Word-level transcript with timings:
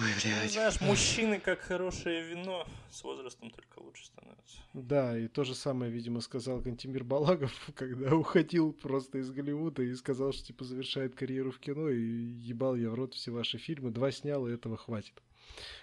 Ой, 0.00 0.08
блядь. 0.22 0.52
Знаешь, 0.52 0.80
мужчины, 0.80 1.38
как 1.40 1.60
хорошее 1.60 2.22
вино, 2.22 2.66
с 2.90 3.04
возрастом 3.04 3.50
только 3.50 3.80
лучше 3.80 4.06
становятся. 4.06 4.58
Да, 4.72 5.18
и 5.18 5.28
то 5.28 5.44
же 5.44 5.54
самое, 5.54 5.90
видимо, 5.90 6.20
сказал 6.20 6.62
Кантимир 6.62 7.04
Балагов, 7.04 7.52
когда 7.74 8.14
уходил 8.14 8.72
просто 8.72 9.18
из 9.18 9.30
Голливуда 9.30 9.82
и 9.82 9.94
сказал, 9.94 10.32
что 10.32 10.46
типа 10.46 10.64
завершает 10.64 11.14
карьеру 11.14 11.50
в 11.50 11.58
кино, 11.58 11.88
и 11.90 12.00
ебал 12.00 12.76
я 12.76 12.90
в 12.90 12.94
рот 12.94 13.14
все 13.14 13.30
ваши 13.30 13.58
фильмы, 13.58 13.90
два 13.90 14.10
снял, 14.10 14.46
и 14.48 14.52
этого 14.52 14.76
хватит. 14.76 15.14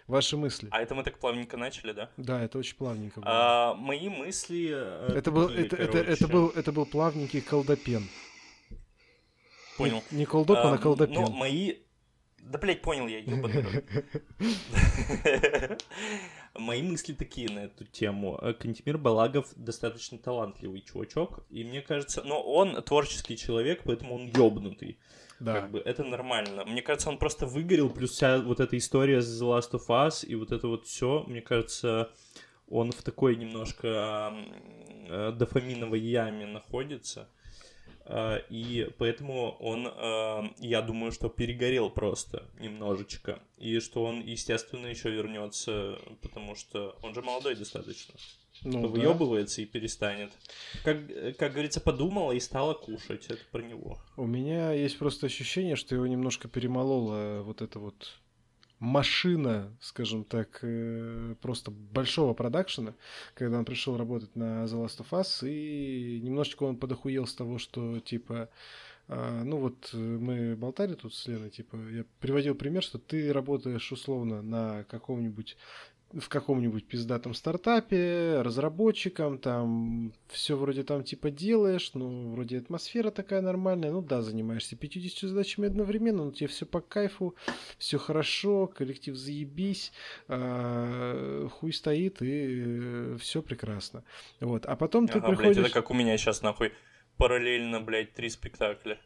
Ваши 0.07 0.37
мысли? 0.37 0.69
А 0.71 0.81
это 0.81 0.95
мы 0.95 1.03
так 1.03 1.19
плавненько 1.19 1.57
начали, 1.57 1.91
да? 1.91 2.09
Да, 2.17 2.41
это 2.41 2.57
очень 2.57 2.77
плавненько 2.77 3.19
было. 3.19 3.29
А, 3.29 3.73
мои 3.75 4.09
мысли... 4.09 4.71
э, 4.73 5.13
это, 5.13 5.31
был, 5.31 5.49
такие, 5.49 5.65
это, 5.67 5.75
это, 5.75 5.97
это, 5.97 6.27
был, 6.27 6.49
это 6.49 6.71
был 6.71 6.85
плавненький 6.85 7.41
колдопен. 7.41 8.07
Понял. 9.77 10.01
Не, 10.11 10.19
не 10.19 10.25
колдопен, 10.25 10.69
а, 10.69 10.73
А, 10.73 10.77
колдопен. 10.77 11.13
Ну, 11.13 11.31
мои... 11.31 11.75
Да, 12.43 12.57
блядь, 12.59 12.81
понял 12.81 13.07
я, 13.07 13.19
ёбаный 13.19 13.61
рот. 13.61 13.83
Мои 16.55 16.81
мысли 16.81 17.13
такие 17.13 17.49
на 17.49 17.59
эту 17.65 17.83
тему. 17.85 18.39
Э, 18.41 18.53
Кантемир 18.53 18.97
Балагов 18.97 19.47
достаточно 19.55 20.17
талантливый 20.17 20.81
чувачок, 20.81 21.45
и 21.49 21.63
мне 21.63 21.81
кажется, 21.81 22.23
но 22.23 22.41
он 22.41 22.81
творческий 22.83 23.35
человек, 23.37 23.81
поэтому 23.83 24.15
он 24.15 24.27
ёбнутый. 24.27 24.97
да. 25.39 25.61
Как 25.61 25.71
бы 25.71 25.79
это 25.79 26.03
нормально. 26.03 26.63
Мне 26.65 26.81
кажется, 26.81 27.09
он 27.09 27.17
просто 27.17 27.45
выгорел, 27.45 27.89
плюс 27.89 28.11
вся 28.11 28.39
вот 28.39 28.59
эта 28.59 28.77
история 28.77 29.21
с 29.21 29.41
The 29.41 29.57
Last 29.57 29.71
of 29.71 29.87
Us 29.87 30.25
и 30.25 30.35
вот 30.35 30.51
это 30.51 30.67
вот 30.67 30.85
все, 30.85 31.25
мне 31.27 31.41
кажется, 31.41 32.09
он 32.69 32.91
в 32.91 33.01
такой 33.03 33.35
немножко 33.35 34.33
э, 35.07 35.31
дофаминовой 35.33 35.99
яме 35.99 36.45
находится. 36.45 37.29
Э, 38.07 38.39
И 38.49 38.89
поэтому 38.97 39.51
он, 39.59 39.87
э, 39.87 40.49
я 40.59 40.81
думаю, 40.81 41.11
что 41.11 41.29
перегорел 41.29 41.89
просто 41.89 42.43
немножечко. 42.59 43.39
И 43.57 43.79
что 43.79 44.03
он, 44.03 44.21
естественно, 44.21 44.87
еще 44.87 45.09
вернется, 45.09 45.99
потому 46.21 46.55
что 46.55 46.97
он 47.03 47.13
же 47.13 47.21
молодой 47.21 47.55
достаточно. 47.55 48.13
Ну, 48.63 48.81
да. 48.81 48.87
Выебывается 48.87 49.61
и 49.61 49.65
перестанет. 49.65 50.31
Как, 50.83 50.97
как 51.37 51.51
говорится, 51.51 51.79
подумала 51.79 52.31
и 52.31 52.39
стала 52.39 52.73
кушать. 52.73 53.25
Это 53.27 53.41
про 53.51 53.61
него. 53.61 53.99
У 54.15 54.25
меня 54.25 54.71
есть 54.71 54.97
просто 54.97 55.27
ощущение, 55.27 55.75
что 55.75 55.93
его 55.93 56.07
немножко 56.07 56.47
перемолола 56.47 57.43
вот 57.43 57.61
эта 57.61 57.77
вот 57.77 58.17
машина, 58.79 59.75
скажем 59.81 60.23
так, 60.23 60.59
э, 60.61 61.35
просто 61.41 61.71
большого 61.71 62.33
продакшена, 62.33 62.93
когда 63.33 63.57
он 63.59 63.65
пришел 63.65 63.97
работать 63.97 64.35
на 64.35 64.65
The 64.65 64.85
Last 64.85 64.99
of 64.99 65.09
Us, 65.11 65.47
и 65.49 66.19
немножечко 66.21 66.63
он 66.63 66.77
подохуел 66.77 67.25
с 67.25 67.33
того, 67.33 67.57
что, 67.57 67.99
типа, 67.99 68.49
а, 69.09 69.43
ну 69.43 69.57
вот 69.57 69.89
э, 69.93 69.97
мы 69.97 70.55
болтали 70.55 70.93
тут 70.93 71.15
с 71.15 71.27
Леной, 71.27 71.49
типа, 71.49 71.77
я 71.91 72.05
приводил 72.19 72.55
пример, 72.55 72.83
что 72.83 72.99
ты 72.99 73.31
работаешь 73.31 73.91
условно 73.91 74.41
на 74.41 74.83
каком-нибудь 74.83 75.55
в 76.13 76.29
каком-нибудь 76.29 76.85
пиздатом 76.85 77.33
стартапе, 77.33 78.41
разработчиком, 78.41 79.37
там 79.37 80.13
все 80.29 80.55
вроде 80.55 80.83
там 80.83 81.03
типа 81.03 81.31
делаешь, 81.31 81.91
ну, 81.93 82.31
вроде 82.31 82.59
атмосфера 82.59 83.11
такая 83.11 83.41
нормальная, 83.41 83.91
ну 83.91 84.01
да, 84.01 84.21
занимаешься 84.21 84.75
50 84.75 85.29
задачами 85.29 85.67
одновременно, 85.67 86.23
но 86.23 86.31
тебе 86.31 86.47
все 86.47 86.65
по 86.65 86.79
кайфу, 86.79 87.35
все 87.77 87.97
хорошо, 87.97 88.67
коллектив 88.67 89.15
заебись, 89.15 89.91
а, 90.29 91.47
хуй 91.49 91.73
стоит 91.73 92.21
и 92.21 93.15
все 93.19 93.41
прекрасно. 93.41 94.03
Вот, 94.39 94.65
а 94.65 94.75
потом 94.75 95.07
ты 95.07 95.17
Ага, 95.17 95.27
блядь, 95.27 95.37
приходишь... 95.39 95.65
это 95.65 95.73
как 95.73 95.91
у 95.91 95.93
меня 95.93 96.17
сейчас, 96.17 96.41
нахуй, 96.41 96.71
параллельно, 97.17 97.81
блядь, 97.81 98.13
три 98.13 98.29
спектакля. 98.29 98.97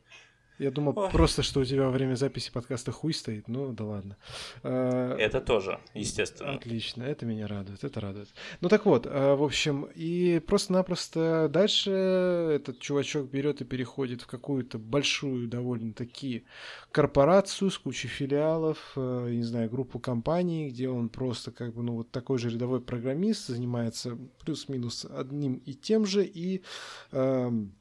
Я 0.62 0.70
думал 0.70 0.94
Ой. 0.96 1.10
просто, 1.10 1.42
что 1.42 1.62
у 1.62 1.66
тебя 1.66 1.86
во 1.86 1.90
время 1.90 2.14
записи 2.14 2.52
подкаста 2.52 2.92
хуй 2.92 3.16
стоит, 3.16 3.48
ну 3.48 3.74
да 3.74 3.84
ладно. 3.84 4.18
А, 4.62 5.18
Это 5.18 5.42
тоже, 5.42 5.80
естественно. 5.96 6.54
Отлично, 6.54 7.02
это 7.02 7.26
меня 7.26 7.48
радует, 7.48 7.84
это 7.84 8.00
радует. 8.00 8.30
Ну 8.62 8.70
так 8.70 8.86
вот, 8.86 9.08
а, 9.10 9.36
в 9.36 9.44
общем, 9.44 9.88
и 9.96 10.38
просто-напросто 10.38 11.50
дальше 11.52 11.90
этот 11.90 12.78
чувачок 12.78 13.28
берет 13.32 13.62
и 13.62 13.66
переходит 13.66 14.22
в 14.22 14.28
какую-то 14.28 14.78
большую 14.78 15.48
довольно-таки 15.48 16.46
корпорацию 16.92 17.72
с 17.72 17.80
кучей 17.80 18.10
филиалов, 18.10 18.92
э, 18.96 19.30
не 19.32 19.44
знаю, 19.44 19.68
группу 19.68 19.98
компаний, 19.98 20.70
где 20.70 20.90
он 20.90 21.10
просто 21.10 21.52
как 21.52 21.74
бы, 21.74 21.82
ну 21.82 21.94
вот 21.96 22.12
такой 22.12 22.38
же 22.38 22.52
рядовой 22.52 22.82
программист, 22.82 23.48
занимается 23.48 24.16
плюс-минус 24.46 25.08
одним 25.10 25.56
и 25.56 25.74
тем 25.74 26.06
же, 26.06 26.24
и, 26.24 26.62
эм, 27.14 27.74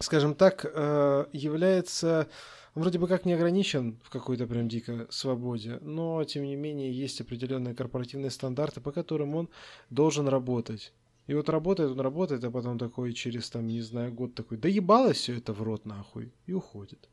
скажем 0.00 0.34
так, 0.34 0.64
э, 0.64 1.26
является 1.32 2.28
вроде 2.74 2.98
бы 2.98 3.08
как 3.08 3.24
не 3.24 3.32
ограничен 3.32 3.98
в 4.02 4.10
какой-то 4.10 4.46
прям 4.46 4.68
дико 4.68 5.06
свободе, 5.10 5.78
но 5.80 6.22
тем 6.24 6.44
не 6.44 6.56
менее 6.56 6.92
есть 6.92 7.20
определенные 7.20 7.74
корпоративные 7.74 8.30
стандарты, 8.30 8.80
по 8.80 8.92
которым 8.92 9.34
он 9.34 9.48
должен 9.90 10.28
работать. 10.28 10.92
И 11.26 11.34
вот 11.34 11.48
работает 11.48 11.90
он, 11.90 12.00
работает, 12.00 12.42
а 12.44 12.50
потом 12.50 12.78
такой 12.78 13.12
через, 13.12 13.50
там, 13.50 13.66
не 13.66 13.82
знаю, 13.82 14.12
год 14.12 14.34
такой, 14.34 14.56
да 14.56 14.68
ебалось 14.68 15.18
все 15.18 15.36
это 15.36 15.52
в 15.52 15.62
рот 15.62 15.84
нахуй, 15.84 16.32
и 16.46 16.52
уходит. 16.52 17.08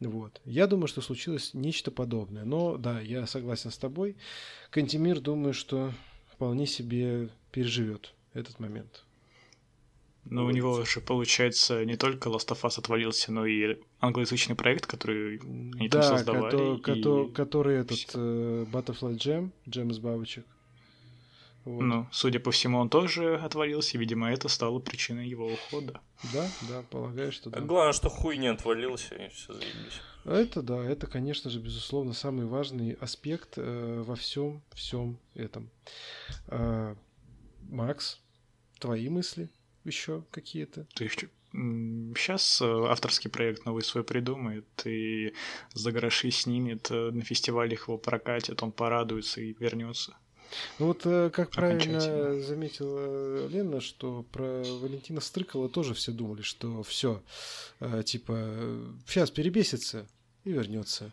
Вот. 0.00 0.40
Я 0.44 0.66
думаю, 0.66 0.86
что 0.86 1.00
случилось 1.00 1.54
нечто 1.54 1.90
подобное. 1.90 2.44
Но 2.44 2.76
да, 2.76 3.00
я 3.00 3.26
согласен 3.26 3.70
с 3.70 3.78
тобой. 3.78 4.16
Кантемир, 4.70 5.20
думаю, 5.20 5.54
что 5.54 5.92
вполне 6.30 6.66
себе 6.66 7.30
переживет 7.50 8.14
этот 8.32 8.60
момент. 8.60 9.04
Но 10.30 10.44
у 10.44 10.50
него 10.50 10.84
же, 10.84 11.00
получается, 11.00 11.84
не 11.84 11.96
только 11.96 12.28
Last 12.28 12.48
of 12.48 12.62
Us 12.62 12.78
отвалился, 12.78 13.32
но 13.32 13.46
и 13.46 13.78
англоязычный 14.00 14.54
проект, 14.54 14.86
который 14.86 15.38
они 15.38 15.88
там 15.88 16.00
да, 16.00 16.16
создавали. 16.16 16.54
кото- 16.54 16.74
и- 16.74 16.80
кото- 16.80 17.32
который 17.32 17.76
этот 17.78 17.98
э, 18.14 18.66
Butterfly 18.70 19.16
Jam, 19.16 19.50
Джем 19.68 19.90
из 19.90 19.98
бабочек. 19.98 20.44
Вот. 21.64 21.82
Ну, 21.82 22.06
судя 22.12 22.40
по 22.40 22.50
всему, 22.50 22.78
он 22.78 22.88
тоже 22.88 23.36
отвалился, 23.36 23.96
и, 23.96 24.00
видимо, 24.00 24.30
это 24.30 24.48
стало 24.48 24.78
причиной 24.78 25.28
его 25.28 25.46
ухода. 25.52 26.00
Да, 26.32 26.48
да, 26.68 26.82
полагаю, 26.90 27.30
что 27.32 27.50
да. 27.50 27.60
Главное, 27.60 27.92
что 27.92 28.08
хуй 28.08 28.38
не 28.38 28.46
отвалился, 28.46 29.14
и 29.14 29.28
все 29.28 29.52
заебись. 29.52 30.00
Это 30.24 30.62
да, 30.62 30.82
это, 30.84 31.06
конечно 31.06 31.50
же, 31.50 31.58
безусловно, 31.60 32.12
самый 32.12 32.46
важный 32.46 32.92
аспект 32.92 33.54
э, 33.56 34.02
во 34.06 34.14
всем, 34.14 34.62
всем 34.74 35.18
этом. 35.34 35.70
А, 36.48 36.96
Макс, 37.68 38.20
твои 38.78 39.08
мысли 39.08 39.50
еще 39.84 40.24
какие-то? 40.30 40.86
Сейчас 41.52 42.60
авторский 42.60 43.30
проект 43.30 43.64
новый 43.64 43.82
свой 43.82 44.04
придумает, 44.04 44.66
и 44.84 45.32
за 45.72 45.92
гроши 45.92 46.30
снимет, 46.30 46.90
э, 46.90 47.10
на 47.10 47.22
фестивалях 47.22 47.88
его 47.88 47.96
прокатит, 47.96 48.62
он 48.62 48.70
порадуется 48.70 49.40
и 49.40 49.54
вернется. 49.58 50.14
Ну 50.78 50.86
вот, 50.86 51.06
э, 51.06 51.30
как 51.30 51.50
правильно 51.50 52.38
заметила 52.40 53.46
Лена, 53.48 53.80
что 53.80 54.24
про 54.30 54.62
Валентина 54.62 55.20
Стрыкала 55.20 55.68
тоже 55.70 55.94
все 55.94 56.12
думали, 56.12 56.42
что 56.42 56.82
все, 56.82 57.22
типа, 58.04 58.92
сейчас 59.06 59.30
перебесится 59.30 60.06
и 60.44 60.52
вернется. 60.52 61.12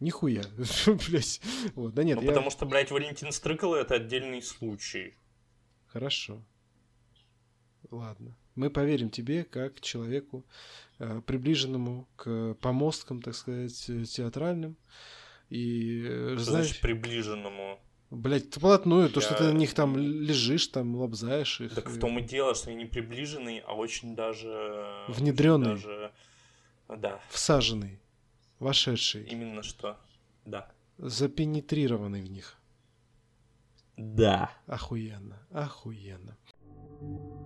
Нихуя, 0.00 0.42
блять. 1.08 1.40
Вот, 1.76 1.94
да 1.94 2.02
нет, 2.02 2.16
ну, 2.16 2.22
я- 2.22 2.28
потому 2.30 2.50
что, 2.50 2.66
блядь, 2.66 2.90
Валентин 2.90 3.30
Стрыкало 3.30 3.76
это 3.76 3.94
отдельный 3.94 4.42
случай. 4.42 5.14
Хорошо. 5.86 6.42
Ладно. 7.92 8.34
Мы 8.54 8.70
поверим 8.70 9.10
тебе 9.10 9.44
как 9.44 9.80
человеку, 9.80 10.44
э, 10.98 11.20
приближенному 11.26 12.08
к 12.16 12.54
помосткам, 12.60 13.20
так 13.22 13.34
сказать, 13.34 13.88
э, 13.90 14.04
театральным. 14.04 14.76
И 15.50 16.02
э, 16.06 16.34
Что 16.36 16.44
знаешь, 16.44 16.66
значит 16.68 16.82
приближенному? 16.82 17.78
блядь, 18.10 18.54
вплотную, 18.54 19.10
то, 19.10 19.20
что 19.20 19.32
Я- 19.34 19.38
ты 19.38 19.44
на 19.44 19.52
них 19.58 19.74
там 19.74 19.96
лежишь, 19.98 20.66
там 20.68 20.96
лобзаешь 20.96 21.60
их. 21.60 21.74
Так 21.74 21.88
в 21.90 21.98
том 22.00 22.18
и 22.18 22.22
дело, 22.22 22.54
что 22.54 22.70
они 22.70 22.78
не 22.84 22.86
приближенные, 22.86 23.60
а 23.62 23.74
очень 23.74 24.14
даже... 24.16 24.48
очень 25.08 25.20
Внедрённые. 25.20 25.74
даже- 25.74 26.12
Да, 26.88 27.20
Всаженный, 27.30 28.00
вошедший, 28.58 29.24
именно 29.24 29.62
что. 29.62 29.98
Да. 30.46 30.70
запенетрированный 30.98 32.20
в 32.22 32.30
них. 32.30 32.56
Да. 33.96 34.50
Охуенно, 34.66 35.38
охуенно. 35.50 36.36
Ну, 37.00 37.41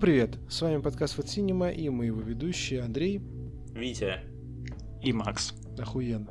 привет, 0.00 0.38
с 0.48 0.62
вами 0.62 0.80
подкаст 0.80 1.16
Фат 1.16 1.26
Cinema 1.26 1.70
и 1.70 1.90
мы 1.90 2.06
его 2.06 2.22
ведущие 2.22 2.80
Андрей. 2.80 3.20
Витя. 3.74 4.20
И 5.02 5.12
Макс. 5.12 5.52
Охуенно. 5.78 6.30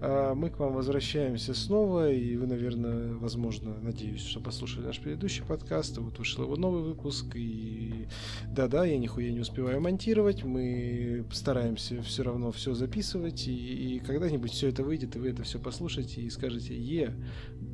А, 0.00 0.34
мы 0.34 0.48
к 0.48 0.58
вам 0.58 0.72
возвращаемся 0.72 1.54
снова, 1.54 2.10
и 2.10 2.36
вы, 2.36 2.46
наверное, 2.46 3.14
возможно, 3.14 3.78
надеюсь, 3.80 4.22
что 4.22 4.40
послушали 4.40 4.86
наш 4.86 5.00
предыдущий 5.00 5.44
подкаст, 5.44 5.98
и 5.98 6.00
вот 6.00 6.18
вышел 6.18 6.44
его 6.44 6.56
новый 6.56 6.82
выпуск, 6.82 7.26
и 7.34 8.08
да-да, 8.48 8.84
я 8.86 8.96
нихуя 8.96 9.30
не 9.30 9.40
успеваю 9.40 9.82
монтировать, 9.82 10.42
мы 10.44 11.26
стараемся 11.30 12.02
все 12.02 12.22
равно 12.22 12.52
все 12.52 12.72
записывать, 12.72 13.46
и, 13.48 13.96
и 13.96 13.98
когда-нибудь 14.00 14.52
все 14.52 14.68
это 14.68 14.82
выйдет, 14.82 15.16
и 15.16 15.18
вы 15.18 15.28
это 15.28 15.42
все 15.42 15.58
послушаете, 15.58 16.22
и 16.22 16.30
скажете, 16.30 16.74
е, 16.74 17.14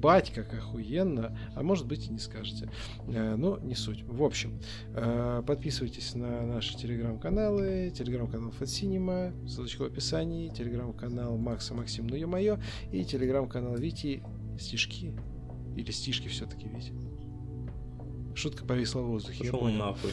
бать, 0.07 0.33
как 0.33 0.55
охуенно, 0.55 1.37
а 1.57 1.65
может 1.65 1.89
быть 1.89 2.07
и 2.07 2.13
не 2.13 2.21
скажете. 2.21 2.71
А, 3.09 3.35
но 3.35 3.59
не 3.59 3.75
суть. 3.75 4.05
В 4.05 4.23
общем, 4.23 4.61
а, 4.95 5.43
подписывайтесь 5.43 6.15
на 6.15 6.47
наши 6.47 6.77
телеграм-каналы, 6.77 7.91
телеграм-канал 7.93 8.53
Cinema, 8.61 9.35
ссылочка 9.49 9.83
в 9.83 9.87
описании, 9.87 10.49
телеграм-канал 10.49 11.37
Макса 11.37 11.75
Максим, 11.75 12.07
ну 12.07 12.15
ё-моё, 12.15 12.61
и 12.93 13.05
телеграм-канал 13.05 13.75
Вити 13.75 14.23
Стишки. 14.61 15.13
Или 15.77 15.91
стишки 15.91 16.29
все-таки, 16.29 16.69
Вити. 16.69 16.93
Шутка 18.37 18.67
повисла 18.67 19.01
в 19.01 19.07
воздухе. 19.07 19.51
Пошел 19.51 19.67
нахуй. 19.69 20.11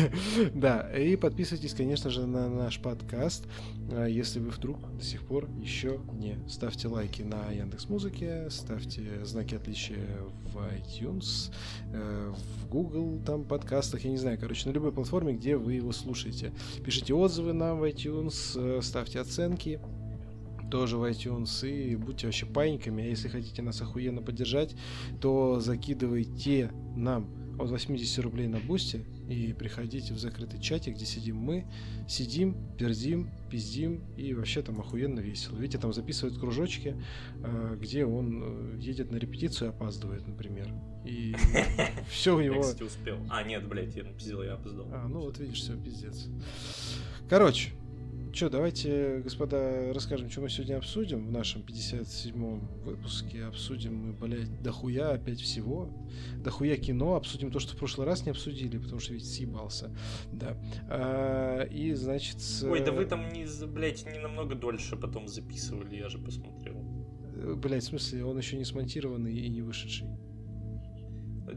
да, 0.54 0.90
и 0.92 1.14
подписывайтесь, 1.14 1.72
конечно 1.72 2.10
же, 2.10 2.26
на 2.26 2.48
наш 2.48 2.80
подкаст, 2.80 3.46
а, 3.92 4.06
если 4.06 4.40
вы 4.40 4.50
вдруг 4.50 4.78
до 4.98 5.04
сих 5.04 5.22
пор 5.22 5.48
еще 5.62 6.00
не. 6.12 6.36
Ставьте 6.48 6.88
лайки 6.88 7.22
на 7.22 7.52
Яндекс 7.52 7.88
Музыке, 7.88 8.50
ставьте 8.50 9.24
знаки 9.24 9.54
отличия 9.54 10.04
в 10.52 10.56
iTunes, 10.56 11.52
э, 11.92 12.32
в 12.34 12.68
Google, 12.68 13.20
там, 13.24 13.44
подкастах, 13.44 14.04
я 14.04 14.10
не 14.10 14.18
знаю, 14.18 14.36
короче, 14.40 14.68
на 14.68 14.72
любой 14.72 14.90
платформе, 14.90 15.34
где 15.34 15.56
вы 15.56 15.74
его 15.74 15.92
слушаете. 15.92 16.52
Пишите 16.84 17.14
отзывы 17.14 17.52
нам 17.52 17.78
в 17.78 17.84
iTunes, 17.84 18.54
э, 18.56 18.82
ставьте 18.82 19.20
оценки, 19.20 19.80
тоже 20.72 20.96
в 20.96 21.04
iTunes, 21.04 21.68
и 21.68 21.94
будьте 21.94 22.26
вообще 22.26 22.46
паниками, 22.46 23.04
а 23.04 23.06
если 23.06 23.28
хотите 23.28 23.62
нас 23.62 23.80
охуенно 23.80 24.22
поддержать, 24.22 24.74
то 25.20 25.60
закидывайте 25.60 26.72
нам 26.96 27.39
от 27.60 27.70
80 27.70 28.18
рублей 28.24 28.48
на 28.48 28.58
бусте 28.58 29.04
и 29.28 29.52
приходите 29.52 30.14
в 30.14 30.18
закрытый 30.18 30.60
чатик, 30.60 30.94
где 30.94 31.04
сидим 31.04 31.36
мы, 31.36 31.66
сидим, 32.08 32.56
пердим, 32.78 33.30
пиздим 33.50 34.02
и 34.16 34.34
вообще 34.34 34.62
там 34.62 34.80
охуенно 34.80 35.20
весело. 35.20 35.56
Видите, 35.56 35.78
там 35.78 35.92
записывают 35.92 36.38
кружочки, 36.38 36.96
э, 37.42 37.76
где 37.80 38.04
он 38.04 38.42
э, 38.42 38.78
едет 38.80 39.10
на 39.10 39.16
репетицию 39.16 39.70
и 39.70 39.74
опаздывает, 39.74 40.26
например. 40.26 40.72
И 41.04 41.34
все 42.10 42.36
у 42.36 42.40
него... 42.40 42.64
Я, 42.64 42.86
успел. 42.86 43.18
А, 43.28 43.42
нет, 43.42 43.66
блядь, 43.68 43.94
я 43.94 44.04
напиздил, 44.04 44.42
я 44.42 44.54
опоздал. 44.54 44.88
А, 44.92 45.06
ну 45.08 45.20
вот 45.20 45.38
видишь, 45.38 45.58
все, 45.58 45.76
пиздец. 45.76 46.28
Короче, 47.28 47.70
Че, 48.32 48.48
давайте, 48.48 49.20
господа, 49.24 49.92
расскажем, 49.92 50.30
что 50.30 50.40
мы 50.40 50.48
сегодня 50.50 50.76
обсудим 50.76 51.26
в 51.26 51.32
нашем 51.32 51.62
57-м 51.62 52.60
выпуске. 52.84 53.44
Обсудим 53.44 53.94
мы, 53.94 54.12
блядь, 54.12 54.62
дохуя 54.62 55.12
опять 55.12 55.40
всего. 55.40 55.90
Дохуя 56.36 56.76
кино. 56.76 57.16
Обсудим 57.16 57.50
то, 57.50 57.58
что 57.58 57.74
в 57.74 57.76
прошлый 57.76 58.06
раз 58.06 58.24
не 58.24 58.30
обсудили, 58.30 58.78
потому 58.78 59.00
что 59.00 59.14
ведь 59.14 59.28
съебался. 59.28 59.90
Да. 60.32 60.56
А, 60.88 61.62
и, 61.64 61.92
значит... 61.94 62.36
Ой, 62.62 62.80
да 62.84 62.92
вы 62.92 63.04
там, 63.04 63.32
не, 63.32 63.46
блядь, 63.66 64.06
не 64.06 64.20
намного 64.20 64.54
дольше 64.54 64.96
потом 64.96 65.26
записывали, 65.26 65.96
я 65.96 66.08
же 66.08 66.18
посмотрел. 66.18 66.76
Э, 67.34 67.54
блядь, 67.54 67.82
в 67.82 67.86
смысле, 67.86 68.24
он 68.24 68.38
еще 68.38 68.56
не 68.56 68.64
смонтированный 68.64 69.34
и 69.34 69.48
не 69.48 69.62
вышедший. 69.62 70.06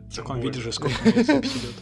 В 0.09 0.15
таком 0.15 0.41
виде 0.41 0.59
же 0.59 0.71
сколько 0.71 0.97
идет. 1.09 1.75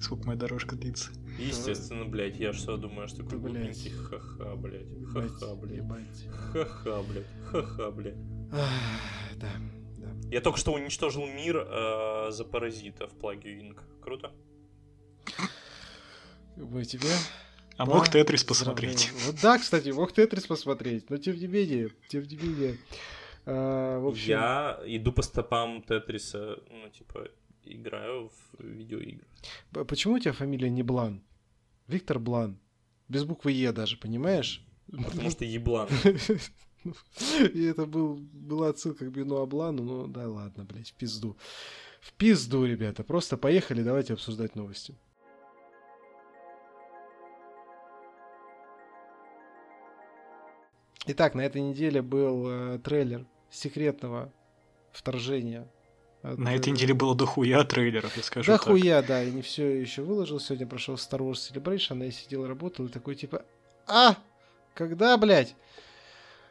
Сколько 0.00 0.26
моя 0.28 0.38
дорожка 0.38 0.76
длится. 0.76 1.10
Естественно, 1.38 2.04
блядь, 2.04 2.36
я 2.36 2.52
что 2.52 2.76
думаю, 2.76 3.08
что 3.08 3.22
такой 3.22 3.38
глупенький 3.38 3.90
ха-ха, 3.90 4.56
блядь. 4.56 4.86
Ха-ха, 5.12 5.54
блядь. 5.54 6.26
Ха-ха, 6.52 7.02
блядь. 7.02 7.26
Ха-ха, 7.50 7.90
блядь. 7.90 8.50
Да, 8.50 9.50
да. 9.96 10.08
Я 10.30 10.40
только 10.40 10.58
что 10.58 10.72
уничтожил 10.72 11.26
мир 11.26 11.56
э, 11.58 12.30
за 12.30 12.44
паразита 12.44 13.06
в 13.06 13.12
плаге 13.12 13.60
Инк. 13.60 13.84
Круто? 14.02 14.32
Мы 16.56 16.84
тебе 16.84 17.08
а 17.78 17.86
мог 17.86 18.08
Тетрис 18.08 18.42
посмотреть. 18.42 19.12
Вот 19.24 19.36
да, 19.40 19.58
кстати, 19.58 19.90
мог 19.90 20.12
Тетрис 20.12 20.46
посмотреть, 20.46 21.08
но 21.10 21.16
тем 21.16 21.36
не 21.36 21.46
менее, 21.46 21.90
тем 22.08 22.24
не 22.24 22.36
менее. 22.36 22.78
А, 23.46 24.00
в 24.00 24.08
общем... 24.08 24.30
Я 24.30 24.80
иду 24.84 25.12
по 25.12 25.22
стопам 25.22 25.82
Тетриса, 25.82 26.58
ну, 26.70 26.88
типа, 26.90 27.28
играю 27.64 28.30
в 28.30 28.62
видеоигры. 28.62 29.26
Почему 29.86 30.14
у 30.14 30.18
тебя 30.18 30.32
фамилия 30.32 30.68
не 30.68 30.82
Блан? 30.82 31.22
Виктор 31.88 32.18
Блан. 32.18 32.58
Без 33.08 33.24
буквы 33.24 33.52
Е 33.52 33.72
даже, 33.72 33.96
понимаешь? 33.96 34.64
Потому 34.90 35.30
что 35.30 35.44
еблан. 35.44 35.88
И 37.54 37.64
это 37.64 37.86
был, 37.86 38.16
была 38.16 38.68
отсылка 38.68 39.06
к 39.06 39.10
Бену 39.10 39.36
Аблану, 39.36 39.82
ну 39.82 40.06
да 40.06 40.28
ладно, 40.28 40.64
блядь, 40.64 40.90
в 40.90 40.94
пизду. 40.94 41.36
В 42.00 42.12
пизду, 42.12 42.64
ребята. 42.64 43.02
Просто 43.02 43.36
поехали, 43.36 43.82
давайте 43.82 44.12
обсуждать 44.12 44.54
новости. 44.54 44.94
Итак, 51.06 51.34
на 51.34 51.40
этой 51.40 51.62
неделе 51.62 52.02
был 52.02 52.48
э, 52.48 52.78
трейлер 52.78 53.26
секретного 53.50 54.32
вторжения. 54.92 55.66
На 56.36 56.54
этой 56.54 56.72
неделе 56.72 56.94
было 56.94 57.14
дохуя 57.14 57.64
трейлеров, 57.64 58.16
я 58.16 58.22
скажу 58.22 58.52
Дохуя, 58.52 59.00
так. 59.00 59.08
да, 59.08 59.22
и 59.22 59.30
не 59.30 59.42
все 59.42 59.80
еще 59.80 60.02
выложил. 60.02 60.40
Сегодня 60.40 60.66
прошел 60.66 60.96
Star 60.96 61.20
Wars 61.20 61.34
Celebration, 61.34 62.04
я 62.04 62.10
сидел, 62.10 62.46
работал, 62.46 62.86
и 62.86 62.88
такой 62.88 63.14
типа, 63.14 63.44
а, 63.86 64.16
когда, 64.74 65.16
блядь? 65.16 65.54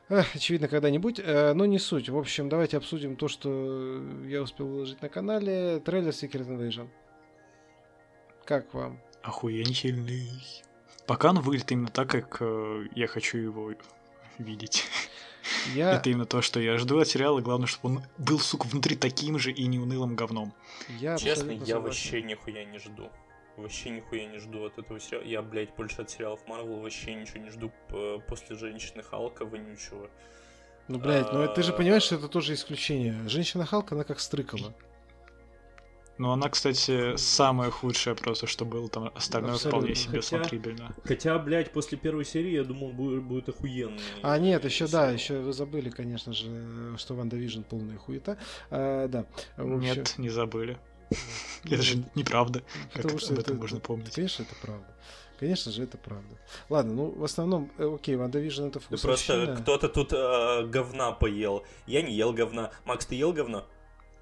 Эх, 0.10 0.36
очевидно, 0.36 0.68
когда-нибудь, 0.68 1.20
э, 1.20 1.54
но 1.54 1.66
не 1.66 1.80
суть. 1.80 2.10
В 2.10 2.18
общем, 2.18 2.48
давайте 2.48 2.78
обсудим 2.78 3.18
то, 3.18 3.28
что 3.28 4.02
я 4.26 4.42
успел 4.42 4.68
выложить 4.68 5.02
на 5.02 5.10
канале. 5.10 5.82
Трейлер 5.82 6.12
Secret 6.12 6.48
Invasion. 6.48 6.88
Как 8.46 8.74
вам? 8.74 9.02
Охуенительный. 9.22 10.30
Пока 11.06 11.30
он 11.30 11.42
выглядит 11.42 11.72
именно 11.72 11.90
так, 11.90 12.10
как 12.10 12.38
э, 12.40 12.86
я 12.96 13.08
хочу 13.08 13.38
его 13.38 13.74
видеть. 14.38 14.86
Я... 15.74 15.94
Это 15.94 16.10
именно 16.10 16.26
то, 16.26 16.42
что 16.42 16.60
я 16.60 16.78
жду 16.78 17.00
от 17.00 17.08
сериала. 17.08 17.42
Главное, 17.42 17.68
чтобы 17.68 17.96
он 17.96 18.04
был, 18.18 18.40
сука, 18.40 18.68
внутри 18.68 18.96
таким 18.96 19.40
же 19.40 19.52
и 19.52 19.68
неунылым 19.68 20.16
говном. 20.16 20.54
Я 21.00 21.18
Честно, 21.18 21.52
я 21.52 21.58
согласен. 21.60 21.82
вообще 21.82 22.22
нихуя 22.22 22.66
не 22.66 22.80
жду. 22.80 23.10
Вообще 23.56 23.90
нихуя 23.90 24.26
не 24.26 24.40
жду 24.40 24.66
от 24.66 24.78
этого 24.78 25.00
сериала. 25.00 25.24
Я, 25.24 25.42
блядь, 25.42 25.76
больше 25.76 26.02
от 26.02 26.10
сериалов 26.10 26.40
Марвел 26.48 26.80
вообще 26.80 27.16
ничего 27.16 27.40
не 27.40 27.50
жду 27.50 27.72
после 28.28 28.56
Женщины 28.56 29.02
Халка 29.04 29.46
вонючего. 29.46 30.10
Ну, 30.88 31.00
блядь, 31.00 31.34
ну 31.34 31.54
ты 31.54 31.64
же 31.64 31.74
понимаешь, 31.74 32.04
что 32.04 32.16
это 32.16 32.30
тоже 32.30 32.54
исключение. 32.54 33.28
Женщина 33.28 33.66
Халка, 33.66 33.96
она 33.96 34.04
как 34.04 34.20
стрыкала. 34.20 34.74
Ну, 36.18 36.32
она, 36.32 36.50
кстати, 36.50 37.16
самая 37.16 37.70
худшая 37.70 38.16
просто, 38.16 38.48
что 38.48 38.66
было 38.66 38.90
там. 38.90 39.12
Остальное 39.14 39.54
Абсолютно. 39.54 39.80
вполне 39.80 39.96
себе 39.96 40.22
хотя, 40.22 40.38
смотрибельно. 40.38 40.96
Хотя, 41.04 41.38
блядь, 41.38 41.72
после 41.72 41.98
первой 41.98 42.26
серии 42.26 42.52
я 42.52 42.64
думал, 42.64 42.92
будет, 42.92 43.24
будет 43.24 43.50
охуенно. 43.50 44.00
А, 44.24 44.38
нет, 44.40 44.66
еще, 44.66 44.88
да, 44.88 45.12
еще 45.12 45.40
вы 45.40 45.54
забыли, 45.54 45.90
конечно 45.90 46.34
же, 46.34 46.98
что 46.98 47.14
WandaVision 47.14 47.62
полная 47.62 47.98
хуета. 47.98 48.38
А, 48.72 49.08
да. 49.08 49.26
Общем... 49.58 49.80
Нет, 49.80 50.16
не 50.18 50.30
забыли. 50.30 50.78
Это 51.64 51.82
же 51.82 52.04
неправда. 52.16 52.64
Потому 52.94 53.20
что 53.20 53.34
об 53.34 53.40
этом 53.40 53.58
можно 53.58 53.80
помнить. 53.80 54.14
Конечно, 54.14 54.44
это 54.44 54.56
правда. 54.62 54.88
Конечно 55.40 55.72
же, 55.72 55.84
это 55.84 55.98
правда. 55.98 56.36
Ладно, 56.68 56.94
ну, 56.94 57.12
в 57.12 57.24
основном, 57.24 57.72
э, 57.78 57.94
окей, 57.94 58.16
WandaVision 58.16 58.66
это 58.66 58.80
вкус 58.80 59.02
да 59.02 59.08
Просто 59.08 59.58
кто-то 59.62 59.88
тут 59.88 60.12
э, 60.12 60.66
говна 60.66 61.12
поел. 61.12 61.64
Я 61.86 62.02
не 62.02 62.14
ел 62.14 62.34
говна. 62.34 62.72
Макс, 62.86 63.06
ты 63.06 63.16
ел 63.16 63.34
говна? 63.34 63.64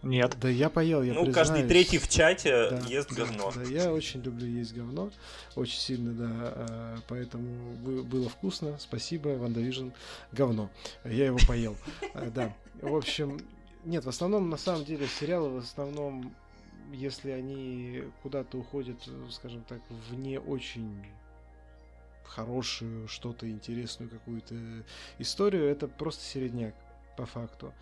Нет. 0.06 0.38
Да 0.40 0.48
я 0.50 0.70
поел, 0.70 1.02
я 1.02 1.14
Ну, 1.14 1.26
признаюсь. 1.26 1.36
каждый 1.50 1.68
третий 1.68 1.98
в 1.98 2.08
чате 2.08 2.70
да, 2.70 2.78
ест 2.88 3.12
говно. 3.12 3.52
Да, 3.56 3.64
я 3.64 3.92
очень 3.92 4.22
люблю 4.22 4.46
есть 4.46 4.74
говно. 4.74 5.10
Очень 5.56 5.80
сильно, 5.80 6.14
да. 6.14 6.28
А, 6.30 6.98
поэтому 7.08 7.74
было 8.04 8.30
вкусно. 8.30 8.78
Спасибо, 8.80 9.30
WandaVision. 9.30 9.90
Говно. 10.32 10.70
Я 11.04 11.26
его 11.26 11.40
поел. 11.48 11.76
А, 12.14 12.30
да. 12.30 12.54
В 12.82 12.96
общем, 12.96 13.40
нет, 13.84 14.06
в 14.06 14.10
основном, 14.10 14.50
на 14.50 14.58
самом 14.58 14.86
деле, 14.86 15.08
сериалы 15.08 15.50
в 15.50 15.58
основном, 15.58 16.36
если 16.94 17.32
они 17.32 18.04
куда-то 18.22 18.60
уходят, 18.60 18.98
скажем 19.32 19.64
так, 19.68 19.82
в 19.90 20.14
не 20.14 20.40
очень 20.40 21.04
хорошую, 22.26 23.08
что-то 23.08 23.50
интересную 23.50 24.10
какую-то 24.10 24.56
историю, 25.18 25.66
это 25.66 25.88
просто 25.88 26.24
середняк 26.24 26.76
по 27.18 27.26
факту 27.26 27.74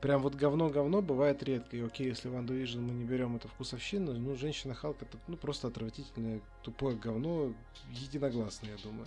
прям 0.00 0.22
вот 0.22 0.34
говно-говно 0.34 1.02
бывает 1.02 1.42
редко. 1.42 1.76
И 1.76 1.80
окей, 1.80 2.08
если 2.08 2.28
Ван 2.28 2.46
Division 2.46 2.80
мы 2.80 2.92
не 2.92 3.04
берем 3.04 3.36
это 3.36 3.48
вкусовщину, 3.48 4.12
ну, 4.14 4.34
Женщина 4.34 4.74
Халк 4.74 5.02
это 5.02 5.18
ну, 5.28 5.36
просто 5.36 5.68
отвратительное, 5.68 6.40
тупое 6.62 6.96
говно, 6.96 7.52
единогласно, 7.90 8.68
я 8.68 8.76
думаю. 8.82 9.06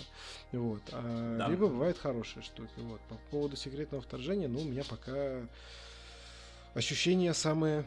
Вот. 0.51 0.81
А, 0.91 1.37
да. 1.37 1.47
Либо 1.47 1.67
бывают 1.67 1.97
хорошие 1.97 2.43
штуки. 2.43 2.73
Вот. 2.77 3.01
По 3.09 3.15
поводу 3.31 3.55
секретного 3.55 4.03
вторжения, 4.03 4.47
ну, 4.47 4.61
у 4.61 4.65
меня 4.65 4.83
пока 4.87 5.47
ощущения 6.75 7.33
самые 7.33 7.85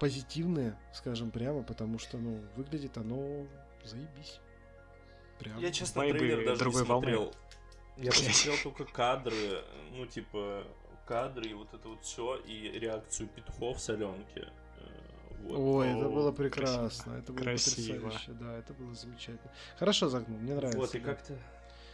позитивные, 0.00 0.76
скажем 0.92 1.30
прямо, 1.30 1.62
потому 1.62 1.98
что, 1.98 2.18
ну, 2.18 2.40
выглядит 2.56 2.98
оно 2.98 3.46
заебись. 3.84 4.40
Прям. 5.38 5.58
Я, 5.58 5.70
честно, 5.70 6.02
трейлер 6.02 6.44
даже 6.44 6.64
не 6.64 6.72
смотрел. 6.72 7.20
Волны. 7.20 7.34
Я 7.98 8.10
посмотрел 8.10 8.54
только 8.62 8.84
кадры, 8.84 9.64
ну, 9.92 10.06
типа, 10.06 10.64
кадры 11.04 11.50
и 11.50 11.54
вот 11.54 11.72
это 11.74 11.88
вот 11.88 12.02
все, 12.04 12.36
и 12.36 12.78
реакцию 12.78 13.28
петухов 13.28 13.80
с 13.80 13.90
Аленки. 13.90 14.46
Вот. 15.42 15.58
Ой, 15.58 15.88
это 15.88 16.08
было 16.08 16.30
прекрасно. 16.30 17.14
Красиво. 17.14 17.18
Это 17.18 17.32
было 17.32 17.42
Красиво. 17.42 17.94
потрясающе. 17.94 18.32
Да, 18.40 18.58
это 18.58 18.72
было 18.74 18.94
замечательно. 18.94 19.52
Хорошо 19.76 20.08
загнул, 20.08 20.38
мне 20.38 20.54
нравится. 20.54 20.78
Вот, 20.78 20.94
и 20.94 21.00
как-то 21.00 21.36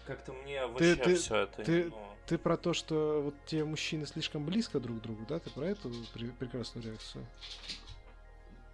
как-то 0.09 0.33
мне 0.33 0.67
вообще 0.67 0.97
ты, 0.97 1.05
ты, 1.05 1.15
все 1.17 1.37
это... 1.37 1.63
Ты, 1.63 1.85
ну... 1.85 1.97
ты 2.27 2.39
про 2.39 2.57
то, 2.57 2.73
что 2.73 3.21
вот 3.21 3.35
те 3.45 3.63
мужчины 3.63 4.07
слишком 4.07 4.45
близко 4.47 4.81
друг 4.81 5.01
к 5.01 5.03
другу, 5.03 5.27
да? 5.29 5.39
Ты 5.39 5.51
про 5.51 5.67
эту 5.67 5.91
пр- 6.15 6.33
прекрасную 6.39 6.87
реакцию? 6.87 7.27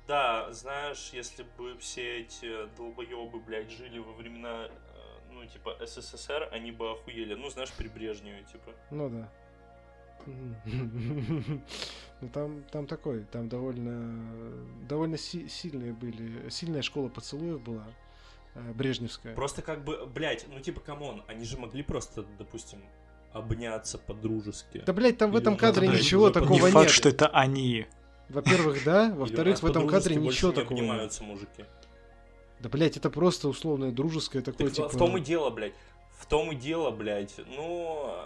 Да, 0.06 0.52
знаешь, 0.52 1.10
если 1.12 1.44
бы 1.58 1.76
все 1.78 2.20
эти 2.20 2.68
долбоебы, 2.76 3.40
блядь, 3.40 3.70
жили 3.70 3.98
во 3.98 4.12
времена, 4.12 4.68
э, 4.68 5.32
ну, 5.32 5.44
типа, 5.46 5.76
СССР, 5.84 6.50
они 6.52 6.70
бы 6.70 6.92
охуели. 6.92 7.34
Ну, 7.34 7.50
знаешь, 7.50 7.72
при 7.72 7.88
Брежневе, 7.88 8.44
типа. 8.44 8.72
Ну 8.92 9.08
да. 9.10 9.28
Ну 12.20 12.28
там, 12.30 12.62
там 12.70 12.86
такой, 12.86 13.24
там 13.24 13.48
довольно, 13.48 14.24
довольно 14.88 15.18
си- 15.18 15.48
сильные 15.48 15.92
были, 15.92 16.48
сильная 16.48 16.80
школа 16.80 17.08
поцелуев 17.08 17.60
была, 17.60 17.84
э, 18.54 18.72
брежневская. 18.72 19.34
Просто 19.34 19.60
как 19.60 19.84
бы, 19.84 20.06
блядь, 20.06 20.46
ну 20.48 20.58
типа, 20.60 20.80
come 20.80 21.04
on, 21.04 21.22
они 21.26 21.44
же 21.44 21.58
могли 21.58 21.82
просто, 21.82 22.24
допустим, 22.38 22.78
обняться 23.32 23.98
по-дружески. 23.98 24.82
Да, 24.86 24.92
блядь, 24.92 25.18
там 25.18 25.32
в 25.32 25.36
этом 25.36 25.56
кадре 25.56 25.88
ничего 25.88 26.30
такого 26.30 26.54
нет. 26.54 26.64
Не 26.64 26.70
факт, 26.70 26.90
что 26.90 27.08
это 27.10 27.28
они. 27.28 27.86
Во-первых, 28.28 28.82
да, 28.84 29.12
во-вторых, 29.14 29.60
в 29.60 29.66
этом 29.66 29.86
кадре 29.86 30.16
ничего 30.16 30.52
такого 30.52 30.74
не 30.74 30.80
обнимаются 30.80 31.24
мужики. 31.24 31.64
Да, 32.60 32.68
блядь, 32.70 32.96
это 32.96 33.10
просто 33.10 33.48
условное 33.48 33.90
дружеское 33.90 34.40
такое, 34.40 34.68
так 34.68 34.76
типа... 34.76 34.88
В 34.88 34.96
том 34.96 35.18
и 35.18 35.20
дело, 35.20 35.50
блядь. 35.50 35.74
В 36.16 36.26
том 36.26 36.52
и 36.52 36.54
дело, 36.54 36.90
блядь. 36.90 37.34
Ну, 37.48 38.16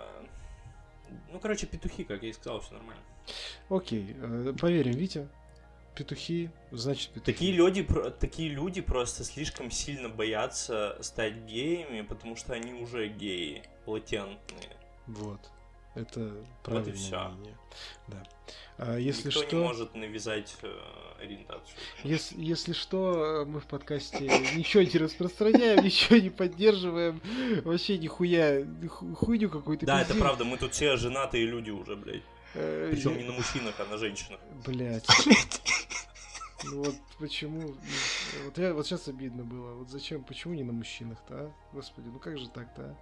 ну, 1.33 1.41
короче, 1.41 1.67
петухи, 1.67 2.05
как 2.05 2.23
я 2.23 2.31
и 2.31 2.33
сказал, 2.33 2.61
все 2.61 2.75
нормально. 2.75 3.03
Окей, 3.69 4.17
э, 4.17 4.55
поверим, 4.59 4.93
Витя. 4.93 5.29
Петухи, 5.95 6.51
значит 6.71 7.11
петухи. 7.11 7.33
Такие 7.33 7.53
люди, 7.53 7.87
такие 8.21 8.51
люди 8.51 8.81
просто 8.81 9.25
слишком 9.25 9.71
сильно 9.71 10.09
боятся 10.09 10.97
стать 11.01 11.35
геями, 11.47 12.03
потому 12.03 12.37
что 12.37 12.53
они 12.53 12.73
уже 12.73 13.09
геи, 13.09 13.63
латентные. 13.85 14.77
Вот. 15.07 15.41
Это 15.95 16.45
правильное 16.63 16.85
вот 16.85 16.89
и 16.89 16.93
все. 16.93 17.29
мнение. 17.29 17.57
Да. 18.07 18.23
А, 18.79 18.97
если 18.97 19.29
Никто 19.29 19.43
что... 19.43 19.57
не 19.57 19.63
может 19.63 19.95
навязать 19.95 20.57
э, 20.63 20.81
ориентацию. 21.21 21.77
Если, 22.05 22.41
если 22.41 22.73
что, 22.73 23.45
мы 23.47 23.61
в 23.61 23.67
подкасте 23.67 24.21
ничего 24.55 24.83
не 24.83 24.99
распространяем, 24.99 25.85
ничего 25.85 26.17
не 26.19 26.31
поддерживаем, 26.31 27.21
вообще 27.65 27.99
нихуя, 27.99 28.65
хуйню 28.89 29.51
какую-то 29.51 29.87
Да, 29.87 30.03
это 30.03 30.15
правда, 30.15 30.45
мы 30.45 30.57
тут 30.59 30.75
все 30.75 30.97
женатые 30.97 31.47
люди 31.47 31.71
уже, 31.71 31.97
блядь. 31.97 32.23
Э, 32.55 32.91
Причем 32.93 33.17
не 33.19 33.25
на 33.25 33.33
мужчинах, 33.33 33.75
а 33.79 33.85
на 33.85 33.99
женщинах. 33.99 34.41
Блять. 34.65 35.07
Ну 36.65 36.83
вот 36.83 36.95
почему... 37.21 37.75
Вот, 38.45 38.59
я, 38.59 38.75
вот 38.75 38.87
сейчас 38.87 39.07
обидно 39.07 39.45
было. 39.45 39.75
Вот 39.75 39.91
зачем, 39.91 40.25
почему 40.25 40.55
не 40.55 40.65
на 40.65 40.73
мужчинах-то, 40.73 41.35
а? 41.35 41.53
Господи, 41.73 42.09
ну 42.13 42.19
как 42.19 42.37
же 42.37 42.49
так-то, 42.49 42.83
а? 42.83 42.97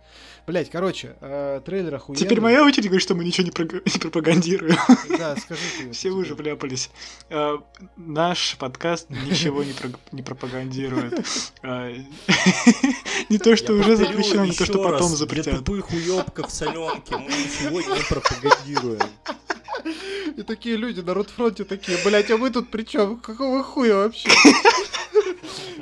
Блять, 0.46 0.68
короче, 0.68 1.16
э, 1.20 1.62
трейлер 1.64 1.94
охуенный. 1.94 2.22
Теперь 2.22 2.40
моя 2.40 2.64
очередь 2.64 2.86
говорит, 2.86 3.02
что 3.02 3.14
мы 3.14 3.24
ничего 3.24 3.46
не, 3.46 3.50
про... 3.50 3.64
не 3.64 3.98
пропагандируем. 3.98 4.76
Да, 5.18 5.36
скажи 5.36 5.62
ты. 5.78 5.92
Все 5.92 6.10
уже 6.10 6.34
вляпались. 6.34 6.90
Э, 7.30 7.56
наш 7.96 8.56
подкаст 8.58 9.08
ничего 9.08 9.64
не, 9.64 9.72
про... 9.72 9.88
не 10.12 10.22
пропагандирует. 10.22 11.26
Э, 11.62 11.96
не 13.30 13.38
то, 13.38 13.56
что 13.56 13.72
уже 13.72 13.96
запрещено, 13.96 14.44
не 14.44 14.52
то, 14.52 14.66
что 14.66 14.82
потом 14.82 15.08
запретят. 15.16 15.54
Для 15.54 15.56
тупых 15.58 15.90
уёбков 15.90 16.50
соленки 16.50 17.14
мы 17.14 17.28
ничего 17.28 17.80
не 17.80 18.02
пропагандируем. 18.08 19.00
И 20.36 20.42
такие 20.42 20.76
люди 20.76 21.00
на 21.00 21.14
Ротфронте 21.14 21.64
такие, 21.64 21.98
блять, 22.04 22.30
а 22.30 22.36
мы 22.36 22.50
тут 22.50 22.70
при 22.70 22.82
чем? 22.82 23.18
Какого 23.20 23.62
хуя 23.62 23.96
вообще? 23.96 24.28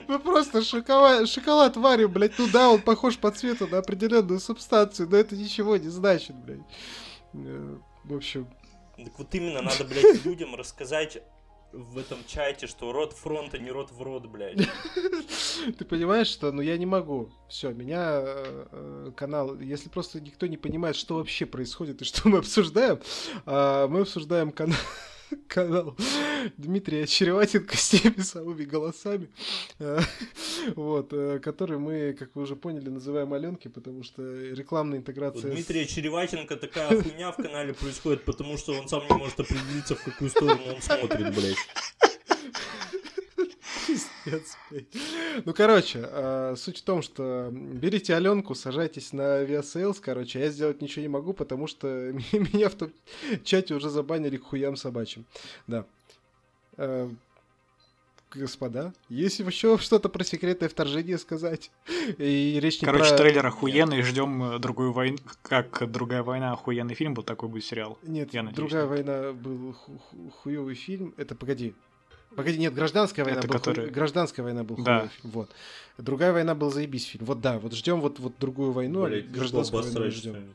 Мы 0.07 0.19
просто 0.19 0.63
шоколад, 0.63 1.29
шоколад 1.29 1.77
варим, 1.77 2.13
блядь. 2.13 2.39
Ну 2.39 2.47
да, 2.53 2.71
он 2.71 2.83
похож 2.83 3.17
по 3.19 3.31
цвету 3.31 3.67
на 3.67 3.79
определенную 3.79 4.39
субстанцию, 4.39 5.09
но 5.09 5.17
это 5.17 5.35
ничего 5.35 5.77
не 5.77 5.89
значит, 5.89 6.37
блядь. 6.37 6.61
Э, 7.33 7.77
в 8.05 8.15
общем... 8.15 8.47
Так 8.97 9.19
вот 9.19 9.35
именно 9.35 9.63
надо, 9.63 9.85
блядь, 9.85 10.25
людям 10.25 10.55
рассказать 10.55 11.23
в 11.75 11.99
этом 11.99 12.19
чате, 12.27 12.67
что 12.67 12.93
рот 12.93 13.13
фронта 13.13 13.59
не 13.59 13.71
рот 13.71 13.91
в 13.91 14.01
рот, 14.03 14.27
блядь. 14.27 14.57
Ты 15.79 15.85
понимаешь, 15.85 16.29
что 16.29 16.53
ну 16.53 16.63
я 16.63 16.79
не 16.79 16.87
могу. 16.87 17.31
Все, 17.49 17.73
меня 17.73 18.21
э, 18.23 18.67
э, 18.71 19.13
канал, 19.17 19.59
если 19.59 19.89
просто 19.89 20.21
никто 20.21 20.47
не 20.47 20.57
понимает, 20.57 20.97
что 20.97 21.17
вообще 21.17 21.47
происходит 21.47 22.03
и 22.03 22.05
что 22.05 22.29
мы 22.29 22.39
обсуждаем, 22.39 23.01
э, 23.47 23.87
мы 23.89 24.01
обсуждаем 24.01 24.53
канал 24.53 24.79
канал 25.49 25.97
Дмитрия 26.57 27.07
Череватенко 27.07 27.77
с 27.77 27.91
теми 27.91 28.21
самыми 28.21 28.65
голосами, 28.65 29.29
э, 29.79 30.01
вот, 30.77 31.13
э, 31.13 31.39
который 31.39 31.79
мы, 31.79 32.15
как 32.19 32.31
вы 32.35 32.43
уже 32.43 32.57
поняли, 32.57 32.89
называем 32.89 33.33
Аленки, 33.33 33.69
потому 33.69 34.03
что 34.03 34.23
рекламная 34.23 34.99
интеграция... 34.99 35.51
У 35.51 35.55
Дмитрия 35.55 35.87
Череватенко 35.87 36.57
такая 36.57 37.01
хуйня 37.01 37.33
в 37.33 37.37
канале 37.37 37.75
происходит, 37.75 38.25
потому 38.25 38.57
что 38.59 38.73
он 38.73 38.89
сам 38.89 39.03
не 39.09 39.17
может 39.17 39.41
определиться, 39.41 39.95
в 39.95 40.03
какую 40.03 40.31
сторону 40.31 40.63
он 40.75 40.83
смотрит, 40.83 41.35
блядь. 41.35 41.57
Пиздец, 44.25 44.57
Ну, 45.45 45.53
короче, 45.53 46.09
э, 46.11 46.55
суть 46.57 46.79
в 46.79 46.83
том, 46.83 47.03
что 47.03 47.51
берите 47.53 48.15
Аленку, 48.15 48.55
сажайтесь 48.55 49.13
на 49.13 49.37
Aviasales, 49.37 50.01
короче, 50.01 50.41
я 50.41 50.51
сделать 50.51 50.81
ничего 50.81 51.03
не 51.03 51.09
могу, 51.09 51.33
потому 51.33 51.67
что 51.67 51.87
меня 52.33 52.69
в 52.69 52.75
том 52.75 52.93
чате 53.45 53.75
уже 53.75 53.91
забанили 53.91 54.37
к 54.37 54.45
хуям 54.45 54.77
собачьим. 54.77 55.25
Да. 55.67 55.85
Э, 56.77 57.09
господа, 58.35 58.93
есть 59.09 59.39
еще 59.39 59.79
что-то 59.79 60.09
про 60.09 60.25
секретное 60.25 60.69
вторжение 60.69 61.19
сказать? 61.19 61.71
И 62.19 62.59
речь 62.61 62.81
не 62.81 62.87
Короче, 62.87 63.11
про... 63.11 63.19
трейлер 63.19 63.47
охуенный, 63.47 64.03
ждем 64.03 64.43
э, 64.43 64.59
другую 64.59 64.93
войну. 64.93 65.19
Как 65.43 65.91
другая 65.91 66.23
война, 66.23 66.53
охуенный 66.53 66.95
фильм 66.95 67.15
был, 67.15 67.23
такой 67.23 67.49
будет 67.49 67.65
сериал. 67.65 67.99
Нет, 68.03 68.33
Я 68.33 68.43
надеюсь, 68.43 68.57
другая 68.57 68.87
война 68.87 69.33
был 69.33 69.77
хуевый 70.43 70.75
фильм. 70.75 71.15
Это 71.17 71.35
погоди, 71.35 71.75
Погоди, 72.37 72.59
нет, 72.59 72.75
гражданская 72.75 73.25
война, 73.25 73.43
был, 73.43 73.49
который... 73.49 73.91
гражданская 73.91 74.45
война 74.45 74.65
был 74.65 74.77
да. 74.77 75.09
фильм. 75.09 75.31
Вот. 75.33 75.51
Другая 75.99 76.33
война 76.33 76.55
был 76.55 76.71
заебись 76.71 77.07
фильм. 77.07 77.25
Вот 77.25 77.41
да, 77.41 77.59
вот 77.59 77.75
ждем 77.75 78.01
вот, 78.01 78.19
вот 78.19 78.35
другую 78.39 78.73
войну, 78.73 79.07
Блин, 79.07 79.31
гражданскую 79.31 79.83
войну 79.83 80.11
ждем. 80.11 80.55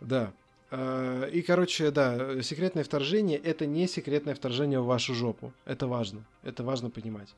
Да. 0.00 0.32
А, 0.70 1.26
и, 1.26 1.42
короче, 1.42 1.90
да, 1.90 2.42
секретное 2.42 2.84
вторжение— 2.84 3.38
это 3.38 3.66
не 3.66 3.86
секретное 3.86 4.34
вторжение 4.34 4.80
в 4.80 4.86
вашу 4.86 5.14
жопу. 5.14 5.52
Это 5.64 5.86
важно. 5.86 6.24
Это 6.42 6.62
важно 6.62 6.90
понимать. 6.90 7.34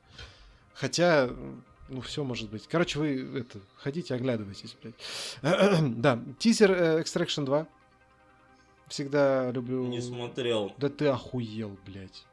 Хотя, 0.73 1.29
ну, 1.89 2.01
все 2.01 2.23
может 2.23 2.49
быть. 2.49 2.67
Короче, 2.67 2.99
вы 2.99 3.39
это, 3.39 3.59
ходите, 3.77 4.15
оглядывайтесь, 4.15 4.75
блядь. 4.81 4.95
да, 5.97 6.19
тизер 6.39 6.71
э, 6.71 7.01
Extraction 7.01 7.45
2. 7.45 7.67
Всегда 8.87 9.51
люблю... 9.51 9.87
Не 9.87 10.01
смотрел. 10.01 10.73
Да 10.77 10.89
ты 10.89 11.07
охуел, 11.07 11.77
блядь. 11.85 12.25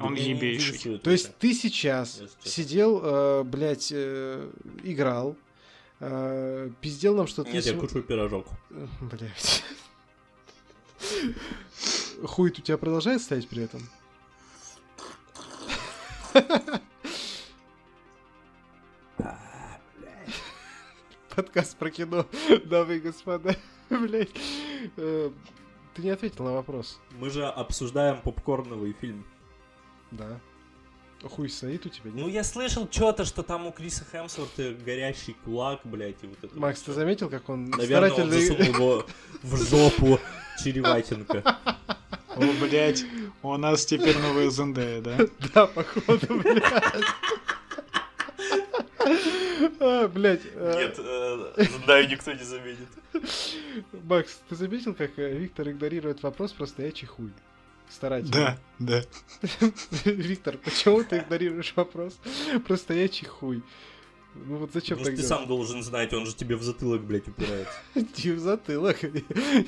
Он 0.00 0.14
ебейший. 0.14 0.98
То 0.98 1.10
есть 1.10 1.36
ты 1.38 1.54
сейчас 1.54 2.22
сидел, 2.42 3.00
э, 3.02 3.42
блядь, 3.44 3.90
э, 3.92 4.50
играл, 4.82 5.36
э, 6.00 6.70
пиздел 6.80 7.16
нам 7.16 7.26
что-то... 7.26 7.50
Нет, 7.50 7.64
я 7.66 7.74
кушаю 7.74 8.02
пирожок. 8.02 8.46
Блядь. 9.00 9.64
Хуй 12.24 12.50
у 12.50 12.52
тебя 12.52 12.76
продолжает 12.78 13.22
стоять 13.22 13.48
при 13.48 13.64
этом? 13.64 13.80
Подкаст 21.34 21.76
про 21.78 21.90
кино, 21.90 22.26
дамы 22.66 22.96
и 22.96 23.00
господа. 23.00 23.56
Блять. 23.90 24.30
Э, 24.96 25.30
ты 25.94 26.02
не 26.02 26.10
ответил 26.10 26.44
на 26.44 26.52
вопрос. 26.52 27.00
Мы 27.18 27.30
же 27.30 27.46
обсуждаем 27.46 28.20
попкорновый 28.20 28.92
фильм. 28.92 29.24
Да. 30.10 30.40
Хуй 31.22 31.50
стоит 31.50 31.84
у 31.84 31.90
тебя, 31.90 32.10
нет? 32.10 32.24
Ну, 32.24 32.28
я 32.28 32.42
слышал 32.42 32.88
что-то, 32.90 33.26
что 33.26 33.42
там 33.42 33.66
у 33.66 33.72
Криса 33.72 34.04
Хемсворта 34.10 34.74
горящий 34.86 35.36
кулак, 35.44 35.80
блядь, 35.84 36.16
и 36.22 36.26
вот 36.26 36.38
это. 36.42 36.58
Макс, 36.58 36.80
ты 36.80 36.92
заметил, 36.92 37.28
как 37.28 37.48
он 37.50 37.66
Наверное, 37.66 38.10
старательно... 38.10 38.24
он 38.24 38.40
засунул 38.40 38.74
его 38.74 39.06
в 39.42 39.56
жопу 39.56 40.18
Череватенко. 40.62 41.58
О, 42.36 42.40
блядь, 42.60 43.04
у 43.42 43.56
нас 43.58 43.84
теперь 43.84 44.16
новая 44.18 44.48
Зендея, 44.48 45.02
да? 45.02 45.18
Да, 45.54 45.66
походу, 45.66 46.26
блядь. 46.38 46.62
А, 49.78 50.08
блядь. 50.08 50.42
А. 50.54 50.74
Нет, 50.74 50.96
э, 50.98 51.64
Зендаю 51.64 52.08
никто 52.08 52.32
не 52.32 52.44
заметит. 52.44 52.88
Макс, 54.04 54.40
ты 54.48 54.56
заметил, 54.56 54.94
как 54.94 55.18
э, 55.18 55.36
Виктор 55.36 55.68
игнорирует 55.68 56.22
вопрос 56.22 56.52
про 56.52 56.66
стоячий 56.66 57.06
хуй? 57.06 57.30
Старательно. 57.90 58.58
Да, 58.78 59.02
да. 59.42 59.70
Виктор, 60.04 60.56
почему 60.58 61.02
ты 61.04 61.18
игнорируешь 61.18 61.72
вопрос 61.76 62.18
про 62.66 62.76
стоячий 62.76 63.26
хуй? 63.26 63.62
Ну 64.34 64.58
вот 64.58 64.70
зачем 64.72 65.02
так 65.02 65.16
ты 65.16 65.22
сам 65.22 65.46
должен 65.46 65.82
знать, 65.82 66.12
он 66.12 66.24
же 66.24 66.34
тебе 66.34 66.54
в 66.56 66.62
затылок, 66.62 67.02
блядь, 67.02 67.26
упирается. 67.26 67.74
Не 67.94 68.30
в 68.30 68.38
затылок. 68.38 68.98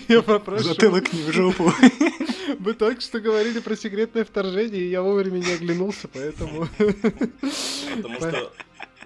Я 0.09 0.23
попрошу. 0.23 0.65
Затылок 0.65 1.13
не 1.13 1.23
в 1.23 1.33
жопу. 1.33 1.73
Мы 2.61 2.75
только 2.75 3.01
что 3.01 3.21
говорили 3.21 3.59
про 3.59 3.77
секретное 3.77 4.25
вторжение, 4.25 4.83
и 4.83 4.89
я 4.89 5.03
вовремя 5.03 5.39
не 5.39 5.53
оглянулся, 5.53 6.07
поэтому... 6.07 6.69
Потому 6.79 8.15
что 8.17 8.53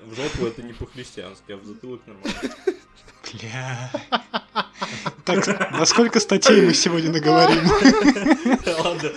в 0.04 0.14
жопу 0.14 0.46
это 0.46 0.62
не 0.62 0.75
по-христиански, 0.75 1.52
а 1.52 1.56
в 1.56 1.64
затылок 1.64 2.02
нормально. 2.06 2.50
Бля. 3.33 3.90
Так, 5.25 5.73
насколько 5.73 6.21
статей 6.21 6.62
мы 6.62 6.75
сегодня 6.75 7.11
наговорим? 7.11 7.68
Ладно, 8.78 9.11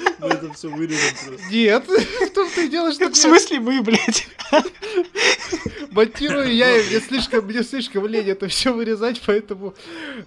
это 0.50 0.58
все 0.58 0.70
вырежем 0.70 1.15
просто. 1.25 1.48
Нет, 1.51 1.84
в 1.88 2.29
том-то 2.32 2.62
и 2.62 2.68
дело, 2.68 2.91
что... 2.91 3.10
В 3.10 3.15
смысле 3.15 3.60
мы, 3.60 3.82
блядь? 3.82 4.27
Монтирую 5.91 6.53
я, 6.53 6.68
мне 6.68 7.00
слишком, 7.00 7.46
мне 7.46 7.63
слишком 7.63 8.06
лень 8.06 8.29
это 8.29 8.48
все 8.48 8.74
вырезать, 8.74 9.22
поэтому 9.25 9.74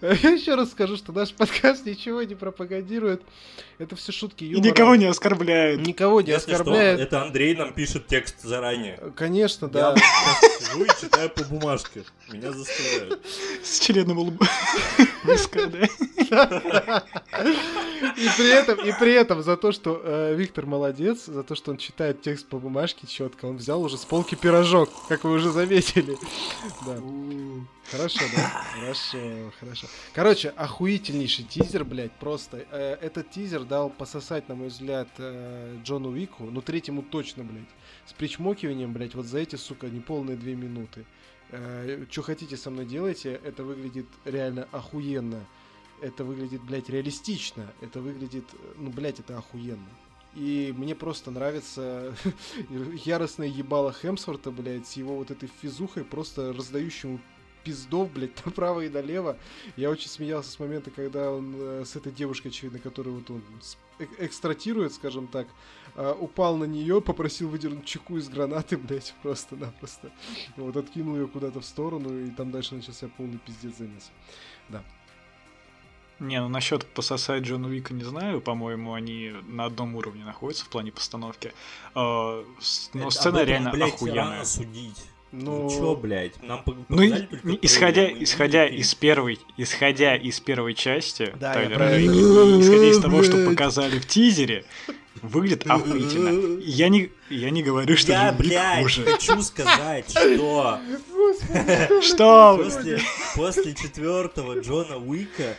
я 0.00 0.31
еще 0.31 0.55
раз 0.55 0.71
скажу, 0.71 0.97
что 0.97 1.12
наш 1.12 1.33
подкаст 1.33 1.87
ничего 1.87 2.23
не 2.23 2.35
пропагандирует. 2.35 3.23
Это 3.79 3.97
все 3.97 4.12
шутки 4.12 4.45
юмора. 4.45 4.64
И 4.64 4.71
никого 4.71 4.95
не 4.97 5.07
оскорбляют. 5.07 5.85
Никого 5.85 6.21
не 6.21 6.31
Если 6.31 6.52
оскорбляет. 6.52 6.99
Что, 6.99 7.02
это 7.05 7.23
Андрей 7.23 7.57
нам 7.57 7.73
пишет 7.73 8.07
текст 8.07 8.41
заранее. 8.43 8.99
Конечно, 9.17 9.67
Я 9.67 9.71
да. 9.71 9.95
просто 9.95 10.64
сижу 10.64 10.85
и 10.85 10.88
читаю 11.00 11.31
по 11.31 11.43
бумажке. 11.45 12.05
Меня 12.31 12.52
заставляют. 12.52 13.21
С 13.64 13.81
членом 13.81 14.19
лба. 14.19 14.47
Низко, 15.25 15.67
да? 15.67 17.02
И 18.17 18.29
при 18.37 18.50
этом, 18.50 18.79
и 18.85 18.93
при 18.99 19.12
этом 19.14 19.43
за 19.43 19.57
то, 19.57 19.73
что 19.73 20.00
э, 20.12 20.35
Виктор 20.35 20.66
молодец, 20.66 21.26
за 21.26 21.42
то, 21.42 21.54
что 21.54 21.71
он 21.71 21.76
читает 21.76 22.23
текст 22.23 22.47
по 22.47 22.59
бумажке 22.59 23.07
четко, 23.07 23.47
он 23.47 23.57
взял 23.57 23.83
уже 23.83 23.97
с 23.97 24.04
полки 24.04 24.35
пирожок, 24.35 24.90
как 25.09 25.25
вы 25.25 25.33
уже 25.33 25.50
заметили. 25.50 26.16
Да. 26.87 26.99
Хорошо, 27.90 28.21
да? 28.35 28.64
Хорошо, 28.81 29.52
хорошо. 29.59 29.87
Короче, 30.14 30.49
охуительнейший 30.50 31.45
тизер, 31.45 31.85
блядь, 31.85 32.12
просто. 32.12 32.64
Э, 32.71 32.95
этот 33.00 33.31
тизер 33.31 33.64
дал 33.64 33.90
пососать, 33.90 34.49
на 34.49 34.54
мой 34.54 34.69
взгляд, 34.69 35.09
э, 35.19 35.78
Джону 35.85 36.11
Вику, 36.11 36.45
ну 36.45 36.62
третьему 36.62 37.02
точно, 37.02 37.45
блядь. 37.45 37.69
С 38.07 38.12
причмокиванием, 38.12 38.92
блядь, 38.92 39.14
вот 39.14 39.26
за 39.26 39.38
эти, 39.38 39.57
сука, 39.57 39.88
неполные 39.88 40.37
две 40.37 40.54
минуты. 40.54 41.04
Э, 41.50 42.07
что 42.11 42.23
хотите 42.23 42.57
со 42.57 42.71
мной 42.71 42.87
делайте, 42.87 43.40
это 43.45 43.62
выглядит 43.62 44.07
реально 44.25 44.66
охуенно. 44.73 45.45
Это 46.02 46.25
выглядит, 46.25 46.62
блядь, 46.62 46.88
реалистично. 46.88 47.73
Это 47.80 48.00
выглядит, 48.00 48.44
ну, 48.76 48.90
блядь, 48.90 49.21
это 49.21 49.38
охуенно. 49.38 49.88
И 50.35 50.75
мне 50.76 50.94
просто 50.94 51.30
нравится 51.30 52.14
яростное 53.04 53.47
ебало 53.47 53.92
Хемсворта, 53.92 54.50
блядь, 54.50 54.88
с 54.88 54.94
его 54.94 55.16
вот 55.16 55.30
этой 55.30 55.49
физухой, 55.61 56.04
просто 56.04 56.52
раздающему 56.52 57.21
пиздов, 57.62 58.12
блядь, 58.12 58.32
направо 58.44 58.80
и 58.80 58.88
налево. 58.88 59.37
Я 59.76 59.90
очень 59.90 60.09
смеялся 60.09 60.50
с 60.50 60.59
момента, 60.59 60.90
когда 60.90 61.30
он 61.30 61.54
э, 61.56 61.85
с 61.85 61.94
этой 61.94 62.11
девушкой, 62.11 62.49
очевидно, 62.49 62.80
которую 62.80 63.16
вот 63.16 63.30
он 63.30 63.42
э- 64.00 64.06
экстратирует, 64.18 64.92
скажем 64.94 65.28
так, 65.28 65.47
э, 65.94 66.14
упал 66.18 66.56
на 66.56 66.64
нее, 66.64 67.00
попросил 67.00 67.49
выдернуть 67.49 67.85
чеку 67.85 68.16
из 68.16 68.28
гранаты, 68.28 68.76
блядь, 68.78 69.14
просто-напросто. 69.23 70.11
Вот 70.56 70.76
откинул 70.76 71.14
ее 71.14 71.28
куда-то 71.28 71.61
в 71.61 71.64
сторону, 71.64 72.18
и 72.18 72.30
там 72.30 72.50
дальше 72.50 72.75
начался 72.75 73.09
полный 73.09 73.38
пиздец 73.38 73.76
замес. 73.76 74.11
Да. 74.68 74.82
Не, 76.23 76.41
ну 76.41 76.49
насчет 76.49 76.87
пососать 76.87 77.43
Джона 77.43 77.69
Уика 77.69 77.93
не 77.93 78.05
знаю, 78.05 78.41
по-моему, 78.41 78.95
они 78.95 79.33
на 79.49 79.64
одном 79.67 79.97
уровне 79.97 80.25
находятся 80.25 80.64
в 80.64 80.68
плане 80.68 80.92
постановки. 80.92 81.53
А, 81.94 82.44
Но 82.94 83.01
Это- 83.03 83.11
сцена 83.11 83.37
этом, 83.38 83.49
реально 83.49 83.70
блядь, 83.73 83.94
охуенная. 83.94 84.25
рано 84.25 84.44
судить. 84.44 84.99
Ну, 85.33 85.62
Ну 85.62 85.70
чё, 85.70 85.96
блядь, 85.96 86.42
нам 86.42 86.62
Ну, 86.90 87.03
исходя, 87.62 88.05
трейлер, 88.05 88.23
исходя 88.23 88.66
из 88.66 88.90
фильм. 88.90 89.01
первой, 89.01 89.38
исходя 89.57 90.14
из 90.16 90.38
первой 90.40 90.75
части 90.75 91.33
Да, 91.40 91.49
я 91.49 91.55
Тайлера 91.55 91.99
и 91.99 92.07
исходя 92.07 92.85
из 92.90 93.01
того, 93.01 93.23
что 93.23 93.44
показали 93.49 93.99
в 93.99 94.07
тизере, 94.07 94.66
выглядит 95.23 95.66
охуительно. 95.66 96.61
Я 96.61 96.90
не, 96.90 97.11
я 97.31 97.49
не 97.49 97.62
говорю, 97.62 97.96
что 97.96 98.12
Я, 98.12 98.33
блядь, 98.33 98.83
хуже. 98.83 99.05
хочу 99.05 99.40
сказать, 99.42 100.11
что 100.11 100.79
Что? 102.03 102.61
после, 102.62 103.01
после 103.35 103.75
четвертого 103.75 104.61
Джона 104.61 104.99
Уика 104.99 105.57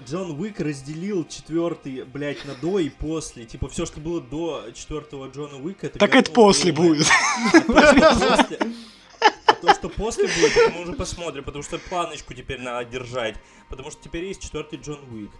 Джон 0.00 0.38
Уик 0.40 0.60
разделил 0.60 1.26
четвертый, 1.26 2.04
блядь, 2.04 2.44
на 2.44 2.54
до 2.54 2.78
и 2.78 2.88
после. 2.88 3.44
Типа, 3.44 3.68
все, 3.68 3.86
что 3.86 4.00
было 4.00 4.20
до 4.20 4.70
четвертого 4.74 5.28
Джона 5.28 5.58
Уика, 5.58 5.86
это 5.86 5.98
Так 5.98 6.14
это 6.14 6.30
после 6.32 6.72
будет. 6.72 7.06
А 9.46 9.54
то, 9.54 9.74
что 9.74 9.88
после- 9.88 10.26
будет, 10.28 10.74
мы 10.74 10.82
уже 10.82 10.92
посмотрим, 10.94 11.44
потому 11.44 11.62
что 11.62 11.78
планочку 11.78 12.34
теперь 12.34 12.60
надо 12.60 12.84
держать. 12.90 13.36
Потому 13.68 13.90
что 13.90 14.02
теперь 14.02 14.24
есть 14.24 14.42
четвертый 14.42 14.78
Джон 14.78 15.00
Уик. 15.12 15.30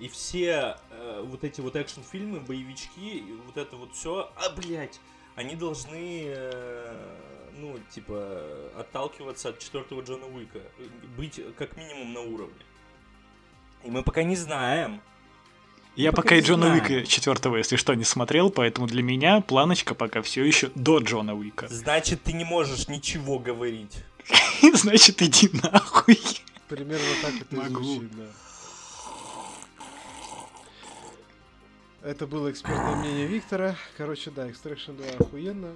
И 0.00 0.08
все 0.08 0.76
э, 0.90 1.22
вот 1.24 1.44
эти 1.44 1.60
вот 1.60 1.76
экшн-фильмы, 1.76 2.40
боевички, 2.40 3.24
вот 3.46 3.56
это 3.56 3.76
вот 3.76 3.94
все, 3.94 4.30
а, 4.36 4.50
блядь, 4.50 5.00
они 5.36 5.54
должны, 5.54 6.24
э, 6.26 6.94
ну, 7.58 7.78
типа, 7.94 8.70
отталкиваться 8.76 9.50
от 9.50 9.58
четвертого 9.60 10.02
Джона 10.02 10.26
Уика. 10.26 10.60
Быть 11.16 11.40
как 11.56 11.76
минимум 11.76 12.12
на 12.12 12.20
уровне. 12.20 12.54
И 13.84 13.90
мы 13.90 14.02
пока 14.02 14.22
не 14.22 14.36
знаем. 14.36 15.00
Я 15.94 16.10
пока 16.10 16.22
пока 16.22 16.36
и 16.36 16.40
Джона 16.40 16.66
знаем. 16.66 16.82
Уика 16.84 17.06
четвертого, 17.06 17.56
если 17.56 17.76
что, 17.76 17.94
не 17.94 18.04
смотрел, 18.04 18.50
поэтому 18.50 18.86
для 18.86 19.02
меня 19.02 19.40
планочка 19.40 19.94
пока 19.94 20.22
все 20.22 20.42
еще 20.44 20.70
до 20.74 20.98
Джона 20.98 21.34
Уика. 21.34 21.68
Значит, 21.70 22.22
ты 22.22 22.32
не 22.32 22.44
можешь 22.44 22.88
ничего 22.88 23.38
говорить. 23.38 23.98
Значит, 24.74 25.20
иди 25.22 25.50
нахуй. 25.62 26.18
Примерно 26.68 27.04
так 27.22 27.34
это 27.40 27.54
и 27.54 27.58
Могу. 27.58 27.82
звучит, 27.84 28.16
да. 28.16 28.24
Это 32.02 32.26
было 32.26 32.50
экспертное 32.50 32.96
мнение 32.96 33.26
Виктора. 33.26 33.76
Короче, 33.96 34.30
да, 34.30 34.48
Extraction 34.48 34.96
2 34.96 35.06
охуенно. 35.26 35.72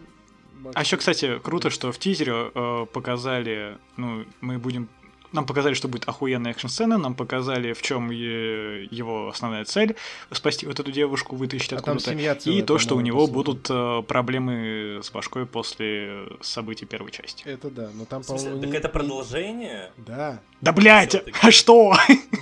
Макс- 0.55 0.75
А 0.77 0.81
еще, 0.81 0.97
кстати, 0.97 1.39
круто, 1.39 1.71
что 1.71 1.93
в 1.93 1.99
тизере 1.99 2.51
э, 2.55 2.87
показали, 2.93 3.79
ну, 3.97 4.25
мы 4.41 4.59
будем... 4.59 4.89
Нам 5.37 5.45
показали, 5.45 5.75
что 5.75 5.87
будет 5.87 6.09
охуенная 6.09 6.53
экшн-сцена, 6.53 6.97
нам 6.97 7.15
показали, 7.15 7.75
в 7.75 7.83
чем 7.83 8.11
его 8.11 9.29
основная 9.29 9.67
цель— 9.67 9.95
спасти 10.33 10.67
вот 10.67 10.81
эту 10.81 10.91
девушку, 10.91 11.37
вытащить 11.37 11.75
А 11.75 11.83
там 11.83 11.99
откуда-то. 11.99 12.51
И 12.51 12.63
то, 12.63 12.79
что 12.79 12.97
у 12.97 13.01
него 13.03 13.27
будут 13.27 13.67
э, 13.69 14.03
проблемы 14.09 15.01
с 15.03 15.11
башкой 15.11 15.45
после 15.45 16.27
событий 16.41 16.87
первой 16.87 17.11
части. 17.11 17.45
Это 17.47 17.69
да, 17.69 17.91
но 17.93 18.07
там, 18.07 18.23
по-моему, 18.23 18.61
так 18.63 18.71
не- 18.71 18.77
это 18.79 18.89
продолжение? 18.89 19.93
Да. 19.99 20.41
Да, 20.63 20.73
блядь, 20.73 21.11
Всё-таки. 21.11 21.39
а 21.43 21.51
что? 21.51 21.95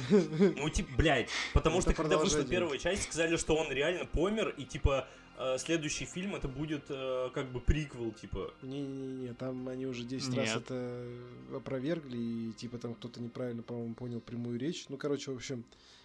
Ну, 0.09 0.69
типа, 0.71 0.91
блядь, 0.97 1.29
потому 1.53 1.79
Это 1.81 1.91
что 1.91 1.95
когда 2.03 2.17
вышла 2.17 2.45
первая 2.45 2.79
часть, 2.79 3.03
сказали, 3.05 3.37
что 3.37 3.57
он 3.57 3.73
реально 3.73 4.05
помер, 4.05 4.55
и, 4.57 4.63
типа, 4.63 5.09
э, 5.39 5.59
следующий 5.59 6.05
фильм 6.05 6.35
это 6.35 6.49
будет 6.49 6.85
э, 6.89 7.31
как 7.35 7.51
бы 7.53 7.61
приквел, 7.61 8.11
типа. 8.13 8.53
Не-не-не, 8.63 9.35
там 9.35 9.69
они 9.69 9.87
уже 9.87 10.05
10 10.05 10.35
раз 10.37 10.55
Нет. 10.55 10.57
это 10.57 11.07
опровергли, 11.55 12.17
и 12.17 12.53
типа 12.53 12.79
там 12.79 12.95
кто-то 12.95 13.21
неправильно, 13.21 13.63
по-моему, 13.63 13.95
понял 13.95 14.21
прямую 14.21 14.59
речь. 14.59 14.87
Ну, 14.89 14.97
короче, 14.97 15.31
в 15.33 15.37
общем, 15.37 15.65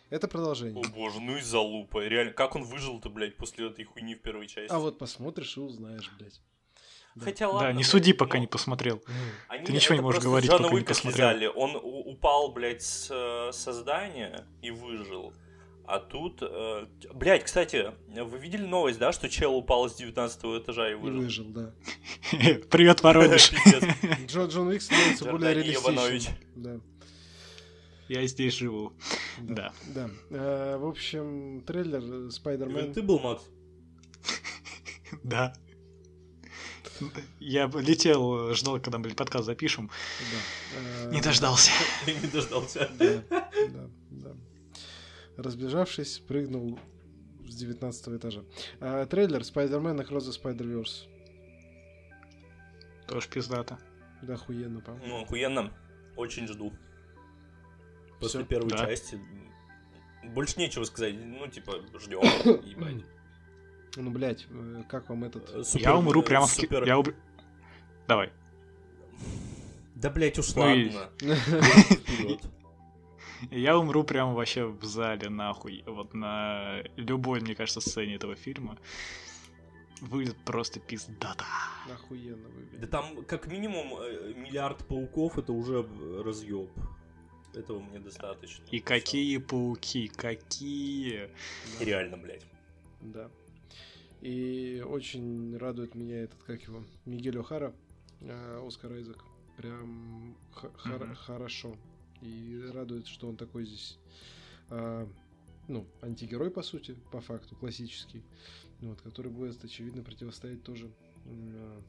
это 0.09 0.27
продолжение. 0.27 0.83
О 0.83 0.89
боже, 0.89 1.19
ну 1.21 1.37
и 1.37 1.41
залупа. 1.41 2.05
Реально, 2.07 2.33
как 2.33 2.55
он 2.55 2.63
выжил-то, 2.63 3.09
блядь, 3.09 3.35
после 3.37 3.67
этой 3.67 3.85
хуйни 3.85 4.15
в 4.15 4.21
первой 4.21 4.47
части? 4.47 4.71
А 4.73 4.79
вот 4.79 4.97
посмотришь 4.97 5.55
и 5.57 5.59
узнаешь, 5.59 6.11
блядь. 6.17 6.41
да. 7.15 7.25
Хотя 7.25 7.47
ладно. 7.47 7.67
Да, 7.67 7.71
не 7.71 7.77
блядь, 7.77 7.87
суди, 7.87 8.13
пока 8.13 8.37
ну, 8.37 8.41
не 8.41 8.47
посмотрел. 8.47 9.03
они- 9.47 9.65
Ты 9.65 9.71
ничего 9.73 9.95
не 9.95 10.01
можешь 10.01 10.23
говорить, 10.23 10.49
Джона 10.49 10.63
пока 10.63 10.75
не 10.79 10.85
посмотрел. 10.85 11.29
слезали. 11.29 11.45
Он 11.45 11.79
упал, 11.81 12.51
блядь, 12.51 12.81
с 12.81 13.09
э, 13.11 13.51
создания 13.53 14.45
и 14.61 14.71
выжил. 14.71 15.33
А 15.91 15.97
тут... 15.99 16.37
э, 16.41 16.85
Блядь, 17.15 17.43
кстати, 17.45 17.91
вы 18.09 18.37
видели 18.37 18.63
новость, 18.65 18.99
да, 18.99 19.11
что 19.11 19.27
чел 19.27 19.55
упал 19.55 19.89
с 19.89 19.95
19 19.95 20.39
этажа 20.61 20.87
и 20.89 20.91
И 20.91 20.95
выжил? 20.95 21.21
выжил, 21.21 21.45
да. 21.45 21.71
Привет, 22.69 23.01
Воронеж. 23.01 23.51
Джон 24.27 24.67
Уик 24.67 24.83
становится 24.83 25.25
более 25.25 25.55
реалистичным. 25.55 26.83
Я 28.07 28.25
здесь 28.27 28.53
живу. 28.53 28.93
Да. 29.39 29.73
Да. 29.95 30.09
Э, 30.29 30.77
В 30.77 30.85
общем, 30.87 31.61
трейлер 31.65 32.29
Спайдермен. 32.31 32.93
Ты 32.93 33.01
был, 33.01 33.19
Макс? 33.19 33.43
Да. 35.23 35.53
Я 37.39 37.65
летел, 37.73 38.53
ждал, 38.53 38.79
когда 38.79 38.97
мы 38.97 39.09
подкаст 39.11 39.45
запишем. 39.45 39.89
Да. 40.19 40.77
Э, 41.07 41.11
Не 41.13 41.21
дождался. 41.21 41.71
Не 42.05 42.27
дождался. 42.27 42.89
Да, 42.99 43.05
да, 43.05 43.21
да. 43.29 43.48
Разбежавшись, 45.43 46.19
прыгнул 46.19 46.77
с 47.47 47.55
19 47.55 48.07
этажа. 48.17 48.43
А, 48.81 49.05
трейлер 49.05 49.41
Spider-Man 49.41 50.05
Across 50.05 50.29
the 50.29 50.41
Spider-Verse. 50.41 51.07
Тоже 53.07 53.29
пиздато. 53.29 53.77
Да, 54.21 54.33
охуенно, 54.33 54.81
по-моему. 54.81 55.07
Ну, 55.07 55.21
охуенно. 55.23 55.73
Очень 56.17 56.47
жду. 56.47 56.73
После 58.19 58.41
Всё. 58.41 58.47
первой 58.49 58.69
Да. 58.69 58.77
части. 58.85 59.17
Больше 60.25 60.59
нечего 60.59 60.83
сказать. 60.83 61.15
Ну, 61.17 61.47
типа, 61.47 61.75
ждем. 61.99 62.19
Ебать. 62.65 63.05
Ну, 63.95 64.11
блядь, 64.11 64.45
э, 64.49 64.83
как 64.89 65.09
вам 65.09 65.23
этот... 65.23 65.49
Э, 65.55 65.63
супер- 65.63 65.83
Я 65.87 65.95
умру 65.95 66.21
прямо 66.21 66.45
в 66.47 66.51
супер- 66.51 66.85
Я 66.85 66.99
уб- 66.99 67.15
Давай. 68.07 68.31
Да, 69.95 70.09
блять, 70.09 70.37
уж 70.37 70.53
ладно. 70.55 71.09
Я 73.51 73.77
умру 73.77 74.03
прям 74.03 74.33
вообще 74.33 74.65
в 74.65 74.83
зале, 74.83 75.29
нахуй. 75.29 75.83
Вот 75.85 76.13
на 76.13 76.83
любой, 76.95 77.41
мне 77.41 77.55
кажется, 77.55 77.81
сцене 77.81 78.15
этого 78.15 78.35
фильма. 78.35 78.77
Выглядит 80.01 80.37
просто 80.45 80.79
пиздата. 80.79 81.45
Охуенно 81.91 82.47
выглядит. 82.49 82.79
Да 82.79 82.87
там 82.87 83.25
как 83.25 83.47
минимум 83.47 83.95
э, 83.99 84.33
миллиард 84.33 84.85
пауков, 84.87 85.37
это 85.37 85.51
уже 85.51 85.85
разъеб. 86.23 86.69
Этого 87.53 87.79
мне 87.79 87.99
достаточно. 87.99 88.63
И 88.71 88.79
какие 88.79 89.37
пауки, 89.39 90.07
какие. 90.07 91.29
Да. 91.79 91.85
Реально, 91.85 92.17
блядь. 92.17 92.45
Да. 93.01 93.29
И 94.21 94.83
очень 94.85 95.57
радует 95.57 95.95
меня 95.95 96.23
этот, 96.23 96.41
как 96.43 96.61
его, 96.63 96.83
Мигель 97.05 97.37
О'Хара, 97.37 97.73
э, 98.21 98.67
Оскар 98.67 98.93
Айзек. 98.93 99.23
Прям 99.57 100.35
mm-hmm. 100.53 101.15
хорошо. 101.15 101.75
И 102.21 102.69
радует, 102.73 103.07
что 103.07 103.27
он 103.27 103.37
такой 103.37 103.65
здесь, 103.65 103.97
э, 104.69 105.07
ну, 105.67 105.85
антигерой, 106.01 106.51
по 106.51 106.61
сути, 106.61 106.95
по 107.11 107.21
факту, 107.21 107.55
классический. 107.55 108.23
Вот, 108.81 109.01
который 109.01 109.31
будет, 109.31 109.63
очевидно, 109.63 110.03
противостоять 110.03 110.63
тоже 110.63 110.89
э, 111.25 111.81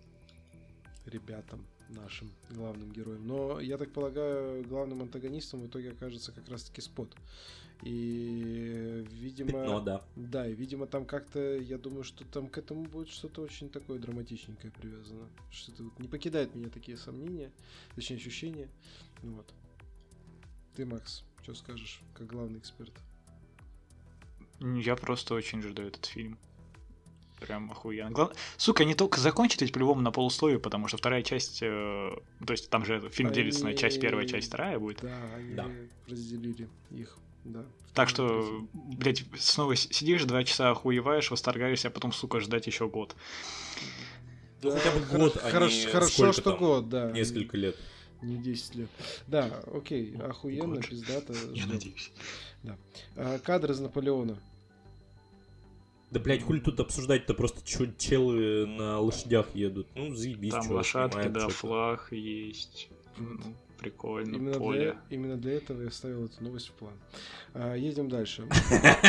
ребятам 1.07 1.65
нашим 1.89 2.31
главным 2.51 2.93
героям. 2.93 3.27
Но, 3.27 3.61
я 3.61 3.79
так 3.79 3.93
полагаю, 3.93 4.65
главным 4.65 5.03
антагонистом 5.03 5.61
в 5.61 5.67
итоге 5.67 5.91
окажется 5.91 6.33
как 6.33 6.49
раз-таки 6.49 6.81
Спот. 6.81 7.17
И, 7.83 9.07
видимо... 9.11 9.53
Пятно, 9.53 9.81
да. 9.85 10.05
Да, 10.17 10.47
и, 10.47 10.55
видимо, 10.55 10.87
там 10.87 11.05
как-то, 11.07 11.57
я 11.57 11.79
думаю, 11.79 12.05
что 12.05 12.25
там 12.25 12.49
к 12.49 12.59
этому 12.59 12.85
будет 12.85 13.09
что-то 13.09 13.43
очень 13.43 13.71
такое 13.71 13.99
драматичненькое 13.99 14.73
привязано. 14.73 15.29
Что-то 15.51 15.85
вот 15.85 15.99
не 15.99 16.09
покидает 16.09 16.55
меня 16.55 16.69
такие 16.69 16.97
сомнения, 16.97 17.51
точнее, 17.95 18.17
ощущения. 18.17 18.69
Вот. 19.23 19.47
Ты, 20.75 20.87
Макс, 20.87 21.25
что 21.43 21.55
скажешь, 21.55 22.01
как 22.15 22.27
главный 22.27 22.59
эксперт? 22.59 22.93
Я 24.61 24.97
просто 24.97 25.35
очень 25.35 25.63
жду 25.63 25.83
этот 25.83 26.07
фильм. 26.07 26.39
Прям 27.41 27.71
охуенно. 27.71 28.11
Глав... 28.11 28.33
Сука, 28.59 28.83
они 28.83 28.95
только 28.95 29.19
закончат 29.19 29.63
ведь 29.63 29.73
по-любому 29.73 30.03
на 30.03 30.11
полусловие, 30.11 30.59
потому 30.59 30.89
что 30.89 30.99
вторая 30.99 31.23
часть... 31.23 31.61
Э... 31.63 32.11
То 32.47 32.53
есть 32.53 32.69
там 32.69 32.85
же 32.85 33.09
фильм 33.11 33.33
делится 33.33 33.65
на 33.65 33.75
часть 33.75 34.01
первая, 34.01 34.27
часть 34.27 34.49
вторая 34.49 34.79
будет. 34.79 35.01
Да, 35.01 35.35
они 35.35 35.55
да. 35.55 35.67
разделили 36.07 36.69
их. 36.91 37.17
Да. 37.45 37.65
Так 37.95 38.11
что, 38.11 38.67
блядь, 38.75 39.25
снова 39.39 39.75
сидишь, 39.75 40.25
два 40.25 40.45
часа 40.45 40.71
охуеваешь, 40.71 41.31
восторгаешься, 41.31 41.89
а 41.89 41.91
потом, 41.91 42.13
сука, 42.13 42.41
ждать 42.41 42.67
еще 42.67 42.87
год. 42.89 43.17
Да, 44.61 44.71
хотя 44.73 44.91
бы 44.91 45.01
год, 45.19 45.37
а 45.43 45.51
хорошо, 45.51 45.75
не 45.75 45.87
хорошо 45.87 46.33
что 46.33 46.57
год, 46.57 46.89
да. 46.91 47.11
Несколько 47.13 47.57
лет. 47.57 47.77
Не 48.23 48.37
10 48.37 48.75
лет. 48.75 48.89
Да, 49.27 49.63
окей, 49.73 50.17
охуенно, 50.17 50.77
год. 50.77 50.87
пиздато. 50.89 51.33
Я 51.53 51.67
надеюсь. 51.67 52.13
Да. 52.63 52.77
А, 53.17 53.39
кадр 53.39 53.73
из 53.73 53.81
Наполеона. 53.81 54.39
Да, 56.11 56.21
блядь, 56.21 56.43
хули 56.43 56.61
тут 56.61 56.81
обсуждать-то 56.81 57.35
просто 57.35 57.65
чё, 57.65 57.87
челы 57.97 58.67
на 58.67 58.99
лошадях 58.99 59.55
едут. 59.55 59.87
Ну, 59.95 60.15
заебись, 60.15 60.53
Там 60.53 60.65
чё, 60.65 60.75
лошадки, 60.75 61.15
снимает, 61.15 61.33
да, 61.33 61.49
флаг 61.49 62.13
есть. 62.13 62.89
Ну, 63.17 63.55
прикольно, 63.79 64.37
именно 64.37 64.59
поле. 64.59 64.81
Для, 64.81 65.17
именно 65.17 65.37
для 65.37 65.53
этого 65.53 65.83
я 65.83 65.91
ставил 65.91 66.27
эту 66.27 66.43
новость 66.43 66.69
в 66.69 66.73
план. 66.73 66.95
А, 67.55 67.75
едем 67.75 68.09
дальше. 68.09 68.47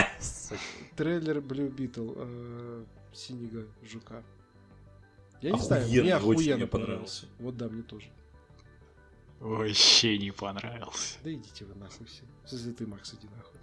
Трейлер 0.96 1.40
Blue 1.40 1.76
Beetle. 1.76 2.14
А, 2.18 2.86
синего 3.14 3.66
жука. 3.84 4.24
Я 5.42 5.52
не 5.52 5.60
знаю, 5.60 5.88
мне 5.88 6.16
охуенно 6.16 6.68
понравился. 6.68 7.26
Вот 7.40 7.58
да, 7.58 7.68
мне 7.68 7.82
тоже. 7.82 8.08
Вообще 9.42 10.20
не 10.20 10.30
понравился. 10.30 11.18
Да 11.24 11.34
идите 11.34 11.66
вы 11.66 11.74
нахуй 11.74 12.06
все. 12.06 12.22
Если 12.52 12.72
ты, 12.74 12.86
Макс, 12.86 13.12
иди 13.16 13.28
нахуй. 13.36 13.60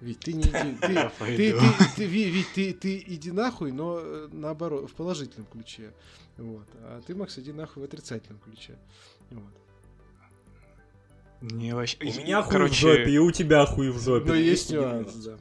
Ведь 0.00 0.20
ты 0.20 0.32
не 0.32 0.42
иди, 0.42 0.76
ты, 0.80 1.36
ты, 1.36 1.52
ты, 1.52 1.96
ты, 1.96 2.06
ведь 2.06 2.52
ты, 2.54 2.72
ты 2.72 3.04
иди 3.06 3.30
нахуй, 3.30 3.72
но 3.72 3.98
э, 4.00 4.28
наоборот, 4.32 4.90
в 4.90 4.94
положительном 4.94 5.46
ключе. 5.48 5.92
Вот. 6.38 6.66
А 6.80 7.02
ты, 7.06 7.14
Макс, 7.14 7.38
иди 7.38 7.52
нахуй 7.52 7.82
в 7.82 7.84
отрицательном 7.84 8.40
ключе. 8.40 8.78
Вот. 9.30 9.52
Не 11.42 11.74
вообще. 11.74 11.98
У 12.00 12.04
меня 12.04 12.42
хуй 12.42 12.52
Короче... 12.52 12.74
в 12.74 12.78
жопе, 12.78 13.10
и 13.10 13.18
у 13.18 13.30
тебя 13.30 13.66
хуй 13.66 13.90
в 13.90 14.00
жопе. 14.02 14.28
Но 14.28 14.34
есть 14.34 14.70
нюанс, 14.70 15.12
да. 15.14 15.36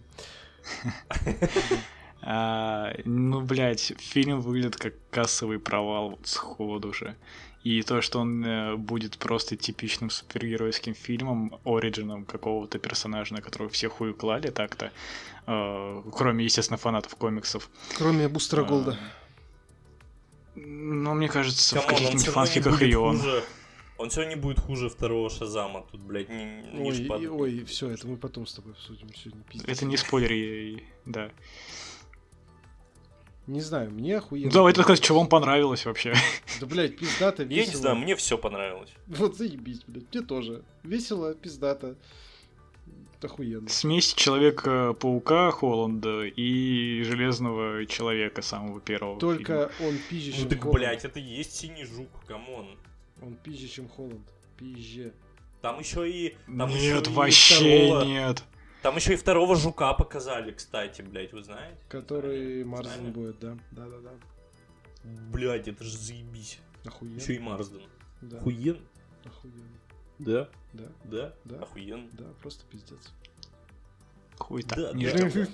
А, 2.28 2.92
ну, 3.06 3.42
блядь, 3.42 3.94
фильм 4.00 4.42
выглядит 4.42 4.78
как 4.78 4.94
кассовый 5.12 5.60
провал 5.60 6.18
сходу 6.24 6.92
же. 6.92 7.16
И 7.64 7.82
то, 7.84 8.02
что 8.02 8.20
он 8.20 8.44
э, 8.44 8.76
будет 8.76 9.18
просто 9.18 9.56
типичным 9.56 10.10
супергеройским 10.10 10.96
фильмом, 10.96 11.60
origin 11.65 12.11
ом 12.11 12.26
какого-то 12.26 12.80
персонажа, 12.80 13.34
на 13.34 13.42
которого 13.42 13.70
все 13.70 13.90
хуй 13.90 14.14
клали 14.14 14.50
так-то, 14.50 14.92
э, 15.48 16.02
кроме, 16.14 16.46
естественно, 16.46 16.78
фанатов 16.78 17.16
комиксов. 17.16 17.70
Кроме 17.98 18.28
Бустера 18.28 18.62
а, 18.62 18.66
Голда. 18.66 19.00
Ну, 20.56 21.14
мне 21.14 21.28
кажется, 21.28 21.76
Come 21.76 21.84
on, 21.84 21.89
в 21.90 21.94
каких-нибудь 21.94 22.28
фанфиках 22.28 22.82
и 22.82 22.96
он. 22.96 23.20
Хуже. 23.20 23.44
Он 23.98 24.10
все 24.10 24.28
не 24.28 24.36
будет 24.36 24.60
хуже 24.60 24.90
второго 24.90 25.30
Шазама. 25.30 25.86
Тут, 25.92 26.02
блядь, 26.02 26.30
не, 26.30 26.64
не 26.74 27.10
ой, 27.10 27.28
ой, 27.28 27.66
все, 27.66 27.90
это 27.90 28.08
мы 28.08 28.18
потом 28.18 28.46
с 28.46 28.54
тобой 28.54 28.74
обсудим. 28.74 29.10
Сегодня 29.16 29.44
пиздец. 29.44 29.70
Это 29.70 29.86
не 29.86 29.96
спойлер, 29.96 30.82
да. 31.06 31.32
Не 33.47 33.62
знаю, 33.62 33.91
мне 33.91 34.17
охуенно. 34.17 34.51
Давай 34.51 34.73
ты 34.73 34.81
сказать, 34.81 35.03
что 35.03 35.13
вам 35.13 35.27
понравилось 35.27 35.86
вообще. 35.86 36.15
Да, 36.60 36.65
блядь, 36.65 36.97
пиздато, 36.97 37.43
весело. 37.43 37.65
Я 37.65 37.71
не 37.71 37.75
знаю, 37.77 37.95
мне 37.97 38.15
все 38.15 38.38
понравилось. 38.38 38.89
Вот 39.08 39.38
заебись, 39.38 39.81
блядь, 39.86 40.12
мне 40.13 40.23
тоже. 40.23 40.63
Весело, 40.84 41.34
пиздато. 41.36 41.95
Охуенно. 43.21 43.67
Смесь 43.69 44.13
Человека-паука 44.13 45.49
Холланда 45.49 46.25
и 46.25 47.01
Железного 47.03 47.86
Человека 47.88 48.43
самого 48.43 48.79
первого 48.79 49.19
Только 49.19 49.71
фильма. 49.77 49.89
он 49.91 49.97
пизже, 50.10 50.31
чем 50.34 50.43
Ну 50.43 50.49
так, 50.49 50.60
Холланд. 50.62 50.79
блядь, 50.79 51.05
это 51.05 51.19
и 51.19 51.23
есть 51.23 51.55
Синий 51.55 51.86
Жук, 51.86 52.10
come 52.28 52.50
on. 52.50 52.67
Он 53.23 53.34
пизже, 53.36 53.67
чем 53.67 53.88
Холланд. 53.89 54.27
Пизже. 54.58 55.12
Там 55.62 55.79
еще 55.79 56.08
и... 56.08 56.36
Там 56.45 56.69
нет, 56.69 57.08
еще 57.08 57.10
вообще 57.12 57.55
и 57.55 57.88
второго... 57.88 58.05
нет. 58.05 58.43
Там 58.86 58.98
еще 58.98 59.13
и 59.13 59.15
второго 59.15 59.56
жука 59.56 59.95
показали, 59.95 60.52
кстати, 60.52 61.02
блядь, 61.02 61.34
вы 61.34 61.41
знаете? 61.41 61.76
Который 61.89 62.63
Марсден 62.63 63.12
будет, 63.12 63.39
да. 63.39 63.58
Да-да-да. 63.71 64.12
Блядь, 65.04 65.67
это 65.67 65.84
же 65.84 65.98
заебись. 65.98 66.60
Охуенно. 66.86 67.19
Еще 67.19 67.34
и 67.34 67.39
Марсден. 67.39 67.82
Да. 68.21 68.38
Охуен? 68.38 68.78
Охуенно. 69.24 69.80
Да? 70.19 70.50
Да. 70.74 70.84
Да? 71.04 71.34
Да. 71.45 71.63
Охуенно. 71.63 72.08
Да, 72.13 72.26
просто 72.43 72.63
пиздец. 72.67 73.12
Хуй 74.38 74.62
так. 74.62 74.78
Да, 74.78 74.93
не, 74.93 75.10
да. 75.10 75.48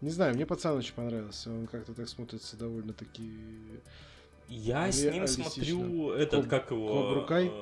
не 0.00 0.08
знаю, 0.08 0.34
мне 0.34 0.46
пацан 0.46 0.78
очень 0.78 0.94
понравился. 0.94 1.50
Он 1.50 1.66
как-то 1.66 1.92
так 1.92 2.08
смотрится 2.08 2.56
довольно-таки... 2.56 3.82
Я 4.48 4.90
с 4.90 5.02
ним 5.02 5.26
смотрю 5.26 6.12
этот, 6.12 6.48
как 6.48 6.70
его... 6.70 6.88
Кобрукай? 6.88 7.52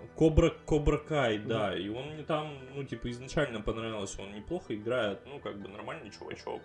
Э, 0.00 0.06
Кобра, 0.16 0.50
Кобра 0.66 0.98
Кай, 0.98 1.38
да. 1.38 1.76
И 1.76 1.88
он 1.88 2.12
мне 2.12 2.22
там, 2.22 2.58
ну, 2.74 2.84
типа, 2.84 3.10
изначально 3.10 3.60
понравился. 3.60 4.22
Он 4.22 4.32
неплохо 4.34 4.74
играет, 4.74 5.20
ну, 5.26 5.38
как 5.40 5.58
бы 5.58 5.68
нормальный 5.68 6.10
чувачок. 6.10 6.62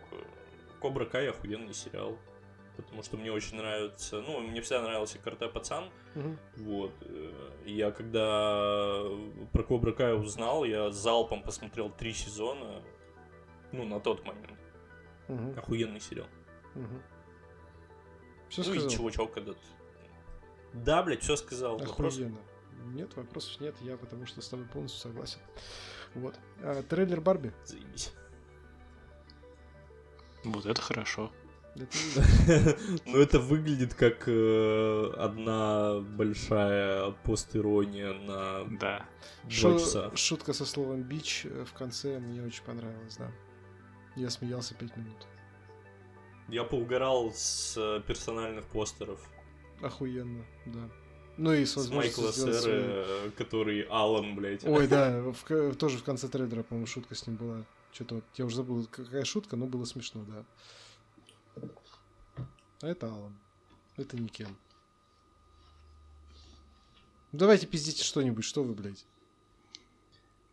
Кобра 0.80 1.06
Кай 1.06 1.30
охуенный 1.30 1.74
сериал. 1.74 2.18
Потому 2.76 3.04
что 3.04 3.18
мне 3.18 3.32
очень 3.32 3.58
нравится, 3.58 4.20
ну, 4.22 4.40
мне 4.40 4.60
всегда 4.62 4.82
нравился 4.82 5.20
Карте 5.20 5.48
Пацан. 5.48 5.92
Угу. 6.16 6.38
Вот. 6.58 6.92
И 7.66 7.74
я 7.74 7.92
когда 7.92 9.04
про 9.52 9.64
Кобра 9.64 9.92
Кай 9.92 10.16
узнал, 10.16 10.64
я 10.64 10.90
залпом 10.90 11.44
посмотрел 11.44 11.92
три 11.92 12.14
сезона. 12.14 12.82
Ну, 13.72 13.86
на 13.86 14.00
тот 14.00 14.26
момент. 14.26 14.60
Угу. 15.28 15.60
Охуенный 15.60 16.00
сериал. 16.00 16.28
Угу. 16.76 17.02
Все 18.50 18.64
ну 18.64 18.72
сказал. 18.72 18.88
и 18.88 18.92
чувачок 18.92 19.38
этот. 19.38 19.58
Да, 20.74 21.04
блядь, 21.04 21.22
все 21.22 21.36
сказал. 21.36 21.76
Охуенно. 21.76 21.90
Вопрос... 21.90 22.20
Нет, 22.94 23.16
вопросов 23.16 23.60
нет, 23.60 23.76
я 23.82 23.98
потому 23.98 24.26
что 24.26 24.42
с 24.42 24.50
тобой 24.50 24.66
полностью 24.66 25.02
согласен. 25.02 25.40
Вот. 26.16 26.36
А, 26.62 26.84
трейлер 26.84 27.22
Барби. 27.22 27.54
Заебись. 27.66 28.14
Вот 30.44 30.66
это 30.66 30.82
хорошо. 30.82 31.32
Ну, 33.06 33.18
это 33.18 33.40
выглядит 33.40 33.96
как 33.96 34.28
э, 34.28 35.14
одна 35.18 36.02
большая 36.02 37.12
постирония 37.24 38.14
на 38.14 38.66
да. 38.80 39.06
часа. 39.50 40.16
Шутка 40.16 40.54
со 40.54 40.66
словом 40.66 41.02
бич 41.02 41.46
в 41.46 41.74
конце 41.74 42.20
мне 42.20 42.44
очень 42.44 42.64
понравилась, 42.64 43.18
да. 43.18 43.32
Я 44.16 44.30
смеялся 44.30 44.76
пять 44.76 44.96
минут. 44.96 45.28
Я 46.48 46.64
поугорал 46.64 47.32
с 47.34 47.76
э, 47.78 48.02
персональных 48.06 48.66
постеров. 48.66 49.20
Охуенно, 49.82 50.46
да. 50.68 50.90
Ну 51.38 51.54
и 51.54 51.66
с 51.66 51.76
возможностью 51.76 52.24
Майкла 52.24 52.52
Сэра, 52.52 53.06
свой... 53.06 53.32
который 53.32 53.82
Алан, 53.90 54.36
блядь. 54.36 54.64
Ой, 54.66 54.88
да, 54.88 55.22
в, 55.32 55.76
тоже 55.76 55.98
в 55.98 56.04
конце 56.04 56.28
трейлера, 56.28 56.64
по-моему, 56.64 56.88
шутка 56.88 57.16
с 57.16 57.26
ним 57.26 57.38
была. 57.38 57.66
Что-то 57.92 58.16
вот, 58.16 58.24
я 58.36 58.46
уже 58.46 58.56
забыл, 58.58 58.88
какая 58.90 59.24
шутка, 59.24 59.56
но 59.56 59.66
было 59.66 59.86
смешно, 59.86 60.26
да. 60.28 60.46
А 62.82 62.88
это 62.88 63.08
Алан. 63.08 63.38
Это 63.98 64.18
не 64.18 64.28
Кен. 64.28 64.56
Давайте 67.32 67.66
пиздите 67.66 68.04
что-нибудь, 68.04 68.44
что 68.44 68.64
вы, 68.64 68.74
блядь. 68.74 69.06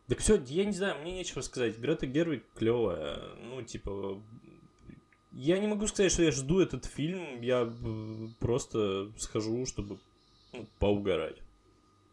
Так 0.07 0.19
все, 0.19 0.41
я 0.47 0.65
не 0.65 0.73
знаю, 0.73 0.99
мне 1.01 1.13
нечего 1.13 1.41
сказать. 1.41 1.77
Грета 1.77 2.05
Гервик 2.05 2.43
клевая. 2.55 3.35
Ну, 3.35 3.61
типа, 3.61 4.21
я 5.31 5.57
не 5.59 5.67
могу 5.67 5.87
сказать, 5.87 6.11
что 6.11 6.23
я 6.23 6.31
жду 6.31 6.59
этот 6.59 6.85
фильм. 6.85 7.41
Я 7.41 7.71
просто 8.39 9.11
схожу, 9.17 9.65
чтобы 9.65 9.99
ну, 10.53 10.67
поугарать. 10.79 11.41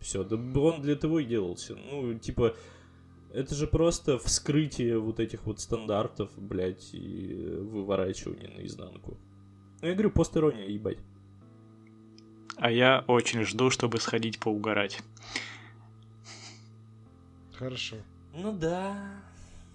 Все, 0.00 0.24
да 0.24 0.36
он 0.36 0.80
для 0.80 0.96
того 0.96 1.18
и 1.20 1.24
делался. 1.24 1.74
Ну, 1.74 2.14
типа, 2.18 2.54
это 3.32 3.54
же 3.54 3.66
просто 3.66 4.18
вскрытие 4.18 4.98
вот 4.98 5.20
этих 5.20 5.44
вот 5.44 5.60
стандартов, 5.60 6.30
блядь, 6.36 6.94
и 6.94 7.34
выворачивание 7.34 8.48
наизнанку. 8.48 9.18
Ну, 9.80 9.88
я 9.88 9.94
говорю, 9.94 10.10
постерония, 10.10 10.66
ебать. 10.66 10.98
А 12.56 12.70
я 12.70 13.04
очень 13.06 13.44
жду, 13.44 13.70
чтобы 13.70 13.98
сходить 13.98 14.40
поугарать. 14.40 15.00
Хорошо. 17.52 17.96
Ну 18.34 18.52
да. 18.52 19.22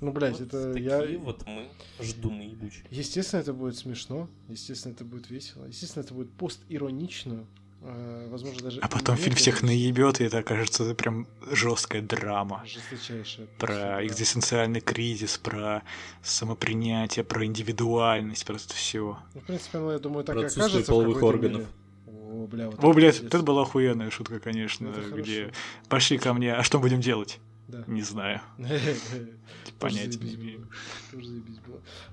Ну, 0.01 0.11
блядь, 0.11 0.39
вот 0.39 0.47
это 0.47 0.73
такие 0.73 1.13
я... 1.13 1.19
вот 1.19 1.45
мы 1.45 1.69
ждуны 2.01 2.41
ебучие. 2.41 2.85
Естественно, 2.89 3.39
это 3.39 3.53
будет 3.53 3.77
смешно. 3.77 4.27
Естественно, 4.49 4.93
это 4.93 5.05
будет 5.05 5.29
весело. 5.29 5.65
Естественно, 5.65 6.03
это 6.03 6.13
будет 6.13 6.31
постиронично. 6.33 7.45
Э, 7.85 8.27
возможно, 8.29 8.61
даже... 8.63 8.79
А 8.79 8.87
потом 8.87 9.17
фильм 9.17 9.35
всех 9.35 9.61
наебет, 9.61 10.21
и 10.21 10.23
это 10.23 10.39
окажется 10.39 10.85
это 10.85 10.95
прям 10.95 11.27
жесткая 11.51 12.01
драма. 12.01 12.63
Жесточайшая. 12.65 13.47
Про 13.59 14.05
экзистенциальный 14.05 14.79
кризис, 14.79 15.37
про 15.37 15.83
самопринятие, 16.21 17.25
про 17.25 17.45
индивидуальность, 17.45 18.45
просто 18.45 18.73
все. 18.73 19.17
Ну, 19.33 19.41
в 19.41 19.43
принципе, 19.43 19.79
ну, 19.79 19.91
я 19.91 19.99
думаю, 19.99 20.23
так 20.23 20.37
и 20.37 20.45
окажется. 20.45 20.89
половых 20.89 21.21
органов. 21.21 21.61
Мере. 21.61 21.67
О, 22.07 22.47
бля, 22.47 22.69
вот 22.69 22.83
О, 22.83 22.93
блядь, 22.93 23.19
это 23.19 23.43
была 23.43 23.63
охуенная 23.63 24.09
шутка, 24.09 24.39
конечно, 24.39 24.89
ну, 24.89 25.17
где 25.17 25.51
пошли 25.89 26.17
ко 26.17 26.33
мне, 26.33 26.53
а 26.53 26.63
что 26.63 26.79
будем 26.79 27.01
делать? 27.01 27.39
Да. 27.67 27.83
Не 27.87 28.01
знаю. 28.01 28.41
Понятия 29.79 30.19
не 30.19 30.35
имею. 30.35 30.69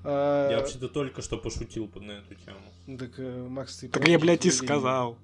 Я 0.03 0.57
вообще-то 0.59 0.89
только 0.89 1.21
что 1.21 1.37
пошутил 1.37 1.89
на 1.95 2.11
эту 2.11 2.35
тему. 2.35 2.97
Так, 2.97 3.11
э, 3.17 3.47
Макс, 3.47 3.77
ты... 3.77 3.87
Так 3.87 4.07
я, 4.07 4.19
блядь, 4.19 4.45
и 4.45 4.51
сказал. 4.51 5.17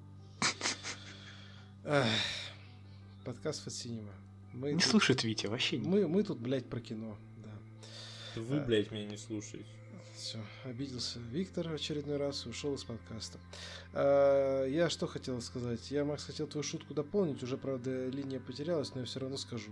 Подкаст 3.24 3.64
Фатсинема. 3.64 4.12
Не 4.52 4.74
тут... 4.74 4.84
слушает 4.84 5.24
Витя, 5.24 5.46
вообще 5.46 5.78
не. 5.78 5.88
Мы, 5.88 6.08
мы 6.08 6.22
тут, 6.22 6.38
блядь, 6.38 6.66
про 6.66 6.80
кино, 6.80 7.16
да. 7.38 8.40
Вы, 8.40 8.58
а... 8.58 8.64
блядь, 8.64 8.90
меня 8.90 9.06
не 9.06 9.16
слушаете. 9.16 9.66
Все, 10.18 10.38
обиделся 10.64 11.20
Виктор 11.20 11.68
в 11.68 11.74
очередной 11.74 12.16
раз 12.16 12.44
и 12.44 12.48
ушел 12.48 12.74
из 12.74 12.82
подкаста. 12.82 13.38
А, 13.92 14.66
я 14.66 14.90
что 14.90 15.06
хотел 15.06 15.40
сказать? 15.40 15.92
Я, 15.92 16.04
Макс, 16.04 16.24
хотел 16.24 16.48
твою 16.48 16.64
шутку 16.64 16.92
дополнить. 16.92 17.40
Уже, 17.44 17.56
правда, 17.56 18.08
линия 18.08 18.40
потерялась, 18.40 18.94
но 18.94 19.02
я 19.02 19.06
все 19.06 19.20
равно 19.20 19.36
скажу. 19.36 19.70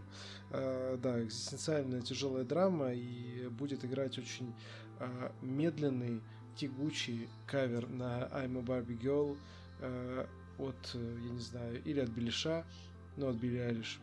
А, 0.53 0.97
да, 0.99 1.21
экзистенциальная 1.21 2.01
тяжелая 2.01 2.45
драма 2.45 2.93
и 2.95 3.49
будет 3.49 3.85
играть 3.85 4.19
очень 4.19 4.55
а, 5.01 5.33
медленный, 5.43 6.23
тягучий 6.55 7.29
кавер 7.47 7.89
на 7.89 8.29
I'm 8.33 8.57
a 8.59 8.63
Barbie 8.63 9.01
Girl 9.01 9.37
а, 9.81 10.29
от, 10.59 10.95
э, 10.95 11.19
я 11.25 11.31
не 11.31 11.41
знаю, 11.41 11.83
или 11.85 12.01
от 12.01 12.11
Белиша, 12.11 12.65
ну, 13.17 13.29
от 13.29 13.37
Билли 13.37 13.59
Алиш, 13.59 14.01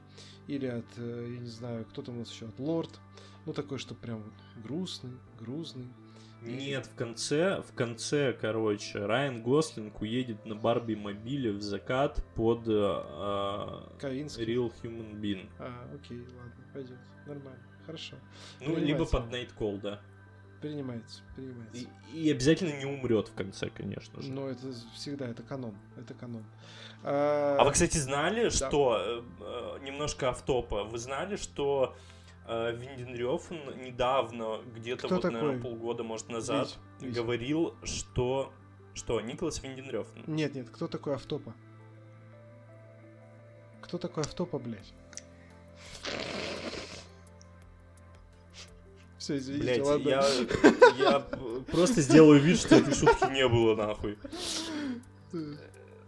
или 0.47 0.67
от, 0.67 0.85
э, 0.97 1.29
я 1.33 1.39
не 1.39 1.49
знаю, 1.49 1.85
кто 1.85 2.01
там 2.01 2.15
у 2.15 2.19
нас 2.19 2.31
еще, 2.31 2.47
от 2.47 2.59
Лорд. 2.59 2.99
Ну, 3.45 3.53
такой, 3.53 3.77
что 3.77 3.93
прям 3.93 4.23
вот 4.23 4.63
грустный, 4.63 5.17
грузный. 5.39 5.87
Нет, 6.41 6.87
в 6.87 6.95
конце, 6.95 7.61
в 7.61 7.73
конце, 7.73 8.33
короче, 8.33 9.05
Райан 9.05 9.41
Гослинг 9.41 10.01
уедет 10.01 10.45
на 10.45 10.55
Барби 10.55 10.95
мобиле 10.95 11.51
в 11.51 11.61
закат 11.61 12.23
под 12.35 12.67
э, 12.67 12.71
Real 12.71 14.73
Human 14.81 15.21
Being. 15.21 15.49
А, 15.59 15.89
окей, 15.95 16.19
ладно, 16.19 16.65
пойдет. 16.73 16.99
Нормально, 17.25 17.63
хорошо. 17.85 18.17
Ну, 18.59 18.75
либо 18.75 19.05
под 19.05 19.31
Night 19.31 19.51
Call, 19.57 19.79
да. 19.79 20.01
Принимается, 20.63 21.21
принимается. 21.35 21.89
И, 22.13 22.21
и 22.21 22.31
обязательно 22.31 22.71
не 22.79 22.85
умрет 22.85 23.27
в 23.27 23.33
конце, 23.33 23.69
конечно 23.69 24.21
же. 24.21 24.31
Но 24.31 24.47
это 24.47 24.73
всегда, 24.95 25.27
это 25.27 25.43
канон, 25.43 25.75
это 25.97 26.13
канон. 26.13 26.45
А, 27.03 27.57
а 27.59 27.65
вы, 27.65 27.71
кстати, 27.73 27.97
знали, 27.97 28.45
да. 28.45 28.49
что, 28.49 28.97
э, 28.97 29.21
э, 29.41 29.79
немножко 29.83 30.29
автопа, 30.29 30.85
вы 30.85 30.97
знали, 30.99 31.35
что 31.35 31.97
э, 32.47 32.77
Винденрёфен 32.77 33.83
недавно, 33.83 34.61
где-то 34.73 35.09
вот, 35.09 35.23
такой? 35.23 35.31
наверное, 35.31 35.61
полгода, 35.61 36.03
может, 36.03 36.29
назад, 36.29 36.73
Вить, 37.01 37.13
говорил, 37.13 37.75
Вить. 37.81 37.89
что... 37.93 38.53
Что, 38.93 39.19
Николас 39.19 39.61
Винденрёфен? 39.61 40.23
Нет, 40.27 40.55
нет, 40.55 40.69
кто 40.69 40.87
такой 40.87 41.15
автопа? 41.15 41.53
Кто 43.81 43.97
такой 43.97 44.23
автопа, 44.23 44.59
блядь? 44.59 44.93
Все, 49.23 49.37
извините, 49.37 49.63
Блять, 49.63 49.85
ладно. 49.85 50.09
Я, 50.09 50.25
я 50.99 51.19
просто 51.71 52.01
сделаю 52.01 52.41
вид, 52.41 52.59
что 52.59 52.75
этой 52.75 52.93
шутки 52.93 53.31
не 53.31 53.47
было, 53.47 53.73
нахуй. 53.73 54.17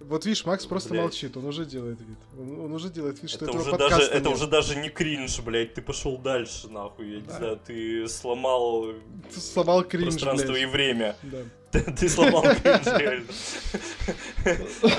Вот 0.02 0.26
видишь, 0.26 0.46
Макс 0.46 0.66
просто 0.66 0.90
блядь. 0.90 1.04
молчит, 1.04 1.38
он 1.38 1.46
уже 1.46 1.66
делает 1.66 1.98
вид. 2.02 2.18
Он, 2.38 2.60
он 2.60 2.74
уже 2.74 2.90
делает 2.90 3.22
вид, 3.22 3.32
что 3.32 3.46
это 3.46 3.58
уже 3.58 3.78
даже, 3.78 4.02
нет. 4.02 4.12
Это 4.12 4.30
уже 4.30 4.48
даже 4.48 4.76
не 4.76 4.90
кринж, 4.90 5.40
блядь, 5.40 5.74
ты 5.74 5.82
пошел 5.82 6.18
дальше, 6.18 6.68
нахуй, 6.68 7.10
я 7.10 7.20
да. 7.22 7.32
не 7.32 7.38
знаю, 7.38 7.60
ты 7.66 8.08
сломал, 8.10 8.88
ты 9.34 9.40
сломал 9.40 9.86
кринж, 9.86 10.16
пространство 10.16 10.52
блядь. 10.52 10.64
и 10.64 10.66
время. 10.66 11.16
Да. 11.24 11.38
Ты, 11.72 11.80
ты 11.94 12.10
сломал 12.10 12.42
кринж, 12.64 12.86
реально. 13.00 13.28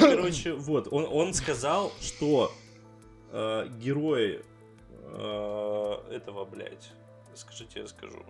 Короче, 0.00 0.55
вот, 0.55 0.88
он, 0.90 1.07
он 1.11 1.35
сказал, 1.35 1.92
что 2.00 2.50
э, 3.31 3.68
герой 3.79 4.40
э, 5.02 5.96
этого, 6.12 6.46
блядь, 6.46 6.90
скажите, 7.37 7.81
я 7.81 7.87
скажу. 7.87 8.25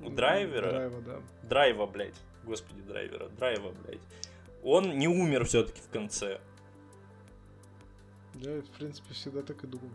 У 0.00 0.10
драйвера. 0.10 0.70
Драйва, 0.70 1.00
да. 1.00 1.22
Драйва, 1.42 1.86
блядь. 1.86 2.20
Господи, 2.44 2.80
драйвера. 2.82 3.28
Драйва, 3.28 3.72
блядь. 3.72 4.00
Он 4.62 4.98
не 4.98 5.08
умер 5.08 5.44
все-таки 5.46 5.80
в 5.80 5.88
конце. 5.88 6.40
Я, 8.34 8.60
в 8.60 8.70
принципе, 8.70 9.14
всегда 9.14 9.42
так 9.42 9.64
и 9.64 9.66
думал. 9.66 9.90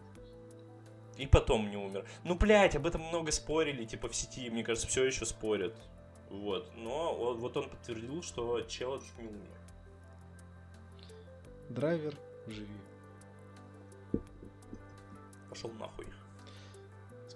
И 1.17 1.27
потом 1.27 1.69
не 1.69 1.77
умер. 1.77 2.05
Ну, 2.23 2.35
блядь, 2.35 2.75
об 2.75 2.87
этом 2.87 3.01
много 3.01 3.31
спорили, 3.31 3.85
типа 3.85 4.07
в 4.09 4.15
сети, 4.15 4.49
мне 4.49 4.63
кажется, 4.63 4.87
все 4.87 5.03
еще 5.05 5.25
спорят. 5.25 5.75
Вот. 6.29 6.71
Но 6.77 7.35
вот 7.35 7.57
он 7.57 7.69
подтвердил, 7.69 8.23
что 8.23 8.61
чел 8.61 8.95
этот 8.95 9.17
не 9.17 9.27
умер. 9.27 9.59
Драйвер, 11.69 12.15
живи. 12.47 12.67
Пошел 15.49 15.69
нахуй. 15.73 16.07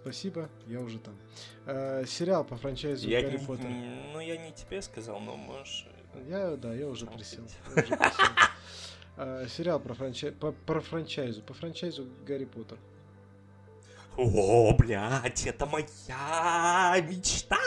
Спасибо, 0.05 0.51
я 0.67 0.81
уже 0.81 0.99
там. 0.99 1.17
Э, 1.65 2.05
сериал 2.05 2.43
по 2.43 2.55
франчайзу 2.57 3.09
я 3.09 3.23
Гарри 3.23 3.39
не, 3.39 3.43
Поттер. 3.43 3.65
Ну, 4.13 4.19
я 4.19 4.37
не 4.37 4.51
тебе 4.51 4.83
сказал, 4.83 5.19
но 5.19 5.35
можешь... 5.35 5.87
Я, 6.29 6.55
да, 6.57 6.75
я 6.75 6.87
уже 6.87 7.07
присел. 7.07 7.43
Я 7.75 7.81
уже 7.81 7.87
присел. 7.97 8.25
Э, 9.17 9.47
сериал 9.49 9.79
про, 9.79 9.95
франчай... 9.95 10.31
по, 10.31 10.51
про 10.51 10.79
франчайзу. 10.79 11.41
По 11.41 11.55
франчайзу 11.55 12.07
Гарри 12.23 12.45
Поттер. 12.45 12.77
О, 14.15 14.75
блядь, 14.77 15.47
это 15.47 15.65
моя 15.65 17.01
мечта! 17.01 17.57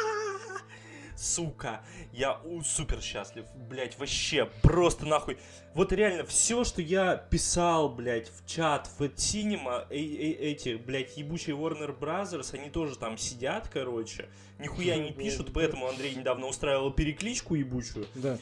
Сука, 1.18 1.82
я 2.12 2.38
у, 2.44 2.62
супер 2.62 3.02
счастлив, 3.02 3.44
блядь, 3.68 3.98
вообще, 3.98 4.48
просто 4.62 5.06
нахуй. 5.06 5.38
Вот 5.74 5.92
реально, 5.92 6.24
все, 6.24 6.64
что 6.64 6.80
я 6.80 7.16
писал, 7.16 7.88
блядь, 7.88 8.30
в 8.30 8.46
чат, 8.46 8.88
в 8.98 9.02
Cinema, 9.02 9.86
э, 9.90 9.96
э, 9.96 10.32
эти, 10.50 10.76
блядь, 10.76 11.16
ебучие 11.16 11.56
Warner 11.56 11.98
Brothers, 11.98 12.54
они 12.54 12.70
тоже 12.70 12.96
там 12.96 13.18
сидят, 13.18 13.68
короче, 13.68 14.28
нихуя 14.58 14.96
не 14.96 15.12
пишут, 15.12 15.50
поэтому 15.52 15.88
Андрей 15.88 16.14
недавно 16.14 16.46
устраивал 16.46 16.92
перекличку 16.92 17.54
ебучую. 17.54 18.06
Да. 18.14 18.38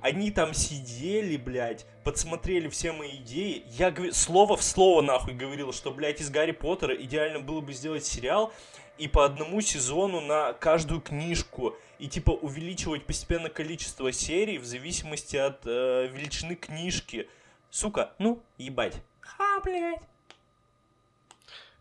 Они 0.00 0.30
там 0.30 0.52
сидели, 0.52 1.38
блядь, 1.38 1.86
подсмотрели 2.04 2.68
все 2.68 2.92
мои 2.92 3.16
идеи. 3.16 3.64
Я 3.70 3.90
говорю, 3.90 4.12
слово 4.12 4.56
в 4.56 4.62
слово 4.62 5.00
нахуй 5.00 5.32
говорил, 5.32 5.72
что, 5.72 5.90
блядь, 5.90 6.20
из 6.20 6.28
Гарри 6.28 6.52
Поттера 6.52 6.94
идеально 6.94 7.40
было 7.40 7.62
бы 7.62 7.72
сделать 7.72 8.04
сериал 8.04 8.52
и 8.98 9.08
по 9.08 9.24
одному 9.24 9.60
сезону 9.60 10.20
на 10.20 10.52
каждую 10.52 11.00
книжку 11.00 11.74
и 11.98 12.08
типа 12.08 12.30
увеличивать 12.30 13.06
постепенно 13.06 13.48
количество 13.48 14.12
серий 14.12 14.58
в 14.58 14.64
зависимости 14.64 15.36
от 15.36 15.66
э, 15.66 16.08
величины 16.08 16.54
книжки. 16.54 17.28
Сука, 17.70 18.14
ну, 18.18 18.42
ебать. 18.58 19.00
Ха, 19.20 19.60
блядь. 19.60 20.02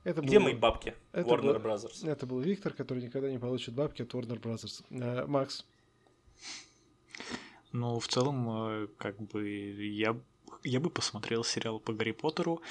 Это 0.04 0.22
Где 0.22 0.38
был... 0.38 0.46
мои 0.46 0.54
бабки? 0.54 0.96
Это 1.12 1.30
Warner 1.30 1.60
был... 1.60 1.72
Brothers. 1.72 2.08
Это 2.10 2.26
был 2.26 2.40
Виктор, 2.40 2.74
который 2.74 3.04
никогда 3.04 3.30
не 3.30 3.38
получит 3.38 3.74
бабки 3.74 4.02
от 4.02 4.14
Warner 4.14 4.40
Brothers. 4.40 4.84
Э, 4.90 5.26
Макс. 5.26 5.66
Ну, 7.72 8.00
в 8.00 8.08
целом, 8.08 8.84
э, 8.84 8.88
как 8.98 9.20
бы 9.20 9.48
я, 9.48 10.16
я 10.64 10.80
бы 10.80 10.90
посмотрел 10.90 11.44
сериал 11.44 11.80
по 11.80 11.94
Гарри 11.94 12.12
Поттеру. 12.12 12.62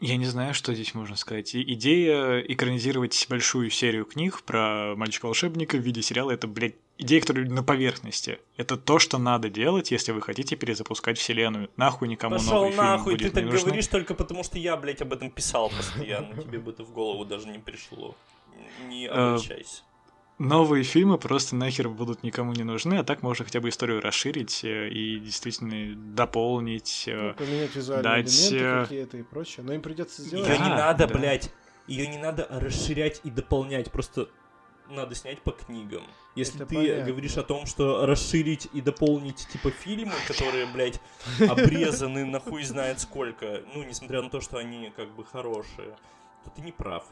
Я 0.00 0.16
не 0.16 0.26
знаю, 0.26 0.54
что 0.54 0.72
здесь 0.74 0.94
можно 0.94 1.16
сказать. 1.16 1.56
идея 1.56 2.40
экранизировать 2.40 3.26
большую 3.28 3.68
серию 3.70 4.04
книг 4.04 4.42
про 4.44 4.94
мальчика-волшебника 4.96 5.76
в 5.76 5.80
виде 5.80 6.02
сериала— 6.02 6.30
это, 6.32 6.46
блядь, 6.46 6.76
идеи, 6.98 7.18
которые 7.18 7.50
на 7.50 7.64
поверхности. 7.64 8.38
Это 8.56 8.76
то, 8.76 9.00
что 9.00 9.18
надо 9.18 9.50
делать, 9.50 9.90
если 9.90 10.12
вы 10.12 10.22
хотите 10.22 10.54
перезапускать 10.54 11.18
вселенную. 11.18 11.68
Нахуй 11.76 12.06
никому 12.06 12.36
Пошел 12.36 12.52
новый 12.64 12.76
нахуй, 12.76 13.16
фильм 13.16 13.18
будет 13.18 13.32
ты 13.34 13.40
так 13.40 13.50
нужны. 13.50 13.66
говоришь 13.66 13.86
только 13.88 14.14
потому, 14.14 14.44
что 14.44 14.56
я, 14.58 14.76
блядь, 14.76 15.02
об 15.02 15.12
этом 15.12 15.30
писал 15.32 15.68
постоянно. 15.68 16.42
Тебе 16.42 16.60
бы 16.60 16.70
это 16.70 16.84
в 16.84 16.92
голову 16.92 17.24
даже 17.24 17.48
не 17.48 17.58
пришло. 17.58 18.14
Не 18.88 19.06
Э, 19.06 19.10
обольщайся. 19.10 19.82
Новые 20.38 20.84
фильмы 20.84 21.18
просто 21.18 21.56
нахер 21.56 21.88
будут 21.88 22.22
никому 22.22 22.52
не 22.52 22.62
нужны, 22.62 22.94
а 22.94 23.04
так 23.04 23.22
можно 23.22 23.44
хотя 23.44 23.60
бы 23.60 23.70
историю 23.70 24.00
расширить 24.00 24.62
э, 24.62 24.88
и 24.88 25.18
действительно 25.18 25.96
дополнить. 26.14 27.04
Ну, 27.08 27.30
э, 27.30 27.34
поменять 27.34 27.74
визуальные 27.74 28.22
дать, 28.22 28.50
элементы 28.50 28.64
э, 28.64 28.82
какие-то 28.84 29.16
и 29.16 29.22
прочее. 29.24 29.66
Но 29.66 29.72
им 29.72 29.82
придется 29.82 30.22
сделать. 30.22 30.48
Ее 30.48 30.58
не 30.58 30.68
Да, 30.68 30.76
надо, 30.76 31.08
да. 31.08 31.14
блядь, 31.14 31.52
ее 31.88 32.06
не 32.06 32.18
надо 32.18 32.46
расширять 32.50 33.20
и 33.24 33.30
дополнять, 33.30 33.90
просто 33.90 34.28
надо 34.88 35.16
снять 35.16 35.40
по 35.42 35.50
книгам. 35.50 36.04
Если 36.36 36.56
Это 36.56 36.66
ты 36.66 36.76
понятно. 36.76 37.04
говоришь 37.04 37.36
о 37.36 37.42
том, 37.42 37.66
что 37.66 38.06
расширить 38.06 38.68
и 38.72 38.80
дополнить 38.80 39.48
типа 39.48 39.72
фильмы, 39.72 40.12
которые, 40.28 40.66
блядь, 40.66 41.00
обрезаны 41.48 42.24
на 42.24 42.38
хуй 42.38 42.62
знает 42.62 43.00
сколько, 43.00 43.62
ну, 43.74 43.82
несмотря 43.82 44.22
на 44.22 44.30
то, 44.30 44.40
что 44.40 44.58
они 44.58 44.92
как 44.94 45.10
бы 45.16 45.24
хорошие, 45.24 45.96
то 46.44 46.50
ты 46.54 46.62
не 46.62 46.70
прав. 46.70 47.04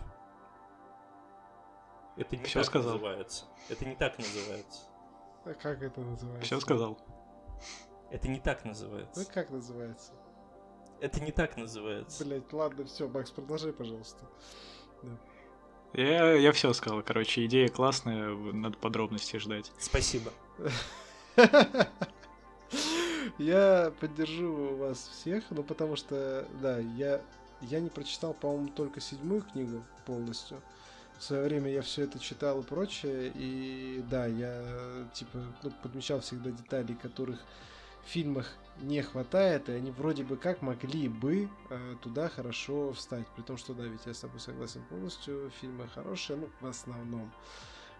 Это 2.16 2.36
не 2.36 2.44
Всё 2.44 2.60
так 2.60 2.66
сказал. 2.66 2.92
называется. 2.94 3.44
Это 3.68 3.84
не 3.84 3.94
так 3.94 4.18
называется. 4.18 4.80
А 5.44 5.54
Как 5.54 5.82
это 5.82 6.00
называется? 6.00 6.44
Все 6.46 6.60
сказал. 6.60 6.98
Это 8.10 8.28
не 8.28 8.40
так 8.40 8.64
Ну 8.64 8.70
называется. 8.70 9.24
как 9.32 9.50
называется? 9.50 10.12
Это 11.00 11.20
не 11.20 11.30
так 11.32 11.56
называется. 11.56 12.24
Блять, 12.24 12.52
ладно, 12.52 12.84
все, 12.86 13.06
Макс, 13.08 13.30
продолжай, 13.30 13.72
пожалуйста. 13.72 14.24
Я, 15.92 16.32
я 16.34 16.52
все 16.52 16.72
сказал. 16.72 17.02
Короче, 17.02 17.44
идея 17.46 17.68
классная, 17.68 18.34
надо 18.34 18.76
подробности 18.78 19.36
ждать. 19.36 19.70
Спасибо. 19.78 20.32
Я 23.38 23.92
поддержу 24.00 24.76
вас 24.76 25.08
всех, 25.08 25.44
ну 25.50 25.62
потому 25.62 25.96
что, 25.96 26.48
да, 26.62 26.78
я, 26.78 27.20
я 27.60 27.80
не 27.80 27.90
прочитал, 27.90 28.32
по-моему, 28.32 28.68
только 28.68 29.00
седьмую 29.00 29.42
книгу 29.42 29.82
полностью. 30.06 30.58
В 31.18 31.22
свое 31.22 31.44
время 31.44 31.70
я 31.70 31.82
все 31.82 32.04
это 32.04 32.18
читал 32.18 32.60
и 32.60 32.64
прочее, 32.64 33.32
и 33.34 34.04
да, 34.10 34.26
я 34.26 35.08
типа 35.14 35.38
ну, 35.62 35.72
подмечал 35.82 36.20
всегда 36.20 36.50
детали, 36.50 36.92
которых 36.94 37.40
в 38.04 38.08
фильмах 38.08 38.46
не 38.80 39.02
хватает, 39.02 39.68
и 39.68 39.72
они 39.72 39.90
вроде 39.90 40.22
бы 40.22 40.36
как 40.36 40.62
могли 40.62 41.08
бы 41.08 41.48
э, 41.70 41.94
туда 42.02 42.28
хорошо 42.28 42.92
встать. 42.92 43.26
При 43.34 43.42
том, 43.42 43.56
что 43.56 43.74
да, 43.74 43.84
ведь 43.84 44.04
я 44.06 44.14
с 44.14 44.20
тобой 44.20 44.40
согласен 44.40 44.82
полностью, 44.88 45.50
фильмы 45.60 45.88
хорошие, 45.88 46.38
ну, 46.38 46.48
в 46.60 46.66
основном. 46.66 47.32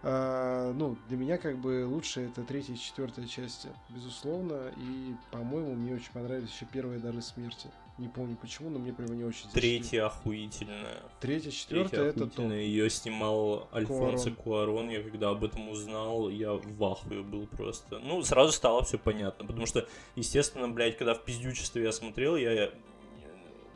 А, 0.03 0.71
ну, 0.73 0.97
для 1.07 1.17
меня 1.17 1.37
как 1.37 1.57
бы 1.57 1.85
лучше 1.87 2.21
это 2.21 2.43
третья 2.43 2.73
и 2.73 2.77
четвертая 2.77 3.25
части, 3.25 3.69
безусловно. 3.89 4.71
И, 4.77 5.15
по-моему, 5.31 5.73
мне 5.75 5.95
очень 5.95 6.11
понравились 6.13 6.51
еще 6.51 6.65
первые 6.65 6.99
дары 6.99 7.21
смерти. 7.21 7.69
Не 7.97 8.09
помню 8.09 8.37
почему, 8.39 8.69
но 8.69 8.77
мне 8.77 8.93
прямо 8.93 9.15
не 9.15 9.23
очень. 9.23 9.49
Третья 9.49 10.05
охуительная. 10.05 11.01
Третья, 11.19 11.49
четвертая 11.49 12.09
это 12.09 12.25
охуительная. 12.25 12.61
Ее 12.61 12.91
снимал 12.91 13.67
Альфонсо 13.73 14.29
Куарон. 14.29 14.89
Я 14.89 15.01
когда 15.01 15.31
об 15.31 15.43
этом 15.43 15.69
узнал, 15.69 16.29
я 16.29 16.53
в 16.53 16.83
ахуе 16.83 17.23
был 17.23 17.47
просто. 17.47 17.97
Ну, 17.97 18.21
сразу 18.21 18.51
стало 18.51 18.83
все 18.83 18.99
понятно. 18.99 19.47
Потому 19.47 19.65
что, 19.65 19.87
естественно, 20.15 20.69
блядь, 20.69 20.97
когда 20.97 21.15
в 21.15 21.25
пиздючестве 21.25 21.83
я 21.83 21.91
смотрел, 21.91 22.35
я, 22.35 22.71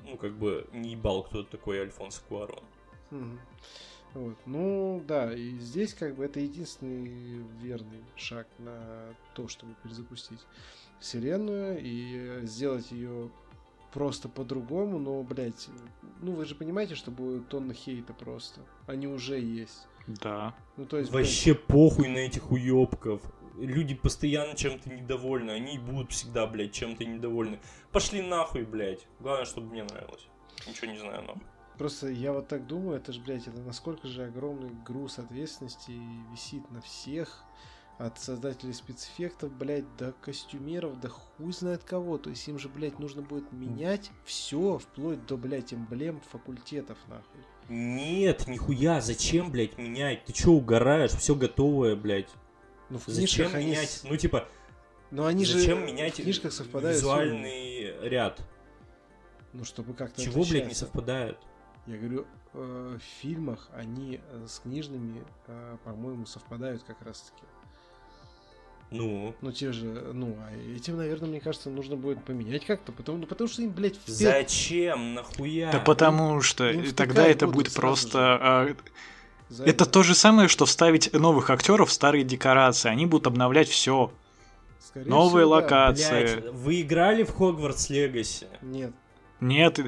ну, 0.06 0.18
как 0.18 0.38
бы 0.38 0.68
не 0.72 0.92
ебал, 0.92 1.24
кто 1.24 1.42
такой 1.44 1.82
Альфонсо 1.82 2.22
Куарон. 2.30 2.64
Вот. 4.14 4.36
Ну, 4.46 5.04
да, 5.08 5.34
и 5.34 5.58
здесь 5.58 5.94
как 5.94 6.16
бы 6.16 6.26
это 6.26 6.40
единственный 6.42 7.44
верный 7.60 8.04
шаг 8.18 8.46
на 8.60 9.16
то, 9.34 9.48
чтобы 9.48 9.74
перезапустить 9.82 10.42
вселенную 11.00 11.80
и 11.82 12.46
сделать 12.46 12.92
ее 12.92 13.32
просто 13.94 14.30
по-другому, 14.30 15.00
но, 15.00 15.22
блядь, 15.24 15.70
ну 16.22 16.34
вы 16.34 16.46
же 16.46 16.56
понимаете, 16.56 16.96
что 16.96 17.12
будет 17.12 17.48
тонна 17.50 17.74
хейта 17.74 18.14
просто. 18.14 18.62
Они 18.88 19.08
уже 19.08 19.40
есть. 19.40 19.88
Да. 20.08 20.56
Ну, 20.78 20.86
то 20.86 20.98
есть, 20.98 21.12
блядь, 21.12 21.26
Вообще 21.26 21.54
похуй 21.54 22.08
на 22.08 22.18
этих 22.18 22.52
уебков. 22.52 23.22
Люди 23.58 23.94
постоянно 23.94 24.56
чем-то 24.56 24.90
недовольны. 24.90 25.52
Они 25.52 25.76
и 25.76 25.80
будут 25.80 26.12
всегда, 26.12 26.48
блядь, 26.48 26.72
чем-то 26.72 27.06
недовольны. 27.06 27.60
Пошли 27.92 28.22
нахуй, 28.22 28.64
блядь. 28.64 29.06
Главное, 29.20 29.46
чтобы 29.46 29.68
мне 29.72 29.84
нравилось. 29.84 30.28
Ничего 30.68 30.92
не 30.92 30.98
знаю, 30.98 31.22
нахуй. 31.24 31.42
Просто 31.78 32.10
я 32.10 32.32
вот 32.32 32.48
так 32.48 32.68
думаю, 32.68 32.98
это 32.98 33.12
же, 33.12 33.22
блядь, 33.22 33.48
это 33.48 33.60
насколько 33.60 34.08
же 34.08 34.26
огромный 34.26 34.70
груз 34.86 35.18
ответственности 35.18 35.94
висит 36.32 36.70
на 36.70 36.82
всех, 36.82 37.44
от 38.06 38.20
создателей 38.20 38.74
спецэффектов, 38.74 39.52
блядь, 39.52 39.86
до 39.98 40.14
костюмеров, 40.22 41.00
да 41.00 41.10
хуй 41.10 41.52
знает 41.54 41.84
кого. 41.84 42.18
То 42.18 42.30
есть 42.30 42.48
им 42.48 42.58
же, 42.58 42.68
блядь, 42.70 43.00
нужно 43.00 43.22
будет 43.22 43.52
менять 43.52 44.12
все, 44.26 44.78
вплоть 44.80 45.26
до, 45.26 45.38
блядь, 45.38 45.74
эмблем 45.74 46.20
факультетов, 46.32 46.98
нахуй. 47.08 47.42
Нет, 47.70 48.48
нихуя, 48.48 49.02
зачем, 49.02 49.52
блядь, 49.52 49.78
менять? 49.78 50.26
Ты 50.26 50.34
чё 50.34 50.52
угораешь? 50.52 51.12
Все 51.12 51.36
готовое, 51.36 51.96
блядь. 51.96 52.30
Ну, 52.90 52.98
в 52.98 53.06
Зачем 53.08 53.54
они... 53.56 53.68
менять? 53.68 53.90
с- 53.90 54.04
Ну, 54.04 54.18
типа, 54.18 54.48
Ну, 55.12 55.26
они 55.26 55.46
зачем 55.46 55.80
же 55.80 55.86
менять 55.86 56.20
в 56.20 56.24
книжках 56.24 56.52
совпадают 56.52 56.98
с 56.98 57.02
визуальный 57.02 58.08
ряд? 58.10 58.42
Ну, 59.54 59.64
чтобы 59.64 59.94
как-то 59.94 60.22
Чего, 60.22 60.42
блядь, 60.42 60.52
не 60.52 60.58
отличаться. 60.60 60.86
совпадает? 60.86 61.38
Я 61.88 61.98
говорю, 61.98 62.26
э, 62.54 62.98
в 63.00 63.04
фильмах 63.22 63.70
они 63.74 64.20
э, 64.22 64.46
с 64.48 64.60
книжными, 64.60 65.24
э, 65.48 65.78
по-моему, 65.84 66.26
совпадают 66.26 66.84
как 66.84 67.02
раз-таки. 67.02 67.44
Ну, 68.92 69.34
Ну, 69.42 69.52
те 69.54 69.72
же, 69.72 69.86
ну, 69.86 70.38
а 70.40 70.76
этим, 70.76 70.98
наверное, 70.98 71.30
мне 71.30 71.40
кажется, 71.40 71.70
нужно 71.70 71.96
будет 71.96 72.24
поменять 72.26 72.66
как-то, 72.66 72.92
потому, 72.92 73.20
ну, 73.20 73.26
потому 73.26 73.50
что 73.50 73.62
им, 73.62 73.72
блядь, 73.72 73.96
в 73.96 74.06
пер- 74.08 74.12
зачем? 74.12 75.14
Нахуя? 75.14 75.72
Да 75.72 75.80
потому 75.80 76.42
что 76.42 76.70
им 76.70 76.94
тогда 76.94 77.26
это 77.26 77.48
будет 77.48 77.74
просто... 77.74 78.20
а, 78.20 78.76
за 79.48 79.66
Это 79.66 79.86
то 79.86 80.02
же 80.04 80.16
самое, 80.16 80.48
что 80.48 80.66
вставить 80.66 81.12
новых 81.14 81.50
актеров 81.50 81.90
в 81.90 81.92
старые 81.92 82.24
декорации. 82.24 82.90
Они 82.90 83.06
будут 83.06 83.28
обновлять 83.28 83.68
все. 83.68 84.12
Скорее 84.80 85.10
новые 85.10 85.46
всего, 85.46 85.56
да. 85.60 85.62
локации. 85.62 86.40
Блядь, 86.40 86.54
вы 86.54 86.82
играли 86.82 87.24
в 87.24 87.34
Хогвартс 87.34 87.90
Легаси? 87.90 88.48
Нет. 88.62 88.94
Нет, 89.42 89.80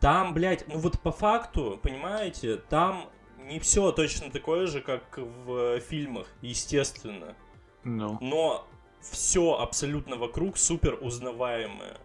Там, 0.00 0.32
блядь, 0.32 0.66
ну 0.68 0.78
вот 0.78 1.00
по 1.00 1.12
факту, 1.12 1.78
понимаете, 1.82 2.56
там 2.68 3.10
не 3.38 3.58
все 3.58 3.92
точно 3.92 4.30
такое 4.30 4.66
же, 4.66 4.80
как 4.80 5.18
в 5.18 5.80
фильмах, 5.80 6.26
естественно. 6.40 7.34
Ну, 7.84 8.18
Но 8.20 8.66
все 9.00 9.54
абсолютно 9.54 10.16
вокруг 10.16 10.56
супер 10.56 10.98
узнаваемое. 11.00 11.98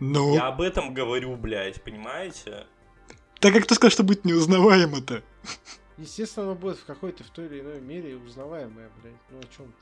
ну. 0.00 0.34
Я 0.34 0.48
об 0.48 0.60
этом 0.60 0.94
говорю, 0.94 1.36
блядь, 1.36 1.82
понимаете? 1.82 2.66
Так 3.40 3.54
как 3.54 3.66
ты 3.66 3.74
сказал, 3.74 3.90
что 3.90 4.02
будет 4.02 4.24
неузнаваемо-то? 4.24 5.22
Естественно, 5.96 6.46
оно 6.46 6.54
будет 6.54 6.78
в 6.78 6.84
какой-то 6.84 7.24
в 7.24 7.30
той 7.30 7.46
или 7.46 7.60
иной 7.60 7.80
мере 7.80 8.16
узнаваемое, 8.16 8.90
блядь. 9.02 9.14
Ну, 9.30 9.38
о 9.38 9.56
чем 9.56 9.72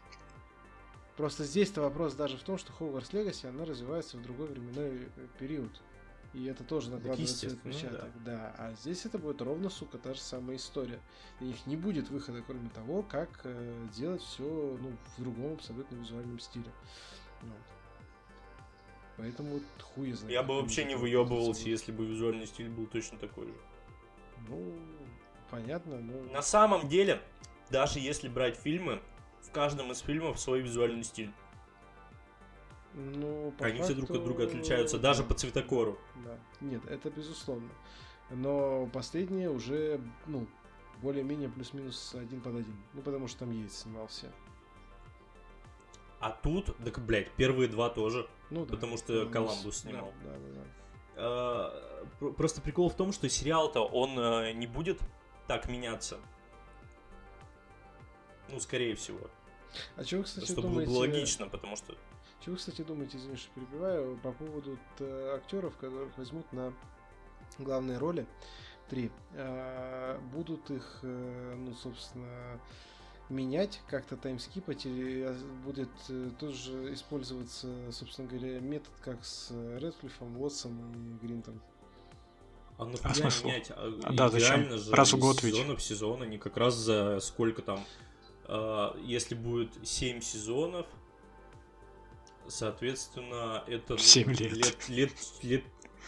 Просто 1.17 1.45
здесь-то 1.45 1.81
вопрос 1.81 2.15
даже 2.15 2.37
в 2.37 2.43
том, 2.43 2.59
что 2.59 2.73
Хогвартс 2.73 3.13
Легаси, 3.15 3.47
она 3.47 3.65
развивается 3.65 4.19
в 4.19 4.23
другой 4.23 4.49
временной 4.49 5.09
период. 5.39 5.71
И 6.37 6.45
это 6.45 6.65
тоже 6.65 6.91
накладывает 6.91 7.31
свой 7.31 7.51
естественно, 7.51 7.75
отпечаток. 7.75 8.23
Да. 8.23 8.55
А 8.59 8.75
здесь 8.75 9.07
это 9.07 9.17
будет 9.17 9.41
ровно, 9.41 9.71
сука, 9.71 9.97
та 9.97 10.13
же 10.13 10.21
самая 10.21 10.59
история. 10.59 11.01
И 11.41 11.45
у 11.45 11.47
них 11.47 11.67
не 11.67 11.77
будет 11.77 12.11
выхода, 12.11 12.43
кроме 12.47 12.69
того, 12.69 13.03
как 13.03 13.41
э, 13.45 13.87
делать 13.97 14.21
все 14.21 14.43
ну, 14.43 14.93
в 15.17 15.23
другом 15.23 15.55
абсолютно 15.55 15.97
визуальном 15.97 16.39
стиле. 16.39 16.71
Вот. 17.41 17.53
Поэтому 19.17 19.55
вот 19.55 19.63
хуй 19.81 20.13
знает. 20.13 20.31
Я 20.31 20.43
бы 20.43 20.61
вообще 20.61 20.85
не 20.85 20.95
выебывался, 20.95 21.71
если 21.71 21.91
бы 21.91 22.05
визуальный 22.05 22.47
стиль 22.47 22.69
был 22.69 22.87
точно 22.87 23.17
такой 23.17 23.47
же. 23.47 23.55
Ну, 24.47 24.75
понятно, 25.51 26.01
но... 26.01 26.21
На 26.35 26.43
самом 26.43 26.87
деле, 26.87 27.23
даже 27.71 27.99
если 27.99 28.29
брать 28.29 28.57
фильмы, 28.57 29.01
в 29.41 29.51
каждом 29.53 29.91
из 29.91 30.01
фильмов 30.01 30.39
свой 30.39 30.61
визуальный 30.61 31.03
стиль. 31.03 31.33
Ну, 32.97 33.53
по 33.59 33.67
Они 33.67 33.83
все 33.83 33.95
друг 33.95 34.11
от 34.11 34.25
друга 34.25 34.45
факту, 34.45 34.57
отличаются, 34.57 34.99
даже 34.99 35.23
да. 35.23 35.29
по 35.29 35.35
цветокору. 35.35 35.99
Да. 36.25 36.39
Нет, 36.63 36.83
это 36.87 37.11
безусловно. 37.11 37.69
Но 38.31 38.89
последние 38.91 39.51
уже, 39.51 40.01
ну, 40.27 40.47
более-менее 41.03 41.51
плюс-минус 41.51 42.15
один 42.15 42.41
под 42.41 42.57
один. 42.57 42.77
Ну, 42.95 43.03
потому 43.03 43.29
что 43.29 43.41
там 43.41 43.51
Йейтс 43.51 43.83
снимался. 43.83 44.33
А 46.21 46.31
тут, 46.31 46.75
так, 46.79 46.99
блядь, 47.05 47.31
первые 47.33 47.69
два 47.69 47.91
тоже. 47.91 48.27
Ну, 48.51 48.65
да. 48.65 48.75
Потому 48.75 48.97
что 48.97 49.27
Коламбус. 49.27 49.33
Коламбус 49.33 49.77
снимал. 49.77 50.13
Да, 50.25 50.31
да, 50.39 50.65
да. 51.17 52.07
Про- 52.19 52.33
Просто 52.33 52.63
прикол 52.63 52.89
в 52.89 52.95
том, 52.95 53.13
что 53.13 53.29
сериал-то 53.29 53.83
он 53.83 54.19
э, 54.19 54.53
не 54.53 54.67
будет 54.67 55.01
так 55.47 55.69
меняться. 55.69 56.19
Ну, 58.49 58.59
скорее 58.61 58.95
всего. 58.95 59.29
А 59.97 60.03
вы, 60.03 60.23
кстати, 60.23 60.47
Чтобы 60.47 60.63
думаете... 60.63 60.91
было 60.91 61.01
логично, 61.01 61.47
потому 61.49 61.77
что... 61.77 61.95
Чего 62.41 62.53
вы, 62.53 62.59
кстати, 62.59 62.83
думаете, 62.83 63.19
извини, 63.19 63.37
что 63.37 63.51
перебиваю, 63.55 64.17
по 64.19 64.33
поводу 64.33 64.79
т- 64.97 65.35
актеров, 65.35 65.77
которых 65.77 66.17
возьмут 66.17 66.51
на 66.53 66.73
главные 67.59 67.99
роли? 67.99 68.27
Три. 68.89 69.11
А, 69.35 70.21
будут 70.33 70.71
их, 70.71 71.01
э, 71.03 71.55
ну, 71.59 71.75
собственно, 71.75 72.61
менять 73.29 73.81
как-то 73.89 74.17
таймскипать 74.17 74.87
или 74.87 75.23
а, 75.23 75.37
будет 75.65 75.91
э, 76.09 76.31
тоже 76.39 76.95
использоваться, 76.95 77.91
собственно 77.91 78.29
говоря, 78.29 78.61
метод 78.61 78.93
как 79.01 79.25
с 79.25 79.51
Редклиффом, 79.79 80.41
Уотсом 80.41 80.93
и 80.93 81.27
Гринтом. 81.27 81.61
А 82.79 82.85
ну 82.85 82.95
а 83.03 83.15
смысл? 83.15 83.47
менять? 83.47 83.71
А, 83.71 83.99
а 84.05 84.13
да, 84.13 84.29
зачем? 84.29 84.71
Же 84.71 84.93
раз 84.93 85.13
в 85.13 85.19
год 85.19 85.43
ведь. 85.43 85.55
Сезона 85.55 85.77
в 85.77 85.83
сезон, 85.83 86.23
они 86.23 86.39
как 86.39 86.57
раз 86.57 86.75
за 86.75 87.19
сколько 87.21 87.63
там, 87.63 87.81
э, 88.45 88.91
если 89.03 89.35
будет 89.35 89.71
7 89.83 90.21
сезонов, 90.21 90.87
соответственно, 92.49 93.65
это 93.67 93.95
ну, 93.95 93.99
7 93.99 94.31
лет. 94.31 94.53
Лет, 94.53 94.89
лет, 94.89 95.13
лет 95.43 95.65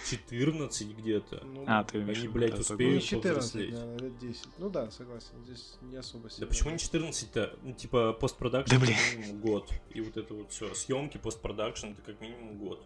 14 0.06 0.96
где-то. 0.96 1.42
Ну, 1.44 1.64
а, 1.66 1.84
ты 1.84 1.98
Они, 2.02 2.28
блядь, 2.28 2.58
успеют 2.58 2.94
не 2.94 3.00
14, 3.00 3.70
да, 3.70 3.96
лет 3.96 4.18
10. 4.18 4.48
Ну 4.58 4.70
да, 4.70 4.90
согласен, 4.90 5.44
здесь 5.44 5.76
не 5.82 5.96
особо 5.96 6.30
сильно. 6.30 6.46
Да 6.46 6.50
почему 6.50 6.70
не 6.70 6.76
14-то? 6.76 7.58
Ну, 7.62 7.72
типа, 7.72 8.12
постпродакшн 8.12 8.74
да, 8.74 8.80
как 8.80 8.88
минимум 8.88 9.40
год. 9.40 9.70
И 9.90 10.00
вот 10.00 10.16
это 10.16 10.34
вот 10.34 10.50
все. 10.52 10.74
Съемки, 10.74 11.18
постпродакшн 11.18 11.88
это 11.88 12.02
как 12.02 12.20
минимум 12.20 12.58
год. 12.58 12.84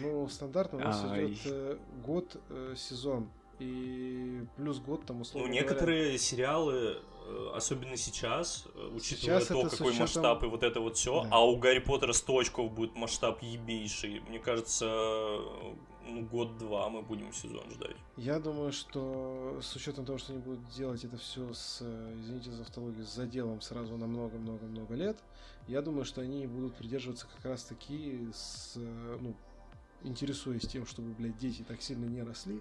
Ну, 0.00 0.28
стандартно 0.28 0.78
у 0.78 0.82
нас 0.82 1.04
Ай. 1.04 1.26
идет 1.26 1.38
э, 1.46 1.78
год 2.04 2.36
э, 2.50 2.74
сезон. 2.76 3.30
И 3.58 4.44
плюс 4.56 4.78
год 4.80 5.06
там 5.06 5.20
условно. 5.20 5.48
Ну, 5.48 5.54
некоторые 5.54 6.02
говоря... 6.02 6.18
сериалы, 6.18 7.02
особенно 7.54 7.96
сейчас, 7.96 8.66
э, 8.74 8.90
учитывая 8.94 9.40
сейчас 9.40 9.48
то, 9.48 9.62
какой 9.62 9.88
учетом... 9.88 10.00
масштаб 10.00 10.42
и 10.42 10.46
вот 10.46 10.62
это 10.62 10.80
вот 10.80 10.96
все, 10.96 11.22
да. 11.22 11.28
а 11.32 11.44
у 11.44 11.56
Гарри 11.56 11.78
Поттера 11.78 12.12
100 12.12 12.38
очков 12.38 12.72
будет 12.72 12.94
масштаб 12.94 13.42
ебейший. 13.42 14.20
Мне 14.28 14.38
кажется, 14.38 14.86
ну, 16.06 16.22
год-два 16.30 16.88
мы 16.88 17.02
будем 17.02 17.32
сезон 17.32 17.70
ждать. 17.70 17.96
Я 18.16 18.38
думаю, 18.38 18.72
что 18.72 19.58
с 19.60 19.74
учетом 19.76 20.04
того, 20.04 20.18
что 20.18 20.32
они 20.32 20.42
будут 20.42 20.68
делать 20.70 21.04
это 21.04 21.16
все 21.16 21.52
с, 21.52 21.78
э, 21.80 22.14
извините 22.20 22.50
за 22.50 22.62
автологию, 22.62 23.04
с 23.04 23.14
заделом 23.14 23.60
сразу 23.60 23.96
на 23.96 24.06
много-много-много 24.06 24.94
лет, 24.94 25.18
я 25.68 25.82
думаю, 25.82 26.04
что 26.04 26.20
они 26.20 26.46
будут 26.46 26.74
придерживаться 26.74 27.26
как 27.36 27.44
раз 27.44 27.64
таки 27.64 28.28
с, 28.34 28.76
ну, 28.76 29.34
интересуясь 30.02 30.62
тем, 30.62 30.86
чтобы, 30.86 31.10
блядь, 31.10 31.36
дети 31.36 31.62
так 31.62 31.80
сильно 31.82 32.06
не 32.06 32.22
росли, 32.22 32.60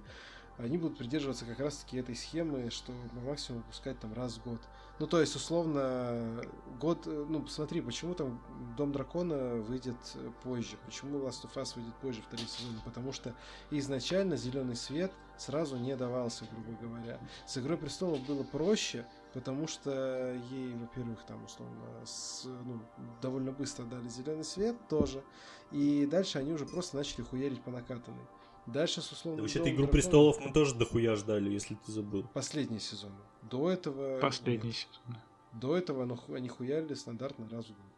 они 0.64 0.78
будут 0.78 0.98
придерживаться 0.98 1.46
как 1.46 1.60
раз-таки 1.60 1.98
этой 1.98 2.16
схемы, 2.16 2.70
что 2.70 2.94
максимум 3.26 3.62
выпускать 3.62 4.00
там 4.00 4.14
раз 4.14 4.36
в 4.38 4.44
год. 4.44 4.60
Ну, 5.00 5.08
то 5.08 5.20
есть, 5.20 5.36
условно, 5.36 6.44
год, 6.80 7.08
ну, 7.08 7.42
посмотри, 7.42 7.82
почему 7.82 8.14
там 8.14 8.40
Дом 8.78 8.92
Дракона 8.92 9.56
выйдет 9.56 9.96
позже, 10.44 10.78
почему 10.86 11.18
Last 11.20 11.44
of 11.44 11.54
Us 11.56 11.74
выйдет 11.76 11.96
позже 11.96 12.22
второй 12.22 12.46
сезон, 12.46 12.80
потому 12.86 13.12
что 13.12 13.34
изначально 13.72 14.38
Зеленый 14.38 14.76
свет 14.76 15.12
сразу 15.38 15.78
не 15.78 15.96
давался, 15.96 16.46
грубо 16.52 16.80
говоря. 16.80 17.20
С 17.48 17.58
Игрой 17.58 17.78
Престолов 17.78 18.24
было 18.28 18.44
проще, 18.44 19.08
потому 19.34 19.68
что 19.68 20.40
ей, 20.52 20.76
во-первых, 20.76 21.24
там, 21.26 21.44
условно, 21.46 21.82
с, 22.06 22.44
ну, 22.46 22.80
довольно 23.22 23.52
быстро 23.52 23.86
дали 23.86 24.08
зеленый 24.08 24.44
свет 24.44 24.76
тоже, 24.88 25.24
и 25.72 26.06
дальше 26.06 26.38
они 26.38 26.52
уже 26.52 26.66
просто 26.66 26.98
начали 26.98 27.24
хуярить 27.24 27.64
по 27.64 27.72
накатанной. 27.72 28.26
Дальше, 28.68 29.02
с 29.02 29.12
условно... 29.12 29.38
Да, 29.38 29.42
вообще-то 29.44 29.70
«Игру 29.70 29.84
дракона... 29.84 29.92
престолов» 29.92 30.40
мы 30.40 30.54
тоже 30.54 30.76
дохуя 30.76 31.16
ждали, 31.16 31.50
если 31.50 31.76
ты 31.76 31.92
забыл. 31.92 32.28
Последний 32.34 32.80
сезон. 32.80 33.12
До 33.44 33.70
этого... 33.70 34.20
Последний 34.20 34.74
сезон. 34.74 35.18
До 35.54 35.76
этого 35.76 36.06
ну, 36.06 36.18
они 36.34 36.48
хуярили 36.48 36.94
стандартно 36.94 37.50
раз 37.50 37.66
в 37.66 37.70
год. 37.70 37.92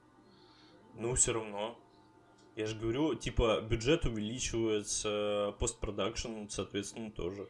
Ну, 0.95 1.13
все 1.15 1.33
равно. 1.33 1.77
Я 2.55 2.67
же 2.67 2.77
говорю, 2.77 3.15
типа, 3.15 3.61
бюджет 3.61 4.05
увеличивается, 4.05 5.55
постпродакшн, 5.59 6.47
соответственно, 6.49 7.11
тоже. 7.11 7.49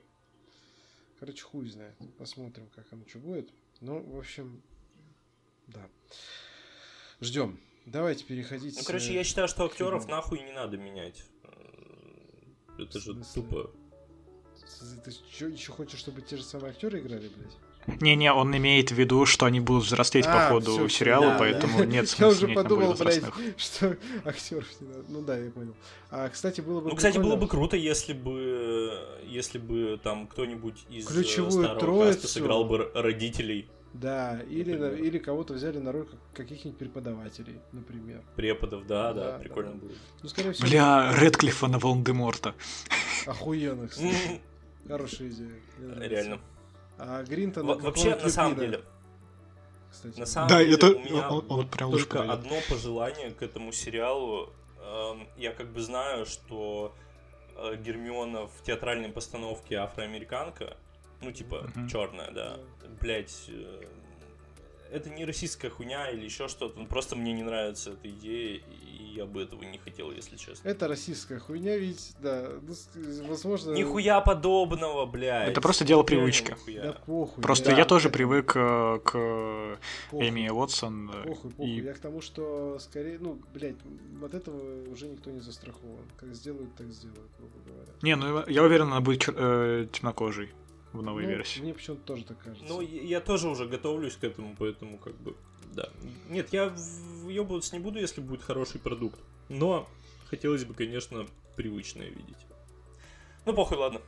Короче, 1.19 1.43
хуй 1.43 1.67
знает. 1.67 1.95
Посмотрим, 2.17 2.69
как 2.75 2.91
оно 2.91 3.05
что 3.07 3.19
будет. 3.19 3.49
Ну, 3.81 4.01
в 4.01 4.17
общем, 4.17 4.61
да. 5.67 5.89
Ждем. 7.21 7.59
Давайте 7.85 8.23
переходить. 8.23 8.77
Ну, 8.77 8.83
короче, 8.85 9.13
я 9.13 9.23
считаю, 9.23 9.47
что 9.47 9.65
актеров 9.65 10.07
нахуй 10.07 10.41
не 10.41 10.51
надо 10.53 10.77
менять. 10.77 11.25
Это 12.77 12.99
же 12.99 13.15
тупо. 13.33 13.71
Ты 15.03 15.11
что, 15.11 15.47
еще 15.47 15.71
хочешь, 15.71 15.99
чтобы 15.99 16.21
те 16.21 16.37
же 16.37 16.43
самые 16.43 16.71
актеры 16.71 16.99
играли, 16.99 17.29
блядь? 17.35 18.01
Не-не, 18.01 18.31
он 18.31 18.55
имеет 18.55 18.91
в 18.91 18.95
виду, 18.95 19.25
что 19.25 19.45
они 19.45 19.59
будут 19.59 19.83
взрослеть 19.83 20.25
а, 20.25 20.33
по 20.33 20.53
ходу 20.53 20.87
все, 20.87 20.87
сериала, 20.87 21.31
да, 21.31 21.37
поэтому 21.37 21.79
да. 21.79 21.85
нет 21.85 22.09
смысла. 22.09 22.25
Я 22.45 22.53
уже 22.53 22.55
подумал, 22.55 22.93
блядь, 22.93 23.23
что 23.57 23.97
актеров 24.23 24.67
не 24.79 24.87
надо. 24.87 25.05
Ну 25.09 25.21
да, 25.21 25.37
я 25.37 25.51
понял. 25.51 25.75
А, 26.09 26.29
кстати, 26.29 26.61
было 26.61 26.79
бы. 26.79 26.89
Ну, 26.89 26.95
кстати, 26.95 27.17
было 27.17 27.35
бы 27.35 27.47
круто, 27.47 27.75
если 27.75 28.13
бы 28.13 29.19
если 29.25 29.57
бы 29.57 29.99
там 30.01 30.27
кто-нибудь 30.27 30.85
из 30.89 31.07
Ключевую 31.07 31.51
старого 31.51 31.79
троицу... 31.79 32.13
каста 32.13 32.27
сыграл 32.27 32.65
бы 32.65 32.91
родителей. 32.93 33.67
Да, 33.93 34.41
или, 34.49 34.75
на, 34.75 34.87
или 34.87 35.19
кого-то 35.19 35.53
взяли 35.53 35.77
на 35.77 35.91
роль 35.91 36.07
каких-нибудь 36.33 36.79
преподавателей, 36.79 37.59
например. 37.71 38.23
Преподов, 38.35 38.87
да, 38.87 39.13
да, 39.13 39.33
да 39.33 39.39
прикольно 39.39 39.73
да. 39.73 39.77
будет. 39.77 39.97
Ну, 40.23 40.29
скорее 40.29 40.51
всего... 40.53 40.67
Бля, 40.67 41.13
Редклиффа 41.15 41.67
на 41.67 41.77
Волан-де-Морта. 41.77 42.55
Охуенно, 43.27 43.87
кстати. 43.87 44.41
Хорошая 44.87 45.29
идея. 45.29 45.61
Реально. 45.99 46.39
А 46.97 47.23
Гринтон... 47.23 47.65
Вообще, 47.65 48.15
на 48.15 48.29
самом 48.29 48.57
деле, 48.57 48.83
кстати. 49.91 50.19
На 50.19 50.25
самом 50.25 50.49
да, 50.49 50.63
деле, 50.63 50.73
это... 50.73 50.87
у 50.87 50.99
меня 50.99 51.29
он, 51.29 51.45
он 51.49 51.67
прям 51.67 51.91
только 51.91 52.23
одно 52.23 52.55
пожелание 52.67 53.31
к 53.31 53.43
этому 53.43 53.71
сериалу. 53.71 54.51
Эм, 54.81 55.27
я 55.37 55.51
как 55.51 55.71
бы 55.71 55.81
знаю, 55.81 56.25
что 56.25 56.95
э, 57.55 57.75
Гермиона 57.77 58.47
в 58.47 58.63
театральной 58.63 59.09
постановке 59.09 59.75
афроамериканка, 59.75 60.77
ну, 61.23 61.31
типа, 61.31 61.71
uh-huh. 61.75 61.89
черная, 61.89 62.31
да. 62.31 62.59
Блять, 62.99 63.45
э, 63.49 63.85
это 64.93 65.09
не 65.09 65.25
российская 65.25 65.69
хуйня 65.69 66.11
или 66.11 66.23
еще 66.23 66.47
что-то. 66.47 66.79
Ну, 66.79 66.85
просто 66.85 67.15
мне 67.15 67.33
не 67.33 67.41
нравится 67.41 67.91
эта 67.91 68.09
идея, 68.09 68.61
и 68.61 69.03
я 69.15 69.25
бы 69.25 69.41
этого 69.41 69.63
не 69.63 69.79
хотел, 69.79 70.11
если 70.11 70.37
честно. 70.37 70.67
Это 70.67 70.87
российская 70.87 71.39
хуйня, 71.39 71.77
ведь, 71.77 72.13
да. 72.19 72.51
Ну, 72.61 73.27
возможно... 73.27 73.71
Нихуя 73.71 74.21
подобного, 74.21 75.05
блядь. 75.07 75.49
Это 75.49 75.61
просто 75.61 75.83
дело 75.83 76.03
привычки. 76.03 76.55
Да 76.67 76.93
похуй. 77.05 77.41
Просто 77.41 77.71
да, 77.71 77.77
я 77.77 77.85
тоже 77.85 78.09
это... 78.09 78.17
привык 78.17 78.55
э, 78.55 78.99
к 79.03 79.79
похуй. 80.11 80.29
Эми 80.29 80.49
Уотсон. 80.49 81.11
Похуй, 81.23 81.51
похуй. 81.51 81.69
И... 81.69 81.81
Я 81.81 81.93
к 81.93 81.99
тому, 81.99 82.21
что 82.21 82.77
скорее, 82.79 83.17
ну, 83.19 83.39
блядь, 83.53 83.75
от 84.23 84.33
этого 84.35 84.89
уже 84.91 85.07
никто 85.07 85.31
не 85.31 85.39
застрахован. 85.39 86.05
Как 86.17 86.33
сделают, 86.35 86.75
так 86.75 86.87
сделают, 86.91 87.31
грубо 87.39 87.57
говоря. 87.65 87.91
Не, 88.03 88.15
ну 88.15 88.47
я 88.47 88.61
уверен, 88.61 88.87
она 88.87 89.01
будет 89.01 89.27
э, 89.27 89.87
темнокожей 89.91 90.51
в 90.93 91.01
новой 91.01 91.23
ну, 91.23 91.29
версии. 91.29 91.59
Мне 91.59 91.73
почему-то 91.73 92.03
тоже 92.03 92.23
так 92.23 92.37
кажется. 92.39 92.65
Ну, 92.67 92.81
я 92.81 93.19
тоже 93.19 93.49
уже 93.49 93.67
готовлюсь 93.67 94.15
к 94.15 94.23
этому, 94.23 94.55
поэтому 94.57 94.97
как 94.97 95.15
бы, 95.15 95.35
да. 95.73 95.89
Нет, 96.29 96.53
я 96.53 96.69
въебываться 96.69 97.75
не 97.75 97.81
буду, 97.81 97.99
если 97.99 98.21
будет 98.21 98.43
хороший 98.43 98.79
продукт. 98.79 99.19
Но 99.49 99.89
хотелось 100.29 100.65
бы, 100.65 100.73
конечно, 100.73 101.27
привычное 101.55 102.09
видеть. 102.09 102.37
Ну, 103.45 103.53
похуй, 103.53 103.77
ладно. 103.77 104.01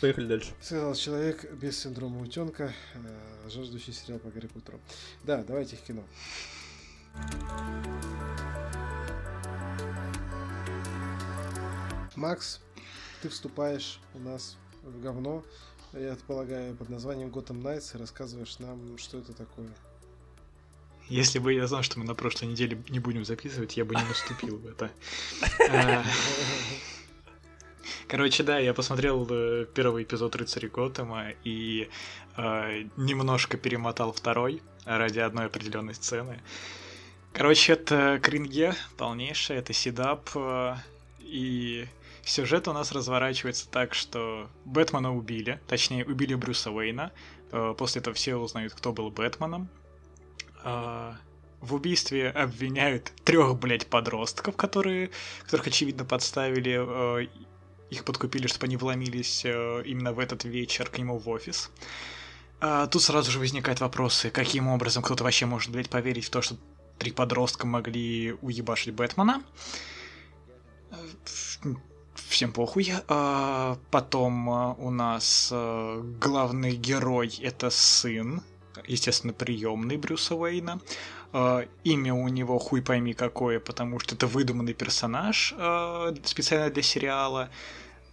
Поехали 0.00 0.26
дальше. 0.26 0.50
Сказал 0.60 0.94
человек 0.94 1.52
без 1.54 1.78
синдрома 1.78 2.20
утенка, 2.20 2.74
э, 2.94 3.48
жаждущий 3.48 3.92
сериал 3.92 4.18
по 4.18 4.28
Гарри 4.28 4.48
Поттеру. 4.48 4.80
Да, 5.22 5.44
давайте 5.44 5.76
в 5.76 5.82
кино. 5.82 6.02
Макс, 12.16 12.60
ты 13.22 13.28
вступаешь 13.28 14.00
у 14.14 14.18
нас 14.18 14.56
в 14.88 15.00
говно, 15.00 15.44
я 15.92 16.16
полагаю, 16.26 16.74
под 16.74 16.88
названием 16.88 17.28
Gotham 17.28 17.62
Knights 17.62 17.94
и 17.94 17.98
рассказываешь 17.98 18.58
нам, 18.58 18.98
что 18.98 19.18
это 19.18 19.32
такое. 19.32 19.68
Если 21.08 21.38
бы 21.38 21.54
я 21.54 21.66
знал, 21.66 21.82
что 21.82 21.98
мы 21.98 22.04
на 22.04 22.14
прошлой 22.14 22.48
неделе 22.48 22.82
не 22.90 22.98
будем 22.98 23.24
записывать, 23.24 23.76
я 23.78 23.84
бы 23.84 23.94
не 23.94 24.02
наступил 24.02 24.58
в 24.58 24.66
это. 24.66 24.90
Короче, 28.08 28.42
да, 28.42 28.58
я 28.58 28.74
посмотрел 28.74 29.26
э, 29.30 29.66
первый 29.74 30.02
эпизод 30.02 30.36
Рыцаря 30.36 30.68
Готэма 30.68 31.32
и 31.44 31.88
э, 32.36 32.84
немножко 32.96 33.56
перемотал 33.56 34.12
второй 34.12 34.62
ради 34.84 35.18
одной 35.18 35.46
определенной 35.46 35.94
сцены. 35.94 36.40
Короче, 37.32 37.72
это 37.74 38.18
кринге 38.22 38.74
полнейшее, 38.96 39.58
это 39.58 39.72
седап, 39.72 40.30
э, 40.34 40.76
и 41.20 41.86
Сюжет 42.28 42.68
у 42.68 42.74
нас 42.74 42.92
разворачивается 42.92 43.66
так, 43.70 43.94
что 43.94 44.50
Бэтмена 44.66 45.16
убили, 45.16 45.62
точнее 45.66 46.04
убили 46.04 46.34
Брюса 46.34 46.70
Уэйна. 46.70 47.10
Э, 47.52 47.74
после 47.76 48.02
этого 48.02 48.14
все 48.14 48.36
узнают, 48.36 48.74
кто 48.74 48.92
был 48.92 49.10
Бэтменом. 49.10 49.70
А, 50.62 51.16
в 51.62 51.72
убийстве 51.72 52.28
обвиняют 52.28 53.14
трех, 53.24 53.58
блядь, 53.58 53.86
подростков, 53.86 54.56
которые, 54.56 55.10
которых, 55.44 55.68
очевидно, 55.68 56.04
подставили. 56.04 56.76
Э, 56.78 57.26
их 57.88 58.04
подкупили, 58.04 58.46
чтобы 58.46 58.66
они 58.66 58.76
вломились 58.76 59.46
э, 59.46 59.82
именно 59.86 60.12
в 60.12 60.18
этот 60.18 60.44
вечер 60.44 60.90
к 60.90 60.98
нему 60.98 61.16
в 61.16 61.30
офис. 61.30 61.70
Тут 62.90 63.02
сразу 63.02 63.30
же 63.30 63.38
возникают 63.38 63.80
вопросы, 63.80 64.30
каким 64.30 64.68
образом 64.68 65.02
кто-то 65.02 65.24
вообще 65.24 65.46
может, 65.46 65.70
блядь, 65.70 65.88
поверить 65.88 66.26
в 66.26 66.30
то, 66.30 66.42
что 66.42 66.56
три 66.98 67.12
подростка 67.12 67.66
могли 67.66 68.34
уебашить 68.42 68.92
Бэтмена 68.92 69.44
всем 72.28 72.52
похуй. 72.52 72.92
А, 73.08 73.78
потом 73.90 74.50
а, 74.50 74.74
у 74.74 74.90
нас 74.90 75.50
а, 75.52 76.02
главный 76.20 76.76
герой 76.76 77.38
это 77.42 77.70
сын 77.70 78.42
естественно, 78.86 79.32
приемный 79.32 79.96
Брюса 79.96 80.34
Уэйна. 80.34 80.80
Э, 81.32 81.66
имя 81.84 82.14
у 82.14 82.28
него 82.28 82.58
хуй 82.58 82.82
пойми 82.82 83.14
какое, 83.14 83.60
потому 83.60 83.98
что 83.98 84.14
это 84.14 84.26
выдуманный 84.26 84.74
персонаж 84.74 85.54
э, 85.56 86.14
специально 86.24 86.70
для 86.70 86.82
сериала. 86.82 87.50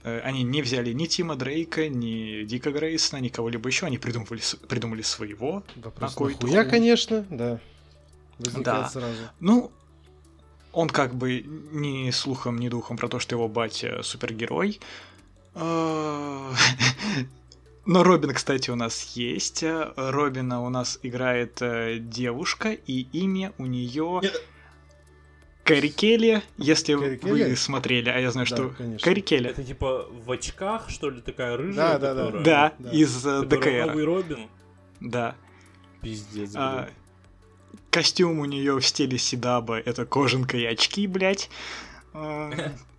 Э, 0.03 0.19
они 0.21 0.43
не 0.43 0.61
взяли 0.61 0.91
ни 0.91 1.05
Тима 1.05 1.35
Дрейка, 1.35 1.87
ни 1.87 2.43
Дика 2.43 2.71
Грейсона, 2.71 3.19
ни 3.19 3.29
кого-либо 3.29 3.67
еще. 3.67 3.85
Они 3.85 3.97
придумали, 3.97 4.41
придумали 4.67 5.01
своего. 5.01 5.63
Вопрос 5.75 6.19
нахуя, 6.19 6.65
конечно, 6.65 7.25
да. 7.29 7.59
Возникает 8.37 8.83
да. 8.83 8.89
сразу. 8.89 9.21
Ну, 9.39 9.71
он 10.75 10.89
как 10.89 11.15
бы 11.15 11.41
ни 11.71 12.11
слухом, 12.11 12.59
ни 12.59 12.67
духом 12.69 12.97
про 12.97 13.07
то, 13.07 13.19
что 13.19 13.35
его 13.35 13.47
батя 13.47 14.03
супергерой. 14.03 14.79
Э, 15.55 16.51
но 17.85 18.03
Робин, 18.03 18.33
кстати, 18.33 18.69
у 18.69 18.75
нас 18.75 19.15
есть. 19.15 19.63
Робина 19.95 20.61
у 20.61 20.69
нас 20.69 20.99
играет 21.01 21.61
э, 21.61 21.97
девушка, 21.99 22.73
и 22.73 23.07
имя 23.13 23.53
у 23.57 23.65
нее... 23.65 24.21
Кэрри 25.63 25.87
Келли, 25.87 26.43
если 26.57 26.93
Кэрри 26.93 27.19
вы 27.23 27.39
Келли? 27.39 27.55
смотрели, 27.55 28.09
а 28.09 28.19
я 28.19 28.29
знаю, 28.29 28.47
да, 28.47 28.55
что 28.55 28.69
конечно. 28.69 29.03
Кэрри 29.03 29.21
Келли. 29.21 29.49
Это 29.49 29.63
типа 29.63 30.07
в 30.11 30.29
очках, 30.29 30.91
что 30.91 31.09
ли, 31.09 31.21
такая 31.21 31.57
рыжая? 31.57 31.97
Да, 31.97 32.13
да, 32.13 32.31
да. 32.31 32.39
Да, 32.39 32.73
да. 32.77 32.91
из 32.91 33.25
э, 33.25 33.43
ДКР. 33.43 33.87
Новый 33.87 34.03
Робин? 34.03 34.47
Да. 34.99 35.35
Пиздец, 36.01 36.51
а, 36.53 36.89
Костюм 37.95 38.39
у 38.39 38.45
нее 38.45 38.77
в 38.77 38.85
стиле 38.85 39.17
Сидаба, 39.17 39.79
это 39.79 40.05
кожанка 40.05 40.57
и 40.57 40.65
очки, 40.65 41.07
блядь. 41.07 41.49
А, 42.11 42.51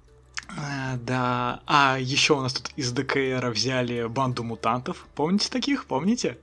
а, 0.49 0.97
да. 0.97 1.61
А 1.66 1.99
еще 2.01 2.32
у 2.32 2.40
нас 2.40 2.55
тут 2.55 2.70
из 2.76 2.92
ДКР 2.92 3.51
взяли 3.51 4.07
банду 4.07 4.42
мутантов. 4.42 5.07
Помните 5.14 5.51
таких? 5.51 5.84
Помните? 5.84 6.38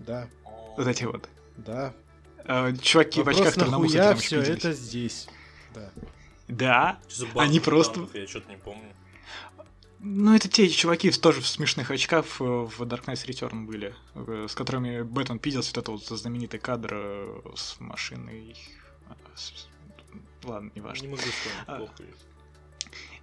Да. 0.00 0.26
Вот 0.76 0.88
эти 0.88 1.04
вот. 1.04 1.28
Да. 1.56 1.92
Чуваки 2.82 3.20
Вопрос, 3.20 3.36
в 3.36 3.46
очках 3.46 3.68
нахуя 3.68 4.16
все 4.16 4.40
это 4.40 4.72
здесь? 4.72 5.28
Да. 5.72 5.90
Да. 6.48 6.98
Они 7.36 7.60
просто... 7.60 8.08
Я 8.12 8.26
что-то 8.26 8.50
не 8.50 8.56
помню. 8.56 8.92
Ну, 10.00 10.34
это 10.34 10.48
те 10.48 10.68
чуваки 10.68 11.10
тоже 11.10 11.40
в 11.40 11.48
смешных 11.48 11.90
очках 11.90 12.24
в 12.38 12.82
Dark 12.82 13.06
Knight 13.06 13.26
Return 13.26 13.66
были, 13.66 13.94
э, 14.14 14.46
с 14.48 14.54
которыми 14.54 15.02
Бэтмен 15.02 15.38
пиздился, 15.38 15.72
вот 15.74 15.78
это 15.78 15.90
вот 15.90 16.04
знаменитый 16.06 16.60
кадр 16.60 16.90
э, 16.94 17.40
с 17.56 17.80
машиной. 17.80 18.56
Ладно, 20.44 20.70
не 20.74 20.80
важно. 20.80 21.06
Не 21.06 21.08
могу 21.08 21.22
сказать, 21.22 21.64
а, 21.66 21.76
плохо 21.78 21.94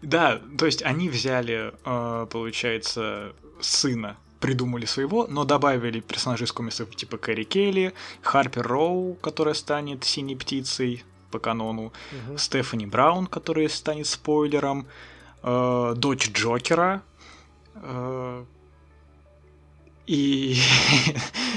Да, 0.01 0.41
то 0.57 0.65
есть 0.65 0.83
они 0.83 1.09
взяли, 1.09 1.73
э, 1.85 2.27
получается, 2.29 3.33
сына 3.61 4.17
придумали 4.41 4.85
своего, 4.85 5.27
но 5.27 5.45
добавили 5.45 6.01
персонажей 6.01 6.45
из 6.45 6.51
комиксов 6.51 6.93
типа 6.93 7.17
Кэрри 7.17 7.45
Келли, 7.45 7.93
Харпер 8.21 8.67
Роу, 8.67 9.15
которая 9.15 9.53
станет 9.53 10.03
синей 10.03 10.35
птицей, 10.35 11.03
по 11.31 11.39
канону, 11.39 11.91
угу. 12.11 12.37
Стефани 12.37 12.85
Браун, 12.85 13.27
которая 13.27 13.67
станет 13.67 14.07
спойлером, 14.07 14.87
э, 15.45 15.93
дочь 15.95 16.29
Джокера. 16.31 17.03
Э, 17.75 18.43
и, 20.07 20.57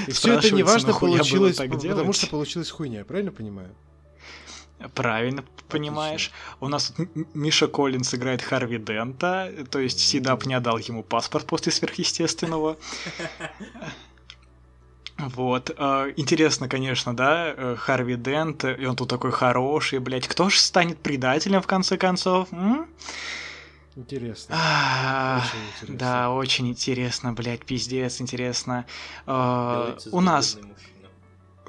и 0.07 0.11
все 0.11 0.33
это 0.33 0.51
неважно 0.51 0.93
получилось, 0.93 1.57
потому 1.57 1.79
делать? 1.79 2.15
что 2.15 2.27
получилась 2.27 2.69
хуйня, 2.69 3.03
правильно 3.03 3.31
понимаю? 3.31 3.69
Правильно 4.95 5.43
понимаешь. 5.67 6.31
У 6.61 6.69
нас 6.69 6.93
Миша 7.33 7.67
Коллинс 7.67 8.13
играет 8.15 8.41
Харви 8.41 8.77
Дента, 8.77 9.51
то 9.69 9.79
есть 9.79 9.99
Сидап 9.99 10.45
не 10.45 10.53
отдал 10.53 10.77
ему 10.77 11.03
паспорт 11.03 11.45
после 11.45 11.71
сверхъестественного. 11.71 12.77
Вот. 15.19 15.75
Э, 15.77 16.13
интересно, 16.15 16.69
конечно, 16.69 17.13
да, 17.13 17.53
э, 17.55 17.75
Харви 17.77 18.15
Дент, 18.15 18.63
и 18.63 18.85
он 18.85 18.95
тут 18.95 19.09
такой 19.09 19.31
хороший, 19.31 19.99
блядь. 19.99 20.29
Кто 20.29 20.49
ж 20.49 20.57
станет 20.57 20.97
предателем 20.99 21.61
в 21.61 21.67
конце 21.67 21.97
концов? 21.97 22.47
М? 22.53 22.87
Интересно. 23.95 24.55
А, 24.57 25.43
очень 25.43 25.59
интересно. 25.59 25.97
Да, 25.97 26.29
очень 26.31 26.67
интересно, 26.69 27.33
блядь, 27.33 27.65
пиздец, 27.65 28.21
интересно. 28.21 28.85
Э, 29.25 29.97
у 30.11 30.21
нас 30.21 30.57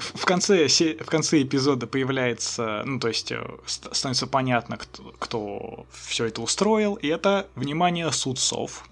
в 0.00 0.24
конце, 0.24 0.66
в 0.68 1.06
конце 1.06 1.42
эпизода 1.42 1.86
появляется, 1.86 2.82
ну, 2.84 2.98
то 2.98 3.08
есть 3.08 3.32
становится 3.66 4.26
понятно, 4.26 4.76
кто, 4.76 5.14
кто 5.18 5.86
все 5.92 6.26
это 6.26 6.42
устроил, 6.42 6.94
и 6.94 7.08
это, 7.08 7.48
внимание, 7.54 8.10
судцов. 8.12 8.88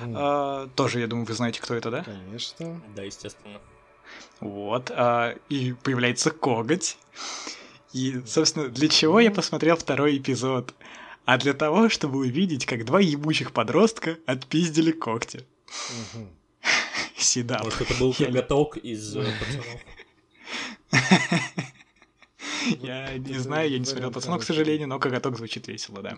Угу. 0.00 0.14
А, 0.16 0.68
тоже, 0.74 1.00
я 1.00 1.06
думаю, 1.06 1.26
вы 1.26 1.34
знаете, 1.34 1.60
кто 1.60 1.74
это, 1.74 1.90
да? 1.90 2.04
Конечно. 2.04 2.80
Да, 2.94 3.02
естественно. 3.02 3.58
Вот, 4.40 4.90
а, 4.94 5.34
и 5.48 5.72
появляется 5.72 6.30
коготь. 6.30 6.98
И, 7.92 8.22
собственно, 8.26 8.68
для 8.68 8.88
чего 8.88 9.20
я 9.20 9.30
посмотрел 9.30 9.76
второй 9.76 10.18
эпизод? 10.18 10.74
А 11.26 11.38
для 11.38 11.52
того, 11.54 11.88
чтобы 11.88 12.20
увидеть, 12.20 12.66
как 12.66 12.84
два 12.84 13.00
ебучих 13.00 13.52
подростка 13.52 14.16
отпиздили 14.26 14.92
когти. 14.92 15.44
Угу. 16.14 16.28
Седап. 17.18 17.64
Может, 17.64 17.80
это 17.82 17.94
был 17.94 18.14
коготок 18.14 18.76
из 18.76 19.16
э, 19.16 19.26
пацанов? 19.40 19.66
Я 22.80 23.18
не 23.18 23.38
знаю, 23.38 23.70
я 23.70 23.78
не 23.78 23.84
смотрел 23.84 24.10
пацанов, 24.10 24.40
к 24.40 24.44
сожалению, 24.44 24.88
но 24.88 24.98
коготок 24.98 25.36
звучит 25.36 25.68
весело, 25.68 26.02
да. 26.02 26.16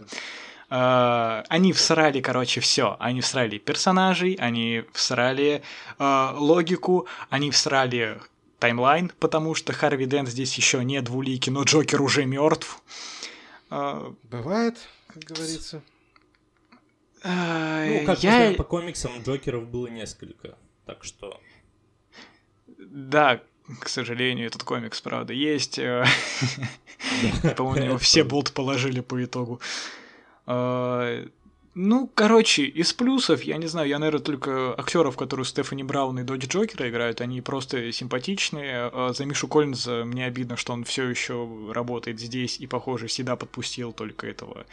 Uh, 0.70 1.44
они 1.48 1.72
всрали, 1.72 2.20
короче, 2.20 2.60
все. 2.60 2.96
Они 3.00 3.22
всрали 3.22 3.56
персонажей, 3.58 4.34
они 4.34 4.84
всрали 4.92 5.62
uh, 5.98 6.34
логику, 6.36 7.06
они 7.30 7.50
всрали 7.50 8.20
таймлайн, 8.58 9.10
потому 9.18 9.54
что 9.54 9.72
Харви 9.72 10.04
Дент 10.04 10.28
здесь 10.28 10.54
еще 10.54 10.84
не 10.84 11.00
двуликий, 11.00 11.50
но 11.52 11.62
Джокер 11.62 12.02
уже 12.02 12.26
мертв. 12.26 12.82
Uh, 13.70 14.14
Бывает, 14.24 14.76
как 15.08 15.24
говорится. 15.24 15.82
ну, 18.00 18.06
как 18.06 18.22
я... 18.22 18.54
по 18.56 18.64
комиксам 18.64 19.10
Джокеров 19.22 19.68
было 19.68 19.88
несколько, 19.88 20.56
так 20.86 21.02
что... 21.02 21.40
Да, 22.78 23.42
к 23.80 23.88
сожалению, 23.88 24.46
этот 24.46 24.62
комикс, 24.62 25.00
правда, 25.00 25.32
есть. 25.32 25.76
По-моему, 27.56 27.98
все 27.98 28.22
болт 28.22 28.52
положили 28.52 29.00
по 29.00 29.22
итогу. 29.22 29.60
А, 31.78 31.80
ну, 31.80 32.10
короче, 32.14 32.64
из 32.64 32.92
плюсов, 32.92 33.42
я 33.42 33.56
не 33.56 33.66
знаю, 33.66 33.88
я, 33.88 33.98
наверное, 33.98 34.20
только 34.20 34.74
актеров, 34.76 35.16
которые 35.16 35.46
Стефани 35.46 35.84
Браун 35.84 36.18
и 36.18 36.24
Додж 36.24 36.46
Джокера 36.46 36.88
играют, 36.88 37.20
они 37.20 37.40
просто 37.40 37.92
симпатичные. 37.92 38.90
А 38.92 39.12
за 39.14 39.24
Мишу 39.24 39.48
Коллинза 39.48 40.04
мне 40.04 40.26
обидно, 40.26 40.56
что 40.56 40.72
он 40.72 40.84
все 40.84 41.08
еще 41.08 41.48
работает 41.72 42.18
здесь 42.20 42.58
и, 42.58 42.66
похоже, 42.66 43.06
всегда 43.06 43.36
подпустил 43.36 43.92
только 43.92 44.26
этого 44.26 44.66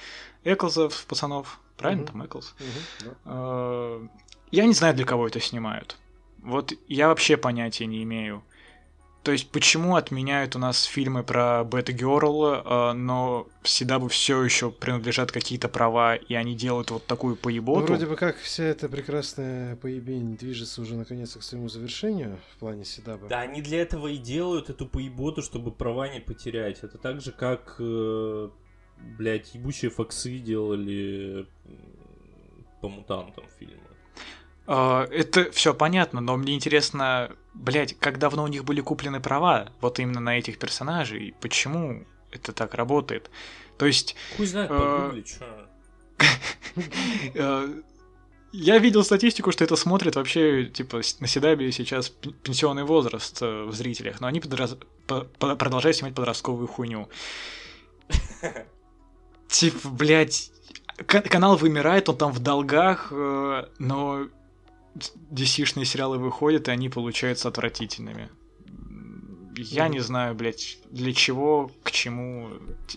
Эклза 0.44 0.90
пацанов. 1.08 1.60
Правильно, 1.78 2.04
mm-hmm. 2.04 2.12
там 2.12 2.26
Эклз? 2.26 2.56
Mm-hmm, 2.60 3.10
yeah. 3.26 4.10
Я 4.52 4.66
не 4.66 4.74
знаю, 4.74 4.96
для 4.96 5.06
кого 5.06 5.28
это 5.28 5.40
снимают. 5.40 5.98
Вот 6.42 6.74
я 6.88 7.08
вообще 7.08 7.38
понятия 7.38 7.86
не 7.86 8.04
имею. 8.04 8.44
То 9.26 9.32
есть, 9.32 9.50
почему 9.50 9.96
отменяют 9.96 10.56
у 10.56 10.60
нас 10.60 10.84
фильмы 10.84 11.24
про 11.24 11.64
Бета 11.64 11.92
Герл, 11.92 12.46
э, 12.46 12.94
но 12.94 13.48
всегда 13.64 13.98
бы 13.98 14.08
все 14.08 14.44
еще 14.44 14.70
принадлежат 14.70 15.32
какие-то 15.32 15.68
права, 15.68 16.16
и 16.16 16.36
они 16.36 16.56
делают 16.56 16.92
вот 16.92 17.08
такую 17.08 17.36
поеботу? 17.36 17.80
Ну, 17.82 17.88
вроде 17.88 18.06
бы 18.06 18.18
как 18.18 18.38
вся 18.38 18.66
эта 18.66 18.88
прекрасная 18.88 19.78
поебень 19.78 20.38
движется 20.38 20.80
уже 20.80 20.94
наконец 20.94 21.36
к 21.36 21.42
своему 21.42 21.70
завершению 21.70 22.38
в 22.54 22.60
плане 22.60 22.86
Седаба. 22.86 23.28
Да, 23.28 23.40
они 23.40 23.64
для 23.64 23.82
этого 23.82 24.10
и 24.10 24.18
делают 24.18 24.70
эту 24.70 24.86
поеботу, 24.86 25.42
чтобы 25.42 25.72
права 25.72 26.08
не 26.08 26.20
потерять. 26.20 26.84
Это 26.84 27.00
так 27.00 27.20
же, 27.20 27.32
как, 27.32 27.78
э, 27.80 28.50
блядь, 29.18 29.56
ебучие 29.56 29.90
фоксы 29.90 30.38
делали 30.38 31.48
по 32.80 32.90
мутантам 32.90 33.46
фильмы. 33.58 33.95
Uh, 34.68 35.06
это 35.12 35.52
все 35.52 35.76
понятно, 35.76 36.22
но 36.22 36.38
мне 36.38 36.56
интересно, 36.56 37.30
блядь, 37.54 37.96
как 38.00 38.18
давно 38.18 38.44
у 38.44 38.48
них 38.48 38.66
были 38.66 38.82
куплены 38.82 39.20
права 39.20 39.70
вот 39.80 40.00
именно 40.00 40.20
на 40.20 40.40
этих 40.40 40.58
персонажей, 40.58 41.36
почему 41.40 42.04
это 42.32 42.52
так 42.52 42.74
работает? 42.74 43.30
То 43.78 43.86
есть... 43.86 44.16
Хуй 44.38 44.48
знает, 44.48 44.72
uh, 44.72 45.24
Я 48.58 48.78
видел 48.78 49.04
статистику, 49.04 49.52
что 49.52 49.66
это 49.66 49.76
смотрит 49.76 50.16
вообще, 50.16 50.66
типа, 50.66 51.02
на 51.20 51.28
Седабе 51.28 51.72
сейчас 51.74 52.10
пенсионный 52.10 52.86
возраст 52.86 53.42
в 53.42 53.74
зрителях, 53.74 54.22
но 54.22 54.28
они 54.28 54.40
подраз... 54.40 54.78
продолжают 55.06 55.98
снимать 55.98 56.16
подростковую 56.16 56.68
хуйню. 56.68 57.10
Типа, 59.50 59.90
блядь, 59.90 60.52
канал 61.06 61.58
вымирает, 61.58 62.08
он 62.08 62.18
там 62.18 62.32
в 62.32 62.40
долгах, 62.40 63.12
но 63.12 64.28
DC-шные 65.32 65.86
сериалы 65.86 66.18
выходят, 66.18 66.68
и 66.68 66.72
они 66.72 66.90
получаются 66.90 67.48
отвратительными. 67.48 68.30
Я 69.58 69.88
mm 69.88 69.90
не 69.90 70.00
знаю, 70.00 70.36
блядь, 70.36 70.80
для 70.92 71.14
чего, 71.14 71.72
к 71.84 71.92
чему. 71.92 72.50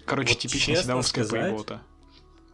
Короче, 0.05 0.35
вот 0.35 0.39
типичная 0.41 0.77
седовская 0.77 1.25
поебота. 1.27 1.83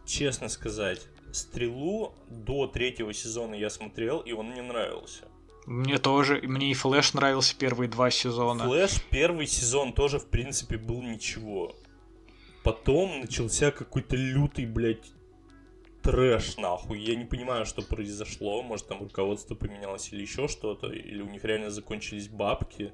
Честно 0.05 0.49
сказать, 0.49 1.01
Стрелу 1.35 2.13
до 2.29 2.67
третьего 2.67 3.13
сезона 3.13 3.55
я 3.55 3.69
смотрел, 3.69 4.19
и 4.19 4.31
он 4.31 4.51
мне 4.51 4.61
нравился. 4.61 5.25
Мне 5.65 5.97
тоже. 5.97 6.39
Мне 6.43 6.71
и 6.71 6.73
Флэш 6.73 7.13
нравился 7.13 7.55
первые 7.57 7.89
два 7.89 8.09
сезона. 8.09 8.63
Флэш 8.63 9.01
первый 9.09 9.47
сезон 9.47 9.91
тоже, 9.91 10.19
в 10.19 10.27
принципе, 10.27 10.77
был 10.77 11.01
ничего. 11.01 11.75
Потом 12.63 13.19
начался 13.19 13.71
какой-то 13.71 14.15
лютый, 14.15 14.65
блядь, 14.65 15.11
трэш, 16.05 16.57
нахуй. 16.57 16.99
Я 16.99 17.15
не 17.15 17.25
понимаю, 17.25 17.65
что 17.65 17.81
произошло. 17.81 18.61
Может, 18.61 18.87
там 18.87 18.99
руководство 18.99 19.55
поменялось 19.55 20.13
или 20.13 20.21
еще 20.21 20.47
что-то. 20.47 20.87
Или 20.87 21.21
у 21.21 21.27
них 21.27 21.43
реально 21.43 21.69
закончились 21.69 22.27
бабки. 22.27 22.93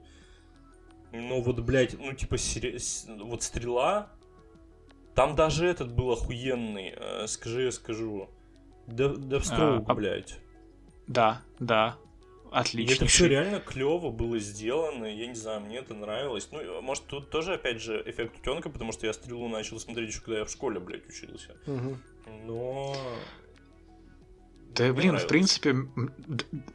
Но 1.12 1.42
вот, 1.42 1.60
блядь, 1.60 2.00
ну, 2.00 2.14
типа, 2.14 2.38
сери... 2.38 2.78
вот 3.24 3.44
стрела. 3.44 4.10
Там 5.14 5.36
даже 5.36 5.68
этот 5.68 5.94
был 5.94 6.12
охуенный. 6.12 6.94
Э, 6.96 7.28
скажи, 7.28 7.64
я 7.64 7.72
скажу. 7.72 8.30
Девстроук, 8.88 9.90
а, 9.90 9.94
блядь. 9.94 10.40
Да, 11.08 11.42
да. 11.60 11.98
Отлично. 12.52 12.96
Это 12.96 13.06
все 13.06 13.28
реально 13.28 13.62
клево 13.62 14.10
было 14.10 14.38
сделано, 14.38 15.06
я 15.06 15.26
не 15.26 15.36
знаю, 15.36 15.62
мне 15.62 15.78
это 15.78 15.94
нравилось. 15.94 16.50
Ну, 16.52 16.82
может, 16.82 17.06
тут 17.06 17.30
тоже, 17.30 17.54
опять 17.54 17.82
же, 17.82 18.04
эффект 18.06 18.40
утенка, 18.40 18.70
потому 18.70 18.92
что 18.92 19.08
я 19.08 19.14
стрелу 19.14 19.48
начал 19.48 19.80
смотреть 19.80 20.10
еще 20.10 20.20
когда 20.20 20.40
я 20.40 20.46
в 20.46 20.50
школе, 20.50 20.82
блядь, 20.82 21.08
учился. 21.08 21.56
Угу. 21.66 21.98
Но 22.46 22.96
да, 24.74 24.86
Мне 24.86 24.94
блин, 24.94 25.08
нравилось. 25.10 25.24
в 25.26 25.28
принципе, 25.28 25.76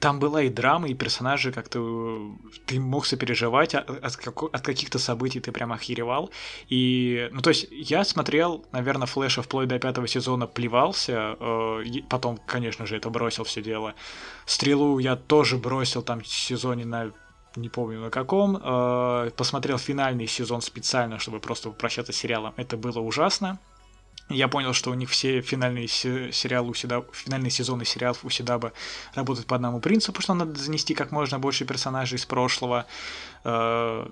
там 0.00 0.20
была 0.20 0.42
и 0.42 0.50
драма, 0.50 0.88
и 0.88 0.94
персонажи 0.94 1.50
как-то... 1.50 2.36
Ты 2.66 2.78
мог 2.78 3.06
сопереживать, 3.06 3.74
а, 3.74 3.78
от, 3.78 4.26
от 4.26 4.60
каких-то 4.60 4.98
событий 4.98 5.40
ты 5.40 5.50
прям 5.50 5.72
охеревал. 5.72 6.30
И, 6.68 7.28
ну, 7.32 7.40
то 7.40 7.50
есть, 7.50 7.68
я 7.70 8.04
смотрел, 8.04 8.66
наверное, 8.72 9.06
Флэша 9.06 9.40
вплоть 9.40 9.68
до 9.68 9.78
пятого 9.78 10.06
сезона, 10.06 10.46
плевался, 10.46 11.36
э, 11.40 11.84
потом, 12.10 12.38
конечно 12.46 12.84
же, 12.86 12.96
это 12.96 13.08
бросил 13.08 13.44
все 13.44 13.62
дело. 13.62 13.94
Стрелу 14.44 14.98
я 14.98 15.16
тоже 15.16 15.56
бросил 15.56 16.02
там 16.02 16.20
в 16.20 16.28
сезоне 16.28 16.84
на 16.84 17.12
не 17.56 17.70
помню 17.70 18.00
на 18.00 18.10
каком, 18.10 18.60
э, 18.62 19.30
посмотрел 19.34 19.78
финальный 19.78 20.26
сезон 20.26 20.60
специально, 20.60 21.18
чтобы 21.18 21.40
просто 21.40 21.70
попрощаться 21.70 22.12
с 22.12 22.16
сериалом. 22.16 22.52
Это 22.58 22.76
было 22.76 23.00
ужасно. 23.00 23.58
Я 24.28 24.48
понял, 24.48 24.72
что 24.72 24.90
у 24.90 24.94
них 24.94 25.10
все 25.10 25.40
финальные 25.40 25.86
сериалы 25.86 26.70
у 26.70 26.74
себя, 26.74 27.04
финальные 27.12 27.50
сезоны 27.50 27.84
сериалов 27.84 28.24
у 28.24 28.30
Седаба 28.30 28.72
работают 29.14 29.46
по 29.46 29.54
одному 29.54 29.80
принципу, 29.80 30.20
что 30.20 30.34
надо 30.34 30.58
занести 30.58 30.94
как 30.94 31.12
можно 31.12 31.38
больше 31.38 31.64
персонажей 31.64 32.16
из 32.16 32.26
прошлого. 32.26 32.86
Э, 33.44 34.08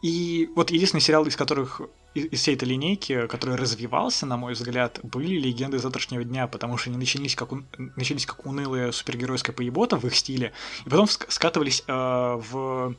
и 0.00 0.48
вот 0.56 0.70
единственный 0.70 1.02
сериал, 1.02 1.26
из 1.26 1.36
которых 1.36 1.82
из 2.14 2.40
всей 2.40 2.54
этой 2.54 2.66
линейки, 2.66 3.26
который 3.26 3.56
развивался, 3.56 4.24
на 4.24 4.38
мой 4.38 4.54
взгляд, 4.54 4.98
были 5.02 5.38
«Легенды 5.38 5.78
завтрашнего 5.78 6.24
дня», 6.24 6.46
потому 6.46 6.78
что 6.78 6.88
они 6.88 6.98
начались 6.98 7.36
как, 7.36 7.50
начались 7.76 8.24
как 8.24 8.46
унылая 8.46 8.90
супергеройская 8.90 9.54
поебота 9.54 9.98
в 9.98 10.04
их 10.06 10.16
стиле, 10.16 10.52
и 10.86 10.88
потом 10.88 11.06
скатывались 11.06 11.84
э, 11.86 11.92
в 11.92 12.96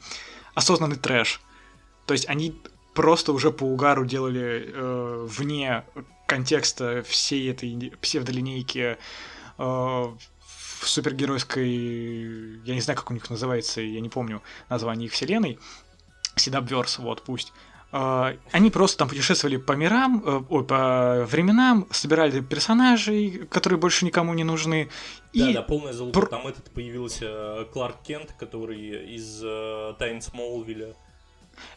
осознанный 0.53 0.97
трэш. 0.97 1.41
То 2.05 2.13
есть 2.13 2.29
они 2.29 2.61
просто 2.93 3.33
уже 3.33 3.51
по 3.51 3.63
угару 3.63 4.05
делали 4.05 4.71
э, 4.73 5.27
вне 5.29 5.83
контекста 6.27 7.03
всей 7.03 7.51
этой 7.51 7.93
псевдолинейки 8.01 8.97
э, 9.57 10.15
в 10.81 10.87
супергеройской, 10.87 11.69
я 12.65 12.73
не 12.73 12.81
знаю, 12.81 12.97
как 12.97 13.11
у 13.11 13.13
них 13.13 13.29
называется, 13.29 13.81
я 13.81 13.99
не 13.99 14.09
помню 14.09 14.41
название 14.69 15.07
их 15.07 15.13
вселенной, 15.13 15.59
Седабверс, 16.35 16.99
вот 16.99 17.21
пусть. 17.23 17.53
Uh, 17.91 18.39
они 18.53 18.71
просто 18.71 18.99
там 18.99 19.09
путешествовали 19.09 19.57
по 19.57 19.73
мирам, 19.73 20.23
uh, 20.25 20.45
ой, 20.49 20.63
по 20.63 21.25
временам, 21.29 21.87
собирали 21.91 22.39
персонажей, 22.39 23.45
которые 23.49 23.77
больше 23.77 24.05
никому 24.05 24.33
не 24.33 24.45
нужны. 24.45 24.89
Да, 25.33 25.49
и... 25.49 25.53
да, 25.53 25.61
полная 25.61 25.91
залупа. 25.91 26.21
Пр... 26.21 26.29
Там 26.29 26.47
этот 26.47 26.71
появился 26.71 27.25
э, 27.25 27.65
Кларк 27.65 28.01
Кент, 28.03 28.33
который 28.39 29.13
из 29.13 29.43
uh, 29.43 29.93
Тайн 29.97 30.21
Смолвиля. 30.21 30.95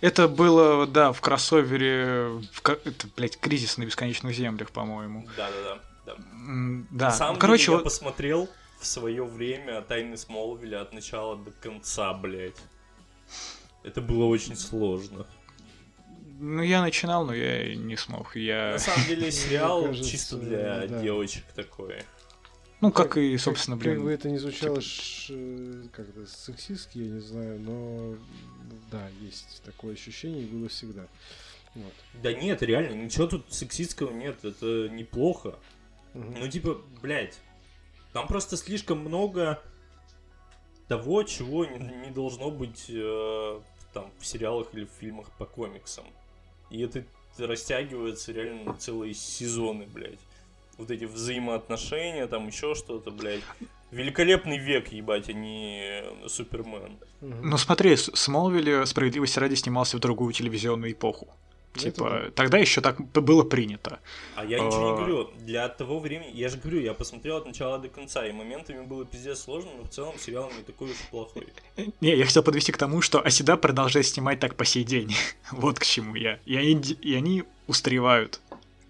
Это 0.00 0.28
было, 0.28 0.86
да, 0.86 1.12
в 1.12 1.20
кроссовере, 1.20 2.40
в, 2.52 2.68
это, 2.68 3.08
блядь, 3.16 3.38
кризис 3.38 3.76
на 3.78 3.84
бесконечных 3.84 4.34
землях, 4.34 4.70
по-моему. 4.70 5.26
Да, 5.36 5.50
да, 5.50 5.74
да. 5.74 5.80
Да. 6.06 7.06
На 7.06 7.10
самом 7.10 7.38
Короче, 7.38 7.66
деле, 7.66 7.78
я 7.78 7.84
посмотрел 7.84 8.48
в 8.78 8.86
свое 8.86 9.24
время 9.24 9.80
Тайны 9.82 10.16
Смолвиля 10.16 10.82
от 10.82 10.92
начала 10.92 11.36
до 11.36 11.50
конца, 11.50 12.12
блядь. 12.12 12.60
Это 13.82 14.00
было 14.00 14.24
очень 14.24 14.56
сложно. 14.56 15.26
Ну, 16.38 16.62
я 16.62 16.82
начинал, 16.82 17.24
но 17.24 17.32
я 17.32 17.74
не 17.74 17.96
смог. 17.96 18.36
Я... 18.36 18.72
На 18.72 18.78
самом 18.78 19.06
деле, 19.06 19.30
сериал 19.32 19.94
чисто 19.94 20.36
для 20.36 20.86
девочек 20.86 21.44
такой. 21.54 22.02
Ну, 22.80 22.92
как, 22.92 23.16
и, 23.16 23.36
собственно, 23.38 23.76
блин. 23.76 23.94
Как 23.94 24.04
бы 24.04 24.12
это 24.12 24.28
не 24.28 24.38
звучало 24.38 24.76
как-то 25.92 26.26
сексистски, 26.26 26.98
я 26.98 27.10
не 27.10 27.20
знаю, 27.20 27.60
но 27.60 28.16
да, 28.90 29.08
есть 29.20 29.62
такое 29.64 29.94
ощущение 29.94 30.42
и 30.42 30.46
было 30.46 30.68
всегда. 30.68 31.06
Вот. 31.74 31.92
Да 32.22 32.32
нет, 32.32 32.62
реально, 32.62 32.94
ничего 32.94 33.26
тут 33.26 33.52
сексистского 33.52 34.12
нет, 34.12 34.44
это 34.44 34.88
неплохо. 34.88 35.58
Угу. 36.14 36.34
Ну, 36.38 36.48
типа, 36.48 36.80
блядь, 37.02 37.38
там 38.12 38.28
просто 38.28 38.56
слишком 38.56 38.98
много 38.98 39.60
того, 40.86 41.22
чего 41.24 41.64
не, 41.64 41.78
не 41.78 42.10
должно 42.10 42.50
быть 42.50 42.86
э, 42.88 43.60
там 43.92 44.12
в 44.18 44.26
сериалах 44.26 44.68
или 44.74 44.84
в 44.84 44.90
фильмах 44.90 45.30
по 45.38 45.46
комиксам. 45.46 46.04
И 46.70 46.80
это 46.82 47.04
растягивается 47.38 48.32
реально 48.32 48.72
на 48.72 48.74
целые 48.74 49.14
сезоны, 49.14 49.86
блядь. 49.86 50.20
Вот 50.78 50.90
эти 50.90 51.04
взаимоотношения, 51.04 52.26
там 52.26 52.46
еще 52.48 52.74
что-то, 52.74 53.10
блядь. 53.10 53.42
Великолепный 53.90 54.58
век, 54.58 54.88
ебать, 54.88 55.28
а 55.28 55.32
не 55.32 56.02
Супермен. 56.26 56.98
Ну 57.20 57.56
смотри, 57.58 57.96
Смолвиль 57.96 58.86
справедливости 58.86 59.38
ради 59.38 59.54
снимался 59.54 59.96
в 59.96 60.00
другую 60.00 60.32
телевизионную 60.32 60.92
эпоху. 60.92 61.28
Типа, 61.76 62.22
это... 62.26 62.30
тогда 62.32 62.58
еще 62.58 62.80
так 62.80 63.00
было 63.12 63.42
принято. 63.42 63.98
А 64.36 64.44
я 64.44 64.60
ничего 64.60 64.84
не 64.84 64.92
а. 64.92 64.96
говорю. 64.96 65.30
Для 65.40 65.68
того 65.68 65.98
времени, 65.98 66.30
я 66.32 66.48
же 66.48 66.56
говорю, 66.56 66.80
я 66.80 66.94
посмотрел 66.94 67.38
от 67.38 67.46
начала 67.46 67.78
до 67.78 67.88
конца, 67.88 68.24
и 68.26 68.32
моментами 68.32 68.84
было 68.84 69.04
пиздец 69.04 69.40
сложно, 69.40 69.70
но 69.76 69.84
в 69.84 69.88
целом 69.88 70.14
сериал 70.18 70.50
не 70.56 70.62
такой 70.62 70.90
уж 70.90 70.96
плохой. 71.10 71.48
Не, 72.00 72.16
я 72.16 72.24
хотел 72.24 72.44
подвести 72.44 72.70
к 72.70 72.78
тому, 72.78 73.02
что 73.02 73.20
Оседа 73.20 73.56
продолжает 73.56 74.06
снимать 74.06 74.38
так 74.38 74.54
по 74.54 74.64
сей 74.64 74.84
день. 74.84 75.14
вот 75.50 75.80
к 75.80 75.84
чему 75.84 76.14
я. 76.14 76.38
И 76.44 76.56
они, 76.56 76.74
и 76.74 77.14
они 77.14 77.44
устревают. 77.66 78.40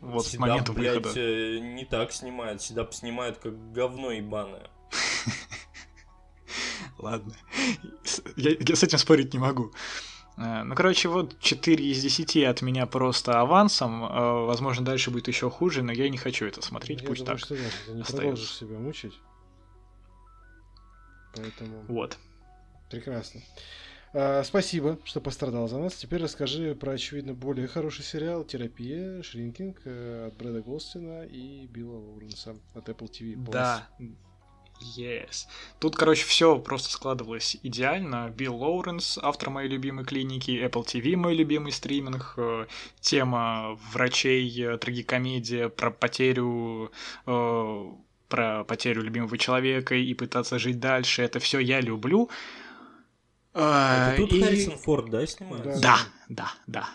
Вот 0.05 0.26
Седап, 0.26 0.34
с 0.34 0.38
момента 0.38 0.72
блядь, 0.72 0.96
выхода. 0.96 1.20
Э, 1.20 1.59
не 1.59 1.84
так 1.84 2.12
снимает. 2.12 2.61
Седап 2.61 2.92
снимает 2.92 3.38
как 3.38 3.72
говно 3.72 4.11
ебаное. 4.11 4.70
Ладно. 6.98 7.34
Я, 8.36 8.50
я 8.59 8.76
с 8.76 8.82
этим 8.82 8.98
спорить 8.98 9.32
не 9.32 9.38
могу. 9.38 9.72
Э, 10.36 10.62
ну, 10.62 10.74
короче, 10.74 11.09
вот 11.09 11.38
4 11.40 11.84
из 11.84 12.02
10 12.02 12.36
от 12.44 12.62
меня 12.62 12.86
просто 12.86 13.40
авансом. 13.40 14.05
Э, 14.05 14.44
возможно, 14.44 14.84
дальше 14.84 15.11
будет 15.11 15.28
еще 15.28 15.48
хуже, 15.48 15.82
но 15.82 15.92
я 15.92 16.09
не 16.11 16.18
хочу 16.18 16.44
это 16.44 16.61
смотреть. 16.61 17.00
Я 17.00 17.09
Пусть 17.09 17.24
думаю, 17.24 17.38
так. 17.38 17.44
Что 17.44 17.57
нет, 17.57 17.72
ты 17.86 17.92
не 17.92 18.02
остается. 18.02 18.16
продолжишь 18.16 18.55
себя 18.55 18.78
мучить. 18.78 19.14
Поэтому. 21.34 21.82
Вот. 21.88 22.18
Прекрасно. 22.90 23.40
А, 24.16 24.44
спасибо, 24.44 24.98
что 25.02 25.20
пострадал 25.20 25.66
за 25.66 25.78
нас. 25.78 25.94
Теперь 25.94 26.22
расскажи 26.22 26.76
про, 26.76 26.92
очевидно, 26.92 27.34
более 27.34 27.66
хороший 27.66 28.04
сериал 28.04 28.44
«Терапия. 28.44 29.20
Шринкинг» 29.22 29.80
э, 29.84 30.28
от 30.28 30.36
Брэда 30.36 30.62
Голстина 30.62 31.24
и 31.24 31.66
Билла 31.66 31.98
Лоуренса 31.98 32.54
от 32.74 32.88
Apple 32.88 33.10
TV+. 33.10 33.34
Да, 33.50 33.88
Yes. 34.98 35.46
Тут, 35.78 35.96
короче, 35.96 36.24
все 36.26 36.58
просто 36.58 36.90
складывалось 36.90 37.56
идеально. 37.62 38.28
Билл 38.36 38.56
Лоуренс, 38.56 39.18
автор 39.22 39.50
моей 39.50 39.68
любимой 39.68 40.04
клиники, 40.04 40.50
Apple 40.50 40.84
TV, 40.84 41.16
мой 41.16 41.34
любимый 41.34 41.72
стриминг, 41.72 42.34
э, 42.36 42.66
тема 43.00 43.78
врачей, 43.92 44.48
э, 44.62 44.78
трагикомедия 44.78 45.68
про 45.68 45.90
потерю 45.90 46.92
про 48.28 48.64
потерю 48.64 49.02
любимого 49.02 49.38
человека 49.38 49.94
и 49.94 50.12
пытаться 50.14 50.58
жить 50.58 50.80
дальше. 50.80 51.22
Это 51.22 51.38
все 51.38 51.60
я 51.60 51.80
люблю. 51.80 52.30
Это 53.55 54.14
тут 54.18 54.32
и... 54.32 54.42
Харрисон 54.42 54.78
Форд, 54.78 55.11
да, 55.11 55.26
снимается? 55.26 55.80
Да, 55.80 55.98
да, 56.28 56.52
да. 56.66 56.88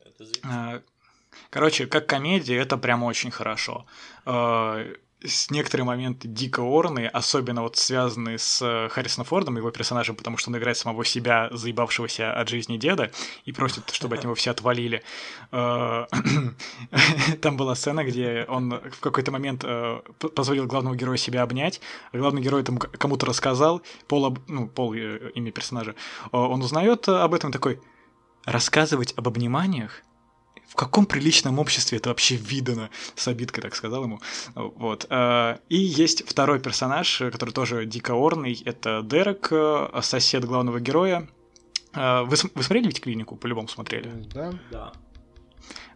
Это 0.00 0.82
Короче, 1.48 1.86
как 1.86 2.06
комедия, 2.06 2.56
это 2.56 2.76
прям 2.76 3.02
очень 3.04 3.30
хорошо 3.30 3.86
с 5.24 5.50
некоторые 5.50 5.84
моменты 5.84 6.28
дико 6.28 6.60
орные, 6.60 7.08
особенно 7.08 7.62
вот 7.62 7.76
связанные 7.76 8.38
с 8.38 8.62
э, 8.62 8.88
Харрисоном 8.88 9.26
Фордом, 9.26 9.56
его 9.56 9.70
персонажем, 9.70 10.16
потому 10.16 10.36
что 10.38 10.50
он 10.50 10.56
играет 10.56 10.78
самого 10.78 11.04
себя, 11.04 11.48
заебавшегося 11.52 12.32
от 12.32 12.48
жизни 12.48 12.78
деда, 12.78 13.10
и 13.44 13.52
просит, 13.52 13.90
чтобы 13.90 14.16
от 14.16 14.24
него 14.24 14.34
все 14.34 14.50
отвалили. 14.50 15.02
Э, 15.52 16.06
там 17.42 17.56
была 17.56 17.74
сцена, 17.74 18.04
где 18.04 18.46
он 18.48 18.80
в 18.90 19.00
какой-то 19.00 19.30
момент 19.30 19.62
э, 19.64 20.00
позволил 20.34 20.66
главному 20.66 20.94
герою 20.94 21.18
себя 21.18 21.42
обнять, 21.42 21.80
а 22.12 22.18
главный 22.18 22.40
герой 22.40 22.62
там 22.62 22.78
кому-то 22.78 23.26
рассказал, 23.26 23.82
Пол, 24.08 24.38
ну, 24.48 24.68
Пол 24.68 24.94
имя 24.94 25.52
персонажа, 25.52 25.94
он 26.32 26.62
узнает 26.62 27.08
об 27.08 27.34
этом 27.34 27.52
такой, 27.52 27.80
рассказывать 28.46 29.12
об 29.16 29.28
обниманиях 29.28 30.02
в 30.70 30.76
каком 30.76 31.04
приличном 31.04 31.58
обществе 31.58 31.98
это 31.98 32.10
вообще 32.10 32.36
видано? 32.36 32.90
С 33.16 33.26
обидкой 33.26 33.62
так 33.62 33.74
сказал 33.74 34.04
ему. 34.04 34.20
Вот. 34.54 35.04
Э, 35.10 35.58
и 35.68 35.76
есть 35.76 36.26
второй 36.26 36.60
персонаж, 36.60 37.18
который 37.32 37.50
тоже 37.50 37.86
дико 37.86 38.12
орный. 38.12 38.62
Это 38.64 39.02
Дерек, 39.02 39.48
э, 39.50 40.00
сосед 40.00 40.44
главного 40.44 40.78
героя. 40.78 41.28
Э, 41.92 42.22
вы, 42.22 42.36
вы 42.54 42.62
смотрели 42.62 42.86
ведь 42.86 43.00
клинику? 43.00 43.34
По-любому 43.34 43.66
смотрели. 43.66 44.10
Да. 44.32 44.52
Да. 44.70 44.92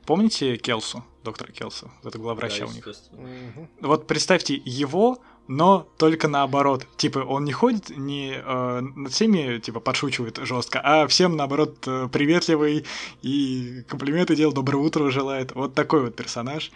Помните 0.06 0.56
Келсу, 0.56 1.04
доктора 1.22 1.52
Келсу? 1.52 1.90
Это 2.02 2.18
главврача 2.18 2.66
да, 2.66 2.66
у 2.66 2.72
них. 2.72 2.86
Угу. 2.86 3.68
Вот 3.80 4.06
представьте 4.08 4.60
его 4.64 5.20
но 5.46 5.88
только 5.98 6.28
наоборот. 6.28 6.86
Типа, 6.96 7.18
он 7.18 7.44
не 7.44 7.52
ходит, 7.52 7.90
не 7.90 8.34
э, 8.34 8.80
над 8.80 9.12
всеми, 9.12 9.58
типа, 9.58 9.80
подшучивает 9.80 10.38
жестко, 10.42 10.80
а 10.82 11.06
всем, 11.06 11.36
наоборот, 11.36 11.84
э, 11.86 12.08
приветливый 12.10 12.86
и 13.22 13.82
комплименты 13.88 14.36
делает, 14.36 14.54
доброе 14.54 14.78
утро 14.78 15.10
желает. 15.10 15.54
Вот 15.54 15.74
такой 15.74 16.04
вот 16.04 16.16
персонаж. 16.16 16.72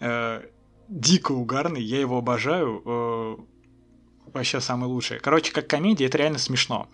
Э, 0.00 0.42
дико 0.88 1.32
угарный, 1.32 1.82
я 1.82 2.00
его 2.00 2.18
обожаю. 2.18 2.82
Э, 2.84 3.36
вообще 4.32 4.60
самый 4.60 4.86
лучший. 4.86 5.18
Короче, 5.18 5.52
как 5.52 5.66
комедия, 5.66 6.06
это 6.06 6.18
реально 6.18 6.38
смешно. 6.38 6.88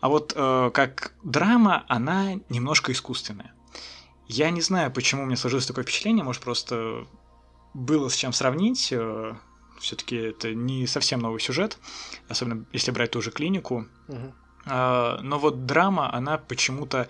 А 0.00 0.08
вот 0.08 0.32
э, 0.36 0.70
как 0.72 1.14
драма, 1.22 1.84
она 1.88 2.34
немножко 2.48 2.92
искусственная. 2.92 3.52
Я 4.26 4.50
не 4.50 4.60
знаю, 4.60 4.90
почему 4.90 5.22
у 5.22 5.26
меня 5.26 5.36
сложилось 5.36 5.66
такое 5.66 5.84
впечатление, 5.84 6.24
может, 6.24 6.42
просто 6.42 7.06
было 7.74 8.08
с 8.08 8.16
чем 8.16 8.32
сравнить. 8.32 8.88
Э, 8.92 9.34
все-таки 9.78 10.16
это 10.16 10.54
не 10.54 10.86
совсем 10.86 11.20
новый 11.20 11.40
сюжет, 11.40 11.78
особенно 12.28 12.64
если 12.72 12.90
брать 12.90 13.12
ту 13.12 13.22
же 13.22 13.30
клинику. 13.30 13.86
Угу. 14.08 14.32
но 14.66 15.38
вот 15.38 15.66
драма, 15.66 16.12
она 16.14 16.38
почему-то 16.38 17.08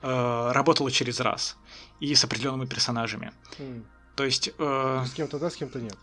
а, 0.00 0.52
работала 0.52 0.90
через 0.90 1.20
раз 1.20 1.56
и 2.00 2.14
с 2.14 2.24
определенными 2.24 2.66
персонажами. 2.66 3.32
Mm. 3.58 3.82
То 4.14 4.24
есть... 4.24 4.50
Э, 4.58 5.04
с 5.04 5.12
кем-то 5.12 5.38
да, 5.38 5.50
с 5.50 5.56
кем-то 5.56 5.80
нет. 5.80 5.96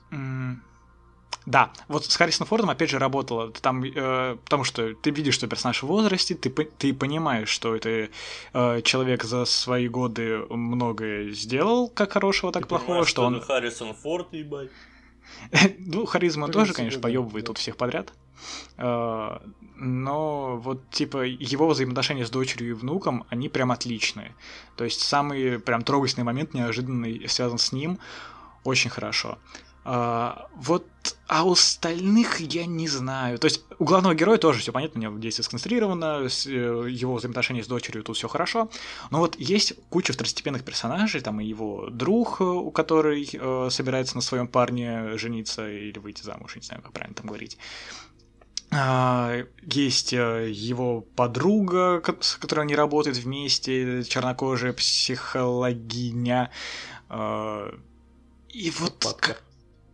Да, 1.45 1.72
вот 1.88 2.06
с 2.06 2.16
Харрисоном 2.16 2.47
Фордом 2.47 2.72
опять 2.72 2.89
же 2.89 2.97
работало, 2.97 3.51
там, 3.51 3.84
э, 3.84 4.38
потому 4.43 4.64
что 4.64 4.95
ты 4.95 5.12
видишь, 5.12 5.36
что 5.36 5.47
персонаж 5.47 5.84
в 5.84 5.88
возрасте, 5.88 6.34
ты, 6.34 6.49
ты 6.49 6.93
понимаешь, 6.93 7.49
что 7.49 7.76
это 7.76 8.10
э, 8.53 8.82
человек 8.82 9.24
за 9.24 9.45
свои 9.45 9.88
годы 9.88 10.39
многое 10.49 11.32
сделал, 11.32 11.88
как 11.88 12.14
хорошего, 12.14 12.51
так 12.51 12.64
ты 12.64 12.70
плохого, 12.70 13.06
что 13.06 13.26
он... 13.26 13.41
Харрисон 13.41 13.93
Форд, 13.93 14.34
ебать. 14.34 14.72
ну, 15.80 16.05
харизма 16.05 16.47
тоже, 16.49 16.73
конечно, 16.73 17.01
поебывает 17.01 17.45
тут 17.45 17.57
всех 17.57 17.78
подряд. 17.78 18.13
А, 18.78 19.41
но 19.76 20.57
вот, 20.57 20.89
типа, 20.89 21.23
его 21.26 21.67
взаимоотношения 21.67 22.26
с 22.26 22.30
дочерью 22.30 22.71
и 22.71 22.73
внуком, 22.73 23.26
они 23.30 23.49
прям 23.49 23.71
отличные. 23.71 24.34
То 24.76 24.84
есть 24.84 25.01
самый 25.01 25.59
прям 25.59 25.84
трогательный 25.84 26.23
момент, 26.23 26.53
неожиданный, 26.53 27.28
связан 27.28 27.57
с 27.57 27.71
ним, 27.71 27.99
очень 28.63 28.89
хорошо. 28.89 29.38
А, 29.88 30.47
вот, 30.55 30.88
а 31.27 31.43
у 31.43 31.51
остальных 31.51 32.39
я 32.39 32.65
не 32.65 32.88
знаю. 32.88 33.38
То 33.38 33.45
есть 33.45 33.63
у 33.77 33.83
главного 33.86 34.15
героя 34.15 34.39
тоже 34.39 34.59
все 34.59 34.71
понятно, 34.71 34.99
у 34.99 35.03
него 35.03 35.19
действие 35.19 35.43
сконструировано, 35.43 36.27
с, 36.27 36.47
э, 36.47 36.49
его 36.49 37.13
взаимоотношения 37.13 37.63
с 37.63 37.67
дочерью 37.67 38.03
тут 38.03 38.17
все 38.17 38.27
хорошо. 38.27 38.71
Но 39.11 39.19
вот 39.19 39.36
есть 39.36 39.73
куча 39.91 40.13
второстепенных 40.13 40.63
персонажей, 40.63 41.21
там 41.21 41.39
и 41.39 41.45
его 41.45 41.88
друг, 41.91 42.41
э, 42.41 42.43
у 42.43 42.71
которой 42.71 43.29
э, 43.31 43.67
собирается 43.69 44.15
на 44.15 44.21
своем 44.21 44.47
парне 44.47 45.19
жениться 45.19 45.69
или 45.69 45.99
выйти 45.99 46.23
замуж, 46.23 46.55
не 46.55 46.63
знаю, 46.63 46.81
как 46.81 46.91
правильно 46.91 47.15
там 47.15 47.27
говорить. 47.27 47.59
А, 48.71 49.43
есть 49.61 50.13
э, 50.13 50.49
его 50.51 51.01
подруга, 51.01 52.01
с 52.21 52.38
которой 52.38 52.61
они 52.61 52.75
работают 52.75 53.19
вместе, 53.19 54.03
чернокожая 54.03 54.73
психологиня. 54.73 56.49
И 57.11 58.71
вот... 58.79 58.99
Папа. 58.99 59.38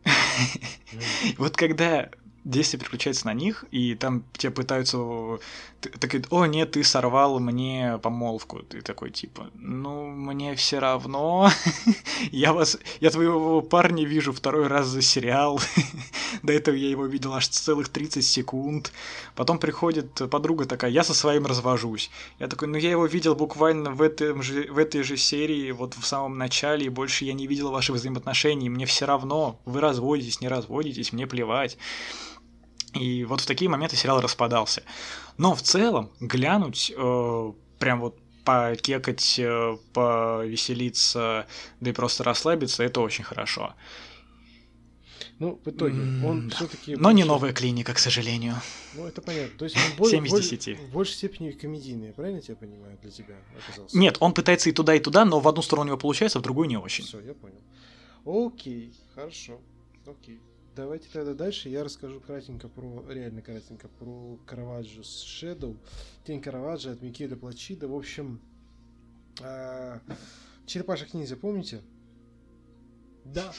Вот 1.38 1.56
когда 1.56 2.10
действие 2.44 2.80
переключается 2.80 3.28
на 3.28 3.34
них, 3.34 3.66
и 3.72 3.96
там 3.96 4.24
тебя 4.34 4.52
пытаются... 4.52 4.98
Ты, 5.80 6.24
о, 6.30 6.46
нет, 6.46 6.72
ты 6.72 6.84
сорвал 6.84 7.40
мне 7.40 8.00
помолвку. 8.04 8.60
Ты 8.60 8.82
такой, 8.82 9.10
типа, 9.10 9.50
ну, 9.56 10.08
мне 10.08 10.56
все 10.56 10.80
равно. 10.80 11.50
я 12.32 12.54
вас... 12.54 12.78
Я 13.00 13.10
твоего 13.10 13.62
парня 13.62 14.06
вижу 14.06 14.32
второй 14.32 14.68
раз 14.68 14.88
за 14.88 15.02
сериал. 15.02 15.60
До 16.44 16.54
этого 16.54 16.76
я 16.76 16.90
его 16.90 17.06
видел 17.06 17.34
аж 17.34 17.48
целых 17.48 17.90
30 17.90 18.24
секунд. 18.24 18.92
Потом 19.36 19.58
приходит 19.58 20.30
подруга 20.30 20.66
такая, 20.66 20.92
я 20.92 21.04
со 21.04 21.14
своим 21.14 21.46
развожусь. 21.48 22.12
Я 22.40 22.48
такой, 22.48 22.68
ну, 22.68 22.78
я 22.78 22.92
его 22.92 23.06
видел 23.06 23.36
буквально 23.36 23.92
в, 23.92 24.02
этом 24.02 24.44
же, 24.44 24.72
в 24.72 24.78
этой 24.78 25.02
же 25.02 25.18
серии, 25.18 25.72
вот 25.72 25.96
в 25.96 26.06
самом 26.06 26.38
начале, 26.38 26.86
и 26.86 26.90
больше 26.90 27.26
я 27.26 27.34
не 27.34 27.48
видел 27.48 27.72
ваших 27.72 27.96
взаимоотношений. 27.96 28.70
Мне 28.70 28.86
все 28.86 29.06
равно. 29.06 29.60
Вы 29.66 29.80
разводитесь, 29.80 30.42
не 30.42 30.48
разводитесь, 30.48 31.12
мне 31.12 31.26
плевать. 31.26 31.78
И 32.94 33.24
вот 33.24 33.42
в 33.42 33.46
такие 33.46 33.70
моменты 33.70 33.96
сериал 33.96 34.20
распадался. 34.22 34.84
Но 35.38 35.56
в 35.56 35.62
целом 35.62 36.12
глянуть, 36.20 36.92
э, 36.96 37.54
прям 37.80 38.02
вот 38.02 38.18
покекать, 38.44 39.40
э, 39.40 39.78
повеселиться, 39.94 41.48
да 41.80 41.90
и 41.90 41.94
просто 41.94 42.24
расслабиться, 42.24 42.84
это 42.84 43.02
очень 43.02 43.24
хорошо. 43.24 43.76
Ну, 45.40 45.60
в 45.66 45.68
итоге, 45.68 46.00
он 46.24 46.50
да. 46.50 46.56
все-таки. 46.56 46.96
Но 46.96 47.04
больше... 47.04 47.16
не 47.16 47.24
новая 47.24 47.52
клиника, 47.52 47.96
к 47.96 48.00
сожалению. 48.00 48.56
Ну, 48.94 49.08
это 49.08 49.22
понятно. 49.24 49.58
То 49.58 49.66
есть 49.66 49.76
он 49.76 49.98
более, 49.98 50.24
7 50.24 50.28
из 50.28 50.50
10. 50.50 50.80
в 50.80 50.92
большей 50.92 51.16
степени 51.16 51.50
комедийный, 51.52 52.14
правильно 52.14 52.38
я 52.38 52.42
тебя 52.44 52.56
понимаю, 52.58 52.98
для 53.02 53.10
тебя 53.10 53.36
оказался? 53.58 53.98
Нет, 53.98 54.18
он 54.20 54.34
пытается 54.34 54.70
и 54.70 54.72
туда, 54.72 54.94
и 54.94 55.00
туда, 55.00 55.26
но 55.26 55.40
в 55.40 55.48
одну 55.48 55.64
сторону 55.64 55.86
у 55.86 55.88
него 55.88 55.98
получается, 55.98 56.38
а 56.38 56.42
в 56.42 56.44
другую 56.44 56.68
не 56.68 56.78
очень. 56.78 57.06
Все, 57.06 57.20
я 57.22 57.34
понял. 57.34 57.62
Окей, 58.24 58.94
хорошо. 59.16 59.60
Окей. 60.06 60.40
Давайте 60.76 61.10
тогда 61.12 61.34
дальше 61.34 61.68
я 61.68 61.84
расскажу 61.84 62.22
кратенько 62.22 62.70
про, 62.70 63.06
реально 63.10 63.42
кратенько, 63.42 63.90
про 63.90 64.40
Караваджо 64.46 65.04
с 65.04 65.26
Shadow. 65.26 65.78
Тень 66.26 66.42
Караваджо 66.42 66.92
от 66.94 67.02
Микеля 67.02 67.36
Плачида. 67.36 67.90
В 67.90 67.96
общем, 67.96 68.40
а, 69.42 70.00
Черепашек 70.66 71.14
ниндзя, 71.14 71.36
помните? 71.36 71.82
Да. 73.26 73.54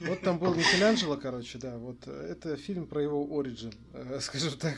Вот 0.00 0.20
там 0.20 0.38
был 0.38 0.54
Микеланджело, 0.54 1.16
короче, 1.16 1.58
да. 1.58 1.78
Вот 1.78 2.06
это 2.06 2.56
фильм 2.56 2.86
про 2.86 3.02
его 3.02 3.26
оригин, 3.38 3.72
э, 3.94 4.18
скажем 4.20 4.58
так, 4.58 4.76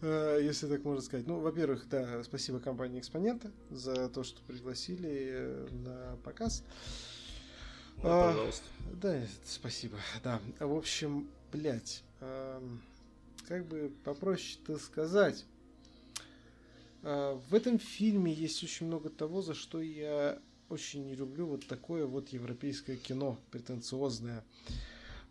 э, 0.00 0.40
если 0.42 0.68
так 0.68 0.82
можно 0.84 1.02
сказать. 1.02 1.26
Ну, 1.26 1.40
во-первых, 1.40 1.88
да, 1.88 2.24
спасибо 2.24 2.58
компании 2.58 2.98
Экспонента 2.98 3.52
за 3.70 4.08
то, 4.08 4.24
что 4.24 4.42
пригласили 4.42 5.28
э, 5.32 5.68
на 5.70 6.16
показ. 6.24 6.64
Да, 8.02 8.28
а, 8.28 8.32
пожалуйста. 8.32 8.64
Да, 8.94 9.22
спасибо. 9.44 9.98
Да, 10.22 10.40
в 10.58 10.74
общем, 10.74 11.28
блядь, 11.52 12.02
эм, 12.20 12.82
как 13.46 13.66
бы 13.66 13.92
попроще-то 14.04 14.78
сказать. 14.78 15.44
Э, 17.02 17.38
в 17.48 17.54
этом 17.54 17.78
фильме 17.78 18.32
есть 18.32 18.62
очень 18.62 18.86
много 18.86 19.10
того, 19.10 19.42
за 19.42 19.54
что 19.54 19.80
я 19.80 20.38
очень 20.68 21.04
не 21.06 21.14
люблю 21.14 21.46
вот 21.46 21.66
такое 21.66 22.06
вот 22.06 22.28
европейское 22.30 22.96
кино, 22.96 23.38
претенциозное. 23.50 24.44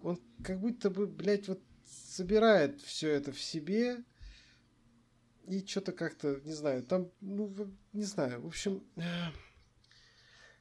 Он 0.02 0.20
как 0.44 0.60
будто 0.60 0.90
бы, 0.90 1.08
блядь, 1.08 1.48
вот 1.48 1.62
собирает 1.86 2.82
все 2.82 3.10
это 3.10 3.32
в 3.32 3.40
себе 3.42 4.04
и 5.48 5.66
что-то 5.66 5.92
как-то, 5.92 6.40
не 6.44 6.54
знаю, 6.54 6.84
там, 6.84 7.10
ну, 7.22 7.52
не 7.94 8.04
знаю, 8.04 8.42
в 8.42 8.48
общем, 8.48 8.84
э, 8.98 9.02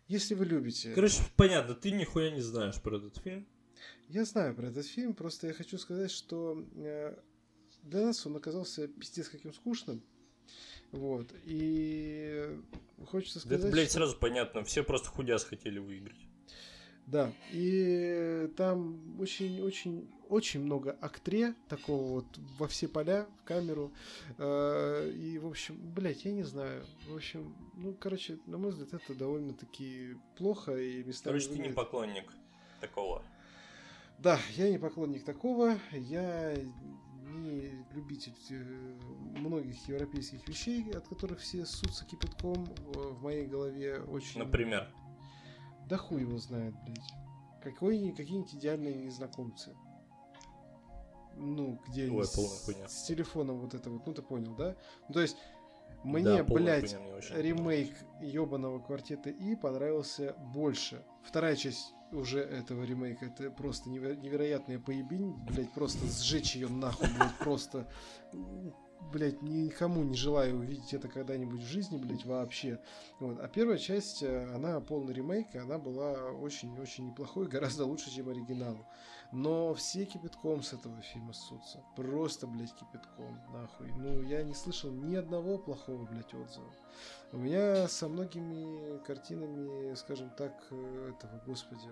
если 0.08 0.34
вы 0.34 0.46
любите... 0.46 0.92
Короче, 0.94 1.20
понятно, 1.36 1.74
ты 1.74 1.90
нихуя 1.90 2.30
не 2.30 2.40
знаешь 2.40 2.80
про 2.80 2.96
этот 2.96 3.18
фильм. 3.18 3.46
Я 4.08 4.24
знаю 4.24 4.54
про 4.54 4.68
этот 4.68 4.86
фильм, 4.86 5.14
просто 5.14 5.46
я 5.46 5.52
хочу 5.52 5.76
сказать, 5.78 6.10
что 6.10 6.64
э, 6.76 7.14
для 7.82 8.06
нас 8.06 8.26
он 8.26 8.36
оказался 8.36 8.88
пиздец 8.88 9.28
каким 9.28 9.52
скучным. 9.52 10.02
Вот. 10.92 11.30
И 11.44 12.58
хочется 13.06 13.40
сказать... 13.40 13.60
Да 13.60 13.66
это, 13.68 13.72
блядь, 13.74 13.90
что... 13.90 13.98
сразу 13.98 14.16
понятно. 14.16 14.64
Все 14.64 14.82
просто 14.82 15.10
худяс 15.10 15.44
хотели 15.44 15.78
выиграть. 15.78 16.18
Да, 17.10 17.32
и 17.52 18.50
там 18.56 19.18
очень-очень 19.18 20.06
очень 20.28 20.60
много 20.60 20.94
актре 21.00 21.54
такого 21.68 22.16
вот 22.16 22.26
во 22.58 22.68
все 22.68 22.86
поля, 22.86 23.26
в 23.40 23.44
камеру. 23.44 23.90
Э, 24.36 25.10
и, 25.10 25.38
в 25.38 25.46
общем, 25.46 25.78
блядь, 25.94 26.26
я 26.26 26.32
не 26.32 26.42
знаю. 26.42 26.84
В 27.08 27.16
общем, 27.16 27.54
ну, 27.74 27.94
короче, 27.94 28.38
на 28.44 28.58
мой 28.58 28.72
взгляд, 28.72 28.92
это 28.92 29.14
довольно-таки 29.14 30.16
плохо 30.36 30.76
и 30.76 31.02
местами... 31.02 31.32
Короче, 31.32 31.48
ты 31.48 31.58
не 31.58 31.70
поклонник 31.70 32.30
такого. 32.82 33.22
Да, 34.18 34.38
я 34.56 34.68
не 34.68 34.76
поклонник 34.76 35.24
такого. 35.24 35.78
Я 35.92 36.54
не 37.22 37.86
любитель 37.94 38.34
э, 38.50 38.98
многих 39.38 39.88
европейских 39.88 40.46
вещей, 40.46 40.90
от 40.92 41.08
которых 41.08 41.40
все 41.40 41.64
ссутся 41.64 42.04
кипятком. 42.04 42.66
В 42.84 43.22
моей 43.22 43.46
голове 43.46 44.00
очень... 44.00 44.40
Например? 44.40 44.88
Да 45.88 45.96
хуй 45.96 46.22
его 46.22 46.38
знает, 46.38 46.74
блядь. 46.84 47.14
Какой, 47.62 48.12
какие-нибудь 48.12 48.54
идеальные 48.54 48.94
незнакомцы. 48.94 49.74
Ну, 51.36 51.80
где 51.88 52.10
Ой, 52.10 52.24
с, 52.24 52.34
с 52.88 53.02
телефоном 53.04 53.60
вот 53.60 53.74
это 53.74 53.90
вот, 53.90 54.06
ну 54.06 54.12
ты 54.12 54.22
понял, 54.22 54.54
да? 54.56 54.76
Ну, 55.08 55.14
то 55.14 55.20
есть, 55.20 55.36
Мне, 56.02 56.42
да, 56.42 56.44
блядь, 56.44 56.92
ремейк 57.30 57.94
ебаного 58.20 58.80
квартета 58.80 59.30
И 59.30 59.54
понравился 59.54 60.34
больше. 60.52 61.04
Вторая 61.22 61.54
часть 61.56 61.94
уже 62.12 62.40
этого 62.40 62.82
ремейка. 62.84 63.26
Это 63.26 63.50
просто 63.50 63.88
невероятная 63.90 64.78
поебень, 64.78 65.34
блядь, 65.46 65.72
просто 65.72 66.06
сжечь 66.06 66.54
ее 66.54 66.68
нахуй, 66.68 67.08
блядь, 67.16 67.38
просто 67.38 67.88
блядь, 69.12 69.42
никому 69.42 70.02
не 70.02 70.14
желаю 70.14 70.58
увидеть 70.58 70.94
это 70.94 71.08
когда-нибудь 71.08 71.62
в 71.62 71.66
жизни, 71.66 71.96
блядь, 71.96 72.24
вообще. 72.24 72.80
Вот. 73.20 73.40
А 73.40 73.48
первая 73.48 73.78
часть, 73.78 74.22
э, 74.22 74.54
она 74.54 74.80
полный 74.80 75.14
ремейк, 75.14 75.54
она 75.56 75.78
была 75.78 76.12
очень-очень 76.32 77.06
неплохой, 77.06 77.46
гораздо 77.48 77.84
лучше, 77.84 78.10
чем 78.10 78.28
оригинал. 78.28 78.76
Но 79.30 79.74
все 79.74 80.04
кипятком 80.04 80.62
с 80.62 80.72
этого 80.72 81.00
фильма 81.02 81.32
ссутся. 81.32 81.82
Просто, 81.96 82.46
блядь, 82.46 82.74
кипятком, 82.74 83.38
нахуй. 83.52 83.92
Ну, 83.92 84.22
я 84.22 84.42
не 84.42 84.54
слышал 84.54 84.90
ни 84.90 85.16
одного 85.16 85.58
плохого, 85.58 86.04
блядь, 86.06 86.32
отзыва. 86.32 86.72
У 87.32 87.38
меня 87.38 87.88
со 87.88 88.08
многими 88.08 88.98
картинами, 89.04 89.94
скажем 89.94 90.30
так, 90.30 90.54
э, 90.70 91.12
этого, 91.14 91.42
господи, 91.46 91.88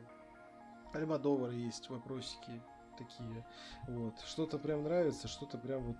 Альмадовара 0.92 1.52
есть 1.52 1.90
вопросики 1.90 2.62
такие. 2.96 3.44
Вот. 3.86 4.14
Что-то 4.20 4.58
прям 4.58 4.84
нравится, 4.84 5.28
что-то 5.28 5.58
прям 5.58 5.82
вот 5.82 5.96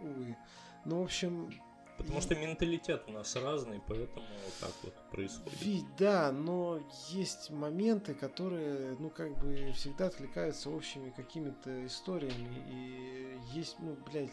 увы. 0.00 0.36
Ну, 0.84 1.00
в 1.00 1.04
общем... 1.04 1.52
Потому 1.98 2.20
что 2.20 2.34
менталитет 2.34 3.04
у 3.08 3.12
нас 3.12 3.34
разный, 3.36 3.80
поэтому 3.88 4.26
вот 4.44 4.54
так 4.60 4.72
вот 4.82 4.94
происходит. 5.10 5.62
Ведь 5.62 5.96
да, 5.96 6.30
но 6.30 6.78
есть 7.08 7.50
моменты, 7.50 8.12
которые, 8.12 8.96
ну, 8.98 9.08
как 9.08 9.38
бы 9.38 9.72
всегда 9.74 10.08
откликаются 10.08 10.68
общими 10.68 11.08
какими-то 11.08 11.86
историями. 11.86 12.62
И 12.70 13.38
есть, 13.54 13.76
ну, 13.78 13.96
блядь, 14.10 14.30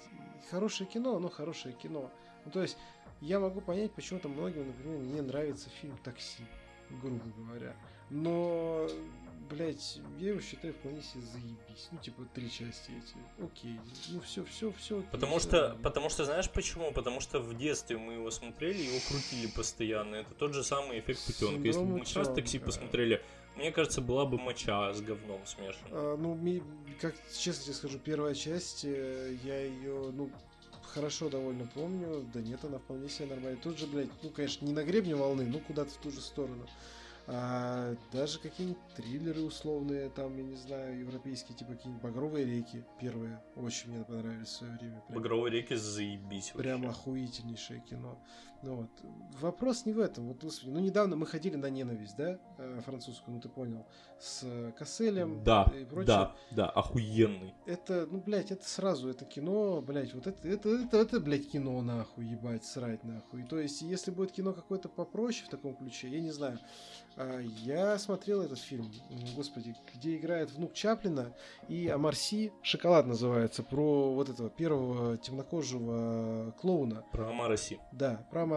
хорошее 0.52 0.90
кино, 0.90 1.16
оно 1.16 1.30
хорошее 1.30 1.74
кино. 1.74 2.12
Ну, 2.44 2.52
то 2.52 2.62
есть, 2.62 2.78
я 3.22 3.40
могу 3.40 3.62
понять, 3.62 3.94
почему-то 3.94 4.28
многим, 4.28 4.68
например, 4.68 5.00
не 5.00 5.22
нравится 5.22 5.70
фильм 5.70 5.98
«Такси», 6.04 6.44
грубо 7.02 7.24
говоря. 7.38 7.74
Но 8.10 8.90
блять, 9.50 10.00
я 10.20 10.30
его 10.30 10.42
считаю 10.42 10.74
вполне 10.74 11.02
себе 11.02 11.22
заебись. 11.22 11.88
Ну, 11.92 12.00
типа, 12.00 12.26
три 12.34 12.50
части 12.50 12.92
эти. 12.92 13.44
Окей. 13.44 13.80
Ну, 14.10 14.22
все, 14.22 14.44
все, 14.46 14.72
все. 14.74 15.02
Потому 15.12 15.40
все, 15.40 15.48
что, 15.48 15.78
потому 15.84 16.10
что, 16.10 16.26
знаешь 16.26 16.50
почему? 16.50 16.92
Потому 16.92 17.20
что 17.20 17.40
в 17.40 17.58
детстве 17.58 17.98
мы 17.98 18.14
его 18.14 18.32
смотрели, 18.32 18.82
его 18.82 19.00
крутили 19.08 19.48
постоянно. 19.48 20.16
Это 20.16 20.34
тот 20.34 20.54
же 20.54 20.64
самый 20.64 21.00
эффект 21.00 21.26
путенка. 21.26 21.68
Если 21.68 21.82
бы 21.82 22.00
мы 22.00 22.06
сейчас 22.06 22.34
такси 22.34 22.60
посмотрели, 22.60 23.22
мне 23.56 23.72
кажется, 23.72 24.02
была 24.02 24.26
бы 24.26 24.38
моча 24.38 24.94
с 24.94 25.02
говном 25.02 25.46
смешана. 25.46 25.90
А, 25.92 26.18
ну, 26.18 26.38
как 27.00 27.16
честно 27.38 27.66
тебе 27.66 27.74
скажу, 27.74 28.00
первая 28.00 28.34
часть, 28.34 28.84
э, 28.86 29.38
я 29.44 29.62
ее, 29.62 30.12
ну, 30.12 30.32
хорошо 30.94 31.30
довольно 31.30 31.68
помню. 31.74 32.26
Да 32.34 32.42
нет, 32.42 32.64
она 32.64 32.80
вполне 32.80 33.10
себе 33.10 33.28
нормальная. 33.28 33.62
Тут 33.62 33.78
же, 33.78 33.88
блядь, 33.88 34.10
ну, 34.22 34.30
конечно, 34.30 34.66
не 34.66 34.74
на 34.74 34.84
гребне 34.84 35.16
волны, 35.16 35.46
ну, 35.46 35.60
куда-то 35.60 35.92
в 35.92 35.98
ту 35.98 36.12
же 36.12 36.22
сторону. 36.22 36.68
А, 37.26 37.96
даже 38.12 38.38
какие-нибудь 38.40 38.82
триллеры 38.96 39.42
условные, 39.42 40.10
там, 40.10 40.36
я 40.36 40.44
не 40.44 40.58
знаю, 40.58 41.00
европейские, 41.00 41.58
типа 41.58 41.72
какие-нибудь 41.74 42.04
«Багровые 42.04 42.46
реки» 42.46 42.84
первые, 43.00 43.40
очень 43.56 43.92
мне 43.92 44.04
понравились 44.04 44.50
в 44.50 44.52
свое 44.52 44.74
время. 44.74 45.02
Прям, 45.08 45.22
«Багровые 45.22 45.52
реки» 45.54 45.76
заебись 45.76 46.52
Прям 46.52 46.82
вообще. 46.82 47.00
охуительнейшее 47.00 47.80
кино. 47.80 48.20
Ну 48.64 48.76
вот. 48.76 48.90
Вопрос 49.42 49.86
не 49.86 49.92
в 49.92 50.00
этом. 50.00 50.30
Вот, 50.30 50.42
господи, 50.42 50.70
ну 50.70 50.80
недавно 50.80 51.18
мы 51.18 51.26
ходили 51.26 51.56
на 51.58 51.70
ненависть, 51.70 52.16
да, 52.16 52.40
э, 52.58 52.80
французскую, 52.86 53.36
ну 53.36 53.42
ты 53.42 53.50
понял, 53.50 53.86
с 54.20 54.72
Касселем 54.78 55.44
да, 55.44 55.70
и 55.76 55.84
прочее. 55.84 56.06
Да, 56.06 56.36
да, 56.52 56.70
охуенный. 56.70 57.54
Это, 57.66 58.08
ну, 58.10 58.22
блядь, 58.22 58.52
это 58.52 58.68
сразу, 58.68 59.10
это 59.10 59.26
кино, 59.26 59.82
блядь, 59.82 60.14
вот 60.14 60.28
это, 60.28 60.48
это, 60.48 60.70
это, 60.70 60.98
это, 60.98 61.20
блядь, 61.20 61.50
кино, 61.50 61.82
нахуй, 61.82 62.26
ебать, 62.26 62.64
срать, 62.64 63.04
нахуй. 63.04 63.44
То 63.44 63.60
есть, 63.60 63.82
если 63.82 64.12
будет 64.12 64.32
кино 64.32 64.54
какое-то 64.54 64.88
попроще 64.88 65.46
в 65.46 65.50
таком 65.50 65.76
ключе, 65.76 66.08
я 66.08 66.22
не 66.22 66.32
знаю, 66.32 66.58
а, 67.18 67.40
я 67.42 67.98
смотрел 68.00 68.42
этот 68.42 68.60
фильм, 68.60 68.92
господи, 69.36 69.76
где 69.94 70.16
играет 70.16 70.52
внук 70.52 70.74
Чаплина 70.74 71.34
и 71.68 71.88
Амарси, 71.88 72.54
«Шоколад» 72.62 73.06
называется, 73.06 73.62
про 73.62 74.14
вот 74.14 74.30
этого 74.30 74.50
первого 74.50 75.18
темнокожего 75.18 76.56
клоуна. 76.62 77.04
Про 77.12 77.30
Амараси. 77.30 77.80
Да, 77.92 78.26
про 78.32 78.44
Амараси. 78.44 78.53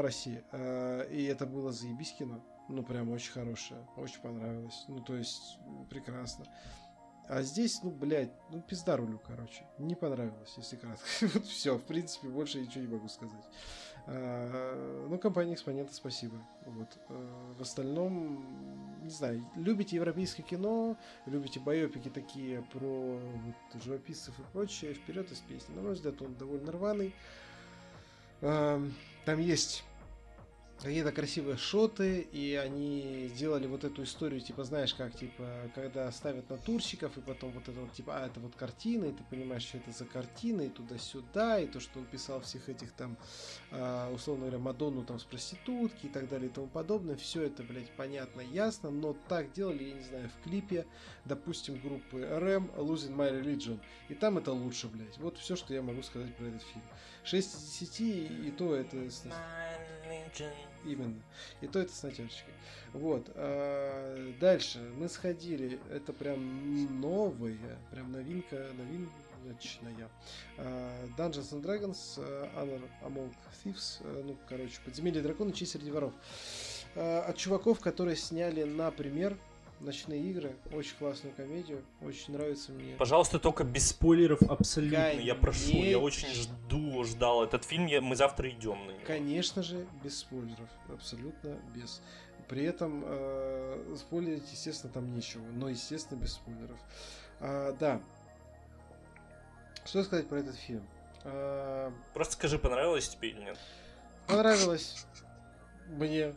А, 0.53 1.03
и 1.03 1.25
это 1.25 1.47
было 1.47 1.73
заебись 1.73 2.13
кино. 2.13 2.45
Ну, 2.69 2.83
прям 2.83 3.11
очень 3.11 3.33
хорошее, 3.33 3.87
очень 3.97 4.21
понравилось. 4.21 4.85
Ну, 4.89 5.01
то 5.01 5.15
есть, 5.15 5.59
прекрасно. 5.89 6.47
А 7.29 7.43
здесь, 7.43 7.83
ну, 7.83 7.91
блядь, 7.91 8.33
ну, 8.51 8.61
пизда 8.61 8.97
рулю, 8.97 9.21
короче. 9.25 9.65
Не 9.79 9.95
понравилось, 9.97 10.55
если 10.57 10.77
кратко. 10.77 11.05
вот 11.35 11.45
все, 11.47 11.77
в 11.77 11.83
принципе, 11.83 12.29
больше 12.29 12.61
ничего 12.61 12.85
не 12.85 12.93
могу 12.93 13.09
сказать. 13.09 13.45
А, 14.07 15.07
ну, 15.09 15.19
компания 15.19 15.55
Экспонента, 15.55 15.93
спасибо. 15.93 16.37
Вот. 16.67 16.89
А, 17.09 17.55
в 17.55 17.63
остальном, 17.63 19.03
не 19.03 19.11
знаю, 19.11 19.45
любите 19.57 19.97
европейское 19.97 20.47
кино, 20.47 20.97
любите 21.27 21.59
байопики 21.59 22.09
такие 22.11 22.63
про 22.63 23.19
вот, 23.19 23.83
живописцев 23.83 24.39
и 24.39 24.43
прочее, 24.53 24.95
вперед 24.95 25.31
из 25.33 25.39
песни. 25.41 25.75
На 25.75 25.83
мой 25.83 25.95
взгляд, 25.95 26.23
он 26.23 26.35
довольно 26.35 26.71
рваный. 26.71 27.15
Там 29.27 29.41
есть 29.41 29.83
какие-то 30.79 31.11
красивые 31.11 31.57
шоты, 31.57 32.21
и 32.21 32.55
они 32.55 33.29
сделали 33.35 33.67
вот 33.67 33.83
эту 33.83 34.05
историю, 34.05 34.41
типа, 34.41 34.63
знаешь, 34.63 34.95
как, 34.95 35.17
типа, 35.17 35.45
когда 35.75 36.13
ставят 36.13 36.49
натурщиков, 36.51 37.17
и 37.17 37.21
потом 37.21 37.51
вот 37.53 37.67
это 37.67 37.81
вот, 37.81 37.93
типа, 37.93 38.19
а, 38.19 38.27
это 38.27 38.41
вот 38.41 38.55
картина, 38.55 39.07
и 39.07 39.13
ты 39.13 39.25
понимаешь, 39.29 39.63
что 39.63 39.79
это 39.79 39.91
за 39.91 40.05
картина, 40.05 40.63
и 40.63 40.69
туда-сюда, 40.69 41.61
и 41.61 41.67
то, 41.67 41.81
что 41.81 41.99
он 41.99 42.05
писал 42.05 42.41
всех 42.43 42.69
этих 42.69 42.93
там, 42.93 43.17
а, 43.73 44.13
условно 44.13 44.47
говоря, 44.47 44.59
Мадонну 44.59 45.05
там 45.05 45.19
с 45.19 45.25
проститутки 45.25 46.07
и 46.07 46.09
так 46.09 46.29
далее 46.29 46.51
и 46.51 46.53
тому 46.53 46.69
подобное, 46.69 47.17
все 47.17 47.43
это, 47.43 47.63
блядь, 47.63 47.91
понятно, 47.97 48.43
ясно, 48.43 48.91
но 48.91 49.17
так 49.29 49.53
делали, 49.53 49.85
я 49.85 49.95
не 49.95 50.05
знаю, 50.05 50.29
в 50.29 50.45
клипе, 50.45 50.87
допустим, 51.25 51.81
группы 51.81 52.19
RM 52.19 52.77
Losing 52.77 53.17
My 53.17 53.43
Religion, 53.43 53.81
и 54.09 54.15
там 54.15 54.39
это 54.39 54.53
лучше, 54.53 54.89
блядь. 54.89 55.19
Вот 55.19 55.39
все, 55.39 55.57
что 55.57 55.73
я 55.73 55.83
могу 55.83 56.03
сказать 56.03 56.37
про 56.37 56.47
этот 56.47 56.63
фильм. 56.63 56.85
6 57.27 57.55
из 57.55 57.79
10, 57.81 58.01
и 58.47 58.55
то 58.57 58.75
это... 58.75 58.97
Именно. 60.85 61.21
И 61.61 61.67
то 61.67 61.81
это 61.81 61.93
с 61.93 62.03
натяжечкой. 62.05 62.55
Вот. 62.93 63.29
А, 63.35 64.33
дальше. 64.41 64.79
Мы 64.97 65.09
сходили. 65.09 65.81
Это 65.91 66.13
прям 66.13 67.01
новые. 67.01 67.59
Прям 67.91 68.13
новинка. 68.13 68.69
Новиночная. 68.79 70.09
А, 70.59 71.07
Dungeons 71.17 71.53
and 71.53 71.63
Dragons. 71.63 72.19
Uh, 72.19 72.49
Honor 72.57 72.89
Among 73.03 73.35
Thieves. 73.65 74.01
Uh, 74.03 74.23
ну, 74.25 74.37
короче, 74.49 74.79
Подземелье 74.85 75.23
дракона. 75.23 75.53
Честь 75.53 75.73
среди 75.73 75.91
воров. 75.91 76.13
Uh, 76.95 77.23
от 77.23 77.37
чуваков, 77.37 77.81
которые 77.81 78.17
сняли, 78.17 78.63
например, 78.63 79.37
Ночные 79.81 80.23
игры, 80.31 80.57
очень 80.73 80.97
классную 80.97 81.35
комедию, 81.35 81.85
очень 82.01 82.33
нравится 82.33 82.73
мне. 82.73 82.97
Пожалуйста, 82.97 83.39
только 83.39 83.63
без 83.63 83.89
спойлеров 83.89 84.41
абсолютно, 84.43 84.99
Конечно. 84.99 85.21
я 85.21 85.35
прошу, 85.35 85.77
я 85.77 85.99
очень 85.99 86.29
жду, 86.29 87.05
ждал 87.05 87.45
этот 87.45 87.65
фильм, 87.65 87.85
я, 87.87 88.01
мы 88.01 88.17
завтра 88.17 88.49
идем 88.51 88.87
на 88.87 88.93
него. 88.93 89.05
Конечно 89.07 89.63
же, 89.63 89.87
без 90.03 90.19
спойлеров, 90.19 90.71
абсолютно 90.89 91.59
без. 91.75 92.01
При 92.49 92.65
этом 92.65 93.03
э, 93.05 93.97
спойлерить, 93.99 94.51
естественно, 94.51 94.93
там 94.93 95.15
нечего, 95.15 95.43
но, 95.53 95.69
естественно, 95.69 96.19
без 96.19 96.33
спойлеров. 96.33 96.79
А, 97.41 97.73
да. 97.79 98.01
Что 99.85 100.03
сказать 100.05 100.29
про 100.29 100.39
этот 100.39 100.57
фильм? 100.57 100.87
А... 101.25 101.93
Просто 102.15 102.35
скажи, 102.35 102.59
понравилось 102.59 103.09
тебе 103.09 103.31
или 103.31 103.41
нет? 103.41 103.59
Понравилось 104.27 105.07
мне. 105.89 106.35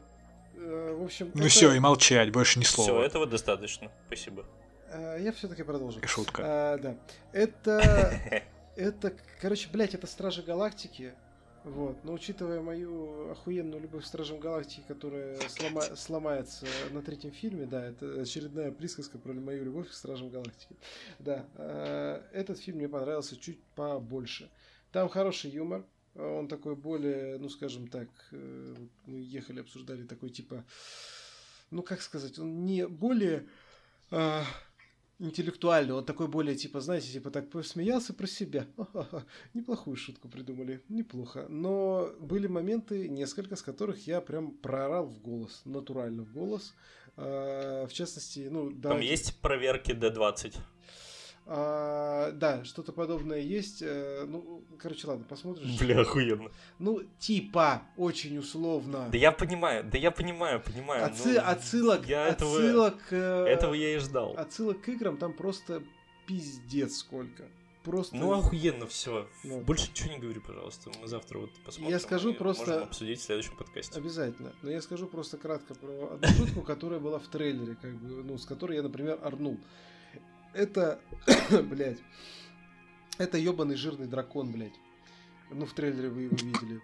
Э, 0.59 0.93
в 0.93 1.03
общем, 1.03 1.31
ну 1.33 1.41
это... 1.41 1.49
все, 1.49 1.73
и 1.73 1.79
молчать, 1.79 2.31
больше 2.31 2.59
ни 2.59 2.63
слова. 2.63 2.99
Все, 2.99 3.01
этого 3.03 3.25
достаточно. 3.25 3.91
Спасибо. 4.07 4.45
Э, 4.91 5.17
я 5.19 5.31
все-таки 5.31 5.63
продолжу. 5.63 6.05
Шутка. 6.05 6.41
А, 6.45 6.77
да. 6.77 6.95
Это. 7.31 8.21
Это, 8.75 9.13
короче, 9.41 9.67
блядь, 9.73 9.93
это 9.93 10.07
Стражи 10.07 10.41
Галактики. 10.41 11.13
Вот. 11.65 11.97
Но 12.05 12.13
учитывая 12.13 12.61
мою 12.61 13.29
охуенную 13.31 13.81
любовь 13.81 14.05
к 14.05 14.07
Стражам 14.07 14.39
Галактики, 14.39 14.85
которая 14.87 15.37
слома... 15.49 15.81
сломается 15.97 16.65
на 16.91 17.01
третьем 17.01 17.33
фильме, 17.33 17.65
да, 17.65 17.83
это 17.83 18.21
очередная 18.21 18.71
присказка 18.71 19.17
про 19.17 19.33
мою 19.33 19.65
любовь 19.65 19.89
к 19.89 19.93
Стражам 19.93 20.29
Галактики. 20.29 20.77
Да. 21.17 21.45
Этот 22.31 22.59
фильм 22.59 22.77
мне 22.77 22.87
понравился 22.87 23.35
чуть 23.35 23.61
побольше. 23.75 24.49
Там 24.93 25.09
хороший 25.09 25.51
юмор, 25.51 25.83
он 26.15 26.47
такой 26.47 26.75
более, 26.75 27.37
ну, 27.37 27.49
скажем 27.49 27.87
так, 27.87 28.09
э, 28.31 28.75
мы 29.05 29.19
ехали, 29.19 29.61
обсуждали 29.61 30.03
такой 30.03 30.29
типа, 30.29 30.65
ну, 31.71 31.83
как 31.83 32.01
сказать, 32.01 32.39
он 32.39 32.65
не 32.65 32.87
более 32.87 33.45
а, 34.11 34.43
интеллектуальный, 35.19 35.93
он 35.93 36.05
такой 36.05 36.27
более, 36.27 36.55
типа, 36.55 36.79
знаете, 36.81 37.11
типа 37.11 37.29
так 37.29 37.49
посмеялся 37.49 38.13
про 38.13 38.27
себя. 38.27 38.65
Неплохую 39.53 39.97
шутку 39.97 40.29
придумали, 40.29 40.81
неплохо. 40.89 41.45
Но 41.49 42.11
были 42.19 42.47
моменты, 42.47 43.07
несколько, 43.07 43.55
с 43.55 43.61
которых 43.61 44.07
я 44.07 44.21
прям 44.21 44.51
проорал 44.51 45.05
в 45.05 45.21
голос, 45.21 45.61
натурально 45.65 46.23
в 46.23 46.33
голос. 46.33 46.73
А, 47.17 47.85
в 47.85 47.93
частности, 47.93 48.47
ну, 48.49 48.71
да. 48.71 48.89
Там 48.89 49.01
есть 49.01 49.39
проверки 49.41 49.91
D20? 49.91 50.55
А, 51.51 52.31
да, 52.33 52.63
что-то 52.63 52.91
подобное 52.91 53.39
есть. 53.39 53.81
Э, 53.81 54.23
ну, 54.27 54.63
короче, 54.77 55.07
ладно, 55.07 55.25
посмотришь. 55.27 55.79
Бля, 55.79 56.01
охуенно. 56.01 56.51
Ну, 56.77 57.01
типа, 57.17 57.81
очень 57.97 58.37
условно. 58.37 59.09
Да 59.11 59.17
я 59.17 59.31
понимаю, 59.31 59.83
да 59.83 59.97
я 59.97 60.11
понимаю, 60.11 60.61
понимаю. 60.61 61.05
Отцы, 61.05 61.33
ну, 61.33 61.41
отсылок, 61.43 62.07
я 62.07 62.27
отсылок, 62.27 63.01
этого, 63.11 63.47
этого 63.47 63.73
я 63.73 63.95
и 63.95 63.97
ждал. 63.97 64.35
Отсылок 64.37 64.81
к 64.81 64.89
играм 64.89 65.17
там 65.17 65.33
просто 65.33 65.81
пиздец 66.27 66.97
сколько. 66.97 67.47
Просто... 67.83 68.15
Ну, 68.15 68.31
охуенно 68.31 68.85
все. 68.85 69.27
Ну, 69.43 69.61
Больше 69.61 69.89
ничего 69.89 70.11
не 70.11 70.19
говори, 70.19 70.39
пожалуйста. 70.39 70.91
Мы 71.01 71.07
завтра 71.07 71.39
вот 71.39 71.49
посмотрим. 71.65 71.95
Я 71.95 71.99
скажу 71.99 72.35
просто... 72.35 72.67
Можем 72.67 72.83
обсудить 72.83 73.19
в 73.19 73.23
следующем 73.23 73.55
подкасте. 73.55 73.97
Обязательно. 73.97 74.53
Но 74.61 74.69
я 74.69 74.81
скажу 74.83 75.07
просто 75.07 75.37
кратко 75.37 75.73
про 75.73 76.13
одну 76.13 76.27
шутку, 76.27 76.61
которая 76.61 76.99
была 76.99 77.17
в 77.17 77.27
трейлере, 77.27 77.75
как 77.81 77.95
бы, 77.95 78.21
ну, 78.23 78.37
с 78.37 78.45
которой 78.45 78.75
я, 78.75 78.83
например, 78.83 79.17
орнул. 79.23 79.57
Это, 80.53 80.99
блядь, 81.63 81.99
это 83.17 83.37
ебаный 83.37 83.75
жирный 83.75 84.07
дракон, 84.07 84.51
блядь. 84.51 84.73
Ну, 85.51 85.65
в 85.65 85.73
трейлере 85.73 86.09
вы 86.09 86.23
его 86.23 86.35
видели. 86.35 86.81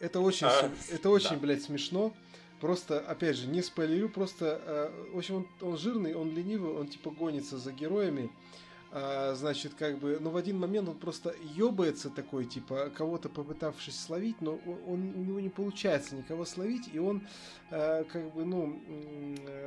Это 0.00 0.20
очень, 0.20 0.46
а, 0.46 0.70
это 0.90 1.10
очень, 1.10 1.30
да. 1.30 1.36
блядь, 1.36 1.62
смешно. 1.62 2.14
Просто, 2.60 3.00
опять 3.00 3.36
же, 3.36 3.48
не 3.48 3.62
спойлерю, 3.62 4.08
просто, 4.08 4.60
э, 4.64 5.10
в 5.12 5.18
общем, 5.18 5.36
он, 5.36 5.48
он 5.60 5.76
жирный, 5.76 6.14
он 6.14 6.34
ленивый, 6.34 6.72
он 6.72 6.88
типа 6.88 7.10
гонится 7.10 7.58
за 7.58 7.72
героями. 7.72 8.30
А, 8.92 9.34
значит, 9.34 9.74
как 9.74 9.98
бы, 9.98 10.18
но 10.20 10.30
в 10.30 10.36
один 10.36 10.58
момент 10.58 10.88
он 10.88 10.96
просто 10.96 11.34
ёбается 11.54 12.08
такой, 12.08 12.44
типа, 12.44 12.90
кого-то 12.96 13.28
попытавшись 13.28 13.98
словить, 13.98 14.40
но 14.40 14.60
он, 14.86 15.12
у 15.14 15.24
него 15.24 15.40
не 15.40 15.48
получается 15.48 16.14
никого 16.14 16.44
словить, 16.44 16.88
и 16.92 16.98
он, 16.98 17.26
а, 17.70 18.04
как 18.04 18.32
бы, 18.32 18.44
ну, 18.44 18.80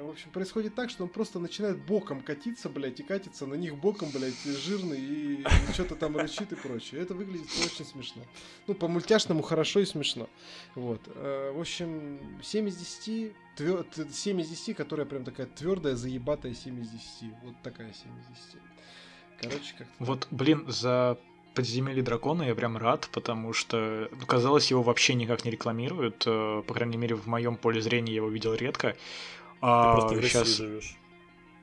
в 0.03 0.09
общем, 0.09 0.32
происходит 0.32 0.76
так, 0.76 0.89
что 0.89 1.03
он 1.03 1.09
просто 1.09 1.39
начинает 1.39 1.86
боком 1.86 2.22
катиться, 2.22 2.70
блядь, 2.70 2.99
и 2.99 3.03
катится 3.03 3.45
на 3.45 3.55
них 3.55 3.76
боком, 3.78 4.09
блядь, 4.11 4.41
жирный, 4.43 4.99
и, 4.99 5.41
и 5.41 5.74
что-то 5.74 5.95
там 5.95 6.15
рычит 6.17 6.51
и 6.53 6.55
прочее. 6.55 7.01
Это 7.01 7.13
выглядит 7.13 7.49
очень 7.65 7.86
смешно. 7.86 8.24
Ну, 8.67 8.74
по 8.74 8.88
мультяшному 8.88 9.41
хорошо 9.41 9.82
и 9.82 9.86
смешно. 9.86 10.30
Вот. 10.76 11.01
А, 11.07 11.51
в 11.51 11.59
общем, 11.59 12.20
7 12.41 12.70
из 12.70 12.78
10 12.78 13.34
твер... 13.57 13.86
7 14.11 14.41
из 14.41 14.49
10, 14.49 14.78
которая 14.78 15.05
прям 15.05 15.26
такая 15.26 15.47
твердая, 15.47 15.95
заебатая 15.95 16.53
7 16.53 16.82
из 16.82 16.89
10. 16.89 17.34
Вот 17.43 17.55
такая 17.61 17.93
7 17.93 18.11
из 18.20 18.26
10. 18.28 18.61
Короче, 19.42 19.74
как 19.78 19.88
Вот, 20.00 20.28
блин, 20.32 20.66
за 20.68 21.18
подземелье 21.56 22.04
дракона 22.04 22.44
я 22.44 22.56
прям 22.56 22.78
рад, 22.78 23.10
потому 23.12 23.54
что, 23.54 24.10
ну, 24.12 24.26
казалось, 24.26 24.72
его 24.72 24.82
вообще 24.82 25.14
никак 25.14 25.46
не 25.46 25.52
рекламируют. 25.52 26.24
Э, 26.26 26.64
по 26.66 26.74
крайней 26.74 26.98
мере, 26.98 27.16
в 27.16 27.28
моем 27.28 27.58
поле 27.58 27.82
зрения 27.82 28.14
я 28.14 28.18
его 28.18 28.30
видел 28.30 28.54
редко. 28.54 28.96
А 29.62 30.08
Ты 30.08 30.22
сейчас... 30.22 30.48
живешь. 30.48 30.96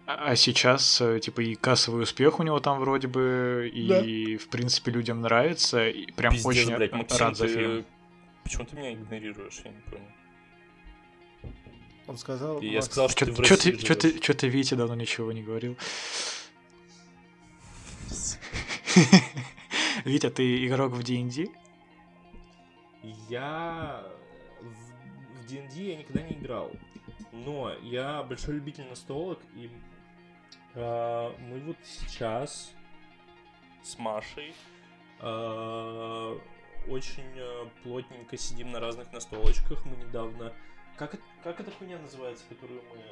А, 0.08 0.36
сейчас, 0.36 1.00
э, 1.00 1.18
типа, 1.18 1.40
и 1.40 1.56
кассовый 1.56 2.04
успех 2.04 2.38
у 2.38 2.44
него 2.44 2.60
там 2.60 2.78
вроде 2.78 3.08
бы, 3.08 3.68
и, 3.72 3.88
да. 3.88 4.44
в 4.44 4.48
принципе, 4.48 4.92
людям 4.92 5.20
нравится. 5.20 5.88
И 5.88 6.12
прям 6.12 6.32
Пиздец, 6.32 6.46
очень 6.46 6.76
блядь, 6.76 6.92
Максим, 6.92 7.18
рад 7.18 7.36
за 7.36 7.48
фильм. 7.48 7.84
Почему 8.44 8.64
ты 8.64 8.76
меня 8.76 8.92
игнорируешь? 8.92 9.60
Я 9.64 9.70
не 9.72 9.80
понял. 9.90 10.04
Он 12.06 12.16
сказал... 12.16 12.60
Я 12.60 12.82
сказал, 12.82 13.08
что, 13.08 13.24
что 13.44 13.56
ты, 13.56 13.72
ты, 13.72 13.78
что 13.80 13.94
ты, 13.96 14.22
что 14.22 14.34
ты 14.34 14.46
Вите 14.48 14.76
давно 14.76 14.94
ничего 14.94 15.32
не 15.32 15.42
говорил. 15.42 15.76
Витя, 20.04 20.30
ты 20.30 20.66
игрок 20.66 20.92
в 20.92 21.02
D&D? 21.02 21.48
Я 23.28 24.04
в 24.60 25.46
D&D 25.46 25.82
я 25.82 25.96
никогда 25.96 26.22
не 26.22 26.34
играл, 26.34 26.70
но 27.32 27.72
я 27.82 28.22
большой 28.22 28.54
любитель 28.54 28.88
настолок, 28.88 29.40
и 29.54 29.70
э, 30.74 31.32
мы 31.40 31.60
вот 31.60 31.76
сейчас 31.84 32.72
с 33.82 33.98
Машей 33.98 34.54
э, 35.20 36.38
очень 36.88 37.24
плотненько 37.82 38.36
сидим 38.36 38.72
на 38.72 38.80
разных 38.80 39.12
настолочках. 39.12 39.84
Мы 39.84 39.96
недавно... 39.96 40.52
Как, 40.96 41.18
как 41.42 41.60
эта 41.60 41.70
хуйня 41.70 41.98
называется, 41.98 42.44
которую 42.48 42.82
мы... 42.84 43.02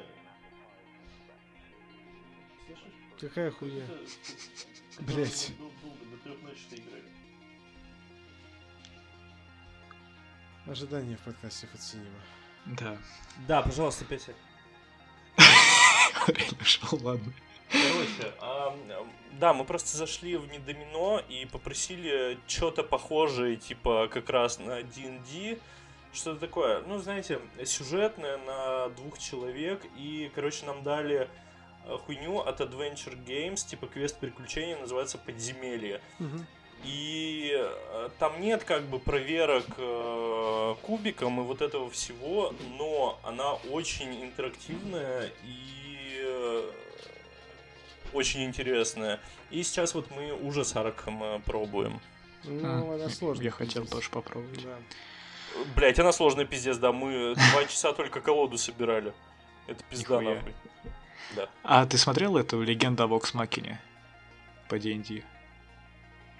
Слышишь? 2.65 3.04
Какая 3.19 3.51
хуйня? 3.51 3.85
Блять. 4.99 5.53
Ожидание 10.67 11.15
в 11.17 11.21
подкасте 11.21 11.67
оценимо. 11.73 12.19
Да. 12.65 12.97
Да, 13.47 13.61
пожалуйста, 13.61 14.03
Петя. 14.05 14.33
Ушел, 16.61 16.99
ладно. 17.03 17.31
Короче, 17.69 18.33
а, 18.39 18.75
да, 19.33 19.53
мы 19.53 19.65
просто 19.65 19.97
зашли 19.97 20.37
в 20.37 20.47
Недомино 20.47 21.19
и 21.29 21.45
попросили 21.45 22.39
что-то 22.47 22.83
похожее, 22.83 23.57
типа 23.57 24.07
как 24.11 24.29
раз 24.29 24.59
на 24.59 24.81
D&D, 24.81 25.59
что-то 26.13 26.39
такое, 26.39 26.81
ну, 26.81 26.99
знаете, 26.99 27.39
сюжетное 27.65 28.37
на 28.37 28.89
двух 28.89 29.19
человек, 29.19 29.85
и, 29.97 30.31
короче, 30.33 30.65
нам 30.65 30.83
дали 30.83 31.29
хуйню 32.05 32.39
от 32.39 32.61
Adventure 32.61 33.17
Games, 33.25 33.67
типа 33.67 33.87
квест 33.87 34.17
приключения, 34.19 34.77
называется 34.77 35.17
Подземелье. 35.17 36.01
Угу. 36.19 36.45
И 36.83 37.51
э, 37.55 38.09
там 38.19 38.39
нет 38.41 38.63
как 38.63 38.83
бы 38.83 38.99
проверок 38.99 39.65
э, 39.77 40.75
кубиком 40.83 41.41
и 41.41 41.43
вот 41.43 41.61
этого 41.61 41.89
всего, 41.89 42.53
но 42.77 43.19
она 43.23 43.53
очень 43.53 44.23
интерактивная 44.23 45.31
и 45.43 46.21
э, 46.23 46.71
очень 48.13 48.43
интересная. 48.43 49.19
И 49.49 49.63
сейчас 49.63 49.95
вот 49.95 50.11
мы 50.11 50.31
ужас 50.33 50.75
Аркхем 50.75 51.23
э, 51.23 51.39
пробуем. 51.39 51.99
Ну, 52.43 52.91
а, 52.91 52.95
она 52.95 53.09
сложная. 53.09 53.45
Я 53.45 53.51
хотел 53.51 53.85
тоже 53.85 54.09
попробовать. 54.11 54.63
Да. 54.63 54.77
Блять, 55.75 55.97
она 55.99 56.11
сложная 56.11 56.45
пиздец, 56.45 56.77
да. 56.77 56.91
Мы 56.91 57.33
два 57.33 57.65
часа 57.65 57.93
только 57.93 58.21
колоду 58.21 58.57
собирали. 58.57 59.13
Это 59.67 59.83
пизда 59.89 60.21
нахуй. 60.21 60.53
Да. 61.35 61.49
А 61.63 61.85
ты 61.85 61.97
смотрел 61.97 62.37
эту 62.37 62.61
легенду 62.61 63.03
о 63.03 63.07
Вокс 63.07 63.33
Макине 63.33 63.81
по 64.69 64.77
D&D? 64.77 65.23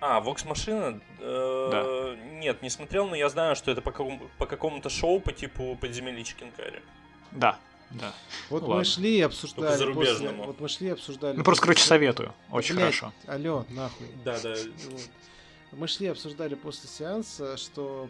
А, 0.01 0.19
Вокс 0.19 0.45
Машина? 0.45 0.99
Э, 1.19 1.69
да. 1.71 2.15
Нет, 2.39 2.61
не 2.61 2.69
смотрел, 2.69 3.07
но 3.07 3.15
я 3.15 3.29
знаю, 3.29 3.55
что 3.55 3.71
это 3.71 3.81
по, 3.81 3.91
какому- 3.91 4.29
по 4.37 4.45
какому-то 4.45 4.89
шоу 4.89 5.19
по 5.19 5.31
типу 5.31 5.77
подземелья 5.79 6.23
Чикенкари. 6.23 6.83
Да, 7.31 7.57
да. 7.91 8.13
Вот 8.49 8.61
ну, 8.61 8.67
мы 8.67 8.73
ладно. 8.75 8.85
шли 8.85 9.17
и 9.17 9.21
обсуждали. 9.21 9.93
После... 9.93 10.29
Вот 10.29 10.59
мы 10.59 10.67
шли 10.67 10.87
и 10.87 10.91
обсуждали. 10.91 11.37
Ну 11.37 11.43
просто, 11.43 11.63
короче, 11.63 11.83
советую. 11.83 12.33
Очень 12.51 12.75
Блядь, 12.75 12.95
хорошо. 12.95 13.13
Алло, 13.27 13.65
нахуй. 13.69 14.07
Да, 14.23 14.39
да. 14.41 14.55
Мы 15.71 15.87
шли 15.89 16.07
и 16.07 16.09
обсуждали 16.09 16.55
после 16.55 16.87
сеанса, 16.87 17.57
что 17.57 18.09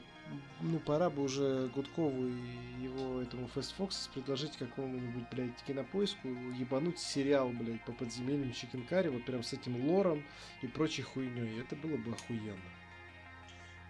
ну, 0.61 0.79
пора 0.79 1.09
бы 1.09 1.23
уже 1.23 1.69
Гудкову 1.75 2.27
и 2.27 2.83
его 2.83 3.21
этому 3.21 3.49
Fast 3.53 3.73
Fox 3.77 4.09
предложить 4.13 4.57
какому-нибудь, 4.57 5.25
блядь, 5.31 5.63
кинопоиску 5.67 6.27
ебануть 6.27 6.99
сериал, 6.99 7.49
блядь, 7.49 7.83
по 7.83 7.91
подземельям 7.91 8.51
Чикенкари, 8.53 9.09
вот 9.09 9.25
прям 9.25 9.43
с 9.43 9.53
этим 9.53 9.89
лором 9.89 10.23
и 10.61 10.67
прочей 10.67 11.03
хуйней. 11.03 11.59
Это 11.59 11.75
было 11.75 11.97
бы 11.97 12.11
охуенно. 12.11 12.59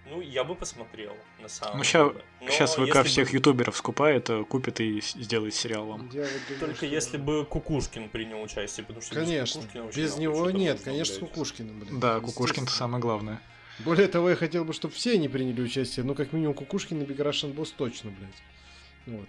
Ну, 0.08 0.22
я 0.22 0.44
бы 0.44 0.54
посмотрел, 0.54 1.14
на 1.42 1.48
самом 1.48 1.80
ну, 1.80 1.84
деле. 1.84 2.24
Ну, 2.42 2.50
сейчас 2.50 2.76
ВК 2.76 3.04
всех 3.06 3.30
бы... 3.30 3.38
ютуберов 3.38 3.76
скупает, 3.76 4.30
э, 4.30 4.44
купит 4.44 4.80
и 4.80 5.02
сделает 5.02 5.56
сериал 5.56 5.88
вам. 5.88 6.10
Я 6.14 6.22
вот 6.22 6.32
думаю, 6.48 6.60
Только 6.60 6.76
что... 6.76 6.86
если 6.86 7.18
бы 7.18 7.44
Кукушкин 7.44 8.10
принял 8.10 8.40
участие, 8.42 8.86
потому 8.86 9.02
что 9.02 9.16
конечно, 9.16 9.64
без, 9.74 9.96
без 9.96 10.18
него 10.18 10.52
нет, 10.52 10.82
конечно, 10.84 11.16
с 11.16 11.18
Кукушкиным, 11.18 11.80
блядь. 11.80 12.00
Да, 12.00 12.20
Кукушкин-то 12.20 12.72
самое 12.72 13.02
главное. 13.02 13.42
Более 13.80 14.08
того, 14.08 14.30
я 14.30 14.36
хотел 14.36 14.64
бы, 14.64 14.74
чтобы 14.74 14.94
все 14.94 15.14
они 15.14 15.28
приняли 15.28 15.62
участие. 15.62 16.06
Ну, 16.06 16.16
как 16.16 16.34
минимум, 16.34 16.54
Кукушкин 16.54 17.02
и 17.02 17.06
Биг 17.06 17.20
Босс 17.54 17.72
точно, 17.72 18.12
блядь. 18.12 19.18
Вот. 19.18 19.28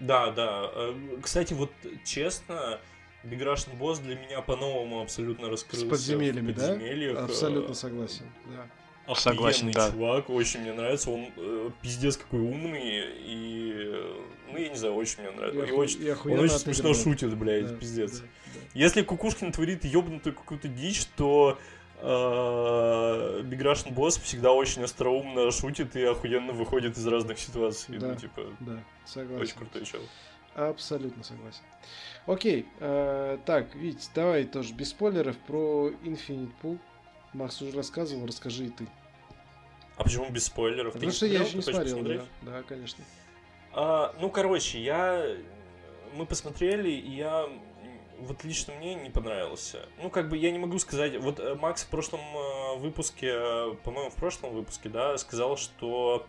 Да, 0.00 0.30
да. 0.32 0.70
Э, 0.74 0.94
кстати, 1.22 1.54
вот 1.54 1.70
честно, 2.04 2.80
Big 3.24 3.40
Russian 3.40 3.78
Boss 3.78 4.02
для 4.02 4.16
меня 4.16 4.42
по-новому 4.42 5.00
абсолютно 5.00 5.48
раскрылся. 5.48 5.86
С 5.86 5.88
подземельями, 5.88 6.52
да? 6.52 7.24
Абсолютно 7.24 7.74
согласен, 7.74 8.26
да. 8.46 9.14
Согласен, 9.14 9.70
да. 9.70 9.90
чувак, 9.90 10.30
очень 10.30 10.60
мне 10.60 10.72
нравится, 10.72 11.10
он 11.10 11.28
э, 11.36 11.70
пиздец 11.82 12.16
какой 12.16 12.40
умный, 12.40 13.02
и, 13.18 14.02
ну, 14.50 14.56
я 14.56 14.70
не 14.70 14.76
знаю, 14.76 14.94
очень 14.94 15.20
мне 15.20 15.30
нравится. 15.30 15.62
И, 15.62 15.68
и 15.68 15.72
очень, 15.72 16.02
и 16.02 16.10
он 16.10 16.40
очень 16.40 16.58
смешно 16.58 16.94
шутит, 16.94 17.36
блядь, 17.36 17.68
да, 17.68 17.74
пиздец. 17.76 18.20
Да, 18.20 18.26
да. 18.54 18.60
Если 18.72 19.02
Кукушкин 19.02 19.52
творит 19.52 19.84
ёбнутую 19.84 20.34
какую-то 20.34 20.68
дичь, 20.68 21.04
то 21.16 21.58
Big 22.04 23.60
Russian 23.60 23.94
Boss 23.94 24.20
всегда 24.20 24.52
очень 24.52 24.82
остроумно 24.82 25.50
шутит 25.50 25.96
и 25.96 26.02
охуенно 26.04 26.52
выходит 26.52 26.98
из 26.98 27.06
разных 27.06 27.38
ситуаций. 27.38 27.98
Да, 27.98 28.08
ну, 28.08 28.14
типа, 28.16 28.42
да, 28.60 28.84
согласен. 29.06 29.42
Очень 29.42 29.56
крутой 29.56 29.84
чел. 29.86 30.00
Абсолютно 30.54 31.24
согласен. 31.24 31.62
Окей, 32.26 32.66
э, 32.80 33.38
так, 33.44 33.74
Вить, 33.74 34.10
давай 34.14 34.44
тоже 34.44 34.74
без 34.74 34.90
спойлеров 34.90 35.36
про 35.38 35.90
Infinite 36.02 36.52
Pool. 36.62 36.78
Макс 37.32 37.60
уже 37.60 37.76
рассказывал, 37.76 38.26
расскажи 38.26 38.66
и 38.66 38.70
ты. 38.70 38.86
А 39.96 40.04
почему 40.04 40.30
без 40.30 40.44
спойлеров? 40.44 40.92
Потому 40.92 41.12
что 41.12 41.26
я 41.26 41.42
еще 41.42 41.56
не 41.56 41.62
смотрел, 41.62 42.02
да, 42.02 42.24
да, 42.42 42.62
конечно. 42.62 43.02
А, 43.72 44.14
ну, 44.20 44.28
короче, 44.30 44.82
я... 44.82 45.26
Мы 46.14 46.26
посмотрели, 46.26 46.90
и 46.90 47.16
я 47.16 47.48
вот 48.24 48.44
лично 48.44 48.74
мне 48.74 48.94
не 48.94 49.10
понравился. 49.10 49.88
Ну, 50.02 50.10
как 50.10 50.28
бы 50.28 50.36
я 50.36 50.50
не 50.50 50.58
могу 50.58 50.78
сказать... 50.78 51.16
Вот 51.18 51.38
э, 51.40 51.54
Макс 51.54 51.82
в 51.84 51.88
прошлом 51.88 52.20
э, 52.20 52.76
выпуске, 52.78 53.32
э, 53.32 53.74
по-моему, 53.84 54.10
в 54.10 54.16
прошлом 54.16 54.52
выпуске, 54.52 54.88
да, 54.88 55.16
сказал, 55.18 55.56
что 55.56 56.26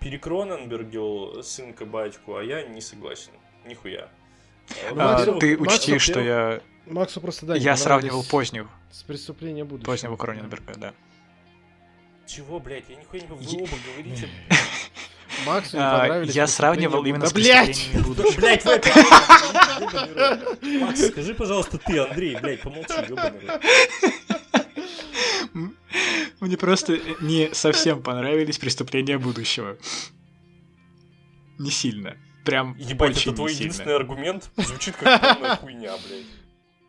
перекроненбергил 0.00 1.42
сынка 1.42 1.86
батьку, 1.86 2.36
а 2.36 2.42
я 2.42 2.62
не 2.62 2.80
согласен. 2.80 3.32
Нихуя. 3.64 4.08
А, 4.96 5.24
ты 5.38 5.56
учти, 5.56 5.98
что 5.98 6.20
я... 6.20 6.60
Максу 6.86 7.20
просто, 7.20 7.46
да, 7.46 7.54
Я 7.54 7.76
сравнивал 7.76 8.24
позднюю. 8.24 8.68
С 8.90 9.02
преступлением 9.04 9.68
будущего. 9.68 9.92
Позднего 9.92 10.16
Кроненберга, 10.16 10.74
да. 10.76 10.94
Чего, 12.26 12.58
блядь, 12.58 12.88
я 12.88 12.96
нихуя 12.96 13.22
не... 13.22 13.28
Вы 13.28 13.62
оба 13.62 13.76
говорите... 13.86 14.28
Максу 15.46 15.76
не 15.76 15.82
а, 15.82 15.98
понравились. 16.00 16.34
Я 16.34 16.46
сравнивал 16.46 17.04
именно 17.04 17.26
с 17.26 17.32
преступлениями 17.32 18.02
будущего. 18.02 18.40
Блять, 18.40 18.64
Макс, 20.80 21.06
скажи, 21.08 21.34
пожалуйста, 21.34 21.78
ты, 21.78 21.98
Андрей, 21.98 22.36
блядь, 22.40 22.60
помолчи, 22.60 22.92
ёбаный 23.08 23.48
Мне 26.40 26.56
просто 26.56 26.98
не 27.20 27.50
совсем 27.52 28.02
понравились 28.02 28.58
преступления 28.58 29.18
будущего. 29.18 29.76
Не 31.58 31.70
сильно. 31.70 32.16
Прям 32.44 32.76
Ебать, 32.76 33.20
это 33.22 33.32
твой 33.36 33.52
единственный 33.52 33.94
аргумент? 33.94 34.50
Звучит 34.56 34.96
как 34.96 35.20
полная 35.20 35.56
хуйня, 35.56 35.92
блядь. 36.06 36.41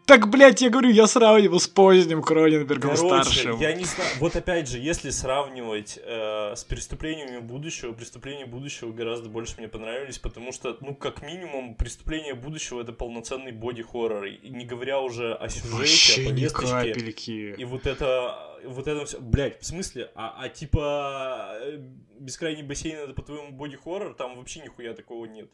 Так, 0.06 0.30
блядь, 0.30 0.62
я 0.62 0.70
говорю, 0.70 0.90
я 0.90 1.08
сравнивал 1.08 1.60
с 1.60 1.68
поздним 1.68 2.22
Кроненбергом 2.22 2.98
старшим. 2.98 3.60
я 3.60 3.74
не 3.74 3.86
знаю. 3.86 4.10
Вот 4.20 4.36
опять 4.36 4.68
же, 4.68 4.78
если 4.78 5.10
сравнивать 5.12 5.98
э, 6.04 6.56
с 6.56 6.64
преступлениями 6.66 7.40
будущего, 7.40 7.94
преступления 7.94 8.46
будущего 8.46 8.92
гораздо 8.92 9.30
больше 9.30 9.56
мне 9.58 9.70
понравились, 9.70 10.20
потому 10.20 10.52
что, 10.52 10.78
ну, 10.82 10.94
как 10.94 11.22
минимум, 11.22 11.76
преступление 11.76 12.34
будущего 12.34 12.82
это 12.82 12.92
полноценный 12.92 13.54
боди-хоррор. 13.54 14.26
И 14.26 14.50
не 14.50 14.66
говоря 14.66 15.00
уже 15.00 15.34
о 15.34 15.48
сюжете, 15.48 15.74
Вообще 15.74 16.22
о 16.22 16.30
повесточке. 16.30 17.56
И 17.58 17.64
вот 17.64 17.88
это, 17.88 18.58
вот 18.66 18.88
это 18.88 19.06
все. 19.06 19.20
Блядь, 19.22 19.62
в 19.62 19.66
смысле? 19.66 20.12
А, 20.16 20.36
а 20.38 20.50
типа 20.50 21.58
э, 21.62 21.78
бескрайний 22.20 22.64
бассейн 22.64 22.98
это 22.98 23.14
по-твоему 23.14 23.52
боди-хоррор? 23.52 24.16
Там 24.16 24.36
вообще 24.36 24.60
нихуя 24.60 24.94
такого 24.94 25.26
нет. 25.26 25.50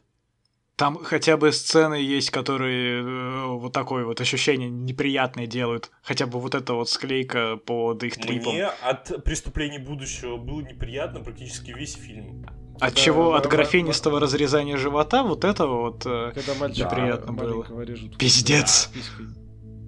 Там 0.80 0.96
хотя 0.96 1.36
бы 1.36 1.52
сцены 1.52 1.96
есть, 1.96 2.30
которые 2.30 3.02
э, 3.02 3.46
вот 3.48 3.70
такое 3.70 4.06
вот 4.06 4.18
ощущение 4.22 4.70
неприятное 4.70 5.46
делают. 5.46 5.90
Хотя 6.02 6.24
бы 6.24 6.40
вот 6.40 6.54
эта 6.54 6.72
вот 6.72 6.88
склейка 6.88 7.58
под 7.58 8.02
их 8.02 8.14
трипом. 8.14 8.54
Мне 8.54 8.64
от 8.64 9.22
преступлений 9.22 9.76
будущего 9.76 10.38
было 10.38 10.62
неприятно 10.62 11.20
практически 11.20 11.72
весь 11.72 11.96
фильм. 11.96 12.46
От 12.80 12.94
да, 12.94 12.98
чего? 12.98 13.34
От 13.34 13.46
графинистого 13.46 14.16
м- 14.16 14.22
разрезания 14.22 14.78
живота 14.78 15.22
вот 15.22 15.44
этого 15.44 15.82
вот 15.82 16.06
э, 16.06 16.32
Когда 16.34 16.54
мальчик, 16.54 16.86
неприятно 16.86 17.36
да, 17.36 17.44
было. 17.44 17.82
Режут. 17.82 18.16
Пиздец. 18.16 18.90
Да. 19.18 19.24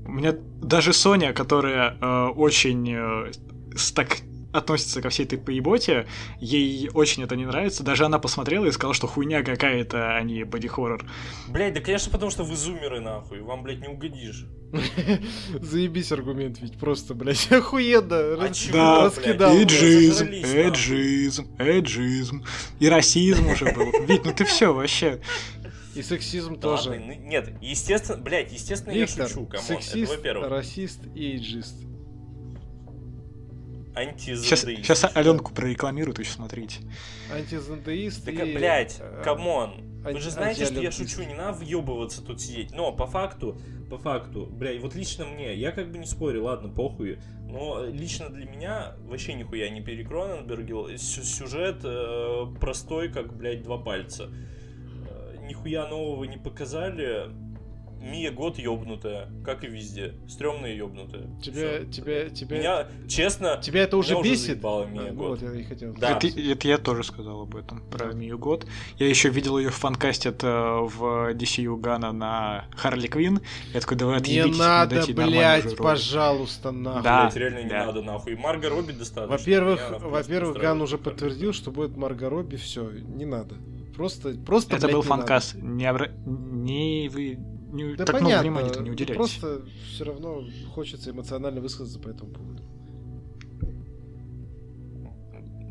У 0.05 0.13
меня 0.13 0.35
даже 0.61 0.93
Соня, 0.93 1.33
которая 1.33 1.97
э, 1.99 2.27
очень 2.37 2.93
э, 2.93 3.33
с 3.75 3.93
так 3.93 4.19
относится 4.53 5.01
ко 5.01 5.09
всей 5.09 5.25
этой 5.25 5.39
поеботе, 5.39 6.07
ей 6.39 6.91
очень 6.93 7.23
это 7.23 7.37
не 7.37 7.47
нравится. 7.47 7.83
Даже 7.83 8.05
она 8.05 8.19
посмотрела 8.19 8.67
и 8.67 8.73
сказала, 8.73 8.95
что 8.95 9.07
хуйня 9.07 9.43
какая-то, 9.43 10.17
а 10.17 10.23
не 10.23 10.45
боди-хоррор. 10.45 11.05
Блять, 11.49 11.75
да 11.75 11.81
конечно 11.81 12.11
потому, 12.11 12.31
что 12.31 12.45
вы 12.45 12.57
зумеры 12.57 13.01
нахуй, 13.01 13.41
вам, 13.41 13.63
блядь, 13.63 13.81
не 13.81 13.89
угодишь. 13.89 14.47
Заебись 15.61 16.13
аргумент, 16.13 16.59
ведь 16.61 16.79
просто, 16.79 17.15
блядь, 17.15 17.51
охуенно. 17.53 18.35
А 18.35 18.37
да, 18.73 19.05
раскидал. 19.05 19.53
Эйджизм, 19.55 20.27
эйджизм, 20.27 21.57
эйджизм. 21.59 22.45
И 22.79 22.89
расизм 22.89 23.49
уже 23.49 23.73
был. 23.73 23.93
Вить, 24.07 24.25
ну 24.25 24.33
ты 24.33 24.45
все 24.45 24.73
вообще. 24.73 25.21
И 25.95 26.03
сексизм 26.03 26.59
тоже. 26.59 26.91
Ладно, 26.91 27.15
нет, 27.15 27.53
естественно, 27.61 28.19
блядь, 28.19 28.51
естественно, 28.51 28.95
Виктор, 28.95 29.25
я 29.25 29.29
шучу, 29.29 29.45
come 29.45 29.57
on, 29.57 29.67
сексист, 29.67 30.11
это 30.11 30.17
во-первых. 30.17 30.49
расист 30.49 31.01
и 31.15 31.33
эйджист. 31.33 31.75
Сейчас, 33.95 34.61
сейчас 34.63 35.05
Аленку 35.15 35.53
прорекламируют, 35.53 36.19
еще 36.19 36.33
смотрите. 36.33 36.81
Антизендеист 37.33 38.25
так, 38.25 38.35
и... 38.35 38.55
блядь, 38.55 38.97
э, 39.01 39.23
come 39.23 39.63
on. 39.63 39.93
Вы 40.03 40.19
же 40.19 40.31
знаете, 40.31 40.65
что 40.65 40.81
я 40.81 40.91
шучу, 40.91 41.23
не 41.23 41.35
надо 41.35 41.59
въебываться 41.59 42.23
тут 42.23 42.41
сидеть. 42.41 42.73
Но 42.73 42.93
по 42.93 43.07
факту, 43.07 43.57
по 43.89 43.99
факту, 43.99 44.47
блядь, 44.47 44.81
вот 44.81 44.95
лично 44.95 45.27
мне, 45.27 45.55
я 45.55 45.71
как 45.71 45.93
бы 45.93 45.99
не 45.99 46.07
спорю, 46.07 46.45
ладно, 46.45 46.69
похуй. 46.69 47.19
Но 47.49 47.85
лично 47.85 48.31
для 48.31 48.47
меня 48.47 48.95
вообще 49.05 49.35
нихуя 49.35 49.69
не 49.69 49.81
перекроненбергил. 49.81 50.97
Сюжет 50.97 51.81
э, 51.85 52.47
простой, 52.59 53.13
как, 53.13 53.37
блядь, 53.37 53.63
два 53.63 53.79
пальца. 53.79 54.31
Э, 55.09 55.37
нихуя 55.47 55.87
нового 55.87 56.25
не 56.25 56.39
показали 56.39 57.31
Мия 58.03 58.33
год 58.33 58.59
ёбнутая, 58.59 59.29
как 59.45 59.63
и 59.65 59.69
везде. 59.69 60.15
Стрёмная 60.29 60.75
ёбнутая. 60.75 61.29
Тебя, 61.41 61.85
тебя, 61.85 62.29
тебя... 62.31 62.59
Меня, 62.59 62.89
честно... 63.09 63.59
Тебя 63.63 63.83
это 63.85 63.97
уже 63.97 64.21
бесит? 64.21 64.65
Уже 64.65 64.89
Мия 64.89 65.11
а, 65.11 65.13
год. 65.13 65.41
Вот, 65.41 65.43
я 65.43 65.59
и 65.59 65.63
хотел. 65.63 65.95
Да. 65.95 66.17
Это, 66.17 66.27
это 66.27 66.69
я 66.69 66.79
тоже 66.79 67.05
сказал 67.05 67.43
об 67.43 67.55
этом, 67.55 67.81
про 67.91 68.09
да. 68.09 68.13
Мию 68.13 68.39
год. 68.39 68.67
Я 68.99 69.09
еще 69.09 69.29
видел 69.29 69.57
ее 69.57 69.71
в 69.71 69.77
фанкасте 69.77 70.31
в 70.33 71.33
DCU 71.35 71.79
Гана 71.79 72.13
на 72.13 72.65
Харли 72.75 73.07
Квин. 73.07 73.41
Я 73.73 73.81
такой, 73.81 73.97
давай 73.97 74.17
отъебитесь, 74.19 74.53
Не 74.53 74.59
надо, 74.59 75.05
блядь, 75.07 75.77
пожалуйста, 75.77 76.73
нахуй. 76.73 77.03
Да, 77.03 77.23
блядь, 77.23 77.37
реально 77.37 77.57
да. 77.59 77.63
не 77.63 77.87
надо, 77.87 78.03
нахуй. 78.03 78.37
Марго 78.37 78.69
Робби 78.69 78.93
достаточно. 78.93 79.37
Во-первых, 79.37 79.81
во-первых, 80.01 80.59
Ган 80.59 80.83
уже 80.83 80.99
подтвердил, 80.99 81.53
что 81.53 81.71
будет 81.71 81.97
Марго 81.97 82.29
Робби, 82.29 82.57
все, 82.57 82.91
не 82.91 83.27
надо. 83.27 83.57
Просто, 83.95 84.35
просто. 84.35 84.77
Это 84.77 84.89
был 84.89 85.03
фанкаст. 85.03 85.55
Не, 85.55 85.87
обра... 85.87 86.09
не 86.27 87.09
вы 87.09 87.39
не, 87.73 87.97
да 87.97 88.05
так 88.05 88.21
понятно, 88.21 88.51
много 88.51 88.61
внимания 88.61 88.83
не 88.83 88.91
уделяйте. 88.91 89.15
Просто 89.15 89.63
все 89.89 90.05
равно 90.05 90.45
хочется 90.75 91.11
эмоционально 91.11 91.61
высказаться 91.61 91.99
по 91.99 92.09
этому 92.09 92.31
поводу. 92.33 92.63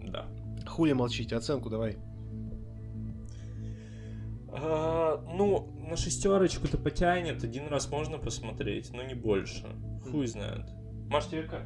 Да. 0.07 0.27
Хули 0.67 0.93
молчите, 0.93 1.35
оценку 1.35 1.69
давай. 1.69 1.97
А, 4.53 5.23
ну, 5.33 5.73
на 5.87 5.95
шестерочку-то 5.95 6.77
потянет, 6.77 7.43
один 7.43 7.67
раз 7.67 7.89
можно 7.89 8.17
посмотреть, 8.17 8.91
но 8.91 9.03
не 9.03 9.13
больше. 9.13 9.65
Хуй 10.11 10.25
знает. 10.27 10.65
Маш, 11.09 11.27
тебе 11.27 11.43
как? 11.43 11.65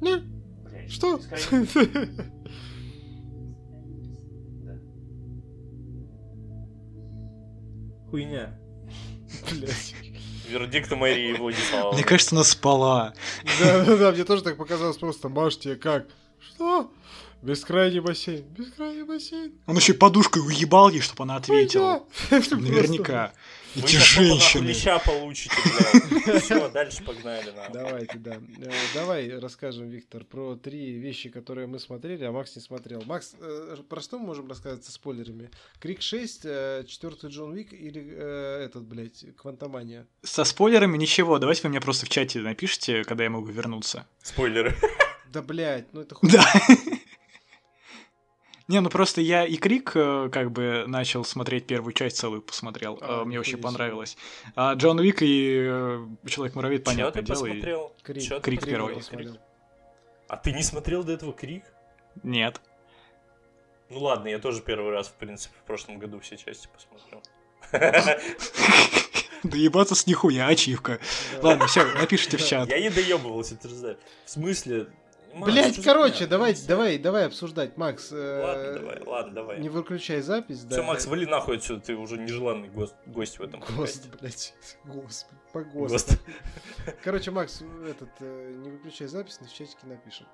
Не. 0.00 0.18
Блядь, 0.64 0.90
Что? 0.90 1.18
Хуйня. 8.10 8.58
Блять. 9.50 9.94
Вердикта 10.48 10.96
Марии 10.96 11.34
Владислава. 11.34 11.92
Мне 11.92 12.04
кажется, 12.04 12.34
она 12.34 12.44
спала. 12.44 13.12
Да, 13.60 13.84
да, 13.84 13.96
да, 13.96 14.12
мне 14.12 14.24
тоже 14.24 14.42
так 14.42 14.56
показалось 14.56 14.96
просто. 14.96 15.28
Маш, 15.28 15.58
тебе 15.58 15.76
как? 15.76 16.06
Что? 16.40 16.90
Бескрайний 17.42 18.00
бассейн. 18.00 18.44
Бескрайний 18.44 19.04
бассейн. 19.04 19.52
Он 19.66 19.76
еще 19.76 19.94
подушкой 19.94 20.42
уебал 20.42 20.88
ей, 20.88 21.00
чтобы 21.00 21.24
она 21.24 21.36
ответила. 21.36 22.04
Наверняка. 22.30 23.32
Эти 23.76 23.96
женщины. 23.96 24.68
Леща 24.68 24.98
получите, 24.98 25.54
блядь. 25.64 26.42
Все, 26.42 26.68
дальше 26.68 27.02
погнали. 27.04 27.52
Давайте, 27.72 28.18
да. 28.18 28.40
Э, 28.60 28.70
давай 28.94 29.38
расскажем, 29.38 29.88
Виктор, 29.88 30.24
про 30.24 30.56
три 30.56 30.92
вещи, 30.98 31.28
которые 31.28 31.66
мы 31.66 31.78
смотрели, 31.78 32.24
а 32.24 32.32
Макс 32.32 32.56
не 32.56 32.62
смотрел. 32.62 33.02
Макс, 33.06 33.34
э, 33.40 33.76
про 33.88 34.00
что 34.00 34.18
мы 34.18 34.26
можем 34.26 34.48
рассказать 34.48 34.84
со 34.84 34.92
спойлерами? 34.92 35.50
Крик 35.80 36.02
6, 36.02 36.40
э, 36.44 36.84
четвертый 36.86 37.30
Джон 37.30 37.54
Вик 37.54 37.72
или 37.72 38.08
этот, 38.64 38.84
блядь, 38.84 39.24
Квантомания? 39.36 40.06
Со 40.22 40.44
спойлерами 40.44 40.96
ничего. 40.96 41.38
Давайте 41.38 41.62
вы 41.62 41.70
мне 41.70 41.80
просто 41.80 42.06
в 42.06 42.08
чате 42.08 42.40
напишите, 42.40 43.04
когда 43.04 43.24
я 43.24 43.30
могу 43.30 43.46
вернуться. 43.46 44.06
Спойлеры. 44.22 44.76
Да, 45.32 45.42
блядь, 45.42 45.92
ну 45.92 46.00
это 46.00 46.14
хуй. 46.14 46.30
Да. 46.30 46.44
Не, 48.68 48.80
ну 48.80 48.90
просто 48.90 49.22
я 49.22 49.46
и 49.46 49.56
Крик 49.56 49.92
э, 49.94 50.28
как 50.30 50.52
бы 50.52 50.84
начал 50.86 51.24
смотреть 51.24 51.66
первую 51.66 51.94
часть 51.94 52.18
целую, 52.18 52.42
посмотрел. 52.42 52.98
А, 53.00 53.24
Мне 53.24 53.40
очень 53.40 53.56
понравилось. 53.56 54.18
А 54.54 54.74
Джон 54.74 54.98
Уик 54.98 55.22
и 55.22 55.66
э, 55.66 56.06
Человек-муравей, 56.26 56.78
понятное 56.78 57.22
дело. 57.22 57.40
Посмотрел? 57.40 57.94
И... 57.98 58.02
Крик. 58.02 58.42
Крик 58.42 58.64
первый. 58.66 59.02
А 60.28 60.36
ты 60.36 60.52
не 60.52 60.62
смотрел 60.62 61.02
до 61.02 61.12
этого 61.12 61.32
Крик? 61.32 61.64
Нет. 62.22 62.60
Ну 63.88 64.00
ладно, 64.00 64.28
я 64.28 64.38
тоже 64.38 64.60
первый 64.60 64.92
раз, 64.92 65.08
в 65.08 65.14
принципе, 65.14 65.54
в 65.62 65.66
прошлом 65.66 65.98
году 65.98 66.20
все 66.20 66.36
части 66.36 66.68
посмотрел. 66.68 67.22
Доебаться 69.44 69.94
с 69.94 70.06
нихуя, 70.06 70.46
ачивка. 70.46 70.98
Ладно, 71.40 71.66
все, 71.68 71.84
напишите 71.94 72.36
в 72.36 72.46
чат. 72.46 72.68
Я 72.68 72.80
не 72.80 72.90
доебывался, 72.90 73.56
ты 73.56 73.68
же 73.68 73.76
знаешь. 73.76 73.98
В 74.26 74.30
смысле, 74.30 74.88
Блять, 75.34 75.82
короче, 75.82 76.26
давай, 76.26 76.54
давай, 76.66 76.98
давай 76.98 77.26
обсуждать, 77.26 77.76
Макс. 77.76 78.10
Э, 78.12 78.42
ладно, 78.42 78.72
давай, 78.78 79.02
ладно, 79.04 79.34
давай. 79.34 79.60
Не 79.60 79.68
выключай 79.68 80.20
запись, 80.20 80.64
да. 80.64 80.76
Все, 80.76 80.82
Макс, 80.82 81.06
вали 81.06 81.26
нахуй 81.26 81.56
отсюда, 81.56 81.80
ты 81.80 81.96
уже 81.96 82.16
нежеланный 82.18 82.68
гость, 82.68 82.94
гость 83.06 83.38
в 83.38 83.42
этом 83.42 83.60
Гост, 83.76 84.08
блять, 84.20 84.54
господи, 84.84 85.40
по 85.52 85.62
ГОСТу. 85.62 86.14
Короче, 87.04 87.30
Макс, 87.30 87.62
этот, 87.86 88.10
э, 88.20 88.54
не 88.56 88.70
выключай 88.70 89.06
запись, 89.06 89.40
на 89.40 89.48
чатике 89.48 89.86
напишем. 89.86 90.26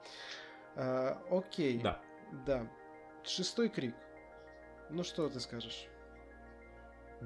А, 0.77 1.21
окей. 1.31 1.79
Да. 1.79 2.01
Да. 2.47 2.67
Шестой 3.25 3.69
крик. 3.69 3.95
Ну 4.91 5.03
что 5.03 5.29
ты 5.29 5.41
скажешь? 5.41 5.87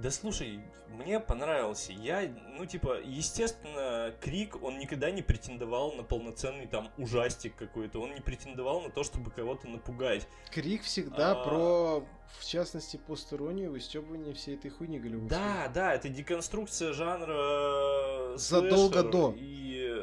Да 0.02 0.12
слушай, 0.12 0.60
мне 0.90 1.18
понравился. 1.18 1.92
Я, 1.92 2.32
ну, 2.56 2.64
типа, 2.66 3.00
естественно, 3.02 4.14
Крик, 4.20 4.62
он 4.62 4.78
никогда 4.78 5.10
не 5.10 5.22
претендовал 5.22 5.92
на 5.92 6.04
полноценный 6.04 6.68
там 6.68 6.92
ужастик 6.98 7.56
какой-то. 7.56 8.00
Он 8.00 8.14
не 8.14 8.20
претендовал 8.20 8.80
на 8.82 8.90
то, 8.90 9.02
чтобы 9.02 9.32
кого-то 9.32 9.66
напугать. 9.66 10.28
Крик 10.52 10.82
всегда 10.82 11.32
а... 11.32 11.44
про, 11.44 12.06
в 12.38 12.46
частности, 12.46 12.96
постеронию, 12.96 13.72
выстебывание 13.72 14.34
всей 14.34 14.54
этой 14.54 14.70
хуйни 14.70 15.00
голливудской. 15.00 15.36
Да, 15.36 15.68
да, 15.74 15.94
это 15.94 16.08
деконструкция 16.08 16.92
жанра 16.92 18.36
задолго 18.36 19.02
до. 19.02 19.34
И, 19.36 20.00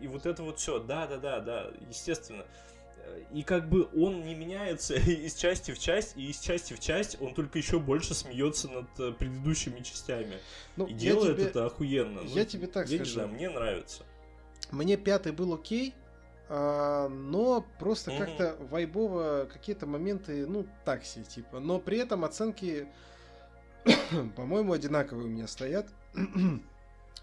и 0.00 0.06
вот 0.06 0.26
это 0.26 0.44
вот 0.44 0.60
все. 0.60 0.78
Да, 0.78 1.08
да, 1.08 1.16
да, 1.16 1.40
да, 1.40 1.72
естественно 1.88 2.46
и 3.32 3.42
как 3.42 3.68
бы 3.68 3.88
он 3.96 4.24
не 4.24 4.34
меняется 4.34 4.94
из 4.94 5.34
части 5.34 5.72
в 5.72 5.78
часть, 5.78 6.16
и 6.16 6.30
из 6.30 6.38
части 6.38 6.72
в 6.74 6.80
часть 6.80 7.20
он 7.20 7.34
только 7.34 7.58
еще 7.58 7.78
больше 7.78 8.14
смеется 8.14 8.68
над 8.68 8.86
э, 8.98 9.12
предыдущими 9.12 9.80
частями. 9.80 10.38
Ну, 10.76 10.86
и 10.86 10.94
делает 10.94 11.36
тебе... 11.36 11.46
это 11.48 11.66
охуенно. 11.66 12.20
Я 12.20 12.42
ну, 12.42 12.44
тебе 12.44 12.66
так 12.66 12.88
я 12.88 12.98
скажу. 12.98 13.10
Не 13.10 13.14
знаю, 13.14 13.28
мне 13.28 13.50
нравится. 13.50 14.04
Мне 14.70 14.96
пятый 14.96 15.32
был 15.32 15.54
окей, 15.54 15.94
а, 16.48 17.08
но 17.08 17.66
просто 17.78 18.10
mm-hmm. 18.10 18.18
как-то 18.18 18.56
вайбово 18.70 19.48
какие-то 19.52 19.86
моменты, 19.86 20.46
ну, 20.46 20.66
так 20.84 21.04
себе, 21.04 21.24
типа. 21.24 21.58
Но 21.58 21.78
при 21.78 21.98
этом 21.98 22.24
оценки, 22.24 22.86
по-моему, 24.36 24.72
одинаковые 24.72 25.26
у 25.26 25.30
меня 25.30 25.46
стоят. 25.46 25.88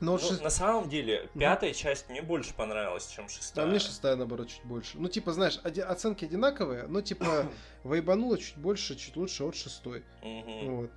Но 0.01 0.13
ну, 0.13 0.17
шест... 0.17 0.43
На 0.43 0.49
самом 0.49 0.89
деле, 0.89 1.29
пятая 1.37 1.71
mm 1.71 1.73
часть 1.73 2.09
мне 2.09 2.21
больше 2.21 2.53
понравилась, 2.55 3.07
чем 3.07 3.29
шестая. 3.29 3.65
А 3.65 3.69
мне 3.69 3.79
шестая, 3.79 4.15
наоборот, 4.15 4.49
чуть 4.49 4.63
больше. 4.65 4.97
Ну, 4.97 5.07
типа, 5.07 5.31
знаешь, 5.31 5.59
оди- 5.63 5.81
оценки 5.81 6.25
одинаковые, 6.25 6.87
но, 6.87 7.01
типа, 7.01 7.45
вайбануло 7.83 8.37
чуть 8.37 8.57
больше, 8.57 8.95
чуть 8.95 9.15
лучше 9.15 9.43
от 9.43 9.55
шестой. 9.55 10.03
Вот. 10.21 10.91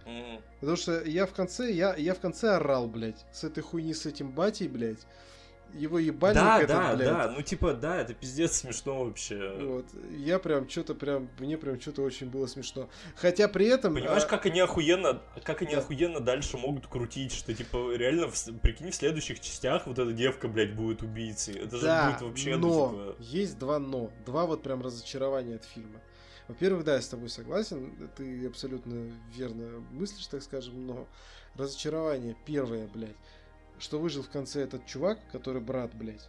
Потому 0.60 0.76
что 0.76 1.04
я 1.04 1.26
в 1.26 1.32
конце, 1.32 1.70
я, 1.70 1.94
я 1.94 2.14
в 2.14 2.20
конце 2.20 2.56
орал, 2.56 2.88
блядь, 2.88 3.24
с 3.30 3.44
этой 3.44 3.62
хуйни, 3.62 3.92
с 3.92 4.06
этим 4.06 4.32
батей, 4.32 4.68
блядь 4.68 5.06
его 5.74 5.98
ебальник 5.98 6.40
да, 6.40 6.58
этот, 6.58 6.68
да, 6.68 6.94
блядь. 6.94 7.08
Да, 7.08 7.32
ну 7.36 7.42
типа, 7.42 7.74
да, 7.74 8.00
это 8.00 8.14
пиздец 8.14 8.52
смешно 8.58 9.04
вообще. 9.04 9.56
Вот, 9.60 9.86
я 10.10 10.38
прям 10.38 10.68
что-то 10.68 10.94
прям, 10.94 11.28
мне 11.38 11.58
прям 11.58 11.80
что-то 11.80 12.02
очень 12.02 12.28
было 12.28 12.46
смешно. 12.46 12.88
Хотя 13.16 13.48
при 13.48 13.66
этом... 13.66 13.94
Понимаешь, 13.94 14.24
а... 14.24 14.26
как 14.26 14.46
они 14.46 14.60
охуенно, 14.60 15.20
как 15.42 15.62
они 15.62 15.74
да. 15.74 15.80
охуенно 15.80 16.20
дальше 16.20 16.56
могут 16.56 16.86
крутить, 16.86 17.32
что 17.32 17.52
типа 17.54 17.94
реально, 17.94 18.28
прикинь, 18.62 18.90
в 18.90 18.94
следующих 18.94 19.40
частях 19.40 19.86
вот 19.86 19.98
эта 19.98 20.12
девка, 20.12 20.48
блядь, 20.48 20.74
будет 20.74 21.02
убийцей. 21.02 21.58
Это 21.58 21.80
да, 21.80 22.04
же 22.04 22.10
будет 22.12 22.22
вообще... 22.22 22.56
но 22.56 22.90
ну, 22.90 23.12
типа... 23.12 23.16
есть 23.20 23.58
два 23.58 23.78
но. 23.78 24.10
Два 24.24 24.46
вот 24.46 24.62
прям 24.62 24.82
разочарования 24.82 25.56
от 25.56 25.64
фильма. 25.64 26.00
Во-первых, 26.46 26.84
да, 26.84 26.96
я 26.96 27.00
с 27.00 27.08
тобой 27.08 27.30
согласен, 27.30 28.10
ты 28.16 28.46
абсолютно 28.46 29.10
верно 29.34 29.82
мыслишь, 29.90 30.26
так 30.26 30.42
скажем, 30.42 30.86
но 30.86 31.08
разочарование 31.56 32.36
первое, 32.44 32.86
блядь 32.86 33.16
что 33.84 33.98
выжил 33.98 34.22
в 34.22 34.30
конце 34.30 34.62
этот 34.62 34.86
чувак, 34.86 35.18
который 35.30 35.60
брат, 35.60 35.94
блядь. 35.94 36.26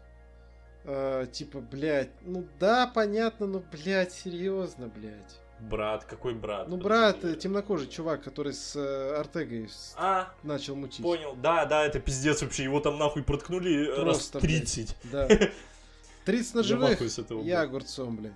А, 0.84 1.26
типа, 1.26 1.62
блядь, 1.62 2.12
ну 2.22 2.46
да, 2.60 2.86
понятно, 2.86 3.48
но, 3.48 3.64
блядь, 3.72 4.12
серьезно, 4.12 4.88
блядь. 4.88 5.40
Брат, 5.62 6.04
какой 6.04 6.34
брат? 6.34 6.68
Ну, 6.68 6.76
брат, 6.76 7.16
Подожди. 7.16 7.40
темнокожий 7.40 7.88
чувак, 7.88 8.22
который 8.22 8.54
с 8.54 8.76
э, 8.76 9.16
Артегой 9.18 9.70
с... 9.70 9.96
а, 9.98 10.34
начал 10.44 10.76
мутить. 10.76 11.02
Понял, 11.02 11.34
да, 11.42 11.66
да, 11.66 11.86
это 11.86 12.02
пиздец 12.02 12.42
вообще, 12.42 12.64
его 12.64 12.82
там 12.82 13.00
нахуй 13.00 13.24
проткнули 13.24 13.86
Просто, 13.86 14.40
раз 14.40 14.44
30. 14.44 14.98
Блядь, 15.06 15.40
да. 15.40 15.48
30 16.26 16.56
на 16.56 16.64
живых, 16.64 17.02
я 17.46 17.62
огурцом, 17.62 18.18
блядь. 18.18 18.34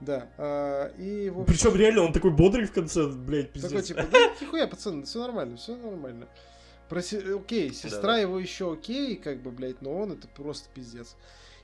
Да. 0.00 0.28
А, 0.38 0.92
и, 0.96 1.28
в 1.28 1.40
общем... 1.40 1.52
Причем 1.52 1.76
реально 1.76 2.02
он 2.02 2.12
такой 2.12 2.30
бодрый 2.30 2.66
в 2.66 2.72
конце, 2.72 3.08
блядь, 3.08 3.50
пиздец. 3.50 3.70
Такой 3.70 3.82
типа, 3.82 4.06
да, 4.12 4.32
нихуя, 4.40 4.68
пацаны, 4.68 5.02
все 5.02 5.18
нормально, 5.18 5.56
все 5.56 5.74
нормально. 5.74 6.28
Про 6.90 6.98
Окей, 6.98 7.72
сестра 7.72 8.14
да, 8.14 8.18
его 8.18 8.40
еще 8.40 8.72
окей, 8.72 9.14
как 9.14 9.40
бы, 9.40 9.52
блядь, 9.52 9.80
но 9.80 9.96
он 9.96 10.10
это 10.10 10.26
просто 10.26 10.68
пиздец. 10.74 11.14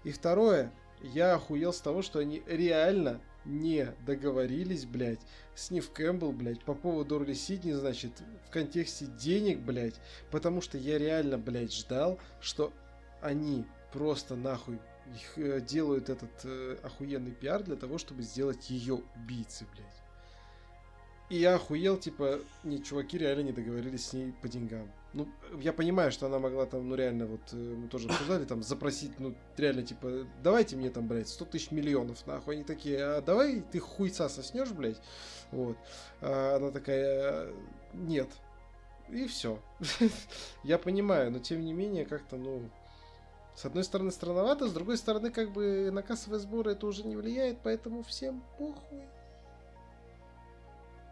И 0.05 0.13
второе, 0.13 0.73
я 1.03 1.35
охуел 1.35 1.73
с 1.73 1.81
того, 1.81 2.03
что 2.03 2.21
они 2.21 2.45
реально 2.47 3.21
не 3.45 3.93
договорились, 4.07 4.85
блядь, 4.85 5.19
с 5.57 5.73
Нив 5.73 5.91
Кэмпбелл, 5.91 6.31
блядь, 6.31 6.63
по 6.65 6.75
поводу 6.75 7.17
Орли 7.17 7.35
Сидни, 7.35 7.73
значит, 7.73 8.13
в 8.47 8.51
контексте 8.51 9.07
денег, 9.07 9.59
блядь, 9.59 10.01
потому 10.31 10.61
что 10.61 10.79
я 10.79 10.97
реально, 10.97 11.39
блядь, 11.39 11.75
ждал, 11.75 12.21
что 12.41 12.73
они 13.21 13.67
просто 13.93 14.37
нахуй 14.37 14.79
их, 15.13 15.39
э, 15.39 15.61
делают 15.61 16.09
этот 16.09 16.31
э, 16.45 16.79
охуенный 16.85 17.33
пиар 17.33 17.65
для 17.65 17.75
того, 17.75 17.99
чтобы 17.99 18.23
сделать 18.23 18.71
ее 18.71 19.03
убийцей, 19.17 19.67
блядь. 19.75 20.03
И 21.29 21.39
я 21.39 21.57
охуел, 21.57 21.97
типа, 21.97 22.41
не, 22.63 22.83
чуваки 22.83 23.19
реально 23.19 23.43
не 23.43 23.53
договорились 23.53 24.07
с 24.07 24.13
ней 24.13 24.33
по 24.41 24.49
деньгам. 24.49 24.89
Ну, 25.17 25.27
я 25.63 25.73
понимаю, 25.73 26.13
что 26.13 26.27
она 26.27 26.39
могла 26.39 26.67
там, 26.67 26.87
ну, 26.91 26.95
реально, 26.95 27.25
вот, 27.25 27.41
э, 27.53 27.57
мы 27.57 27.89
тоже 27.89 28.07
обсуждали, 28.07 28.45
там, 28.45 28.63
запросить, 28.63 29.19
ну, 29.19 29.35
реально, 29.57 29.83
типа, 29.83 30.27
давайте 30.43 30.77
мне 30.77 30.91
там, 30.91 31.09
блядь, 31.09 31.31
100 31.31 31.47
тысяч 31.47 31.71
миллионов, 31.71 32.27
нахуй. 32.27 32.57
Они 32.57 32.65
такие, 32.65 33.03
а 33.03 33.23
давай 33.23 33.63
ты 33.63 33.79
хуйца 33.79 34.29
соснешь, 34.29 34.73
блядь. 34.73 35.01
Вот. 35.53 35.79
А 36.21 36.57
она 36.57 36.71
такая, 36.71 37.51
нет. 37.95 38.29
И 39.09 39.27
все. 39.27 39.59
я 40.65 40.77
понимаю, 40.77 41.31
но 41.31 41.39
тем 41.39 41.65
не 41.65 41.73
менее, 41.73 42.05
как-то, 42.05 42.37
ну, 42.37 42.69
с 43.55 43.65
одной 43.65 43.85
стороны 43.85 44.11
странновато, 44.11 44.69
с 44.69 44.73
другой 44.73 44.99
стороны, 44.99 45.31
как 45.31 45.51
бы 45.51 45.91
на 45.91 46.03
кассовые 46.03 46.41
сборы 46.41 46.73
это 46.73 46.87
уже 46.87 47.05
не 47.05 47.17
влияет, 47.17 47.61
поэтому 47.63 48.03
всем 48.03 48.45
похуй 48.59 49.03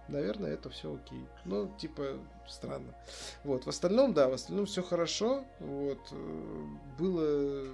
наверное, 0.09 0.55
это 0.55 0.70
все 0.70 0.94
окей. 0.94 1.26
Ну, 1.44 1.70
типа, 1.78 2.18
странно. 2.48 2.94
Вот, 3.44 3.64
в 3.64 3.68
остальном, 3.68 4.14
да, 4.14 4.28
в 4.28 4.32
остальном 4.32 4.66
все 4.66 4.82
хорошо. 4.82 5.44
Вот, 5.60 6.01
э, 6.12 6.64
было 6.98 7.66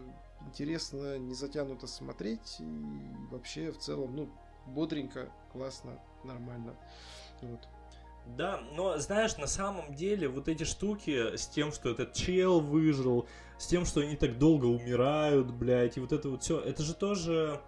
интересно, 0.47 1.19
не 1.19 1.35
затянуто 1.35 1.87
смотреть. 1.87 2.57
И 2.61 2.65
вообще, 3.31 3.73
в 3.73 3.79
целом, 3.79 4.17
ну, 4.17 4.29
бодренько, 4.67 5.29
классно, 5.53 5.99
нормально. 6.25 6.75
Вот. 7.43 7.69
Да, 8.37 8.61
но 8.75 8.99
знаешь, 8.99 9.37
на 9.39 9.47
самом 9.47 9.95
деле 9.95 10.29
вот 10.29 10.49
эти 10.49 10.65
штуки 10.65 11.37
с 11.37 11.47
тем, 11.47 11.73
что 11.73 11.91
этот 11.91 12.13
чел 12.13 12.61
выжил, 12.61 13.27
с 13.59 13.67
тем, 13.67 13.85
что 13.85 14.01
они 14.01 14.17
так 14.17 14.39
долго 14.39 14.67
умирают, 14.67 15.51
блядь, 15.51 15.97
и 15.97 16.01
вот 16.01 16.13
это 16.13 16.29
вот 16.29 16.43
все, 16.43 16.61
это 16.61 16.83
же 16.83 16.95
тоже, 16.95 17.61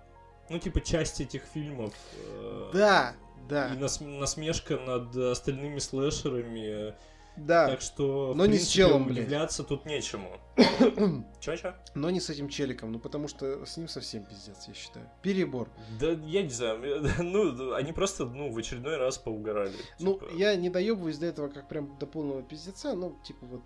ну, 0.49 0.59
типа, 0.59 0.81
часть 0.81 1.21
этих 1.21 1.43
фильмов. 1.43 1.93
Э, 2.17 2.71
да, 2.73 3.15
да. 3.49 3.75
И 3.75 3.77
нас, 3.77 4.01
насмешка 4.01 4.79
над 4.79 5.17
остальными 5.17 5.79
слэшерами. 5.79 6.95
Да. 7.37 7.69
Так 7.69 7.81
что, 7.81 8.35
Но 8.35 8.45
принципе, 8.45 8.53
не 8.53 8.59
с 8.59 8.69
челом, 8.69 9.07
удивляться 9.07 9.63
блядь. 9.63 9.69
тут 9.69 9.87
нечему. 9.87 10.39
Чё-чё? 11.41 11.75
Но 11.95 12.11
не 12.11 12.21
с 12.21 12.29
этим 12.29 12.49
челиком, 12.49 12.93
ну 12.93 12.99
потому 12.99 13.27
что 13.27 13.65
с 13.65 13.77
ним 13.79 13.89
совсем 13.89 14.25
пиздец, 14.25 14.69
я 14.69 14.75
считаю. 14.75 15.09
Перебор. 15.23 15.71
Да, 15.99 16.11
я 16.11 16.43
не 16.43 16.51
знаю, 16.51 17.03
ну, 17.21 17.73
они 17.73 17.93
просто, 17.93 18.27
ну, 18.27 18.53
в 18.53 18.59
очередной 18.59 18.99
раз 18.99 19.17
поугорали. 19.17 19.73
Ну, 19.99 20.15
типа. 20.15 20.31
я 20.35 20.55
не 20.57 20.69
доебываюсь 20.69 21.19
до 21.19 21.27
этого 21.27 21.49
как 21.49 21.69
прям 21.69 21.97
до 21.99 22.07
полного 22.07 22.43
пиздеца, 22.43 22.93
ну, 22.95 23.17
типа 23.25 23.47
вот 23.47 23.63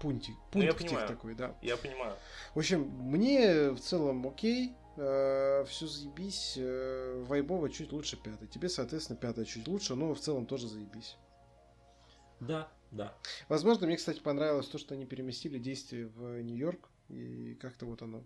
пунктик, 0.00 0.34
пунктик 0.50 0.92
ну, 0.92 1.06
такой, 1.06 1.34
да. 1.34 1.54
Я 1.62 1.76
понимаю. 1.76 2.14
В 2.54 2.58
общем, 2.58 2.82
мне 2.82 3.70
в 3.70 3.80
целом 3.80 4.26
окей, 4.26 4.74
э, 4.96 5.64
все 5.66 5.86
заебись, 5.86 6.54
э, 6.56 7.24
Вайбова 7.26 7.70
чуть 7.70 7.92
лучше 7.92 8.16
пятый. 8.16 8.48
Тебе, 8.48 8.68
соответственно, 8.68 9.18
пятая 9.18 9.44
чуть 9.44 9.68
лучше, 9.68 9.94
но 9.94 10.14
в 10.14 10.20
целом 10.20 10.46
тоже 10.46 10.68
заебись. 10.68 11.16
Да, 12.40 12.72
да. 12.90 13.16
Возможно, 13.48 13.86
мне, 13.86 13.96
кстати, 13.96 14.20
понравилось 14.20 14.68
то, 14.68 14.78
что 14.78 14.94
они 14.94 15.06
переместили 15.06 15.58
действие 15.58 16.08
в 16.08 16.40
Нью-Йорк, 16.42 16.88
и 17.08 17.54
как-то 17.60 17.86
вот 17.86 18.02
оно. 18.02 18.24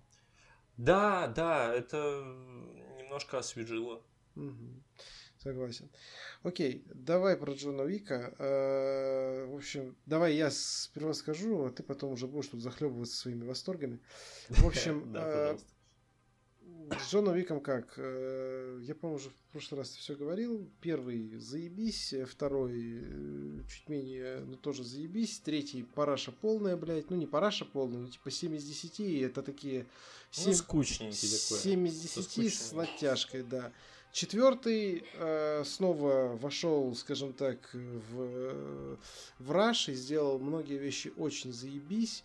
Да, 0.77 1.29
да, 1.29 1.75
это 1.75 2.25
немножко 2.99 3.39
освежило. 3.39 4.03
Угу. 4.37 4.83
Согласен. 5.39 5.89
Окей, 6.43 6.85
давай 6.93 7.37
про 7.37 7.53
Джона 7.53 7.83
Вика. 7.83 8.35
Э, 8.39 9.47
в 9.47 9.55
общем, 9.55 9.97
давай 10.07 10.35
я 10.35 10.51
сперва 10.51 11.15
скажу, 11.15 11.67
а 11.67 11.71
ты 11.71 11.83
потом 11.83 12.13
уже 12.13 12.27
будешь 12.27 12.49
тут 12.49 12.61
захлебываться 12.61 13.17
своими 13.17 13.45
восторгами. 13.45 14.01
В 14.49 14.67
общем, 14.67 15.13
да, 15.13 15.25
пожалуйста. 15.25 15.76
С 16.91 17.11
Джоном 17.11 17.35
Виком 17.35 17.61
как? 17.61 17.95
Э, 17.97 18.79
я, 18.83 18.95
по-моему, 18.95 19.17
уже 19.17 19.31
в 19.31 19.35
прошлый 19.53 19.81
раз 19.81 19.91
все 19.91 20.15
говорил. 20.15 20.71
Первый 20.81 21.37
заебись, 21.39 22.15
второй 22.29 23.01
э, 23.03 23.59
чуть 23.69 23.89
менее, 23.89 24.41
но 24.41 24.57
тоже 24.57 24.85
заебись. 24.85 25.41
Третий 25.41 25.83
параша 25.83 26.33
полная, 26.33 26.77
блядь. 26.77 27.11
Ну, 27.11 27.17
не 27.17 27.27
параша 27.27 27.65
полная, 27.65 27.99
но 27.99 28.09
типа 28.09 28.31
7 28.31 28.55
из 28.57 28.65
10. 28.65 29.01
Это 29.23 29.43
такие... 29.43 29.87
7, 30.31 30.51
ну, 30.51 30.55
скучненький 30.55 31.29
такой. 31.29 31.59
7 31.59 31.87
из 31.89 32.01
10 32.01 32.55
с 32.55 32.73
натяжкой, 32.73 33.43
да. 33.43 33.73
Четвертый 34.13 35.05
э, 35.15 35.65
снова 35.65 36.39
вошел, 36.41 36.95
скажем 36.95 37.33
так, 37.33 37.71
в, 37.75 38.97
в 39.39 39.53
Rush 39.53 39.93
и 39.93 39.95
сделал 39.95 40.39
многие 40.39 40.79
вещи 40.79 41.13
очень 41.17 41.53
заебись. 41.53 42.25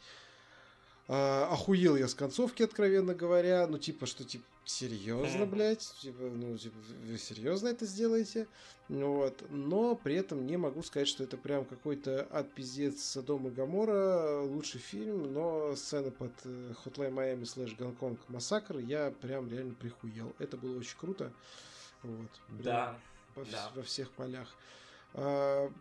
А, 1.07 1.49
охуел 1.52 1.95
я 1.95 2.07
с 2.07 2.14
концовки, 2.14 2.64
откровенно 2.64 3.14
говоря. 3.14 3.68
Ну, 3.68 3.78
типа, 3.78 4.06
что, 4.06 4.23
типа, 4.23 4.45
серьезно, 4.65 5.45
блядь? 5.45 5.94
Типа, 6.02 6.23
ну, 6.23 6.57
типа, 6.57 6.76
вы 7.06 7.18
серьезно 7.18 7.69
это 7.69 7.86
сделаете? 7.86 8.48
Вот. 8.88 9.44
Но 9.49 9.95
при 9.95 10.15
этом 10.15 10.45
не 10.45 10.57
могу 10.57 10.84
сказать, 10.84 11.07
что 11.07 11.23
это 11.23 11.38
прям 11.38 11.65
какой-то 11.65 12.23
отпиздец 12.32 13.03
Содом 13.03 13.48
и 13.48 13.52
Гамора, 13.52 14.41
лучший 14.41 14.80
фильм, 14.80 15.34
но 15.34 15.76
сцена 15.76 16.11
под 16.11 16.32
э, 16.44 16.73
Hotline 16.84 17.14
Miami 17.14 17.45
слэш 17.45 17.76
Гонконг 17.76 18.19
Массакр 18.28 18.80
я 18.80 19.11
прям 19.22 19.49
реально 19.49 19.73
прихуел. 19.76 20.34
Это 20.40 20.57
было 20.57 20.78
очень 20.80 20.98
круто. 20.98 21.32
Вот. 22.03 22.30
Да. 22.64 22.98
Во, 23.36 23.45
да. 23.45 23.72
во 23.76 23.84
всех 23.84 24.11
полях. 24.11 24.48
А, 25.14 25.72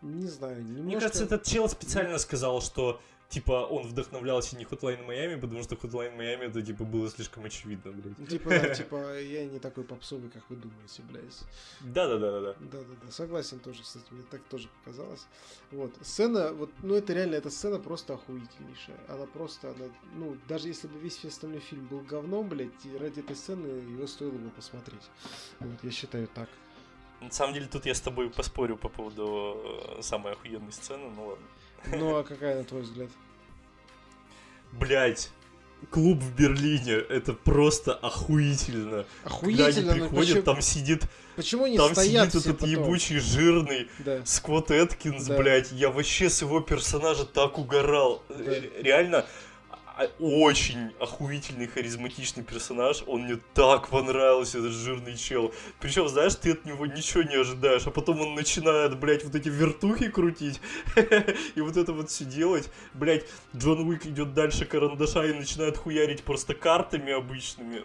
не 0.00 0.26
знаю, 0.26 0.62
немножко... 0.62 0.82
Мне 0.82 0.94
кажется, 0.94 1.24
этот 1.24 1.44
чел 1.44 1.68
специально 1.68 2.18
сказал, 2.18 2.60
что 2.60 3.00
типа, 3.32 3.66
он 3.66 3.86
вдохновлялся 3.86 4.56
не 4.56 4.64
Hotline 4.64 5.06
Miami, 5.06 5.40
потому 5.40 5.62
что 5.62 5.74
Hotline 5.74 6.16
Miami 6.16 6.50
это, 6.50 6.62
типа, 6.62 6.84
было 6.84 7.08
слишком 7.08 7.44
очевидно, 7.44 7.92
блядь. 7.92 8.18
Ну, 8.18 8.26
типа, 8.26 8.50
да, 8.50 8.74
типа, 8.74 9.18
я 9.20 9.46
не 9.46 9.58
такой 9.58 9.84
попсовый, 9.84 10.30
как 10.30 10.42
вы 10.50 10.56
думаете, 10.56 11.02
блядь. 11.02 11.40
Да-да-да-да-да. 11.80 12.54
Да-да-да, 12.60 13.10
согласен 13.10 13.58
тоже, 13.58 13.82
кстати, 13.82 14.04
мне 14.10 14.24
так 14.30 14.42
тоже 14.42 14.68
показалось. 14.78 15.26
Вот, 15.70 15.94
сцена, 16.02 16.52
вот, 16.52 16.70
ну, 16.82 16.94
это 16.94 17.14
реально, 17.14 17.36
эта 17.36 17.50
сцена 17.50 17.78
просто 17.78 18.14
охуительнейшая. 18.14 18.98
Она 19.08 19.26
просто, 19.26 19.70
она, 19.70 19.86
ну, 20.14 20.36
даже 20.48 20.68
если 20.68 20.86
бы 20.88 20.98
весь 20.98 21.24
остальной 21.24 21.60
фильм 21.60 21.86
был 21.86 22.00
говном, 22.00 22.48
блядь, 22.48 22.84
и 22.84 22.96
ради 22.98 23.20
этой 23.20 23.34
сцены 23.34 23.66
его 23.66 24.06
стоило 24.06 24.32
бы 24.32 24.50
посмотреть. 24.50 25.10
Вот, 25.60 25.82
я 25.82 25.90
считаю 25.90 26.28
так. 26.28 26.48
На 27.22 27.30
самом 27.30 27.54
деле, 27.54 27.66
тут 27.66 27.86
я 27.86 27.94
с 27.94 28.00
тобой 28.00 28.30
поспорю 28.30 28.76
по 28.76 28.88
поводу 28.88 29.56
э, 29.98 30.02
самой 30.02 30.32
охуенной 30.32 30.72
сцены, 30.72 31.08
ну 31.08 31.28
ладно. 31.28 31.46
Ну 31.90 32.16
а 32.16 32.24
какая, 32.24 32.58
на 32.58 32.64
твой 32.64 32.82
взгляд? 32.82 33.08
Блять, 34.72 35.30
клуб 35.90 36.18
в 36.18 36.34
Берлине, 36.34 36.92
это 36.92 37.32
просто 37.32 37.94
охуительно. 37.94 39.04
Охуительно, 39.24 39.66
Когда 39.72 39.92
они 39.92 40.00
приходят, 40.00 40.28
почему, 40.28 40.42
там 40.42 40.62
сидит... 40.62 41.02
Почему 41.36 41.66
не 41.66 41.76
там 41.76 41.92
стоят 41.92 42.32
сидит 42.32 42.46
этот 42.46 42.58
потом? 42.60 42.70
ебучий 42.70 43.18
жирный 43.18 43.88
да. 43.98 44.24
Скотт 44.24 44.70
Эткинс, 44.70 45.24
да. 45.26 45.36
блядь. 45.36 45.72
Я 45.72 45.90
вообще 45.90 46.30
с 46.30 46.42
его 46.42 46.60
персонажа 46.60 47.24
так 47.24 47.58
угорал. 47.58 48.22
Да. 48.28 48.52
Реально, 48.80 49.26
очень 50.18 50.92
охуительный, 51.00 51.66
харизматичный 51.66 52.42
персонаж. 52.42 53.02
Он 53.06 53.22
мне 53.22 53.38
так 53.54 53.88
понравился, 53.88 54.58
этот 54.58 54.72
жирный 54.72 55.16
чел. 55.16 55.52
Причем, 55.80 56.08
знаешь, 56.08 56.34
ты 56.34 56.52
от 56.52 56.64
него 56.64 56.86
ничего 56.86 57.22
не 57.22 57.36
ожидаешь, 57.36 57.86
а 57.86 57.90
потом 57.90 58.20
он 58.20 58.34
начинает, 58.34 58.98
блядь, 58.98 59.24
вот 59.24 59.34
эти 59.34 59.48
вертухи 59.48 60.08
крутить 60.08 60.60
и 61.54 61.60
вот 61.60 61.76
это 61.76 61.92
вот 61.92 62.10
все 62.10 62.24
делать. 62.24 62.70
Блядь, 62.94 63.26
Джон 63.56 63.88
Уик 63.88 64.06
идет 64.06 64.34
дальше 64.34 64.64
карандаша 64.64 65.24
и 65.26 65.32
начинает 65.32 65.76
хуярить 65.76 66.22
просто 66.22 66.54
картами 66.54 67.12
обычными. 67.12 67.82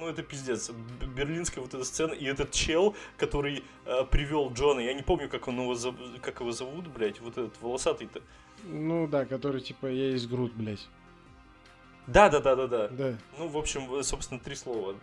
Ну, 0.00 0.08
это 0.08 0.22
пиздец. 0.22 0.70
Берлинская 1.16 1.62
вот 1.62 1.72
эта 1.72 1.84
сцена. 1.84 2.12
И 2.12 2.24
этот 2.24 2.50
чел, 2.50 2.94
который 3.16 3.64
э, 3.86 4.04
привел 4.10 4.52
Джона, 4.52 4.80
я 4.80 4.92
не 4.92 5.02
помню, 5.02 5.28
как, 5.28 5.48
он 5.48 5.60
его, 5.60 5.76
как 6.20 6.40
его 6.40 6.52
зовут, 6.52 6.88
блядь, 6.88 7.20
вот 7.20 7.38
этот 7.38 7.60
волосатый-то. 7.60 8.20
Ну 8.64 9.06
да, 9.06 9.24
который 9.24 9.60
типа 9.60 9.86
я 9.86 10.10
есть 10.10 10.28
Грут, 10.28 10.52
блядь. 10.54 10.88
Да, 12.06 12.28
да, 12.28 12.40
да, 12.40 12.54
да, 12.56 12.66
да. 12.66 12.88
Да. 12.88 13.16
Ну, 13.38 13.48
в 13.48 13.56
общем, 13.56 14.02
собственно, 14.02 14.40
три 14.40 14.54
слова. 14.54 14.94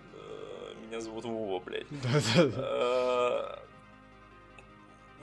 Меня 0.88 1.02
зовут 1.02 1.26
Вова, 1.26 1.60
блядь. 1.64 1.88
Да, 1.90 2.10
да, 2.36 2.45
да. 2.45 3.60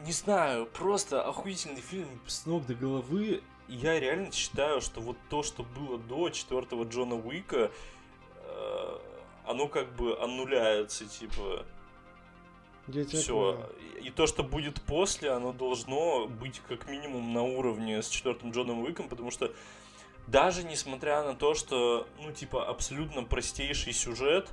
Не 0.04 0.12
знаю, 0.12 0.66
просто 0.66 1.22
охуительный 1.22 1.80
фильм 1.80 2.08
с 2.26 2.46
ног 2.46 2.66
до 2.66 2.74
головы. 2.74 3.42
Я 3.68 4.00
реально 4.00 4.32
считаю, 4.32 4.80
что 4.80 5.00
вот 5.00 5.16
то, 5.28 5.42
что 5.42 5.62
было 5.62 5.98
до 5.98 6.30
четвертого 6.30 6.84
Джона 6.84 7.16
Уика, 7.16 7.70
оно 9.44 9.68
как 9.68 9.94
бы 9.96 10.18
аннуляется, 10.18 11.06
типа. 11.06 11.66
Все. 13.08 13.70
И 14.00 14.08
то, 14.10 14.26
что 14.26 14.42
будет 14.42 14.80
после, 14.82 15.30
оно 15.30 15.52
должно 15.52 16.26
быть 16.26 16.62
как 16.68 16.88
минимум 16.88 17.34
на 17.34 17.42
уровне 17.42 18.00
с 18.02 18.08
четвертым 18.08 18.52
Джоном 18.52 18.80
Уиком, 18.80 19.08
потому 19.10 19.30
что 19.30 19.52
даже 20.28 20.62
несмотря 20.62 21.22
на 21.22 21.34
то, 21.34 21.54
что, 21.54 22.06
ну, 22.18 22.32
типа, 22.32 22.68
абсолютно 22.68 23.24
простейший 23.24 23.94
сюжет, 23.94 24.48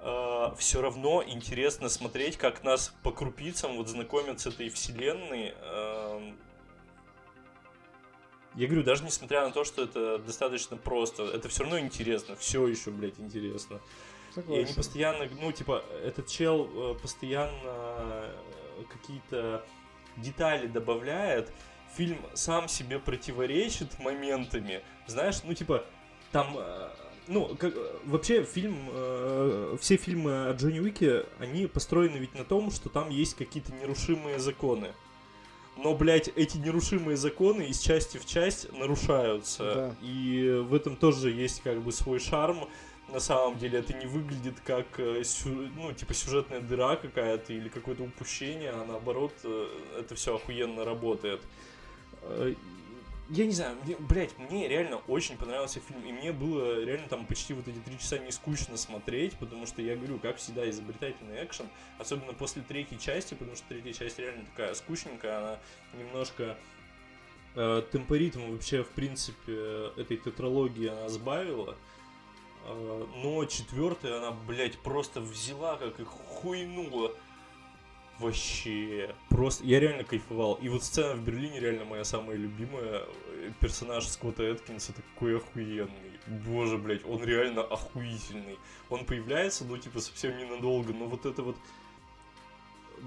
э, 0.00 0.54
все 0.56 0.80
равно 0.80 1.22
интересно 1.26 1.88
смотреть, 1.88 2.36
как 2.36 2.62
нас 2.62 2.94
по 3.02 3.10
крупицам 3.10 3.76
вот 3.76 3.88
знакомят 3.88 4.40
с 4.40 4.46
этой 4.46 4.68
вселенной. 4.68 5.54
Э, 5.56 6.32
я 8.54 8.66
говорю, 8.66 8.84
даже 8.84 9.02
несмотря 9.02 9.44
на 9.44 9.52
то, 9.52 9.64
что 9.64 9.82
это 9.82 10.18
достаточно 10.18 10.76
просто, 10.76 11.24
это 11.24 11.48
все 11.48 11.64
равно 11.64 11.80
интересно, 11.80 12.36
все 12.36 12.66
еще, 12.68 12.90
блядь, 12.90 13.18
интересно. 13.18 13.80
Согласен. 14.32 14.60
И 14.60 14.64
они 14.64 14.74
постоянно, 14.74 15.28
ну, 15.40 15.50
типа, 15.50 15.82
этот 16.04 16.28
чел 16.28 16.70
э, 16.72 16.94
постоянно 16.94 18.30
какие-то 18.88 19.66
детали 20.16 20.68
добавляет, 20.68 21.52
фильм 21.96 22.18
сам 22.34 22.68
себе 22.68 22.98
противоречит 22.98 23.98
моментами. 23.98 24.82
Знаешь, 25.06 25.42
ну 25.44 25.54
типа, 25.54 25.84
там, 26.32 26.56
ну, 27.30 27.54
как, 27.56 27.74
вообще 28.06 28.42
фильм, 28.42 28.76
э, 28.90 29.76
все 29.80 29.96
фильмы 29.96 30.48
о 30.48 30.52
Джонни 30.52 30.80
Уике, 30.80 31.26
они 31.38 31.66
построены 31.66 32.16
ведь 32.16 32.34
на 32.34 32.44
том, 32.44 32.70
что 32.72 32.88
там 32.88 33.08
есть 33.08 33.34
какие-то 33.34 33.72
нерушимые 33.72 34.40
законы. 34.40 34.92
Но, 35.76 35.94
блядь, 35.94 36.28
эти 36.34 36.58
нерушимые 36.58 37.16
законы 37.16 37.62
из 37.62 37.78
части 37.78 38.18
в 38.18 38.26
часть 38.26 38.70
нарушаются. 38.72 39.74
Да. 39.74 39.94
И 40.02 40.62
в 40.68 40.74
этом 40.74 40.96
тоже 40.96 41.30
есть 41.30 41.62
как 41.62 41.80
бы 41.80 41.92
свой 41.92 42.18
шарм. 42.18 42.68
На 43.08 43.20
самом 43.20 43.58
деле 43.58 43.78
это 43.78 43.92
не 43.94 44.06
выглядит 44.06 44.60
как, 44.64 44.86
ну, 44.98 45.92
типа, 45.92 46.14
сюжетная 46.14 46.60
дыра 46.60 46.96
какая-то 46.96 47.52
или 47.52 47.68
какое-то 47.68 48.02
упущение, 48.02 48.70
а 48.70 48.84
наоборот, 48.84 49.32
это 49.98 50.14
все 50.14 50.36
охуенно 50.36 50.84
работает. 50.84 51.40
Я 53.32 53.46
не 53.46 53.52
знаю, 53.52 53.76
мне, 53.84 53.96
блядь, 53.96 54.36
мне 54.38 54.66
реально 54.66 54.96
очень 55.06 55.36
понравился 55.36 55.78
фильм, 55.78 56.04
и 56.04 56.10
мне 56.10 56.32
было 56.32 56.82
реально 56.82 57.06
там 57.06 57.24
почти 57.26 57.54
вот 57.54 57.68
эти 57.68 57.78
три 57.78 57.96
часа 57.96 58.18
не 58.18 58.32
скучно 58.32 58.76
смотреть, 58.76 59.36
потому 59.36 59.66
что 59.66 59.82
я 59.82 59.94
говорю, 59.94 60.18
как 60.18 60.38
всегда, 60.38 60.68
изобретательный 60.68 61.44
экшен, 61.44 61.68
особенно 61.98 62.32
после 62.32 62.62
третьей 62.62 62.98
части, 62.98 63.34
потому 63.34 63.56
что 63.56 63.68
третья 63.68 63.92
часть 63.92 64.18
реально 64.18 64.46
такая 64.46 64.74
скучненькая, 64.74 65.38
она 65.38 65.58
немножко 65.94 66.58
э, 67.54 67.82
темпоритм 67.92 68.50
вообще, 68.50 68.82
в 68.82 68.88
принципе, 68.88 69.92
этой 69.96 70.16
тетралогии 70.16 70.88
она 70.88 71.08
сбавила, 71.08 71.76
э, 72.66 73.06
но 73.22 73.44
четвертая 73.44 74.18
она, 74.18 74.32
блядь, 74.32 74.76
просто 74.80 75.20
взяла, 75.20 75.76
как 75.76 76.00
и 76.00 76.04
хуйнула 76.04 77.14
вообще 78.20 79.14
просто 79.28 79.64
я 79.64 79.80
реально 79.80 80.04
кайфовал. 80.04 80.54
И 80.54 80.68
вот 80.68 80.84
сцена 80.84 81.14
в 81.14 81.24
Берлине 81.24 81.60
реально 81.60 81.84
моя 81.84 82.04
самая 82.04 82.36
любимая. 82.36 83.02
Персонаж 83.60 84.06
Скотта 84.06 84.42
Эткинса 84.44 84.92
такой 84.92 85.36
охуенный. 85.36 85.90
Боже, 86.26 86.78
блядь, 86.78 87.04
он 87.04 87.24
реально 87.24 87.62
охуительный. 87.62 88.58
Он 88.90 89.04
появляется, 89.04 89.64
ну, 89.64 89.78
типа, 89.78 90.00
совсем 90.00 90.36
ненадолго, 90.36 90.92
но 90.92 91.06
вот 91.06 91.26
это 91.26 91.42
вот... 91.42 91.56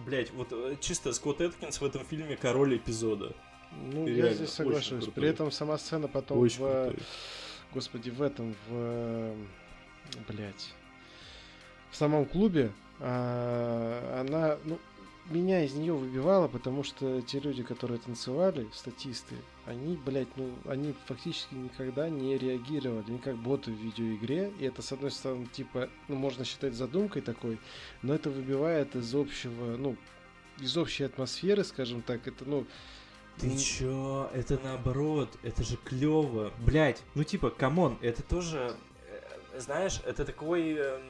Блять, 0.05 0.31
вот 0.31 0.47
э, 0.51 0.75
чисто 0.81 1.13
Скотт 1.13 1.39
Эткинс 1.39 1.79
в 1.79 1.85
этом 1.85 2.03
фильме 2.03 2.35
король 2.35 2.75
эпизода. 2.77 3.35
Ну, 3.71 4.07
реально, 4.07 4.25
я 4.25 4.33
здесь 4.33 4.49
соглашусь. 4.49 5.05
При 5.05 5.27
этом 5.27 5.51
сама 5.51 5.77
сцена 5.77 6.07
потом 6.07 6.39
очень 6.39 6.57
в... 6.57 6.83
Крутой. 6.83 6.99
Господи, 7.73 8.09
в 8.09 8.21
этом, 8.21 8.55
в... 8.67 9.35
Блять. 10.27 10.73
В 11.91 11.95
самом 11.95 12.25
клубе 12.25 12.71
а, 12.99 14.21
она, 14.21 14.57
ну, 14.63 14.79
меня 15.25 15.63
из 15.63 15.73
нее 15.73 15.93
выбивало, 15.93 16.47
потому 16.47 16.83
что 16.83 17.21
те 17.21 17.39
люди, 17.39 17.63
которые 17.63 17.99
танцевали, 17.99 18.67
статисты, 18.73 19.35
они, 19.65 19.95
блядь, 19.95 20.35
ну, 20.35 20.51
они 20.65 20.93
фактически 21.05 21.55
никогда 21.55 22.09
не 22.09 22.37
реагировали, 22.37 23.11
не 23.11 23.19
как 23.19 23.37
боты 23.37 23.71
в 23.71 23.75
видеоигре, 23.75 24.51
и 24.59 24.65
это, 24.65 24.81
с 24.81 24.91
одной 24.91 25.11
стороны, 25.11 25.45
типа, 25.47 25.89
ну, 26.07 26.15
можно 26.15 26.43
считать 26.43 26.73
задумкой 26.73 27.21
такой, 27.21 27.59
но 28.01 28.13
это 28.13 28.29
выбивает 28.29 28.95
из 28.95 29.15
общего, 29.15 29.77
ну, 29.77 29.95
из 30.59 30.75
общей 30.77 31.05
атмосферы, 31.05 31.63
скажем 31.63 32.01
так, 32.01 32.27
это, 32.27 32.45
ну, 32.45 32.65
ты 33.39 33.57
чё? 33.57 34.29
Это 34.33 34.59
наоборот, 34.63 35.29
это 35.41 35.63
же 35.63 35.77
клево. 35.77 36.53
Блять, 36.59 37.01
ну 37.15 37.23
типа, 37.23 37.49
come 37.49 37.77
on, 37.77 37.97
это 38.01 38.21
тоже, 38.21 38.75
э, 39.09 39.59
знаешь, 39.59 40.01
это 40.05 40.23
такой 40.23 40.73
эм, 40.73 41.01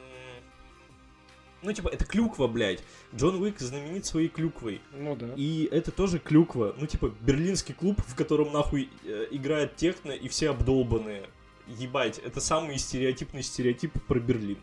ну, 1.64 1.72
типа, 1.72 1.88
это 1.88 2.04
клюква, 2.04 2.46
блядь. 2.46 2.82
Джон 3.14 3.40
Уик 3.42 3.58
знаменит 3.58 4.06
своей 4.06 4.28
клюквой. 4.28 4.80
Ну 4.92 5.16
да. 5.16 5.32
И 5.36 5.68
это 5.70 5.90
тоже 5.90 6.18
клюква. 6.18 6.74
Ну, 6.78 6.86
типа, 6.86 7.12
берлинский 7.20 7.74
клуб, 7.74 8.00
в 8.06 8.14
котором 8.14 8.52
нахуй 8.52 8.90
э, 9.04 9.26
играет 9.30 9.76
техно 9.76 10.12
и 10.12 10.28
все 10.28 10.50
обдолбанные. 10.50 11.26
Ебать, 11.66 12.18
это 12.18 12.40
самый 12.40 12.78
стереотипный 12.78 13.42
стереотип 13.42 13.92
про 14.06 14.20
Берлин. 14.20 14.58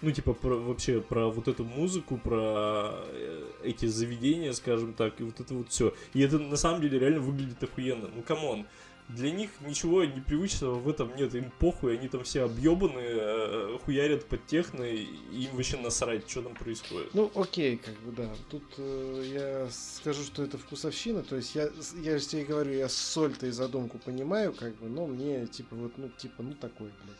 Ну, 0.00 0.10
типа, 0.12 0.32
про, 0.32 0.54
вообще 0.54 1.00
про 1.00 1.28
вот 1.28 1.48
эту 1.48 1.64
музыку, 1.64 2.16
про 2.16 2.92
э, 3.08 3.44
эти 3.64 3.86
заведения, 3.86 4.52
скажем 4.52 4.94
так, 4.94 5.20
и 5.20 5.24
вот 5.24 5.40
это 5.40 5.54
вот 5.54 5.68
все. 5.70 5.92
И 6.14 6.20
это 6.20 6.38
на 6.38 6.56
самом 6.56 6.80
деле 6.80 6.98
реально 6.98 7.20
выглядит 7.20 7.62
охуенно. 7.62 8.08
Ну, 8.14 8.22
come 8.22 8.47
on. 8.47 8.66
Для 9.08 9.30
них 9.30 9.50
ничего 9.60 10.04
непривычного 10.04 10.74
в 10.74 10.88
этом 10.88 11.16
нет, 11.16 11.34
им 11.34 11.50
похуй, 11.58 11.96
они 11.96 12.08
там 12.08 12.24
все 12.24 12.42
объебаны, 12.42 13.00
э, 13.00 13.78
хуярят 13.84 14.26
под 14.26 14.44
техно, 14.46 14.82
и 14.82 15.04
им 15.32 15.56
вообще 15.56 15.78
насрать, 15.78 16.28
что 16.28 16.42
там 16.42 16.54
происходит. 16.54 17.14
Ну, 17.14 17.30
окей, 17.34 17.78
как 17.78 17.94
бы, 18.00 18.12
да. 18.12 18.30
Тут 18.50 18.64
э, 18.76 19.30
я 19.34 19.68
скажу, 19.70 20.22
что 20.22 20.42
это 20.42 20.58
вкусовщина, 20.58 21.22
то 21.22 21.36
есть 21.36 21.54
я, 21.54 21.70
я 22.02 22.18
же 22.18 22.26
тебе 22.26 22.44
говорю, 22.44 22.72
я 22.72 22.88
соль-то 22.88 23.46
и 23.46 23.50
задумку 23.50 23.98
понимаю, 23.98 24.52
как 24.52 24.76
бы, 24.76 24.88
но 24.88 25.06
мне, 25.06 25.46
типа, 25.46 25.74
вот, 25.74 25.96
ну, 25.96 26.10
типа, 26.10 26.42
ну, 26.42 26.52
такой, 26.52 26.88
блядь. 26.88 27.16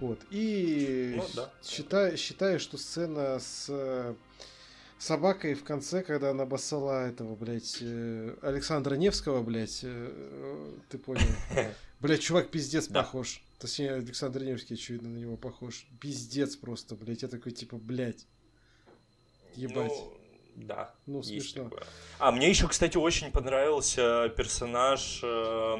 Вот, 0.00 0.18
и 0.30 1.14
ну, 1.16 1.26
да. 1.34 1.50
считаю, 1.62 2.16
считаю, 2.16 2.58
что 2.58 2.78
сцена 2.78 3.38
с 3.38 4.16
собакой 5.00 5.54
в 5.54 5.64
конце, 5.64 6.02
когда 6.02 6.30
она 6.30 6.44
басала 6.46 7.08
этого, 7.08 7.34
блядь, 7.34 7.78
э, 7.80 8.36
Александра 8.42 8.94
Невского, 8.94 9.42
блядь, 9.42 9.80
э, 9.82 10.74
ты 10.88 10.98
понял? 10.98 11.26
Блядь, 12.00 12.20
чувак 12.20 12.50
пиздец 12.50 12.88
похож. 12.88 13.42
Точнее, 13.58 13.92
Александр 13.92 14.42
Невский, 14.42 14.72
очевидно, 14.72 15.10
на 15.10 15.18
него 15.18 15.36
похож. 15.36 15.86
Пиздец 16.00 16.56
просто, 16.56 16.94
блядь. 16.94 17.20
Я 17.20 17.28
такой, 17.28 17.52
типа, 17.52 17.76
блядь. 17.76 18.26
Ебать. 19.54 19.92
Ну, 19.92 20.12
да. 20.56 20.94
Ну, 21.04 21.22
смешно. 21.22 21.70
А, 22.18 22.32
мне 22.32 22.48
еще, 22.48 22.68
кстати, 22.68 22.96
очень 22.96 23.30
понравился 23.30 24.30
персонаж 24.30 25.20
э, 25.22 25.76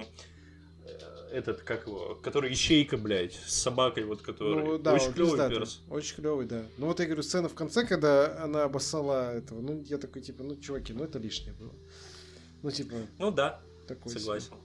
этот, 1.33 1.63
как 1.63 1.87
его, 1.87 2.15
который 2.17 2.53
ищейка, 2.53 2.97
блядь, 2.97 3.35
с 3.35 3.55
собакой, 3.55 4.05
вот, 4.05 4.23
который. 4.23 4.65
Ну, 4.65 4.79
да, 4.79 4.95
очень 4.95 5.13
клевый 5.13 5.49
перс. 5.49 5.83
Очень 5.89 6.17
клевый, 6.17 6.47
да. 6.47 6.65
Ну 6.79 6.87
вот 6.87 7.01
я 7.01 7.07
говорю, 7.07 7.23
сцена 7.23 7.49
в 7.49 7.55
конце, 7.55 7.87
когда 7.87 8.43
она 8.43 8.65
обоссала 8.65 9.35
этого, 9.35 9.61
ну 9.61 9.83
я 9.83 9.99
такой, 9.99 10.23
типа, 10.23 10.43
ну, 10.43 10.57
чуваки, 10.57 10.93
ну 10.93 11.05
это 11.05 11.19
лишнее 11.19 11.55
было. 11.55 11.73
Ну, 12.63 12.71
типа. 12.71 12.95
Ну 13.19 13.31
да. 13.31 13.61
Такой 13.87 14.13
согласен. 14.13 14.49
Себе. 14.49 14.61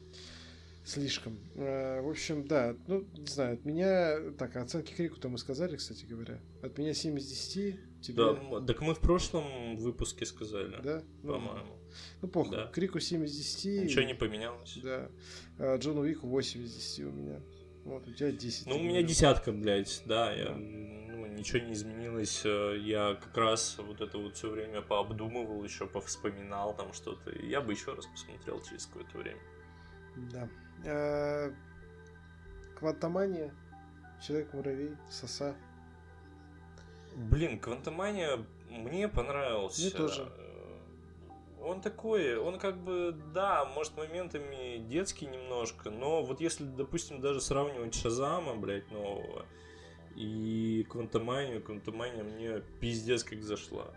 Слишком. 0.86 1.40
А, 1.56 2.02
в 2.02 2.10
общем, 2.10 2.48
да, 2.48 2.76
ну, 2.88 3.06
не 3.18 3.26
знаю, 3.26 3.56
от 3.56 3.66
меня... 3.66 4.20
Так, 4.38 4.56
оценки 4.56 4.94
Крику-то 4.94 5.30
мы 5.30 5.40
сказали, 5.40 5.78
кстати 5.78 6.06
говоря. 6.06 6.40
От 6.62 6.78
меня 6.78 6.94
7 6.94 7.18
из 7.18 7.28
10. 7.28 7.76
Тебе... 8.02 8.16
Да, 8.18 8.62
так 8.62 8.82
мы 8.82 8.94
в 8.94 9.00
прошлом 9.00 9.78
выпуске 9.78 10.28
сказали. 10.28 10.80
Да? 10.84 11.02
Ну, 11.24 11.34
По-моему. 11.34 11.66
Ну, 11.66 11.85
похуй. 12.32 12.58
Да. 12.58 12.68
Крику 12.68 13.00
7 13.00 13.26
из 13.26 13.36
10. 13.36 13.84
Ничего 13.84 14.04
не 14.04 14.14
поменялось. 14.14 14.78
Да. 14.84 15.10
А 15.58 15.78
Джону 15.78 16.04
Вику 16.04 16.28
8 16.28 16.64
из 16.64 16.74
10 16.74 17.00
у 17.06 17.12
меня. 17.12 17.42
Вот, 17.86 18.08
у 18.08 18.12
тебя 18.14 18.32
10. 18.32 18.66
Ну, 18.66 18.78
у 18.78 18.84
меня 18.84 19.04
десятка, 19.04 19.52
блядь, 19.52 20.02
да, 20.06 20.34
я, 20.34 20.56
ну, 20.56 21.28
ничего 21.28 21.60
не 21.60 21.74
изменилось. 21.74 22.42
Э, 22.44 22.76
я 22.80 23.14
как 23.14 23.38
раз 23.38 23.78
вот 23.78 24.02
это 24.02 24.18
вот 24.18 24.36
все 24.36 24.50
время 24.50 24.82
пообдумывал, 24.82 25.64
еще 25.64 25.86
повспоминал 25.86 26.76
там 26.76 26.94
что-то. 26.94 27.32
Я 27.46 27.62
бы 27.62 27.74
еще 27.74 27.94
раз 27.94 28.08
посмотрел 28.08 28.60
через 28.64 28.88
какое-то 28.88 29.18
время. 29.20 29.40
Да. 30.32 30.50
А, 30.88 31.54
Квантомания, 32.80 33.54
Человек-муравей, 34.20 34.96
Соса. 35.10 35.56
Блин, 37.16 37.60
Квантомания 37.60 38.44
мне 38.70 39.08
понравился. 39.08 39.82
Мне 39.82 39.92
тоже 39.92 40.32
он 41.66 41.82
такой, 41.82 42.38
он 42.38 42.60
как 42.60 42.78
бы, 42.78 43.16
да, 43.34 43.66
может 43.66 43.98
моментами 43.98 44.78
детский 44.88 45.26
немножко, 45.26 45.90
но 45.90 46.24
вот 46.24 46.40
если, 46.40 46.64
допустим, 46.64 47.22
даже 47.22 47.42
сравнивать 47.42 47.96
Шазама, 47.96 48.56
блядь, 48.56 48.90
нового, 48.92 49.46
и 50.16 50.86
Квантоманию, 50.90 51.62
Квантомания 51.62 52.24
мне 52.24 52.62
пиздец 52.80 53.24
как 53.24 53.42
зашла. 53.42 53.94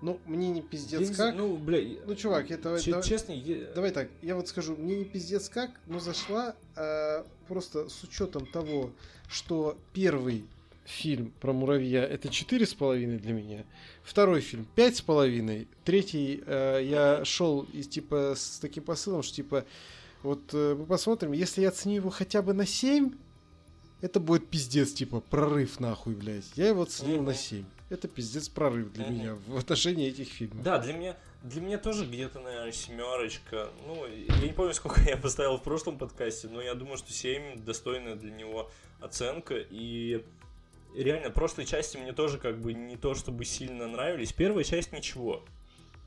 Ну, 0.00 0.18
мне 0.26 0.48
не 0.48 0.62
пиздец 0.62 1.10
я 1.10 1.14
как. 1.16 1.34
Ну, 1.36 1.56
бля, 1.56 1.78
ну, 2.06 2.14
чувак, 2.16 2.50
это 2.50 2.80
ч- 2.80 2.90
давай, 2.90 3.06
честно, 3.06 3.32
я... 3.32 3.72
давай 3.72 3.92
так, 3.92 4.08
я 4.20 4.34
вот 4.34 4.48
скажу, 4.48 4.74
мне 4.76 4.96
не 4.96 5.04
пиздец 5.04 5.48
как, 5.48 5.70
но 5.86 6.00
зашла 6.00 6.56
э, 6.74 7.24
просто 7.46 7.88
с 7.88 8.02
учетом 8.02 8.46
того, 8.46 8.90
что 9.28 9.76
первый 9.92 10.44
фильм 10.84 11.32
про 11.40 11.52
муравья 11.52 12.04
это 12.04 12.28
четыре 12.28 12.66
с 12.66 12.74
половиной 12.74 13.18
для 13.18 13.32
меня. 13.32 13.64
Второй 14.02 14.40
фильм 14.40 14.66
пять 14.74 14.96
с 14.96 15.02
половиной. 15.02 15.68
Третий 15.84 16.42
э, 16.44 16.80
я 16.84 17.24
шел 17.24 17.62
и 17.72 17.82
типа 17.82 18.34
с 18.36 18.58
таким 18.58 18.84
посылом, 18.84 19.22
что 19.22 19.36
типа 19.36 19.64
вот 20.22 20.40
э, 20.52 20.74
мы 20.78 20.86
посмотрим, 20.86 21.32
если 21.32 21.62
я 21.62 21.68
оценю 21.68 21.96
его 21.96 22.10
хотя 22.10 22.42
бы 22.42 22.52
на 22.52 22.66
7, 22.66 23.12
это 24.00 24.20
будет 24.20 24.48
пиздец, 24.48 24.92
типа, 24.92 25.20
прорыв 25.20 25.80
нахуй, 25.80 26.14
блядь. 26.14 26.50
Я 26.56 26.68
его 26.68 26.82
оценил 26.82 27.22
mm-hmm. 27.22 27.26
на 27.26 27.34
7. 27.34 27.64
Это 27.90 28.08
пиздец 28.08 28.48
прорыв 28.48 28.92
для 28.92 29.04
mm-hmm. 29.04 29.12
меня 29.12 29.38
в 29.46 29.56
отношении 29.56 30.08
этих 30.08 30.28
фильмов. 30.28 30.62
Да, 30.62 30.78
для 30.78 30.92
меня, 30.92 31.16
для 31.42 31.60
меня 31.60 31.78
тоже 31.78 32.06
где-то, 32.06 32.40
наверное, 32.40 32.72
семерочка. 32.72 33.70
Ну, 33.86 34.06
я 34.06 34.46
не 34.46 34.52
помню, 34.52 34.74
сколько 34.74 35.00
я 35.02 35.16
поставил 35.16 35.56
в 35.56 35.62
прошлом 35.62 35.98
подкасте, 35.98 36.48
но 36.48 36.60
я 36.60 36.74
думаю, 36.74 36.98
что 36.98 37.12
7 37.12 37.64
достойная 37.64 38.16
для 38.16 38.32
него 38.32 38.70
оценка. 39.00 39.54
И 39.70 40.24
реально, 40.94 41.30
прошлые 41.30 41.66
части 41.66 41.96
мне 41.96 42.12
тоже 42.12 42.38
как 42.38 42.60
бы 42.60 42.72
не 42.72 42.96
то 42.96 43.14
чтобы 43.14 43.44
сильно 43.44 43.86
нравились. 43.86 44.32
Первая 44.32 44.64
часть 44.64 44.92
ничего. 44.92 45.44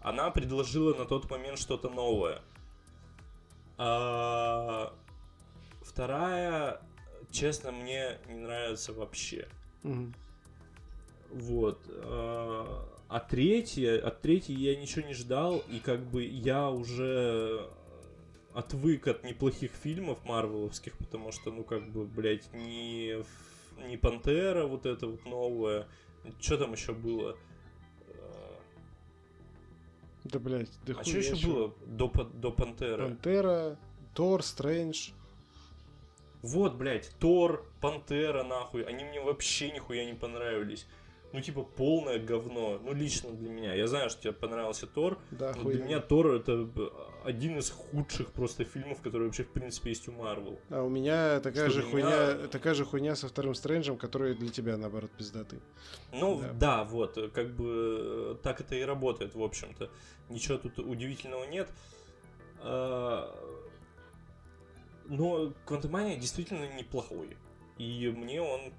Она 0.02 0.30
предложила 0.30 0.94
на 0.94 1.06
тот 1.06 1.30
момент 1.30 1.60
что-то 1.60 1.90
новое. 1.90 2.42
А 3.78 4.94
вторая, 5.82 6.82
честно, 7.32 7.72
мне 7.72 8.18
не 8.28 8.36
нравится 8.36 8.94
вообще. 8.94 9.48
Угу. 9.84 10.14
Вот. 11.32 11.80
А, 11.90 12.88
а 13.10 13.20
третья, 13.20 14.00
от 14.00 14.22
третьей 14.22 14.56
я 14.56 14.76
ничего 14.76 15.08
не 15.08 15.14
ждал, 15.14 15.64
и 15.70 15.80
как 15.80 16.02
бы 16.06 16.24
я 16.24 16.70
уже 16.70 17.70
отвык 18.54 19.08
от 19.08 19.24
неплохих 19.24 19.72
фильмов 19.72 20.24
марвеловских, 20.24 20.98
потому 20.98 21.32
что, 21.32 21.52
ну, 21.52 21.64
как 21.64 21.92
бы, 21.92 22.06
блядь, 22.06 22.52
не 22.54 23.24
не 23.78 23.98
Пантера 23.98 24.66
вот 24.66 24.86
это 24.86 25.08
вот 25.08 25.26
новое. 25.26 25.88
Что 26.40 26.58
там 26.58 26.74
еще 26.74 26.94
было? 26.94 27.38
Да, 30.24 30.40
блядь, 30.40 30.72
да 30.88 30.96
А 31.00 31.04
что 31.04 31.18
еще 31.20 31.48
было 31.48 31.74
до, 31.86 32.08
до 32.08 32.52
Пантера? 32.52 33.04
Пантера, 33.04 33.78
Тор, 34.16 34.42
Стрэндж. 34.42 35.12
Вот, 36.42 36.76
блядь, 36.76 37.12
Тор, 37.20 37.66
Пантера, 37.80 38.44
нахуй. 38.44 38.84
Они 38.84 39.04
мне 39.04 39.22
вообще 39.22 39.72
нихуя 39.72 40.06
не 40.06 40.14
понравились 40.14 40.88
ну, 41.36 41.42
типа, 41.42 41.64
полное 41.64 42.18
говно. 42.18 42.80
Ну, 42.82 42.94
лично 42.94 43.30
для 43.32 43.50
меня. 43.50 43.74
Я 43.74 43.88
знаю, 43.88 44.10
что 44.10 44.22
тебе 44.22 44.32
понравился 44.32 44.88
Тор. 44.88 45.20
Да, 45.32 45.54
но 45.56 45.70
для 45.70 45.84
меня 45.84 46.00
Тор 46.00 46.28
это 46.28 46.66
один 47.26 47.58
из 47.58 47.70
худших 47.70 48.32
просто 48.32 48.64
фильмов, 48.64 49.02
которые 49.02 49.28
вообще, 49.28 49.44
в 49.44 49.50
принципе, 49.50 49.90
есть 49.90 50.08
у 50.08 50.14
Марвел. 50.14 50.58
А 50.70 50.82
у 50.82 50.90
меня 50.90 51.42
такая 51.42 51.70
что 51.70 51.82
же 51.82 51.88
хуйня, 51.88 52.36
меня... 52.36 52.48
такая 52.48 52.74
же 52.74 52.86
хуйня 52.86 53.16
со 53.16 53.28
вторым 53.28 53.54
Стрэнджем, 53.54 53.98
который 53.98 54.34
для 54.34 54.50
тебя, 54.50 54.78
наоборот, 54.78 55.12
пиздатый. 55.12 55.60
Ну, 56.14 56.40
да. 56.40 56.54
да, 56.54 56.84
вот, 56.86 57.20
как 57.34 57.54
бы 57.54 58.40
так 58.42 58.62
это 58.62 58.76
и 58.76 58.82
работает, 58.84 59.36
в 59.36 59.44
общем-то. 59.44 59.90
Ничего 60.30 60.58
тут 60.58 60.80
удивительного 60.80 61.44
нет. 61.44 61.70
А, 62.62 63.30
но 65.08 65.54
Квантомания 65.66 66.18
действительно 66.18 66.66
неплохой. 66.78 67.36
И 67.78 68.08
мне 68.16 68.42
он, 68.42 68.72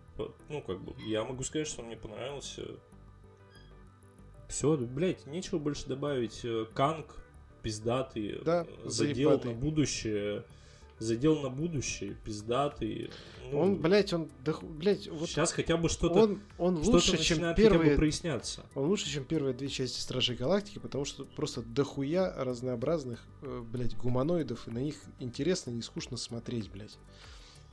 ну, 0.48 0.62
как 0.62 0.80
бы, 0.80 0.94
я 1.04 1.24
могу 1.24 1.42
сказать, 1.42 1.66
что 1.66 1.82
мне 1.82 1.96
понравился. 1.96 2.62
Все, 4.48 4.76
блядь, 4.76 5.26
нечего 5.26 5.58
больше 5.58 5.86
добавить. 5.86 6.40
Э, 6.44 6.66
Канг, 6.72 7.16
пиздатый, 7.62 8.40
да, 8.44 8.64
э, 8.64 8.88
задел 8.88 9.30
заебатый. 9.30 9.54
на 9.54 9.60
будущее. 9.60 10.44
Задел 10.98 11.40
на 11.40 11.50
будущее, 11.50 12.16
пиздатый. 12.24 13.10
Ну, 13.50 13.60
он, 13.60 13.76
блядь, 13.76 14.14
он, 14.14 14.30
да, 14.42 14.54
блядь, 14.62 15.08
вот 15.08 15.28
сейчас 15.28 15.52
хотя 15.52 15.76
бы 15.76 15.90
что-то, 15.90 16.20
он, 16.20 16.40
он 16.56 16.82
что 16.82 16.92
лучше, 16.92 17.18
чем 17.18 17.54
первые, 17.54 17.96
проясняться. 17.96 18.64
Он 18.74 18.86
лучше, 18.86 19.10
чем 19.10 19.24
первые 19.24 19.52
две 19.52 19.68
части 19.68 20.00
Стражей 20.00 20.36
Галактики, 20.36 20.78
потому 20.78 21.04
что 21.04 21.26
просто 21.26 21.60
дохуя 21.60 22.32
разнообразных, 22.42 23.22
э, 23.42 23.62
блядь, 23.70 23.94
гуманоидов, 23.94 24.68
и 24.68 24.70
на 24.70 24.78
них 24.78 24.96
интересно, 25.18 25.70
не 25.70 25.82
скучно 25.82 26.16
смотреть, 26.16 26.70
блядь 26.70 26.96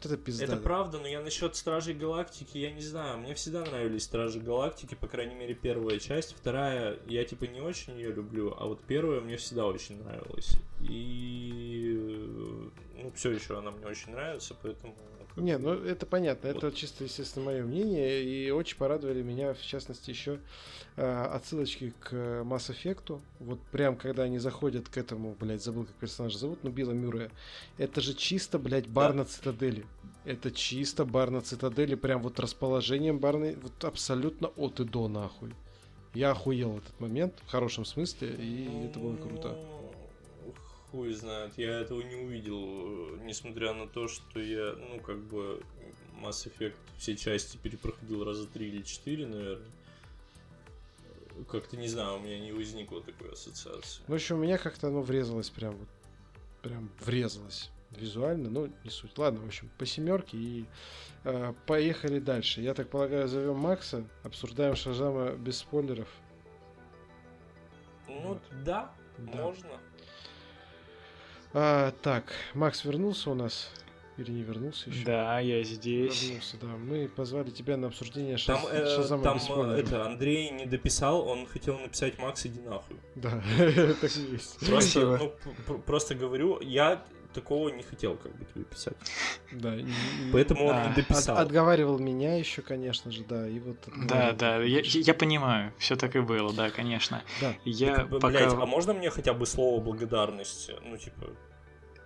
это 0.06 0.18
пизда. 0.18 0.46
Это 0.46 0.58
правда, 0.58 1.00
но 1.00 1.08
я 1.08 1.22
насчет 1.22 1.56
Стражей 1.56 1.94
Галактики, 1.94 2.58
я 2.58 2.72
не 2.72 2.82
знаю. 2.82 3.18
Мне 3.20 3.34
всегда 3.34 3.64
нравились 3.66 4.04
Стражи 4.04 4.40
Галактики, 4.40 4.96
по 4.96 5.08
крайней 5.08 5.36
мере, 5.36 5.54
первая 5.54 6.00
часть. 6.00 6.36
Вторая, 6.36 7.00
я 7.08 7.24
типа 7.24 7.46
не 7.46 7.62
очень 7.62 7.96
ее 7.96 8.12
люблю, 8.12 8.56
а 8.58 8.66
вот 8.66 8.82
первая 8.82 9.22
мне 9.22 9.38
всегда 9.38 9.66
очень 9.66 10.02
нравилась. 10.04 10.58
И 10.82 12.72
ну, 13.02 13.12
все 13.16 13.32
еще 13.32 13.58
она 13.58 13.72
мне 13.72 13.86
очень 13.86 14.12
нравится, 14.12 14.56
поэтому 14.62 14.96
не, 15.36 15.58
ну 15.58 15.74
это 15.74 16.06
понятно, 16.06 16.54
вот. 16.54 16.64
это 16.64 16.76
чисто, 16.76 17.04
естественно, 17.04 17.46
мое 17.46 17.64
мнение, 17.64 18.24
и 18.24 18.52
очень 18.52 18.78
порадовали 18.78 19.22
меня, 19.22 19.54
в 19.54 19.62
частности, 19.62 20.12
еще 20.12 20.40
э, 20.96 21.26
отсылочки 21.32 21.94
к 22.00 22.14
Mass 22.14 22.70
Effect. 22.70 23.20
Вот 23.40 23.60
прям, 23.72 23.96
когда 23.96 24.24
они 24.24 24.38
заходят 24.38 24.90
к 24.90 24.98
этому, 24.98 25.36
блядь, 25.40 25.64
забыл, 25.64 25.86
как 25.86 25.96
персонажа 25.96 26.38
зовут, 26.38 26.60
ну, 26.64 26.70
Билла 26.70 26.92
Мюррея. 26.92 27.32
Это 27.78 28.02
же 28.02 28.14
чисто, 28.14 28.60
блядь, 28.60 28.88
бар 28.88 29.12
да. 29.12 29.20
на 29.20 29.26
цитадели. 29.26 29.86
Это 30.26 30.52
чисто 30.52 31.04
бар 31.04 31.32
на 31.32 31.42
цитадели, 31.42 31.96
прям 31.96 32.22
вот 32.22 32.40
расположением 32.40 33.18
барной, 33.18 33.56
вот 33.56 33.84
абсолютно 33.84 34.50
от 34.50 34.80
и 34.80 34.84
до, 34.84 35.08
нахуй. 35.08 35.54
Я 36.14 36.32
охуел 36.32 36.78
этот 36.78 37.00
момент, 37.00 37.34
в 37.48 37.50
хорошем 37.50 37.86
смысле, 37.86 38.30
и 38.30 38.86
это 38.86 39.00
было 39.00 39.16
круто. 39.16 39.58
Хуй 40.94 41.12
знает. 41.14 41.58
Я 41.58 41.80
этого 41.80 42.02
не 42.02 42.16
увидел, 42.16 43.18
несмотря 43.24 43.74
на 43.74 43.88
то, 43.88 44.08
что 44.08 44.40
я, 44.40 44.74
ну, 44.74 45.00
как 45.00 45.18
бы, 45.24 45.62
Mass 46.22 46.48
Effect 46.48 46.76
все 47.00 47.18
части 47.18 47.58
перепроходил 47.58 48.24
раза 48.24 48.48
три 48.48 48.68
или 48.68 48.84
четыре, 48.84 49.26
наверное. 49.26 49.68
Как-то, 51.50 51.78
не 51.78 51.88
знаю, 51.88 52.18
у 52.18 52.20
меня 52.20 52.40
не 52.40 52.52
возникло 52.52 53.02
такой 53.02 53.32
ассоциации. 53.32 54.04
В 54.08 54.14
общем, 54.14 54.36
у 54.36 54.44
меня 54.44 54.60
как-то 54.60 54.88
оно 54.90 55.02
врезалось 55.02 55.50
прям 55.50 55.76
вот, 55.76 55.88
прям 56.62 56.92
врезалось 57.04 57.72
визуально, 57.90 58.52
ну, 58.52 58.72
не 58.84 58.92
суть. 58.92 59.18
Ладно, 59.18 59.40
в 59.40 59.48
общем, 59.48 59.72
по 59.80 59.88
семерке 59.88 60.38
и 60.38 60.66
э, 61.24 61.54
поехали 61.66 62.20
дальше. 62.20 62.62
Я 62.62 62.76
так 62.76 62.90
полагаю, 62.90 63.28
зовем 63.28 63.58
Макса, 63.58 64.06
обсуждаем 64.22 64.76
Шазама 64.76 65.32
без 65.32 65.58
спойлеров. 65.58 66.10
Ну, 68.08 68.20
вот. 68.22 68.42
да, 68.64 68.94
да, 69.18 69.42
можно. 69.42 69.80
А, 71.54 71.92
так, 72.02 72.34
Макс 72.54 72.84
вернулся 72.84 73.30
у 73.30 73.36
нас. 73.36 73.70
Или 74.18 74.32
не 74.32 74.44
вернулся 74.44 74.90
еще? 74.92 75.06
Да, 75.06 75.40
я 75.40 75.64
здесь. 75.64 76.24
Вернулся, 76.24 76.58
да. 76.62 76.68
Мы 76.68 77.08
позвали 77.08 77.50
тебя 77.50 77.78
на 77.78 77.88
обсуждение 77.88 78.38
шаз... 78.38 78.62
там, 78.62 78.72
э, 78.72 78.96
Шазама 78.96 79.24
там, 79.24 79.40
спойлеров. 79.40 79.80
это, 79.80 80.06
Андрей 80.06 80.52
не 80.52 80.66
дописал, 80.68 81.28
он 81.28 81.48
хотел 81.48 81.80
написать 81.80 82.20
Макс, 82.20 82.46
иди 82.46 82.60
нахуй. 82.62 82.98
Да, 83.16 83.32
так 83.58 84.04
и 84.18 84.32
есть. 84.32 84.60
Просто, 84.68 85.34
ну, 85.68 85.80
просто 85.80 86.14
говорю, 86.14 86.60
я 86.62 87.04
такого 87.34 87.70
не 87.70 87.84
хотел 87.84 88.16
как 88.16 88.36
бы 88.36 88.46
тебе 88.46 88.64
писать. 88.64 88.96
Да. 89.52 89.76
Поэтому 90.32 90.66
он 90.66 90.90
не 90.90 90.96
дописал. 90.96 91.36
От, 91.36 91.48
отговаривал 91.48 92.00
меня 92.00 92.38
еще, 92.38 92.62
конечно 92.62 93.12
же, 93.12 93.24
да, 93.24 93.48
и 93.48 93.60
вот. 93.60 93.78
Да, 94.08 94.32
да, 94.32 94.62
я, 94.62 94.82
я 94.84 95.14
понимаю, 95.14 95.74
все 95.78 95.96
так 95.96 96.16
и 96.16 96.20
было, 96.20 96.54
да, 96.54 96.70
конечно. 96.70 97.24
Да. 97.42 97.56
Я 97.66 97.96
так, 97.96 98.10
пока... 98.10 98.28
Блядь, 98.28 98.54
а 98.54 98.66
можно 98.66 98.94
мне 98.94 99.10
хотя 99.10 99.34
бы 99.34 99.46
слово 99.46 99.82
благодарности? 99.82 100.76
Ну 100.84 100.98
типа. 100.98 101.30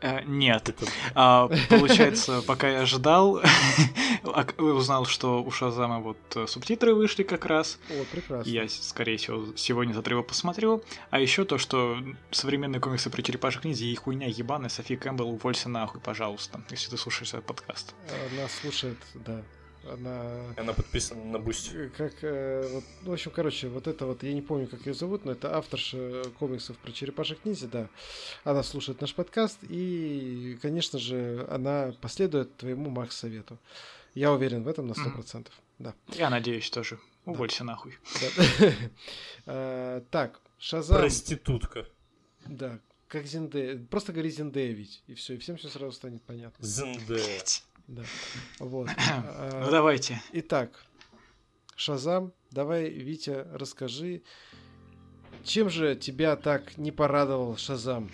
Э, 0.01 0.23
нет. 0.25 0.75
А, 1.15 1.49
получается, 1.69 2.41
пока 2.41 2.69
я 2.69 2.81
ожидал, 2.81 3.41
узнал, 4.57 5.05
что 5.05 5.43
у 5.43 5.51
Шазама 5.51 5.99
вот 5.99 6.17
э, 6.35 6.45
субтитры 6.47 6.93
вышли 6.93 7.23
как 7.23 7.45
раз. 7.45 7.79
О, 7.89 8.03
прекрасно. 8.11 8.49
Я, 8.49 8.67
скорее 8.69 9.17
всего, 9.17 9.45
сегодня 9.55 9.93
завтра 9.93 10.13
его 10.13 10.23
посмотрю. 10.23 10.83
А 11.09 11.19
еще 11.19 11.45
то, 11.45 11.57
что 11.57 11.97
современные 12.31 12.79
комиксы 12.79 13.09
про 13.09 13.21
черепашек 13.21 13.65
ниндзя 13.65 13.85
и 13.85 13.95
хуйня 13.95 14.27
ебаная, 14.27 14.69
Софи 14.69 14.95
Кэмпбелл, 14.95 15.29
уволься 15.29 15.69
нахуй, 15.69 15.99
пожалуйста, 16.01 16.61
если 16.69 16.89
ты 16.89 16.97
слушаешь 16.97 17.33
этот 17.33 17.45
подкаст. 17.45 17.95
Она 18.31 18.47
слушает, 18.47 18.97
да. 19.13 19.41
Она... 19.93 20.53
Она 20.57 20.73
подписана 20.73 21.23
на 21.23 21.39
Бусти. 21.39 21.89
Как, 21.97 22.13
э, 22.21 22.67
вот, 22.71 22.83
ну, 23.03 23.11
в 23.11 23.13
общем, 23.13 23.31
короче, 23.31 23.67
вот 23.67 23.87
это 23.87 24.05
вот, 24.05 24.23
я 24.23 24.33
не 24.33 24.41
помню, 24.41 24.67
как 24.67 24.85
ее 24.85 24.93
зовут, 24.93 25.25
но 25.25 25.31
это 25.31 25.55
авторша 25.55 26.23
комиксов 26.39 26.77
про 26.77 26.91
черепашек 26.91 27.43
ниндзя, 27.45 27.67
да. 27.67 27.89
Она 28.43 28.63
слушает 28.63 29.01
наш 29.01 29.13
подкаст, 29.13 29.59
и, 29.69 30.57
конечно 30.61 30.99
же, 30.99 31.47
она 31.49 31.93
последует 32.01 32.55
твоему 32.57 32.89
Макс-совету. 32.89 33.57
Я 34.13 34.31
уверен 34.31 34.63
в 34.63 34.67
этом 34.67 34.87
на 34.87 34.93
100%. 34.93 34.95
Mm. 35.15 35.51
Да. 35.79 35.93
Я 36.13 36.29
надеюсь 36.29 36.69
тоже. 36.69 36.99
Уволься 37.25 37.59
да. 37.59 37.65
нахуй. 37.65 37.97
Да. 38.21 38.73
а, 39.45 40.01
так, 40.11 40.39
Шазам. 40.57 40.97
Проститутка. 40.97 41.85
Да, 42.45 42.79
как 43.07 43.25
Зиндея. 43.25 43.77
Просто 43.89 44.13
говори 44.13 44.29
Зиндея 44.29 44.73
ведь, 44.73 45.03
и 45.07 45.13
все, 45.13 45.35
и 45.35 45.37
всем 45.37 45.57
все 45.57 45.69
сразу 45.69 45.91
станет 45.91 46.23
понятно. 46.23 46.65
Зиндея. 46.65 47.43
Да. 47.87 48.03
Вот. 48.59 48.89
Ну 49.53 49.71
давайте. 49.71 50.21
Итак, 50.33 50.85
Шазам, 51.75 52.33
давай, 52.51 52.89
Витя, 52.89 53.47
расскажи, 53.53 54.23
чем 55.43 55.69
же 55.69 55.95
тебя 55.95 56.35
так 56.35 56.77
не 56.77 56.91
порадовал 56.91 57.55
Шазам? 57.57 58.09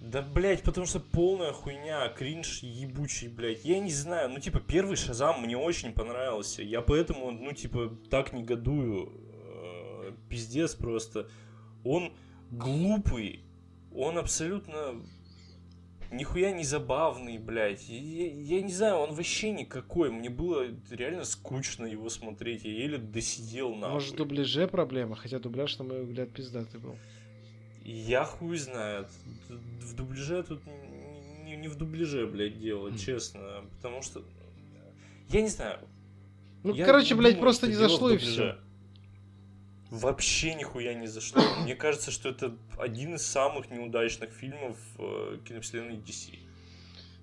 Да, 0.00 0.22
блядь, 0.22 0.62
потому 0.62 0.86
что 0.86 1.00
полная 1.00 1.52
хуйня, 1.52 2.08
кринж 2.08 2.62
ебучий, 2.62 3.28
блядь. 3.28 3.64
Я 3.64 3.80
не 3.80 3.90
знаю, 3.90 4.30
ну, 4.30 4.38
типа, 4.38 4.60
первый 4.60 4.96
Шазам 4.96 5.42
мне 5.42 5.56
очень 5.56 5.92
понравился. 5.92 6.62
Я 6.62 6.82
поэтому, 6.82 7.32
ну, 7.32 7.52
типа, 7.52 7.92
так 8.08 8.32
негодую. 8.32 9.12
Э, 9.12 10.12
пиздец 10.28 10.76
просто. 10.76 11.28
Он 11.84 12.12
глупый. 12.50 13.40
Он 13.92 14.18
абсолютно 14.18 15.02
нихуя 16.10 16.52
не 16.52 16.64
забавный, 16.64 17.38
блядь. 17.38 17.88
Я, 17.88 18.26
я 18.30 18.62
не 18.62 18.72
знаю, 18.72 18.96
он 18.96 19.14
вообще 19.14 19.50
никакой. 19.50 20.10
Мне 20.10 20.30
было 20.30 20.66
реально 20.90 21.24
скучно 21.24 21.86
его 21.86 22.08
смотреть. 22.08 22.64
Я 22.64 22.72
еле 22.72 22.98
досидел 22.98 23.74
на. 23.74 23.88
Может, 23.88 24.14
в 24.14 24.16
дубляже 24.16 24.68
проблема, 24.68 25.16
хотя 25.16 25.38
дубляж, 25.38 25.78
на 25.78 25.84
мой 25.84 26.04
взгляд, 26.04 26.30
пиздатый 26.30 26.80
был. 26.80 26.96
Я 27.84 28.24
хуй 28.24 28.56
знает. 28.58 29.08
В 29.48 29.94
дубляже 29.94 30.42
тут 30.42 30.62
не, 31.44 31.56
не 31.56 31.68
в 31.68 31.76
дубляже, 31.76 32.26
блядь, 32.26 32.58
дело, 32.58 32.88
mm. 32.88 32.98
честно. 32.98 33.64
Потому 33.76 34.02
что. 34.02 34.22
Я 35.28 35.42
не 35.42 35.48
знаю. 35.48 35.80
Ну, 36.64 36.74
я 36.74 36.84
короче, 36.84 37.14
блядь, 37.14 37.34
думаю, 37.34 37.42
просто 37.42 37.66
не 37.68 37.74
зашло 37.74 38.10
и 38.10 38.18
все 38.18 38.56
вообще 39.90 40.54
нихуя 40.54 40.94
не 40.94 41.06
зашло. 41.06 41.42
Мне 41.62 41.74
кажется, 41.74 42.10
что 42.10 42.28
это 42.28 42.56
один 42.78 43.14
из 43.14 43.26
самых 43.26 43.70
неудачных 43.70 44.30
фильмов 44.30 44.76
э, 44.98 45.38
киновселенной 45.46 45.96
DC. 45.96 46.38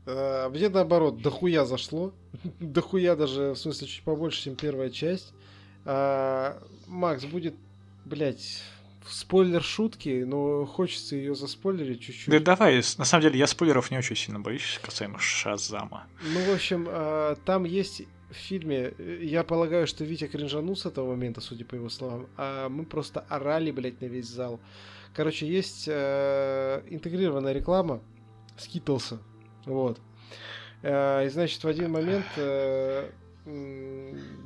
А, 0.07 0.49
мне 0.49 0.69
наоборот, 0.69 1.21
дохуя 1.21 1.65
зашло. 1.65 2.13
дохуя 2.59 3.15
даже, 3.15 3.51
в 3.51 3.55
смысле, 3.55 3.87
чуть 3.87 4.03
побольше, 4.03 4.43
чем 4.43 4.55
первая 4.55 4.89
часть. 4.89 5.33
А, 5.85 6.61
Макс, 6.87 7.25
будет, 7.25 7.55
блядь, 8.05 8.61
спойлер 9.07 9.63
шутки, 9.63 10.23
но 10.25 10.65
хочется 10.65 11.15
ее 11.15 11.35
заспойлерить 11.35 12.01
чуть-чуть. 12.01 12.29
Да 12.29 12.39
давай, 12.39 12.77
на 12.97 13.05
самом 13.05 13.21
деле 13.23 13.39
я 13.39 13.47
спойлеров 13.47 13.91
не 13.91 13.97
очень 13.97 14.15
сильно 14.15 14.39
боюсь 14.39 14.79
касаемо 14.81 15.19
Шазама. 15.19 16.07
Ну, 16.23 16.51
в 16.51 16.53
общем, 16.53 16.87
а, 16.89 17.35
там 17.45 17.65
есть 17.65 18.03
в 18.35 18.39
фильме, 18.39 18.93
э, 18.97 19.19
я 19.23 19.43
полагаю, 19.43 19.87
что 19.87 20.03
Витя 20.03 20.27
кринжанул 20.27 20.75
с 20.75 20.85
этого 20.85 21.09
момента, 21.09 21.41
судя 21.41 21.65
по 21.65 21.75
его 21.75 21.89
словам, 21.89 22.27
а 22.37 22.69
мы 22.69 22.85
просто 22.85 23.21
орали, 23.29 23.71
блядь, 23.71 24.01
на 24.01 24.05
весь 24.05 24.27
зал. 24.27 24.59
Короче, 25.13 25.47
есть 25.47 25.85
э, 25.87 26.81
интегрированная 26.89 27.53
реклама 27.53 28.01
Скитлса, 28.57 29.19
вот. 29.65 29.99
Э, 30.83 31.25
и, 31.25 31.29
значит, 31.29 31.63
в 31.63 31.67
один 31.67 31.91
момент 31.91 32.25
э, 32.37 33.09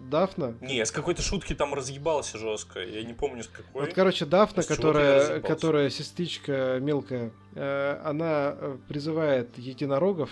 Дафна. 0.10 0.56
Не, 0.62 0.86
с 0.86 0.92
какой-то 0.92 1.22
шутки 1.22 1.56
там 1.56 1.74
разъебался 1.74 2.38
жестко. 2.38 2.82
Я 2.82 3.04
не 3.04 3.14
помню 3.14 3.44
с 3.44 3.48
какой. 3.48 3.84
Вот, 3.84 3.94
короче, 3.94 4.26
Дафна, 4.26 4.64
которая, 4.64 5.40
которая 5.40 5.90
сестричка 5.90 6.80
мелкая, 6.82 7.32
э, 7.56 8.02
она 8.04 8.56
э, 8.58 8.78
призывает 8.88 9.58
единорогов 9.58 10.30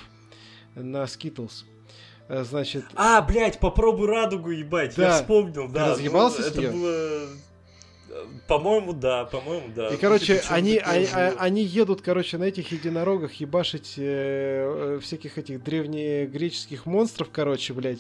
на 0.76 1.08
Skittles. 1.08 1.66
Э, 2.30 2.44
значит... 2.44 2.86
А, 2.96 3.22
блядь, 3.22 3.60
попробуй 3.60 4.08
радугу 4.08 4.52
ебать, 4.52 4.96
да. 4.96 5.04
я 5.04 5.14
вспомнил, 5.14 5.68
да. 5.68 5.86
Ты 5.86 5.92
разъебался 5.92 6.42
ну, 6.42 6.44
с 6.44 6.48
Это 6.48 6.72
было 6.72 7.28
по-моему, 8.48 8.94
да, 8.94 9.26
по-моему, 9.26 9.68
да. 9.76 9.90
И, 9.90 9.98
короче, 9.98 10.42
они, 10.50 10.78
они, 10.78 11.06
они 11.38 11.64
едут, 11.64 12.02
короче, 12.02 12.38
на 12.38 12.46
этих 12.46 12.72
единорогах 12.72 13.34
ебашить 13.34 13.96
э, 13.98 14.96
э, 14.98 15.00
всяких 15.02 15.38
этих 15.38 15.64
древнегреческих 15.64 16.86
монстров, 16.86 17.30
короче, 17.32 17.74
блядь. 17.74 18.00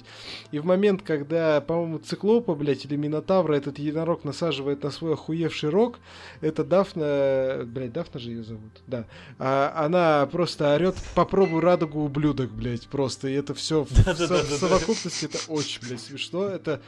И 0.51 0.59
в 0.59 0.65
момент, 0.65 1.01
когда, 1.01 1.61
по-моему, 1.61 1.99
циклопа, 1.99 2.55
блядь, 2.55 2.85
или 2.85 2.95
минотавра 2.95 3.55
этот 3.55 3.79
единорог 3.79 4.23
насаживает 4.23 4.83
на 4.83 4.91
свой 4.91 5.13
охуевший 5.13 5.69
рог, 5.69 5.99
это 6.41 6.63
Дафна, 6.63 7.63
блядь, 7.65 7.93
Дафна 7.93 8.19
же 8.19 8.31
ее 8.31 8.43
зовут, 8.43 8.71
да. 8.87 9.05
А, 9.39 9.73
она 9.75 10.25
просто 10.27 10.75
орет, 10.75 10.95
попробуй 11.15 11.61
радугу 11.61 12.03
ублюдок, 12.03 12.51
блядь, 12.51 12.87
просто. 12.87 13.27
И 13.27 13.33
это 13.33 13.53
все 13.53 13.83
в, 13.83 13.91
в 13.91 14.57
совокупности, 14.57 15.25
это 15.25 15.39
очень, 15.47 15.81
блядь, 15.85 16.01
смешно. 16.01 16.45
Это 16.45 16.81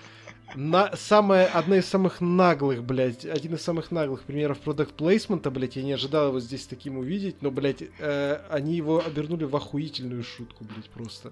на, 0.55 0.95
самая, 0.95 1.47
одна 1.47 1.77
из 1.77 1.85
самых 1.85 2.21
наглых, 2.21 2.83
блядь, 2.83 3.25
один 3.25 3.55
из 3.55 3.61
самых 3.61 3.91
наглых 3.91 4.23
примеров 4.23 4.59
продукт 4.59 4.93
плейсмента, 4.93 5.51
блядь, 5.51 5.75
я 5.75 5.83
не 5.83 5.93
ожидал 5.93 6.29
его 6.29 6.39
здесь 6.39 6.65
таким 6.65 6.97
увидеть, 6.97 7.41
но, 7.41 7.51
блядь, 7.51 7.83
э, 7.99 8.41
они 8.49 8.75
его 8.75 9.03
обернули 9.05 9.43
в 9.43 9.55
охуительную 9.55 10.23
шутку, 10.23 10.63
блядь, 10.63 10.89
просто, 10.89 11.31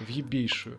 в 0.00 0.08
ебейшую. 0.08 0.78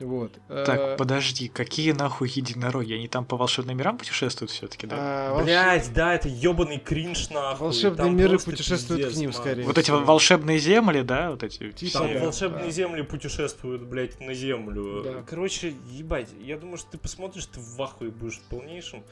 Вот. 0.00 0.32
Так, 0.48 0.80
э, 0.80 0.96
подожди, 0.96 1.48
какие 1.48 1.92
нахуй 1.92 2.30
единороги? 2.30 2.94
Они 2.94 3.06
там 3.06 3.26
по 3.26 3.36
волшебным 3.36 3.76
мирам 3.76 3.98
путешествуют 3.98 4.50
все-таки, 4.50 4.86
да? 4.86 4.96
А, 4.98 5.30
волшеб... 5.32 5.44
Блять, 5.44 5.92
да, 5.92 6.14
это 6.14 6.28
ебаный 6.28 6.78
кринж 6.78 7.28
нахуй. 7.28 7.66
Волшебные 7.66 8.06
там 8.06 8.16
миры 8.16 8.38
путешествуют 8.38 9.02
пиздец, 9.02 9.18
к 9.18 9.20
ним, 9.20 9.32
скорее. 9.34 9.64
Вот 9.64 9.76
эти 9.76 9.90
волшебные 9.90 10.58
земли, 10.58 11.02
да, 11.02 11.30
вот 11.30 11.42
эти. 11.42 11.70
Типа, 11.72 11.98
там 11.98 12.14
да, 12.14 12.20
волшебные 12.20 12.64
да. 12.64 12.70
земли 12.70 13.02
путешествуют, 13.02 13.82
блять, 13.82 14.18
на 14.20 14.32
землю. 14.32 15.02
Да. 15.02 15.22
Короче, 15.28 15.74
ебать, 15.90 16.30
я 16.40 16.56
думаю, 16.56 16.78
что 16.78 16.92
ты 16.92 16.98
посмотришь, 16.98 17.44
ты 17.46 17.60
в 17.60 17.82
ахуе 17.82 18.10
будешь 18.10 18.38
в 18.38 18.42
полнейшем, 18.48 19.04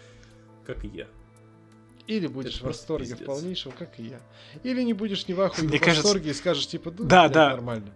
как 0.65 0.85
и 0.85 0.89
я. 0.89 1.07
Или 2.07 2.29
будешь 2.29 2.63
в 2.63 2.65
восторге 2.65 3.15
в 3.15 3.25
полнейшем, 3.25 3.73
как 3.73 4.01
и 4.01 4.05
я. 4.05 4.21
Или 4.63 4.83
не 4.83 4.95
будешь 4.95 5.29
ни 5.29 5.35
в 5.35 5.41
ахуе, 5.43 5.69
ни 5.69 5.77
в 5.77 5.81
кажется... 5.81 6.03
восторге 6.03 6.31
и 6.31 6.35
скажешь, 6.35 6.67
типа, 6.67 6.91
да, 6.91 7.29
да, 7.29 7.51
нормально. 7.51 7.93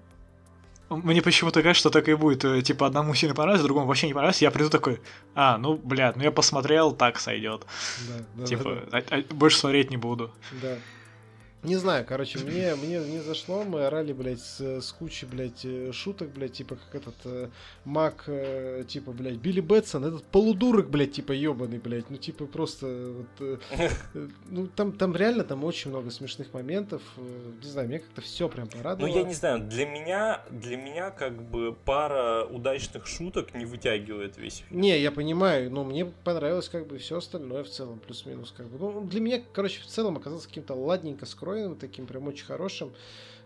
Мне 0.96 1.22
почему-то 1.22 1.62
кажется, 1.62 1.88
что 1.88 1.90
так 1.90 2.08
и 2.08 2.14
будет. 2.14 2.44
Э, 2.44 2.62
типа, 2.62 2.86
одному 2.86 3.14
сильно 3.14 3.34
понравится, 3.34 3.64
другому 3.64 3.86
вообще 3.86 4.06
не 4.06 4.14
понравится. 4.14 4.44
Я 4.44 4.50
приду 4.50 4.70
такой, 4.70 5.00
а, 5.34 5.58
ну, 5.58 5.74
блядь, 5.76 6.16
ну 6.16 6.22
я 6.22 6.30
посмотрел, 6.30 6.92
так 6.92 7.18
сойдет. 7.18 7.66
Да, 8.08 8.24
да, 8.34 8.46
типа, 8.46 8.78
да, 8.90 9.00
да. 9.00 9.04
А, 9.10 9.34
больше 9.34 9.58
смотреть 9.58 9.90
не 9.90 9.96
буду. 9.96 10.30
Да. 10.62 10.76
Не 11.62 11.76
знаю, 11.76 12.04
короче, 12.04 12.40
мне, 12.40 12.74
мне 12.74 12.98
не 12.98 13.20
зашло, 13.20 13.62
мы 13.62 13.86
орали, 13.86 14.12
блядь, 14.12 14.40
с, 14.40 14.60
с 14.80 14.90
кучей, 14.90 15.26
блядь, 15.26 15.64
э, 15.64 15.92
шуток, 15.92 16.30
блядь, 16.30 16.54
типа, 16.54 16.74
как 16.74 17.02
этот 17.02 17.14
э, 17.24 17.50
Мак, 17.84 18.24
э, 18.26 18.82
типа, 18.88 19.12
блядь, 19.12 19.36
Билли 19.36 19.60
Бэтсон, 19.60 20.04
этот 20.04 20.24
полудурок, 20.24 20.90
блядь, 20.90 21.12
типа, 21.12 21.30
ебаный, 21.30 21.78
блядь, 21.78 22.10
ну, 22.10 22.16
типа, 22.16 22.46
просто, 22.46 23.12
вот, 23.16 23.28
э, 23.38 23.58
э, 24.14 24.28
ну, 24.50 24.66
там, 24.66 24.90
там 24.90 25.14
реально, 25.14 25.44
там 25.44 25.62
очень 25.62 25.90
много 25.90 26.10
смешных 26.10 26.52
моментов, 26.52 27.00
э, 27.16 27.52
не 27.62 27.70
знаю, 27.70 27.86
мне 27.86 28.00
как-то 28.00 28.22
все 28.22 28.48
прям 28.48 28.66
порадовало. 28.66 29.08
Ну, 29.08 29.16
я 29.16 29.22
не 29.22 29.34
знаю, 29.34 29.60
для 29.60 29.86
меня, 29.86 30.42
для 30.50 30.76
меня, 30.76 31.10
как 31.10 31.40
бы, 31.48 31.76
пара 31.84 32.44
удачных 32.44 33.06
шуток 33.06 33.54
не 33.54 33.66
вытягивает 33.66 34.36
весь 34.36 34.64
фильм. 34.68 34.80
Не, 34.80 35.00
я 35.00 35.12
понимаю, 35.12 35.70
но 35.70 35.84
мне 35.84 36.06
понравилось, 36.06 36.68
как 36.68 36.88
бы, 36.88 36.98
все 36.98 37.18
остальное 37.18 37.62
в 37.62 37.68
целом, 37.68 38.00
плюс-минус, 38.00 38.52
как 38.56 38.66
бы, 38.66 38.78
ну, 38.78 39.02
для 39.02 39.20
меня, 39.20 39.40
короче, 39.52 39.80
в 39.80 39.86
целом 39.86 40.16
оказалось 40.16 40.48
каким-то 40.48 40.74
ладненько 40.74 41.24
скроенным, 41.24 41.51
настроенным, 41.52 41.76
таким 41.76 42.06
прям 42.06 42.26
очень 42.28 42.44
хорошим, 42.44 42.92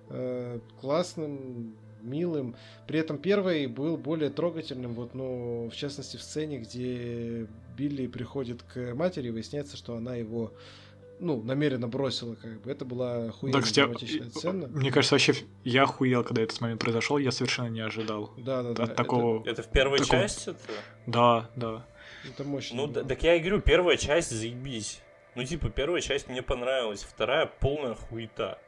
э, 0.09 0.61
классным, 0.81 1.77
милым. 2.03 2.55
При 2.87 3.01
этом 3.01 3.19
первый 3.19 3.67
был 3.67 3.97
более 3.97 4.31
трогательным, 4.31 4.95
вот, 4.95 5.15
ну, 5.15 5.69
в 5.73 5.77
частности, 5.77 6.17
в 6.17 6.23
сцене, 6.23 6.59
где 6.59 7.47
Билли 7.77 8.07
приходит 8.07 8.63
к 8.63 8.95
матери, 8.95 9.29
и 9.29 9.31
выясняется, 9.31 9.77
что 9.77 9.97
она 9.97 10.15
его 10.15 10.53
ну, 11.19 11.43
намеренно 11.43 11.89
бросила, 11.89 12.35
как 12.35 12.61
бы. 12.61 12.71
Это 12.71 12.85
была 12.85 13.29
охуенная 13.29 13.63
да, 13.63 13.69
драматичная 13.73 14.31
сцена. 14.31 14.69
Мне 14.69 14.93
кажется, 14.93 15.15
вообще 15.15 15.35
я 15.65 15.85
охуел, 15.85 16.23
когда 16.23 16.43
этот 16.43 16.61
момент 16.61 16.81
произошел, 16.81 17.17
я 17.17 17.33
совершенно 17.33 17.69
не 17.69 17.81
ожидал. 17.81 18.33
Да, 18.37 18.63
да, 18.63 18.71
от 18.71 18.77
да. 18.77 18.87
такого. 18.87 19.41
Это, 19.41 19.51
это 19.51 19.63
в 19.63 19.71
первой 19.71 19.99
такого... 19.99 20.23
части? 20.23 20.51
Это? 20.51 20.59
Да, 21.07 21.51
да. 21.57 21.87
Это 22.29 22.45
мощно. 22.45 22.77
Ну, 22.77 22.87
да. 22.87 23.03
так 23.03 23.23
я 23.23 23.35
и 23.35 23.41
говорю, 23.41 23.63
первая 23.63 23.97
часть 23.97 24.31
заебись. 24.31 25.01
Ну, 25.37 25.45
типа, 25.45 25.69
первая 25.69 26.01
часть 26.01 26.29
мне 26.29 26.43
понравилась, 26.43 27.03
вторая 27.03 27.45
полная 27.45 27.95
хуета. 27.95 28.59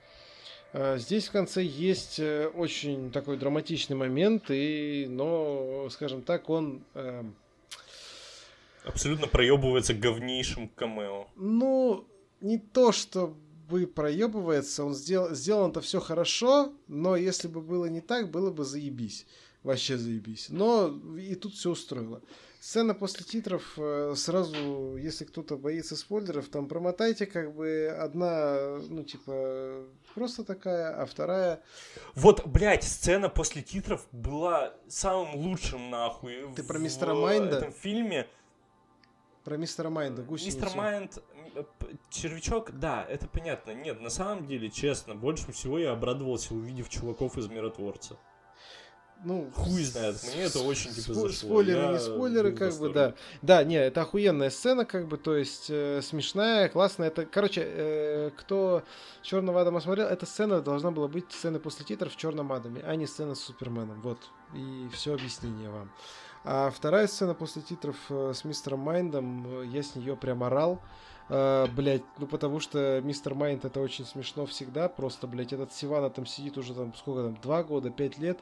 А, 0.74 0.98
здесь 0.98 1.28
в 1.28 1.32
конце 1.32 1.62
есть 1.62 2.20
э, 2.20 2.46
очень 2.48 3.10
такой 3.10 3.38
драматичный 3.38 3.96
момент, 3.96 4.50
и, 4.50 5.06
но, 5.08 5.88
скажем 5.90 6.20
так, 6.20 6.50
он... 6.50 6.84
Э... 6.92 7.24
Абсолютно 8.84 9.28
проебывается 9.28 9.94
говнейшим 9.94 10.68
камео. 10.68 11.28
Ну, 11.36 12.06
не 12.42 12.58
то, 12.58 12.92
что 12.92 13.34
бы 13.70 13.86
проебывается, 13.86 14.84
он 14.84 14.94
сделал, 14.94 15.34
сделано 15.34 15.70
это 15.70 15.80
все 15.80 16.00
хорошо, 16.00 16.74
но 16.86 17.16
если 17.16 17.48
бы 17.48 17.62
было 17.62 17.86
не 17.86 18.02
так, 18.02 18.30
было 18.30 18.50
бы 18.50 18.64
заебись. 18.64 19.26
Вообще 19.62 19.96
заебись. 19.96 20.48
Но 20.50 20.94
и 21.18 21.34
тут 21.34 21.54
все 21.54 21.70
устроило. 21.70 22.20
Сцена 22.60 22.92
после 22.92 23.24
титров 23.24 23.74
э, 23.76 24.14
сразу, 24.16 24.96
если 24.96 25.24
кто-то 25.24 25.56
боится 25.56 25.94
спойлеров, 25.94 26.48
там 26.48 26.66
промотайте 26.66 27.24
как 27.26 27.54
бы 27.54 27.86
одна, 27.86 28.78
ну 28.88 29.04
типа 29.04 29.84
просто 30.12 30.42
такая, 30.42 31.00
а 31.00 31.06
вторая. 31.06 31.62
Вот, 32.16 32.44
блядь, 32.48 32.82
сцена 32.82 33.28
после 33.28 33.62
титров 33.62 34.08
была 34.10 34.74
самым 34.88 35.36
лучшим 35.36 35.88
нахуй. 35.88 36.52
Ты 36.56 36.64
про 36.64 36.78
мистера 36.78 37.14
Майнда? 37.14 37.54
В 37.54 37.58
этом 37.58 37.72
фильме. 37.72 38.26
Про 39.44 39.56
мистера 39.56 39.88
Майнда, 39.88 40.22
гусеницу. 40.22 40.58
Мистер 40.58 40.76
Майнд, 40.76 41.22
червячок, 42.10 42.72
да, 42.72 43.06
это 43.08 43.28
понятно. 43.28 43.70
Нет, 43.70 44.00
на 44.00 44.10
самом 44.10 44.48
деле, 44.48 44.68
честно, 44.68 45.14
больше 45.14 45.52
всего 45.52 45.78
я 45.78 45.92
обрадовался, 45.92 46.54
увидев 46.54 46.88
чуваков 46.88 47.38
из 47.38 47.46
Миротворца 47.46 48.18
ну, 49.24 49.50
хуй 49.54 49.82
знает, 49.82 50.16
мне 50.22 50.44
это 50.44 50.60
очень 50.60 50.92
типа 50.92 51.14
зашло. 51.14 51.28
Спойлеры, 51.30 51.80
я 51.80 51.92
не 51.92 51.98
спойлеры, 51.98 52.52
как 52.52 52.78
бы, 52.78 52.90
да. 52.90 53.14
Да, 53.42 53.64
не, 53.64 53.74
это 53.74 54.02
охуенная 54.02 54.50
сцена, 54.50 54.84
как 54.84 55.08
бы, 55.08 55.16
то 55.16 55.34
есть 55.34 55.66
э, 55.70 56.00
смешная, 56.02 56.68
классная. 56.68 57.08
Это, 57.08 57.26
короче, 57.26 57.62
э, 57.64 58.30
кто 58.36 58.84
Черного 59.22 59.60
Адама 59.60 59.80
смотрел, 59.80 60.06
эта 60.06 60.24
сцена 60.24 60.60
должна 60.60 60.92
была 60.92 61.08
быть 61.08 61.32
сценой 61.32 61.58
после 61.58 61.84
титров 61.84 62.12
в 62.12 62.16
Черном 62.16 62.52
Адаме, 62.52 62.80
а 62.82 62.94
не 62.94 63.06
сцена 63.06 63.34
с 63.34 63.40
Суперменом. 63.40 64.00
Вот. 64.02 64.18
И 64.54 64.88
все 64.92 65.14
объяснение 65.14 65.68
вам. 65.68 65.90
А 66.44 66.70
вторая 66.70 67.08
сцена 67.08 67.34
после 67.34 67.62
титров 67.62 67.96
э, 68.10 68.32
с 68.34 68.44
мистером 68.44 68.80
Майндом, 68.80 69.62
э, 69.62 69.66
я 69.66 69.82
с 69.82 69.96
нее 69.96 70.16
прям 70.16 70.44
орал. 70.44 70.80
Uh, 71.30 71.70
блять, 71.74 72.04
ну 72.16 72.26
потому 72.26 72.58
что 72.58 73.02
Мистер 73.04 73.34
Майнд 73.34 73.62
это 73.66 73.80
очень 73.80 74.06
смешно 74.06 74.46
всегда, 74.46 74.88
просто, 74.88 75.26
блять, 75.26 75.52
этот 75.52 75.74
Сивана 75.74 76.08
там 76.08 76.24
сидит 76.24 76.56
уже 76.56 76.72
там, 76.72 76.94
сколько 76.94 77.22
там, 77.22 77.36
два 77.42 77.62
года, 77.62 77.90
пять 77.90 78.16
лет, 78.16 78.38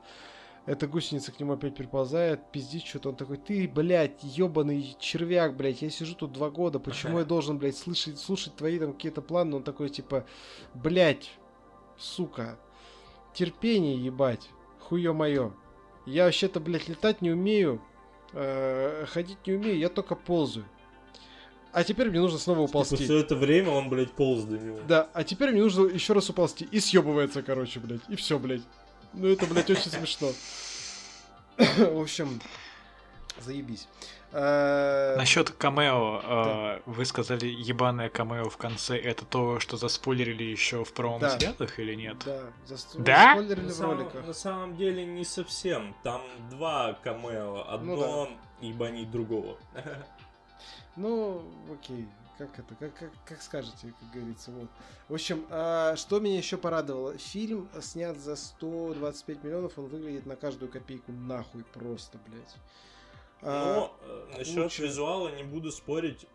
эта 0.66 0.88
гусеница 0.88 1.30
к 1.30 1.38
нему 1.38 1.52
опять 1.52 1.76
приползает, 1.76 2.50
пиздит 2.50 2.84
что-то. 2.84 3.10
Он 3.10 3.16
такой, 3.16 3.36
ты, 3.36 3.68
блядь, 3.68 4.22
ебаный 4.22 4.96
червяк, 4.98 5.56
блядь, 5.56 5.80
я 5.82 5.90
сижу 5.90 6.14
тут 6.16 6.32
два 6.32 6.50
года, 6.50 6.80
почему 6.80 7.20
я 7.20 7.24
должен, 7.24 7.56
блядь, 7.58 7.76
слышать, 7.76 8.18
слушать 8.18 8.56
твои 8.56 8.78
там 8.78 8.92
какие-то 8.92 9.22
планы? 9.22 9.56
Он 9.56 9.62
такой, 9.62 9.88
типа, 9.88 10.26
блядь, 10.74 11.30
сука, 11.96 12.58
терпение, 13.32 14.04
ебать, 14.04 14.50
хуё 14.80 15.14
моё. 15.14 15.52
Я 16.04 16.24
вообще-то, 16.24 16.58
блядь, 16.58 16.88
летать 16.88 17.22
не 17.22 17.30
умею, 17.30 17.80
э, 18.32 19.06
ходить 19.06 19.38
не 19.46 19.54
умею, 19.54 19.78
я 19.78 19.88
только 19.88 20.16
ползаю. 20.16 20.66
А 21.72 21.84
теперь 21.84 22.08
мне 22.08 22.20
нужно 22.20 22.38
снова 22.38 22.66
типа 22.66 22.70
уползти. 22.70 22.96
Типа 22.96 23.04
все 23.04 23.18
это 23.18 23.36
время 23.36 23.70
он, 23.70 23.88
блядь, 23.88 24.10
полз 24.12 24.44
до 24.44 24.58
него. 24.58 24.78
Да, 24.88 25.10
а 25.12 25.24
теперь 25.24 25.50
мне 25.52 25.62
нужно 25.62 25.86
еще 25.86 26.14
раз 26.14 26.30
уползти. 26.30 26.66
И 26.70 26.80
съебывается, 26.80 27.42
короче, 27.42 27.80
блядь. 27.80 28.00
И 28.08 28.16
все, 28.16 28.38
блядь. 28.38 28.62
Ну 29.12 29.28
это, 29.28 29.46
блядь, 29.46 29.70
очень 29.70 29.90
смешно. 29.90 30.32
В 31.56 32.00
общем, 32.00 32.40
заебись. 33.40 33.88
А, 34.32 35.16
Насчет 35.16 35.50
камео, 35.50 36.20
а, 36.22 36.82
вы 36.84 37.04
сказали 37.04 37.46
ебаное 37.46 38.10
камео 38.10 38.50
в 38.50 38.56
конце, 38.56 38.98
это 38.98 39.24
то, 39.24 39.60
что 39.60 39.76
заспойлерили 39.76 40.44
еще 40.44 40.84
в 40.84 40.92
промо-материалах 40.92 41.78
или 41.78 41.94
нет? 41.94 42.16
Да, 42.24 42.42
да? 42.96 43.34
в 43.36 43.80
роликах. 43.80 44.26
На 44.26 44.34
самом 44.34 44.76
деле 44.76 45.06
не 45.06 45.24
совсем, 45.24 45.96
там 46.02 46.22
два 46.50 46.94
камео, 47.02 47.64
одно 47.68 47.96
ну, 47.96 48.00
другого. 49.06 49.56
Ну, 50.96 51.42
окей 51.70 52.08
как 52.38 52.58
это, 52.58 52.74
как, 52.74 52.94
как, 52.94 53.10
как 53.24 53.42
скажете, 53.42 53.94
как 53.98 54.10
говорится. 54.12 54.50
Вот. 54.50 54.68
В 55.08 55.14
общем, 55.14 55.44
а, 55.50 55.96
что 55.96 56.20
меня 56.20 56.36
еще 56.36 56.56
порадовало. 56.56 57.16
Фильм 57.18 57.68
снят 57.80 58.16
за 58.16 58.36
125 58.36 59.44
миллионов, 59.44 59.78
он 59.78 59.86
выглядит 59.86 60.26
на 60.26 60.36
каждую 60.36 60.70
копейку 60.70 61.12
нахуй 61.12 61.64
просто, 61.72 62.18
блядь. 62.26 62.56
А, 63.42 63.74
Но 63.74 63.96
э, 64.02 64.38
насчет 64.38 64.64
куча, 64.64 64.82
визуала 64.82 65.34
не 65.34 65.44
буду 65.44 65.70
спорить. 65.70 66.26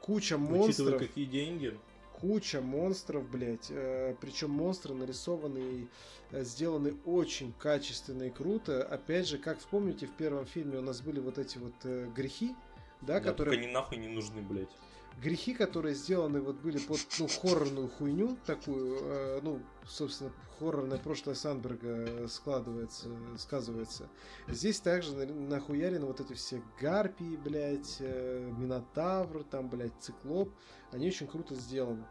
Куча 0.00 0.38
монстров. 0.38 0.98
какие 0.98 1.26
деньги. 1.26 1.78
Куча 2.20 2.60
монстров, 2.60 3.28
блядь. 3.28 3.70
Э, 3.70 4.14
причем 4.20 4.50
монстры 4.50 4.94
нарисованы 4.94 5.88
э, 6.30 6.44
сделаны 6.44 6.94
очень 7.04 7.52
качественно 7.58 8.24
и 8.24 8.30
круто. 8.30 8.82
Опять 8.84 9.28
же, 9.28 9.38
как 9.38 9.58
вспомните, 9.58 10.06
в 10.06 10.12
первом 10.12 10.46
фильме 10.46 10.78
у 10.78 10.82
нас 10.82 11.00
были 11.00 11.20
вот 11.20 11.38
эти 11.38 11.58
вот 11.58 11.74
грехи, 12.14 12.54
да, 13.00 13.18
да 13.18 13.20
которые... 13.20 13.58
они 13.58 13.72
нахуй 13.72 13.98
не 13.98 14.08
нужны, 14.08 14.40
блядь 14.40 14.70
грехи, 15.20 15.54
которые 15.54 15.94
сделаны 15.94 16.40
вот 16.40 16.56
были 16.56 16.78
под 16.78 17.00
ну, 17.18 17.28
хоррорную 17.28 17.88
хуйню 17.88 18.36
такую, 18.46 18.98
э, 19.00 19.40
ну, 19.42 19.60
собственно, 19.86 20.32
хоррорное 20.58 20.98
прошлое 20.98 21.34
Сандберга 21.34 22.28
складывается, 22.28 23.08
сказывается. 23.38 24.08
Здесь 24.48 24.80
также 24.80 25.14
нахуярены 25.26 26.06
вот 26.06 26.20
эти 26.20 26.34
все 26.34 26.62
гарпии, 26.80 27.36
блядь, 27.36 27.96
э, 28.00 28.50
Минотавр, 28.58 29.44
там, 29.44 29.68
блядь, 29.68 29.92
Циклоп. 30.00 30.50
Они 30.92 31.08
очень 31.08 31.26
круто 31.26 31.54
сделаны. 31.54 32.04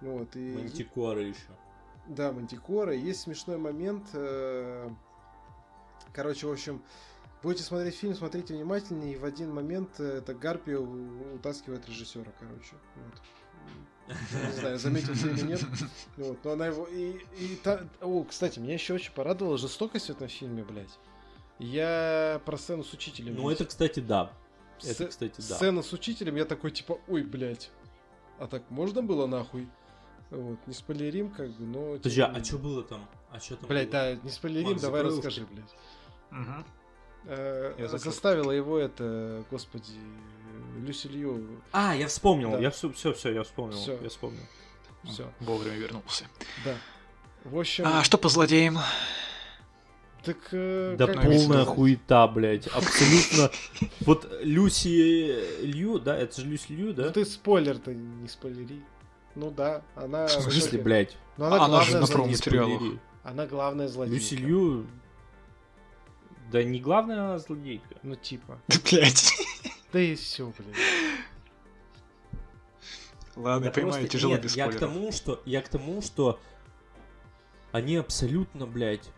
Вот, 0.00 0.36
и... 0.36 0.54
Мантикоры 0.54 1.22
еще. 1.22 1.56
Да, 2.06 2.32
Мантикора. 2.32 2.94
Есть 2.94 3.22
смешной 3.22 3.56
момент. 3.56 4.06
Э... 4.12 4.90
Короче, 6.12 6.46
в 6.46 6.52
общем, 6.52 6.82
Будете 7.44 7.62
смотреть 7.62 7.96
фильм, 7.96 8.14
смотрите 8.14 8.54
внимательнее, 8.54 9.12
и 9.12 9.16
в 9.18 9.24
один 9.26 9.52
момент 9.52 10.00
э, 10.00 10.16
это 10.16 10.32
Гарпия 10.32 10.78
утаскивает 10.78 11.86
режиссера, 11.86 12.32
короче. 12.40 12.74
Вот. 12.96 14.16
Не 14.46 14.60
знаю, 14.60 14.78
заметил 14.78 15.12
ты 15.12 15.28
или 15.28 15.48
нет. 15.48 15.60
Вот, 16.16 16.42
но 16.42 16.52
она 16.52 16.68
его... 16.68 16.86
И, 16.86 17.18
и 17.38 17.60
та... 17.62 17.82
О, 18.00 18.24
кстати, 18.24 18.58
меня 18.60 18.72
еще 18.72 18.94
очень 18.94 19.12
порадовала 19.12 19.58
жестокость 19.58 20.06
в 20.06 20.10
этом 20.10 20.26
фильме, 20.28 20.64
блядь. 20.64 20.98
Я 21.58 22.40
про 22.46 22.56
сцену 22.56 22.82
с 22.82 22.94
учителем. 22.94 23.34
Ну, 23.34 23.50
это, 23.50 23.66
кстати, 23.66 24.00
да. 24.00 24.32
Это, 24.82 25.08
кстати, 25.08 25.34
да. 25.36 25.54
Сцена 25.56 25.82
с 25.82 25.92
учителем, 25.92 26.36
я 26.36 26.46
такой, 26.46 26.70
типа, 26.70 26.98
ой, 27.08 27.24
блядь. 27.24 27.70
А 28.38 28.46
так 28.46 28.62
можно 28.70 29.02
было 29.02 29.26
нахуй? 29.26 29.68
Вот, 30.30 30.58
не 30.66 30.72
спойлерим, 30.72 31.30
как 31.30 31.50
бы, 31.50 31.66
но... 31.66 31.92
Подожди, 31.98 32.22
а 32.22 32.42
что 32.42 32.56
было 32.56 32.82
там? 32.82 33.06
А 33.30 33.38
что 33.38 33.56
там 33.56 33.68
Блядь, 33.68 33.90
было? 33.90 33.92
да, 33.92 34.14
не 34.14 34.30
спойлерим, 34.30 34.70
Макс, 34.70 34.80
давай 34.80 35.02
расскажи, 35.02 35.44
блядь. 35.44 35.74
Угу. 36.32 36.64
Э, 37.26 37.88
заставила 37.98 38.50
его 38.50 38.78
это, 38.78 39.44
господи, 39.50 39.92
Люси 40.78 41.06
Лью. 41.06 41.46
А, 41.72 41.94
я 41.94 42.08
вспомнил, 42.08 42.52
да. 42.52 42.58
я 42.58 42.70
все, 42.70 42.92
все, 42.92 43.12
все, 43.12 43.32
я 43.32 43.42
вспомнил, 43.42 43.76
все. 43.76 43.98
я 44.02 44.08
вспомнил. 44.08 44.42
Все. 45.04 45.30
Вовремя 45.40 45.76
вернулся. 45.76 46.26
Да. 46.64 46.74
В 47.44 47.58
общем. 47.58 47.84
А 47.86 48.02
что 48.04 48.18
по 48.18 48.28
злодеям? 48.28 48.78
Так. 50.24 50.36
Э, 50.52 50.96
да 50.98 51.06
полная 51.06 51.64
хуета, 51.64 52.26
блядь. 52.28 52.66
Абсолютно. 52.68 53.50
Вот 54.00 54.26
Люси 54.42 55.60
Лью, 55.62 55.98
да, 55.98 56.16
это 56.16 56.40
же 56.40 56.46
Люси 56.46 56.72
Лью, 56.72 56.94
да? 56.94 57.04
Ну 57.04 57.12
ты 57.12 57.24
спойлер-то 57.24 57.92
не 57.92 58.28
спойлери. 58.28 58.82
Ну 59.34 59.50
да, 59.50 59.82
она... 59.94 60.26
В 60.26 60.30
смысле, 60.30 60.80
блядь? 60.80 61.16
Ну, 61.36 61.46
она, 61.46 61.64
она 61.64 61.82
же 61.82 61.98
на 61.98 62.06
промо-материалах. 62.06 62.82
Она 63.22 63.46
главная 63.46 63.88
злодейка. 63.88 64.22
Люси 64.22 64.34
Лью... 64.34 64.86
Да 66.50 66.62
не 66.62 66.80
главная 66.80 67.20
она 67.20 67.38
злодейка. 67.38 67.96
Ну 68.02 68.14
типа. 68.14 68.60
Блядь. 68.90 69.32
Да 69.92 70.00
и 70.00 70.14
все, 70.14 70.52
блядь. 70.58 70.76
Ладно, 73.36 73.66
я 73.66 73.70
понимаю, 73.72 74.08
тяжело 74.08 74.36
без 74.36 74.56
я 74.56 74.68
к 74.68 74.78
тому, 74.78 75.10
что 75.10 75.42
Я 75.44 75.62
к 75.62 75.68
тому, 75.68 76.02
что 76.02 76.40
они 77.72 77.96
абсолютно, 77.96 78.66
блядь, 78.66 79.10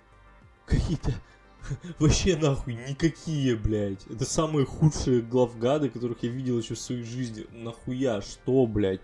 какие-то 0.64 1.12
вообще 1.98 2.36
нахуй 2.36 2.74
никакие, 2.74 3.56
блядь. 3.56 4.06
Это 4.06 4.24
самые 4.24 4.64
худшие 4.64 5.20
главгады, 5.20 5.90
которых 5.90 6.22
я 6.22 6.30
видел 6.30 6.58
еще 6.58 6.74
в 6.74 6.78
своей 6.78 7.02
жизни. 7.02 7.46
Нахуя? 7.52 8.22
Что, 8.22 8.66
блядь? 8.66 9.00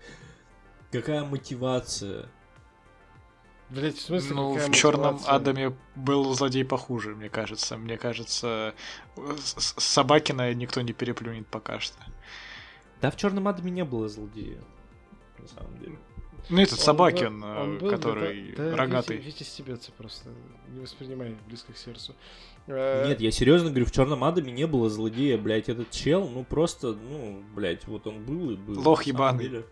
Какая 0.91 1.23
мотивация? 1.23 2.29
Блять, 3.73 3.97
в 3.97 4.01
смысле, 4.01 4.35
ну, 4.35 4.53
в 4.53 4.71
черном 4.71 5.19
Адаме 5.25 5.75
был 5.95 6.31
злодей 6.35 6.63
похуже, 6.63 7.15
мне 7.15 7.29
кажется. 7.29 7.75
Мне 7.75 7.97
кажется, 7.97 8.75
Собакина 9.25 10.53
никто 10.53 10.81
не 10.81 10.93
переплюнет 10.93 11.47
пока 11.47 11.79
что. 11.79 11.97
Да, 13.01 13.09
в 13.09 13.15
черном 13.17 13.47
Адаме 13.47 13.71
не 13.71 13.83
было 13.83 14.07
злодея, 14.07 14.61
на 15.39 15.47
самом 15.47 15.77
деле. 15.79 15.97
Ну, 16.49 16.61
этот 16.61 16.77
он 16.79 16.85
Собакин, 16.85 17.41
был, 17.41 17.47
он 17.47 17.77
был, 17.77 17.89
который 17.89 18.53
да, 18.55 18.71
да, 18.71 18.75
рогатый. 18.75 19.17
Витя, 19.17 19.27
Витя 19.27 19.43
стебется 19.43 19.91
просто, 19.97 20.29
не 20.67 20.81
воспринимай 20.81 21.35
близко 21.47 21.71
к 21.73 21.77
сердцу. 21.77 22.15
Э, 22.67 23.07
Нет, 23.07 23.21
я 23.21 23.31
серьезно 23.31 23.69
говорю, 23.69 23.85
в 23.85 23.91
Черном 23.91 24.23
Адаме 24.23 24.51
не 24.51 24.67
было 24.67 24.89
злодея, 24.89 25.37
блядь, 25.37 25.69
этот 25.69 25.89
чел, 25.89 26.27
ну 26.27 26.43
просто, 26.43 26.93
ну, 26.93 27.41
блядь, 27.55 27.87
вот 27.87 28.07
он 28.07 28.23
был 28.23 28.51
и 28.51 28.55
был. 28.55 28.81
Лох 28.81 29.03
ебаный. 29.03 29.63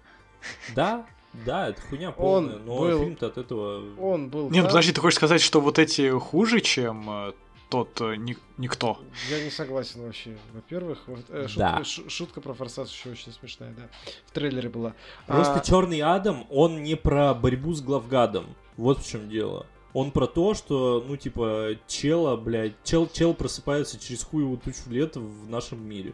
Да, 0.74 1.06
да, 1.34 1.70
это 1.70 1.82
хуйня 1.82 2.12
полная, 2.12 2.58
он 2.58 2.66
но 2.66 2.80
был, 2.80 3.00
фильм-то 3.00 3.28
от 3.28 3.38
этого... 3.38 3.84
Он 4.00 4.30
был... 4.30 4.50
Нет, 4.50 4.64
ну, 4.64 4.70
подожди, 4.70 4.92
ты 4.92 5.02
хочешь 5.02 5.18
сказать, 5.18 5.42
что 5.42 5.62
вот 5.62 5.80
эти 5.80 6.10
хуже, 6.20 6.60
чем 6.60 7.10
э, 7.10 7.32
тот 7.70 8.02
э, 8.02 8.16
ни, 8.18 8.38
никто? 8.58 9.00
Я 9.30 9.44
не 9.44 9.50
согласен 9.50 10.02
вообще. 10.04 10.38
Во-первых, 10.54 11.00
вот, 11.08 11.26
э, 11.30 11.48
шутка, 11.48 11.76
да. 11.78 11.84
ш, 11.84 12.02
шутка 12.10 12.42
про 12.42 12.54
форсаж 12.54 12.90
еще 12.90 13.12
очень 13.12 13.32
смешная, 13.32 13.74
да. 13.74 13.84
В 14.26 14.32
трейлере 14.32 14.68
была. 14.68 14.94
Просто 15.26 15.56
а... 15.56 15.60
Черный 15.62 16.02
Адам, 16.02 16.46
он 16.50 16.84
не 16.84 16.96
про 16.96 17.34
борьбу 17.34 17.74
с 17.74 17.82
главгадом. 17.82 18.46
Вот 18.76 19.00
в 19.00 19.10
чем 19.10 19.30
дело. 19.30 19.66
Он 19.94 20.12
про 20.12 20.28
то, 20.28 20.54
что, 20.54 21.04
ну, 21.06 21.16
типа, 21.18 21.78
чела, 21.88 22.36
блядь, 22.36 22.76
чел, 22.84 23.08
чел 23.08 23.34
просыпается 23.34 24.00
через 24.00 24.24
хуевую 24.24 24.58
тучу 24.58 24.90
лет 24.90 25.16
в 25.16 25.50
нашем 25.50 25.86
мире. 25.86 26.14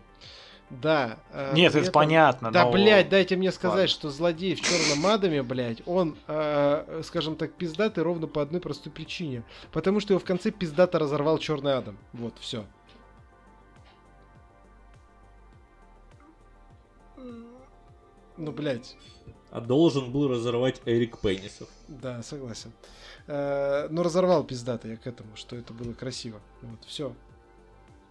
Да. 0.69 1.17
Э, 1.31 1.53
Нет, 1.53 1.71
это 1.71 1.79
этом... 1.79 1.93
понятно. 1.93 2.51
Да, 2.51 2.65
но... 2.65 2.71
блядь, 2.71 3.07
дайте 3.07 3.37
мне 3.37 3.51
сказать, 3.51 3.75
Ладно. 3.75 3.87
что 3.87 4.09
злодей 4.09 4.55
в 4.55 4.61
черном 4.61 5.05
адаме, 5.05 5.41
блядь, 5.41 5.81
он, 5.85 6.17
э, 6.27 7.01
скажем 7.05 7.37
так, 7.37 7.53
пиздатый 7.53 8.03
ровно 8.03 8.27
по 8.27 8.41
одной 8.41 8.59
простой 8.59 8.91
причине. 8.91 9.43
Потому 9.71 10.01
что 10.01 10.13
его 10.13 10.19
в 10.19 10.25
конце 10.25 10.51
пиздато 10.51 10.99
разорвал 10.99 11.37
черный 11.37 11.75
адам. 11.75 11.97
Вот, 12.11 12.33
все. 12.39 12.65
Ну, 18.35 18.51
блядь. 18.51 18.95
А 19.49 19.61
должен 19.61 20.11
был 20.11 20.27
разорвать 20.27 20.81
Эрик 20.85 21.19
Пеннисов. 21.19 21.69
Да, 21.87 22.21
согласен. 22.21 22.73
Э, 23.27 23.87
но 23.89 24.03
разорвал 24.03 24.43
пиздато 24.43 24.89
я 24.89 24.97
к 24.97 25.07
этому, 25.07 25.35
что 25.35 25.55
это 25.55 25.73
было 25.73 25.93
красиво. 25.93 26.41
Вот, 26.61 26.83
все. 26.85 27.15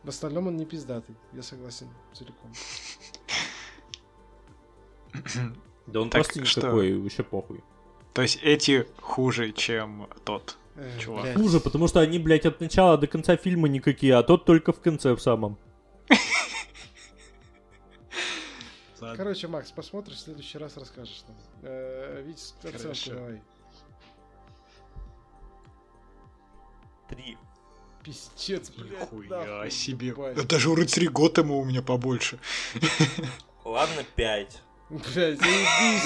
В 0.06 0.08
остальном 0.08 0.46
он 0.46 0.56
не 0.56 0.64
пиздатый, 0.64 1.16
я 1.32 1.42
согласен 1.42 1.88
целиком. 2.14 2.52
Да 5.88 6.00
он 6.00 6.10
так 6.10 6.24
просто 6.24 6.40
никакой, 6.40 6.98
вообще 6.98 7.22
похуй. 7.22 7.62
То 8.12 8.22
есть 8.22 8.40
эти 8.42 8.88
хуже, 9.00 9.52
чем 9.52 10.08
тот 10.24 10.58
э, 10.74 10.98
чувак. 10.98 11.22
Блядь. 11.22 11.36
Хуже, 11.36 11.60
потому 11.60 11.86
что 11.86 12.00
они, 12.00 12.18
блядь, 12.18 12.44
от 12.44 12.60
начала 12.60 12.98
до 12.98 13.06
конца 13.06 13.36
фильма 13.36 13.68
никакие, 13.68 14.16
а 14.16 14.24
тот 14.24 14.44
только 14.44 14.72
в 14.72 14.80
конце 14.80 15.14
в 15.14 15.20
самом. 15.20 15.58
Короче, 19.16 19.46
Макс, 19.46 19.70
посмотришь, 19.70 20.16
в 20.16 20.20
следующий 20.20 20.58
раз 20.58 20.76
расскажешь 20.76 21.24
нам. 21.28 21.36
Э, 21.62 22.22
Вить, 22.22 22.54
оценку 22.64 23.10
давай. 23.10 23.42
Три. 27.08 27.38
Пиздец, 28.06 28.70
блядь. 28.70 29.12
Нихуя 29.12 29.68
себе. 29.68 30.06
Ебать. 30.08 30.38
Это 30.38 30.60
же 30.60 30.70
у 30.70 30.76
рыцарей 30.76 31.08
Готэма 31.08 31.56
у 31.56 31.64
меня 31.64 31.82
побольше. 31.82 32.38
Ладно, 33.64 34.04
пять. 34.14 34.62
Блядь, 34.88 35.40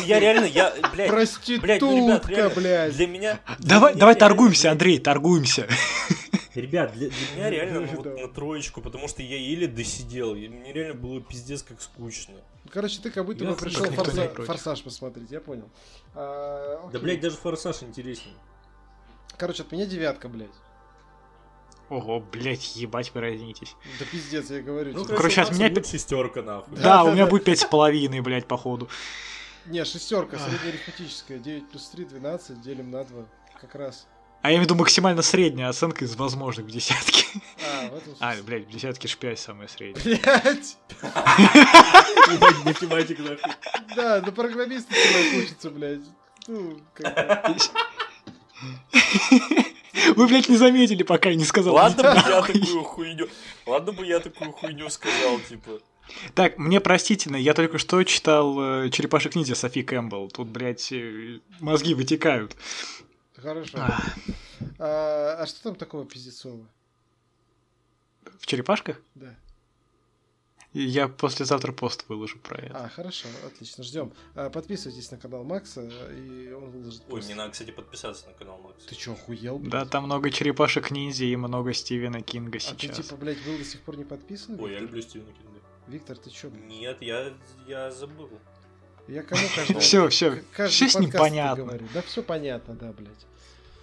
Я 0.07 0.19
реально, 0.19 0.47
я, 0.47 0.75
блядь, 0.95 1.11
Проститутка, 1.11 1.61
блядь, 1.61 1.83
ну, 1.83 2.07
ребят, 2.09 2.27
реально, 2.27 2.55
блядь. 2.55 2.97
Для 2.97 3.07
меня... 3.07 3.41
Давай, 3.59 3.95
давай 3.95 4.15
торгуемся, 4.15 4.71
Андрей, 4.71 4.99
торгуемся. 4.99 5.69
Ребят, 6.55 6.93
для, 6.95 7.11
для 7.11 7.37
меня 7.37 7.51
реально 7.51 7.81
ну, 7.81 7.87
вот 7.97 8.19
на 8.19 8.29
троечку, 8.29 8.81
потому 8.81 9.07
что 9.07 9.23
я 9.23 9.37
еле 9.37 9.67
досидел. 9.67 10.35
И 10.35 10.49
мне 10.49 10.73
реально 10.73 10.95
было 10.95 11.21
пиздец 11.21 11.63
как 11.63 11.83
скучно. 11.83 12.37
Короче, 12.73 13.03
ты 13.03 13.11
как 13.11 13.27
будто 13.27 13.45
бы 13.45 13.55
пришел 13.55 13.85
форса... 13.85 14.29
форсаж 14.47 14.83
посмотреть, 14.83 15.31
я 15.31 15.43
понял. 15.43 15.69
А, 16.15 16.89
да, 16.91 16.99
блядь, 16.99 17.21
даже 17.21 17.37
форсаж 17.37 17.83
интереснее. 17.83 18.35
Короче, 19.37 19.63
от 19.65 19.71
меня 19.71 19.85
девятка, 19.85 20.31
блядь. 20.31 20.49
Ого, 21.91 22.21
блять, 22.21 22.77
ебать 22.77 23.11
вы 23.13 23.21
разнитесь. 23.21 23.75
Да 23.99 24.05
пиздец, 24.05 24.49
я 24.49 24.63
говорю. 24.63 24.93
Ну, 24.95 25.05
короче, 25.05 25.41
от 25.43 25.51
меня 25.51 25.69
будет 25.69 25.89
шестерка, 25.89 26.41
нахуй. 26.41 26.77
Да, 26.77 26.83
да 26.83 27.05
у 27.05 27.13
меня 27.13 27.27
будет 27.27 27.43
пять 27.43 27.59
с 27.59 27.65
половиной, 27.65 28.21
блять, 28.21 28.47
походу. 28.47 28.89
Не, 29.67 29.85
шестерка, 29.85 30.39
среднеарифметическая. 30.39 31.39
9 31.39 31.69
плюс 31.69 31.89
3, 31.89 32.05
12, 32.05 32.61
делим 32.61 32.93
на 32.93 33.05
2. 33.05 33.27
Как 33.61 33.75
раз. 33.75 34.07
А 34.43 34.51
я 34.51 34.55
имею 34.55 34.63
в 34.63 34.65
виду 34.67 34.77
максимально 34.77 35.23
средняя 35.23 35.69
оценка 35.69 36.05
из 36.05 36.15
возможных 36.15 36.67
в 36.67 36.71
десятке. 36.71 37.27
А, 37.69 37.91
в 37.91 37.97
этом 37.97 38.15
А, 38.21 38.35
блядь, 38.41 38.69
в 38.69 38.71
десятке 38.71 39.09
ж 39.09 39.17
5 39.17 39.39
самая 39.39 39.67
средняя. 39.67 40.03
Блядь! 40.05 40.79
Математик, 42.65 43.19
нахуй. 43.19 43.53
Да, 43.97 44.21
на 44.21 44.31
программиста 44.31 44.95
человек 44.95 45.45
учится, 45.45 45.71
блядь. 45.71 46.03
Ну, 46.47 46.81
как 46.95 47.57
Вы, 50.17 50.27
блядь, 50.27 50.49
не 50.49 50.57
заметили, 50.57 51.03
пока 51.03 51.31
я 51.31 51.35
не 51.35 51.45
сказал. 51.45 51.75
Ладно 51.75 52.03
бы 52.03 52.09
я 52.09 52.43
такую 52.43 52.85
хуйню... 52.85 53.29
Ладно 53.67 53.93
бы 53.93 54.07
я 54.07 54.21
такую 54.21 54.53
хуйню 54.53 54.89
сказал, 54.89 55.39
типа. 55.49 55.81
Так, 56.35 56.59
мне 56.59 56.81
простительно, 56.81 57.37
я 57.37 57.55
только 57.55 57.79
что 57.79 58.03
читал 58.03 58.85
э, 58.85 58.91
«Черепашек 58.91 59.37
ниндзя» 59.37 59.55
Софи 59.55 59.83
Кэмпбелл. 59.83 60.29
Тут, 60.29 60.49
блядь, 60.49 60.91
э, 60.93 61.39
мозги 61.61 61.95
вытекают. 61.95 62.57
Хорошо. 63.37 63.79
А. 63.79 64.01
А, 64.79 65.37
а 65.41 65.47
что 65.47 65.63
там 65.63 65.75
такого 65.77 66.05
пиздецового? 66.05 66.67
В 68.39 68.47
«Черепашках»? 68.47 69.01
Да. 69.15 69.35
Я 70.73 71.09
послезавтра 71.09 71.73
пост 71.73 72.05
выложу 72.09 72.39
про 72.39 72.59
это. 72.61 72.85
А, 72.85 72.89
хорошо, 72.89 73.27
отлично, 73.45 73.83
ждем. 73.83 74.13
А, 74.37 74.51
подписывайтесь 74.51 75.11
на 75.11 75.19
канал 75.19 75.43
Макса, 75.43 75.83
и 76.13 76.53
он 76.53 76.71
выложит 76.71 77.03
пост. 77.03 77.13
Ой, 77.13 77.23
мне 77.25 77.35
надо, 77.35 77.51
кстати, 77.51 77.73
подписаться 77.73 78.29
на 78.29 78.35
канал 78.35 78.59
Макса. 78.59 78.89
Ты 78.89 78.95
чё, 78.95 79.13
охуел? 79.13 79.59
Блядь? 79.59 79.73
Да, 79.73 79.85
там 79.85 80.05
много 80.05 80.31
черепашек 80.31 80.93
ниндзя 80.93 81.25
и 81.25 81.35
много 81.35 81.73
Стивена 81.73 82.21
Кинга 82.21 82.59
а 82.59 82.61
сейчас. 82.61 82.93
А 82.93 82.95
ты, 82.95 83.03
типа, 83.03 83.17
блядь, 83.17 83.45
был 83.45 83.59
до 83.59 83.65
сих 83.65 83.81
пор 83.81 83.97
не 83.97 84.05
подписан? 84.05 84.61
Ой, 84.61 84.71
Виктор? 84.71 84.71
я 84.71 84.81
люблю 84.81 85.03
Стивена 85.03 85.33
Кинга. 85.33 85.61
Виктор, 85.89 86.17
ты 86.17 86.31
чё, 86.31 86.51
блядь? 86.51 86.65
Нет, 86.67 87.03
я, 87.03 87.33
я 87.67 87.91
забыл. 87.91 88.31
Я 89.09 89.25
кому 89.25 89.43
каждый... 89.57 89.81
Все, 89.81 90.09
все, 90.09 90.45
все 90.69 90.89
с 90.89 90.97
ним 90.97 91.11
понятно. 91.11 91.81
Да 91.93 92.03
все 92.03 92.23
понятно, 92.23 92.75
да, 92.75 92.93
блядь. 92.93 93.27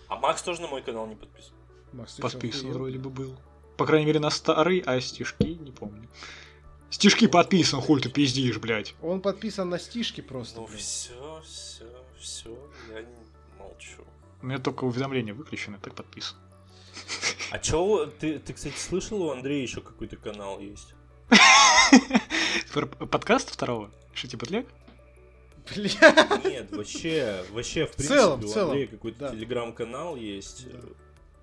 А 0.07 0.15
Макс 0.15 0.41
тоже 0.41 0.61
на 0.61 0.67
мой 0.67 0.81
канал 0.81 1.05
не 1.05 1.15
подписан. 1.15 1.51
Макс, 1.91 2.13
Подписан 2.15 2.71
вроде 2.71 2.97
бы 2.97 3.09
был. 3.09 3.35
По 3.75 3.85
крайней 3.85 4.05
мере, 4.05 4.19
на 4.19 4.29
старый, 4.29 4.79
а 4.85 4.99
стишки 5.01 5.43
не 5.43 5.71
помню. 5.71 6.07
Стишки 6.89 7.27
подписан, 7.27 7.81
хуй 7.81 8.01
ты 8.01 8.09
пиздишь, 8.09 8.57
блядь. 8.57 8.95
Он 9.01 9.21
подписан 9.21 9.69
на 9.69 9.77
стишки 9.77 10.21
просто. 10.21 10.61
Ну 10.61 10.67
все, 10.67 11.41
все, 11.45 11.85
все, 12.19 12.57
я 12.93 13.01
не 13.01 13.59
молчу. 13.59 14.03
У 14.41 14.45
меня 14.45 14.59
только 14.59 14.85
уведомления 14.85 15.33
выключены, 15.33 15.79
так 15.81 15.95
подписан. 15.95 16.37
А 17.51 17.59
чё, 17.59 18.11
ты, 18.19 18.39
ты, 18.39 18.53
кстати, 18.53 18.77
слышал, 18.77 19.21
у 19.21 19.31
Андрея 19.31 19.61
еще 19.61 19.81
какой-то 19.81 20.17
канал 20.17 20.59
есть? 20.59 20.93
Подкаст 23.11 23.51
второго? 23.51 23.91
Что, 24.13 24.27
типа 24.27 24.45
Тлек? 24.45 24.67
Бля. 25.75 26.39
Нет, 26.45 26.71
вообще, 26.71 27.43
вообще, 27.51 27.85
в 27.85 27.91
принципе, 27.95 28.19
целом, 28.19 28.43
у 28.43 28.59
Андрея 28.59 28.87
какой-то 28.87 29.19
да. 29.19 29.29
телеграм-канал 29.31 30.15
есть. 30.15 30.65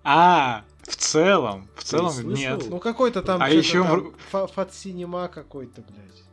А, 0.03 0.65
в 0.86 0.97
целом, 0.97 1.69
в 1.77 1.85
целом 1.85 2.32
нет. 2.32 2.69
Ну 2.69 2.78
какой-то 2.78 3.23
там. 3.23 3.43
А 3.43 3.51
еще 3.51 4.12
Фат 4.31 4.74
Синема 4.74 5.28
какой-то, 5.28 5.82
блядь. 5.82 6.24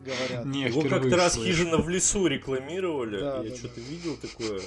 Говорят. 0.00 0.44
Не, 0.44 0.66
Его 0.66 0.82
как-то 0.82 1.16
раз 1.16 1.36
хижина 1.36 1.78
в 1.78 1.88
лесу 1.88 2.26
рекламировали. 2.26 3.18
Да, 3.18 3.42
Я 3.42 3.50
да, 3.50 3.56
что-то 3.56 3.80
да. 3.80 3.80
видел 3.82 4.16
такое. 4.16 4.60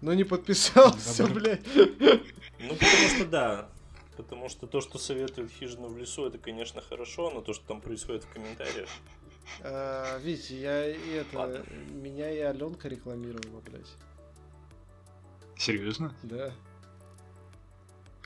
Но 0.00 0.14
не 0.14 0.24
подписался, 0.24 1.26
блядь. 1.26 1.66
Ну, 1.74 2.74
потому 2.74 3.08
что 3.08 3.24
да. 3.24 3.68
Потому 4.16 4.48
что 4.48 4.66
то, 4.66 4.80
что 4.80 4.98
советует 4.98 5.50
хижина 5.52 5.86
в 5.86 5.96
лесу, 5.96 6.26
это, 6.26 6.38
конечно, 6.38 6.82
хорошо, 6.82 7.30
но 7.30 7.40
то, 7.40 7.54
что 7.54 7.64
там 7.66 7.80
происходит 7.80 8.24
в 8.24 8.28
комментариях. 8.28 8.88
А, 9.60 10.18
видите, 10.18 10.60
я 10.60 10.86
это... 11.20 11.64
Меня 11.90 12.30
и 12.30 12.40
Аленка 12.40 12.88
рекламировала, 12.88 13.60
блядь. 13.60 13.86
Серьезно? 15.56 16.14
Да. 16.22 16.52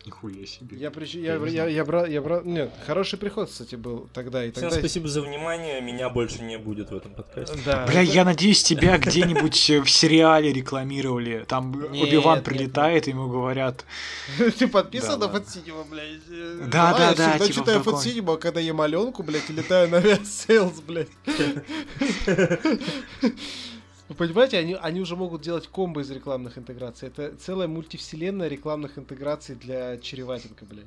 Нихуя 0.05 0.45
себе. 0.47 0.77
Я, 0.79 0.91
прич... 0.91 1.15
я, 1.15 1.37
я, 1.37 1.47
я, 1.47 1.67
я 1.67 1.85
брал, 1.85 2.07
я 2.07 2.21
брал, 2.21 2.43
нет, 2.43 2.73
хороший 2.87 3.21
приход, 3.21 3.49
кстати, 3.49 3.77
был 3.77 4.09
тогда 4.13 4.45
и 4.45 4.51
тогда. 4.51 4.71
Всем 4.71 4.81
спасибо 4.81 5.07
за 5.07 5.23
внимание, 5.23 5.81
меня 5.81 6.11
больше 6.11 6.43
не 6.43 6.59
будет 6.59 6.91
в 6.91 6.97
этом 6.97 7.15
подкасте. 7.15 7.57
Да. 7.65 7.87
Бля, 7.87 8.01
я 8.01 8.25
надеюсь, 8.25 8.65
тебя 8.65 8.99
где-нибудь 8.99 9.55
в 9.55 9.89
сериале 9.89 10.53
рекламировали, 10.53 11.45
там 11.47 11.73
Оби-Ван 11.73 12.43
прилетает, 12.43 13.07
ему 13.07 13.29
говорят... 13.29 13.85
Ты 14.59 14.67
подписан 14.67 15.21
на 15.21 15.29
Фатсинема, 15.29 15.85
блядь? 15.85 16.69
Да, 16.69 16.99
да, 16.99 17.15
да. 17.15 17.37
Я 17.37 17.49
читаю 17.49 17.85
Фатсинема, 17.85 18.39
когда 18.39 18.59
ем 18.59 18.81
Аленку, 18.81 19.23
блядь, 19.23 19.49
и 19.51 19.53
летаю 19.53 19.89
на 19.89 20.03
Сейлс, 20.25 20.81
блядь. 20.81 21.07
Вы 24.13 24.27
понимаете, 24.27 24.59
они, 24.59 24.75
они 24.75 25.01
уже 25.01 25.17
могут 25.17 25.41
делать 25.41 25.67
комбо 25.69 26.03
из 26.03 26.11
рекламных 26.11 26.59
интеграций. 26.59 27.09
Это 27.09 27.35
целая 27.37 27.67
мультивселенная 27.67 28.49
рекламных 28.49 28.99
интеграций 28.99 29.55
для 29.55 29.97
чреватинка, 29.97 30.67
блядь. 30.67 30.85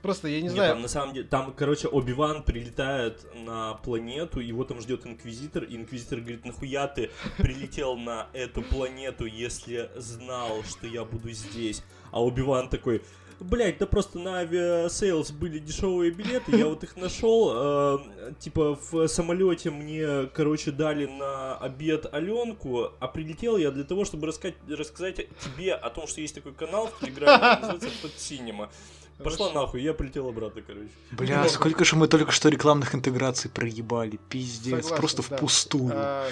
Просто 0.00 0.28
я 0.28 0.38
не 0.38 0.44
Нет, 0.44 0.52
знаю. 0.52 0.72
Там, 0.72 0.82
на 0.82 0.88
самом 0.88 1.14
деле, 1.14 1.28
там, 1.28 1.52
короче, 1.52 1.88
Оби-Ван 1.88 2.42
прилетает 2.42 3.24
на 3.34 3.74
планету, 3.74 4.40
его 4.40 4.64
там 4.64 4.80
ждет 4.80 5.06
Инквизитор, 5.06 5.64
и 5.64 5.76
Инквизитор 5.76 6.20
говорит, 6.20 6.44
нахуя 6.46 6.88
ты 6.88 7.10
прилетел 7.36 7.96
на 7.96 8.26
эту 8.32 8.62
планету, 8.62 9.26
если 9.26 9.90
знал, 9.94 10.64
что 10.64 10.86
я 10.86 11.04
буду 11.04 11.30
здесь? 11.30 11.84
А 12.10 12.22
Оби-Ван 12.22 12.68
такой, 12.68 13.02
Блять, 13.42 13.78
да 13.78 13.86
просто 13.86 14.18
на 14.18 14.38
авиасейлс 14.38 15.32
были 15.32 15.58
дешевые 15.58 16.10
билеты, 16.12 16.56
я 16.56 16.66
вот 16.66 16.84
их 16.84 16.96
нашел, 16.96 17.52
э, 17.52 17.98
типа 18.38 18.78
в 18.90 19.08
самолете 19.08 19.70
мне, 19.70 20.26
короче, 20.32 20.70
дали 20.70 21.06
на 21.06 21.56
обед 21.56 22.06
Аленку, 22.12 22.92
а 23.00 23.08
прилетел 23.08 23.56
я 23.56 23.70
для 23.70 23.84
того, 23.84 24.04
чтобы 24.04 24.28
рассказать, 24.28 24.54
рассказать 24.68 25.16
тебе 25.38 25.74
о 25.74 25.90
том, 25.90 26.06
что 26.06 26.20
есть 26.20 26.34
такой 26.34 26.52
канал 26.52 26.86
в 26.88 27.00
Телеграме, 27.00 27.60
называется 27.60 27.90
Подсинема. 28.02 28.70
Пошла 29.18 29.52
нахуй, 29.52 29.82
я 29.82 29.94
полетел 29.94 30.28
обратно, 30.28 30.62
короче. 30.62 30.88
Бля, 31.12 31.48
сколько 31.48 31.84
же 31.84 31.96
мы 31.96 32.08
только 32.08 32.32
что 32.32 32.48
рекламных 32.48 32.94
интеграций 32.94 33.50
проебали. 33.50 34.18
Пиздец, 34.28 34.84
Согласен, 34.84 34.96
просто 34.96 35.22
да. 35.28 35.36
впустую. 35.36 35.92
А, 35.94 36.30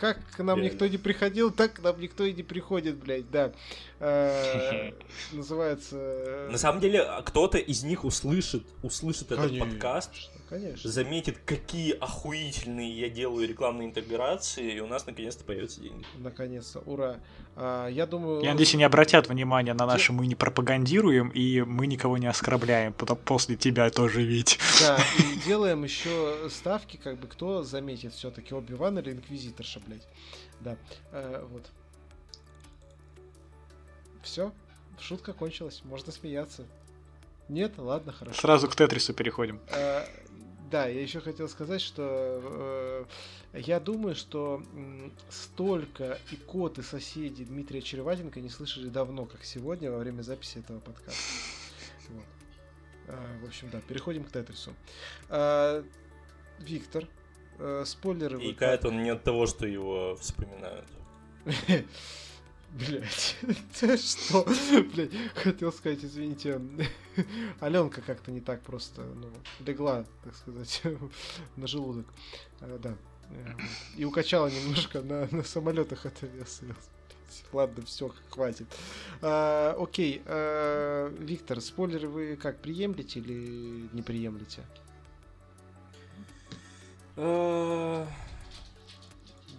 как 0.00 0.18
к 0.30 0.38
нам 0.38 0.58
Реально. 0.58 0.72
никто 0.72 0.86
не 0.86 0.98
приходил, 0.98 1.50
так 1.50 1.74
к 1.74 1.80
нам 1.80 2.00
никто 2.00 2.24
и 2.24 2.32
не 2.32 2.42
приходит, 2.42 2.96
блядь, 2.96 3.30
да. 3.30 3.52
А, 4.00 4.92
называется... 5.32 5.96
Э, 5.98 6.48
На 6.50 6.58
самом 6.58 6.80
деле, 6.80 7.06
кто-то 7.26 7.58
из 7.58 7.82
них 7.82 8.04
услышит, 8.04 8.64
услышит 8.82 9.32
этот 9.32 9.58
подкаст 9.58 10.10
Конечно. 10.48 10.90
заметит, 10.90 11.38
какие 11.44 11.92
охуительные 11.92 12.98
я 12.98 13.10
делаю 13.10 13.46
рекламные 13.46 13.88
интеграции, 13.88 14.76
и 14.76 14.80
у 14.80 14.86
нас 14.86 15.06
наконец-то 15.06 15.44
появятся 15.44 15.80
деньги. 15.80 16.06
Наконец-то, 16.16 16.78
ура. 16.80 17.20
А, 17.54 17.88
я 17.88 18.06
думаю... 18.06 18.42
Я 18.42 18.52
надеюсь, 18.52 18.74
они 18.74 18.84
обратят 18.84 19.28
внимание 19.28 19.74
на 19.74 19.84
наши 19.84 20.12
«мы 20.12 20.26
не 20.26 20.34
пропагандируем» 20.34 21.28
и 21.28 21.60
«мы 21.62 21.86
никого 21.86 22.16
не 22.16 22.26
оскорбляем», 22.26 22.94
потом 22.94 23.18
после 23.18 23.56
тебя 23.56 23.90
тоже 23.90 24.22
ведь. 24.22 24.58
Да, 24.80 24.98
и 25.18 25.38
делаем 25.40 25.84
еще 25.84 26.48
ставки, 26.48 26.96
как 26.96 27.18
бы 27.18 27.26
кто 27.26 27.62
заметит 27.62 28.14
все 28.14 28.30
таки 28.30 28.54
Оби-Ван 28.54 28.98
или 29.00 29.12
Инквизиторша, 29.12 29.80
блядь. 29.86 30.06
Да, 30.60 30.78
а, 31.12 31.46
вот. 31.46 31.66
Все, 34.22 34.50
шутка 34.98 35.34
кончилась, 35.34 35.82
можно 35.84 36.10
смеяться. 36.10 36.64
Нет, 37.48 37.72
ладно, 37.78 38.12
хорошо. 38.12 38.38
Сразу 38.40 38.68
к 38.68 38.76
Тетрису 38.76 39.14
переходим. 39.14 39.60
А, 39.70 40.06
да, 40.70 40.86
я 40.86 41.00
еще 41.00 41.20
хотел 41.20 41.48
сказать, 41.48 41.80
что 41.80 43.06
э, 43.52 43.60
я 43.60 43.80
думаю, 43.80 44.14
что 44.14 44.62
э, 44.74 45.10
столько 45.30 46.18
икот 46.30 46.78
и 46.78 46.82
соседей 46.82 47.44
Дмитрия 47.44 47.80
Череватенко 47.80 48.40
не 48.40 48.50
слышали 48.50 48.88
давно, 48.88 49.24
как 49.24 49.44
сегодня, 49.44 49.90
во 49.90 49.98
время 49.98 50.22
записи 50.22 50.58
этого 50.58 50.80
подкаста. 50.80 51.22
Вот. 52.10 52.24
А, 53.08 53.38
в 53.42 53.46
общем, 53.46 53.70
да, 53.70 53.80
переходим 53.80 54.24
к 54.24 54.30
Тетрису. 54.30 54.74
А, 55.28 55.84
Виктор, 56.58 57.06
э, 57.58 57.84
спойлеры. 57.86 58.42
И 58.42 58.52
кает 58.52 58.84
он 58.84 59.02
не 59.02 59.10
от 59.10 59.24
того, 59.24 59.46
что 59.46 59.66
его 59.66 60.16
вспоминают. 60.16 60.86
Блять, 62.72 63.36
что? 64.00 64.46
Блять, 64.92 65.10
хотел 65.34 65.72
сказать, 65.72 66.04
извините, 66.04 66.60
Аленка 67.60 68.02
как-то 68.02 68.30
не 68.30 68.40
так 68.40 68.60
просто, 68.62 69.02
ну, 69.02 69.28
легла, 69.64 70.04
так 70.22 70.36
сказать, 70.36 70.82
на 71.56 71.66
желудок. 71.66 72.06
А, 72.60 72.78
да. 72.78 72.94
Э, 73.30 73.54
и 73.96 74.04
укачала 74.04 74.48
немножко 74.48 75.00
на, 75.00 75.26
на 75.30 75.42
самолетах 75.44 76.04
это 76.04 76.26
вес. 76.26 76.60
Ладно, 77.52 77.84
все, 77.86 78.12
хватит. 78.30 78.66
А, 79.22 79.74
окей, 79.78 80.22
а, 80.26 81.08
Виктор, 81.18 81.62
спойлеры 81.62 82.08
вы 82.08 82.36
как, 82.36 82.60
приемлете 82.60 83.20
или 83.20 83.88
не 83.92 84.02
приемлете? 84.02 84.62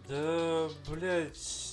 Да, 0.07 0.69
блядь 0.87 1.68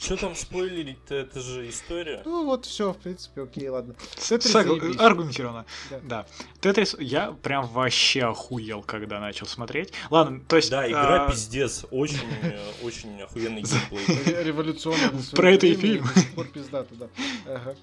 что 0.00 0.16
там 0.16 0.34
спойлерить-то? 0.34 1.14
Это 1.14 1.40
же 1.40 1.68
история. 1.68 2.22
Ну 2.24 2.46
вот 2.46 2.64
все, 2.64 2.92
в 2.92 2.96
принципе, 2.96 3.42
окей, 3.42 3.68
ладно. 3.68 3.94
Тетрис 4.16 4.54
Аргументировано. 4.54 5.66
Да. 5.90 6.00
да. 6.02 6.26
Тетрис, 6.60 6.96
я 6.98 7.32
прям 7.32 7.66
вообще 7.66 8.24
охуел, 8.24 8.82
когда 8.82 9.20
начал 9.20 9.46
смотреть. 9.46 9.92
Ладно, 10.08 10.40
то 10.48 10.56
есть... 10.56 10.70
Да, 10.70 10.88
игра 10.88 11.26
а... 11.26 11.30
пиздец. 11.30 11.84
Очень, 11.90 12.18
очень 12.82 13.20
охуенный 13.20 13.62
геймплей. 13.62 14.42
Революционный. 14.42 15.10
Про 15.32 15.52
это 15.52 15.66
и 15.66 15.74
фильм. 15.74 16.04
До 16.14 16.20
сих 16.20 16.34
пор 16.34 16.46
пиздато, 16.46 16.94
да. 16.94 17.08
Ага. 17.46 17.76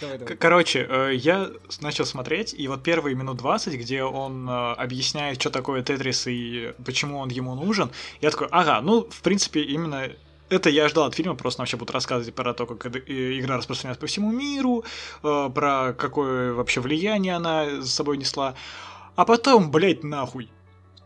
Давай, 0.00 0.18
давай. 0.18 0.36
Короче, 0.36 0.86
э, 0.88 1.14
я 1.14 1.50
начал 1.80 2.06
смотреть, 2.06 2.54
и 2.56 2.66
вот 2.68 2.82
первые 2.82 3.14
минут 3.14 3.36
20, 3.36 3.74
где 3.74 4.02
он 4.02 4.48
э, 4.48 4.72
объясняет, 4.72 5.40
что 5.40 5.50
такое 5.50 5.82
Тетрис 5.82 6.26
и 6.26 6.72
почему 6.84 7.18
он 7.18 7.28
ему 7.28 7.54
нужен, 7.54 7.90
я 8.20 8.30
такой, 8.30 8.48
ага, 8.50 8.80
ну, 8.80 9.06
в 9.10 9.20
принципе, 9.20 9.62
именно 9.62 10.10
это 10.50 10.68
я 10.68 10.88
ждал 10.88 11.04
от 11.04 11.14
фильма, 11.14 11.34
просто 11.34 11.62
вообще 11.62 11.76
будут 11.76 11.94
рассказывать 11.94 12.34
про 12.34 12.52
то, 12.52 12.66
как 12.66 13.08
игра 13.08 13.56
распространяется 13.56 14.00
по 14.00 14.06
всему 14.06 14.32
миру, 14.32 14.84
э, 15.22 15.50
про 15.54 15.94
какое 15.96 16.52
вообще 16.52 16.80
влияние 16.80 17.36
она 17.36 17.82
с 17.82 17.90
собой 17.90 18.18
несла. 18.18 18.54
А 19.16 19.24
потом, 19.24 19.70
блядь, 19.70 20.04
нахуй, 20.04 20.50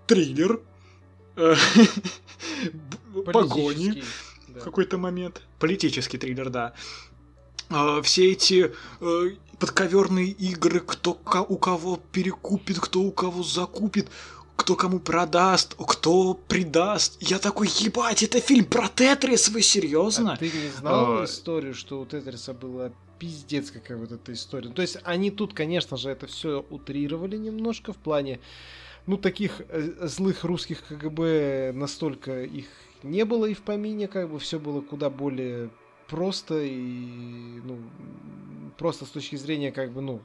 триллер, 0.07 0.61
э, 1.37 1.55
погони 3.33 4.03
в 4.49 4.65
какой-то 4.65 4.99
момент, 4.99 5.43
политический 5.59 6.19
триллер, 6.19 6.49
да. 6.49 6.73
Э, 7.69 8.01
все 8.03 8.33
эти 8.33 8.73
подковерные 9.59 10.29
игры, 10.29 10.81
кто 10.81 11.13
у 11.13 11.57
кого 11.59 12.01
перекупит, 12.13 12.81
кто 12.81 13.01
у 13.01 13.13
кого 13.13 13.43
закупит 13.43 14.09
кто 14.57 14.77
кому 14.77 14.99
продаст, 14.99 15.75
кто 15.77 16.35
предаст. 16.35 17.17
Я 17.21 17.39
такой, 17.39 17.69
ебать, 17.69 18.23
это 18.23 18.41
фильм 18.41 18.65
про 18.65 18.89
Тетрис, 18.89 19.49
вы 19.49 19.63
серьезно? 19.63 20.35
А 20.35 20.37
ты 20.37 20.47
не 20.47 20.69
знал 20.71 21.23
а... 21.23 21.25
историю, 21.25 21.75
что 21.75 22.01
у 22.01 22.07
Тетриса 22.07 22.55
была 22.55 22.93
пиздец 23.19 23.71
какая 23.71 23.97
вот 23.97 24.13
эта 24.13 24.33
история. 24.33 24.71
То 24.71 24.83
есть 24.83 24.99
они 25.05 25.31
тут, 25.31 25.55
конечно 25.55 25.97
же, 25.97 26.11
это 26.11 26.27
все 26.27 26.65
утрировали 26.71 27.37
немножко 27.37 27.93
в 27.93 27.97
плане, 27.97 28.41
ну, 29.07 29.17
таких 29.17 29.63
э, 29.69 30.07
злых 30.07 30.45
русских 30.45 30.83
КГБ 30.87 31.73
настолько 31.75 32.43
их 32.43 32.67
не 33.03 33.25
было 33.25 33.47
и 33.47 33.55
в 33.55 33.63
помине, 33.63 34.09
как 34.09 34.31
бы 34.31 34.39
все 34.39 34.59
было 34.59 34.81
куда 34.81 35.11
более 35.11 35.71
просто 36.09 36.63
и, 36.63 37.61
ну, 37.65 37.79
просто 38.79 39.05
с 39.05 39.11
точки 39.11 39.37
зрения, 39.37 39.73
как 39.73 39.93
бы, 39.93 40.01
ну, 40.01 40.21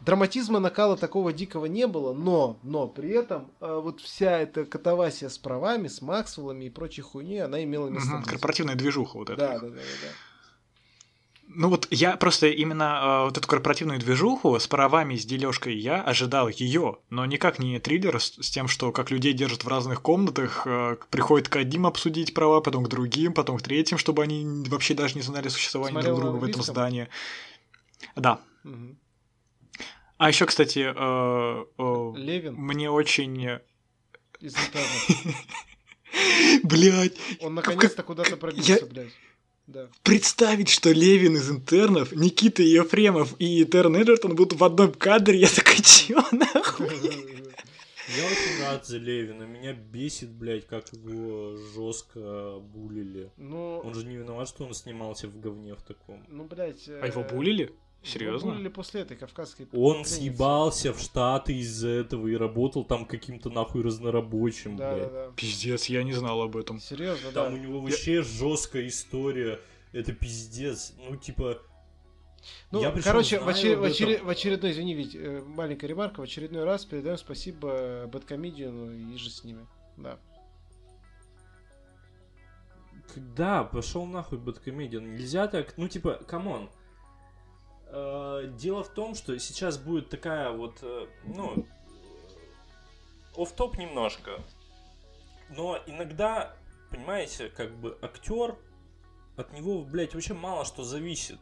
драматизма 0.00 0.58
накала 0.58 0.96
такого 0.96 1.32
дикого 1.32 1.66
не 1.66 1.86
было, 1.86 2.12
но, 2.12 2.58
но 2.62 2.88
при 2.88 3.10
этом 3.10 3.50
э, 3.60 3.80
вот 3.82 4.00
вся 4.00 4.38
эта 4.38 4.64
катавасия 4.64 5.28
с 5.28 5.38
правами, 5.38 5.88
с 5.88 6.02
Максвеллами 6.02 6.66
и 6.66 6.70
прочей 6.70 7.02
хуйней, 7.02 7.44
она 7.44 7.62
имела 7.62 7.88
место. 7.88 8.16
Угу, 8.16 8.24
корпоративная 8.26 8.74
движуха 8.74 9.18
вот 9.18 9.30
эта. 9.30 9.40
Да, 9.40 9.58
да, 9.58 9.68
да, 9.68 9.76
да. 9.76 10.08
Ну 11.50 11.70
вот 11.70 11.88
я 11.90 12.16
просто 12.18 12.48
именно 12.48 13.00
э, 13.22 13.24
вот 13.24 13.38
эту 13.38 13.48
корпоративную 13.48 13.98
движуху 13.98 14.58
с 14.58 14.66
правами, 14.66 15.16
с 15.16 15.24
дележкой 15.24 15.78
я 15.78 16.02
ожидал 16.02 16.48
ее, 16.48 16.98
но 17.08 17.24
никак 17.24 17.58
не 17.58 17.78
триллер 17.80 18.20
с, 18.20 18.34
с 18.42 18.50
тем, 18.50 18.68
что 18.68 18.92
как 18.92 19.10
людей 19.10 19.32
держат 19.32 19.64
в 19.64 19.68
разных 19.68 20.02
комнатах, 20.02 20.66
э, 20.66 20.96
приходит 21.10 21.48
к 21.48 21.56
одним 21.56 21.86
обсудить 21.86 22.34
права, 22.34 22.60
потом 22.60 22.84
к 22.84 22.88
другим, 22.88 23.32
потом 23.32 23.56
к 23.56 23.62
третьим, 23.62 23.96
чтобы 23.96 24.22
они 24.22 24.44
вообще 24.68 24.92
даже 24.92 25.14
не 25.14 25.22
знали 25.22 25.48
существования 25.48 25.92
Смотрел 25.92 26.16
друг 26.16 26.30
друга 26.32 26.44
в 26.44 26.48
этом 26.48 26.62
здании. 26.62 27.08
Да. 28.14 28.40
Угу. 28.64 28.96
А 30.18 30.28
еще, 30.28 30.46
кстати, 30.46 30.80
э, 30.80 31.64
э, 31.78 32.12
Левин. 32.16 32.54
мне 32.54 32.90
очень... 32.90 33.60
Из 34.40 34.54
Блять. 36.62 37.16
Он 37.40 37.54
наконец-то 37.54 38.02
куда-то 38.02 38.36
пробился, 38.36 38.86
блядь. 38.86 39.12
Да. 39.68 39.90
Представить, 40.02 40.70
что 40.70 40.90
Левин 40.90 41.36
из 41.36 41.50
интернов, 41.50 42.12
Никита 42.12 42.62
Ефремов 42.62 43.34
и 43.38 43.66
Терн 43.66 43.96
Эджертон 43.96 44.34
будут 44.34 44.58
в 44.58 44.64
одном 44.64 44.92
кадре, 44.92 45.38
я 45.38 45.48
такой, 45.48 45.82
чё 45.82 46.24
нахуй? 46.32 46.86
Я 46.86 48.24
очень 48.24 48.64
рад 48.64 48.86
за 48.86 48.96
Левина. 48.96 49.42
Меня 49.42 49.74
бесит, 49.74 50.30
блядь, 50.30 50.66
как 50.66 50.90
его 50.94 51.54
жестко 51.74 52.60
булили. 52.60 53.30
Ну... 53.36 53.82
Он 53.84 53.94
же 53.94 54.06
не 54.06 54.16
виноват, 54.16 54.48
что 54.48 54.64
он 54.64 54.72
снимался 54.72 55.28
в 55.28 55.38
говне 55.38 55.74
в 55.74 55.82
таком. 55.82 56.24
Ну, 56.28 56.44
блядь... 56.44 56.88
А 56.88 57.06
его 57.06 57.22
булили? 57.22 57.70
Серьезно? 58.02 58.52
Были 58.52 58.68
после 58.68 59.02
этой 59.02 59.16
кавказской 59.16 59.66
Он 59.72 59.92
пленницы. 59.92 60.14
съебался 60.14 60.92
в 60.92 61.00
Штаты 61.00 61.54
из-за 61.58 61.88
этого 61.88 62.28
и 62.28 62.36
работал 62.36 62.84
там 62.84 63.04
каким-то 63.04 63.50
нахуй 63.50 63.82
разнорабочим, 63.82 64.76
да, 64.76 64.94
блядь. 64.94 65.12
Да, 65.12 65.26
да. 65.26 65.32
Пиздец, 65.36 65.86
я 65.86 66.02
не 66.04 66.12
знал 66.12 66.40
об 66.42 66.56
этом. 66.56 66.80
Серьезно, 66.80 67.32
там 67.32 67.52
да. 67.52 67.54
у 67.54 67.56
него 67.56 67.80
вообще 67.80 68.14
я... 68.14 68.22
жесткая 68.22 68.86
история. 68.86 69.60
Это 69.92 70.12
пиздец. 70.12 70.94
Ну, 71.08 71.16
типа... 71.16 71.60
Ну, 72.70 72.80
я 72.80 72.92
короче, 72.92 73.40
в, 73.40 73.48
очер... 73.48 73.78
в, 73.78 73.84
очер... 73.84 74.22
в 74.22 74.28
очередной, 74.28 74.70
извини, 74.70 74.94
ведь 74.94 75.14
э, 75.14 75.42
маленькая 75.44 75.88
ремарка, 75.88 76.20
в 76.20 76.22
очередной 76.22 76.64
раз 76.64 76.84
передаем 76.84 77.18
спасибо 77.18 78.06
Бэткомедиану 78.06 78.92
и 78.92 79.16
же 79.16 79.28
с 79.28 79.44
ними. 79.44 79.66
Да. 79.96 80.18
Да, 83.16 83.64
пошел 83.64 84.06
нахуй 84.06 84.38
Бэткомедиан. 84.38 85.16
Нельзя 85.16 85.48
так, 85.48 85.76
ну 85.76 85.88
типа, 85.88 86.20
come 86.26 86.51
on. 86.51 86.70
Э, 87.90 88.50
дело 88.58 88.84
в 88.84 88.88
том, 88.88 89.14
что 89.14 89.38
сейчас 89.38 89.78
будет 89.78 90.10
такая 90.10 90.50
вот, 90.50 90.78
э, 90.82 91.06
ну, 91.24 91.66
оффтоп 93.36 93.78
немножко. 93.78 94.42
Но 95.50 95.78
иногда, 95.86 96.54
понимаете, 96.90 97.48
как 97.48 97.74
бы 97.74 97.96
актер, 98.02 98.56
от 99.36 99.52
него, 99.52 99.82
блядь, 99.82 100.14
вообще 100.14 100.34
мало 100.34 100.66
что 100.66 100.84
зависит. 100.84 101.38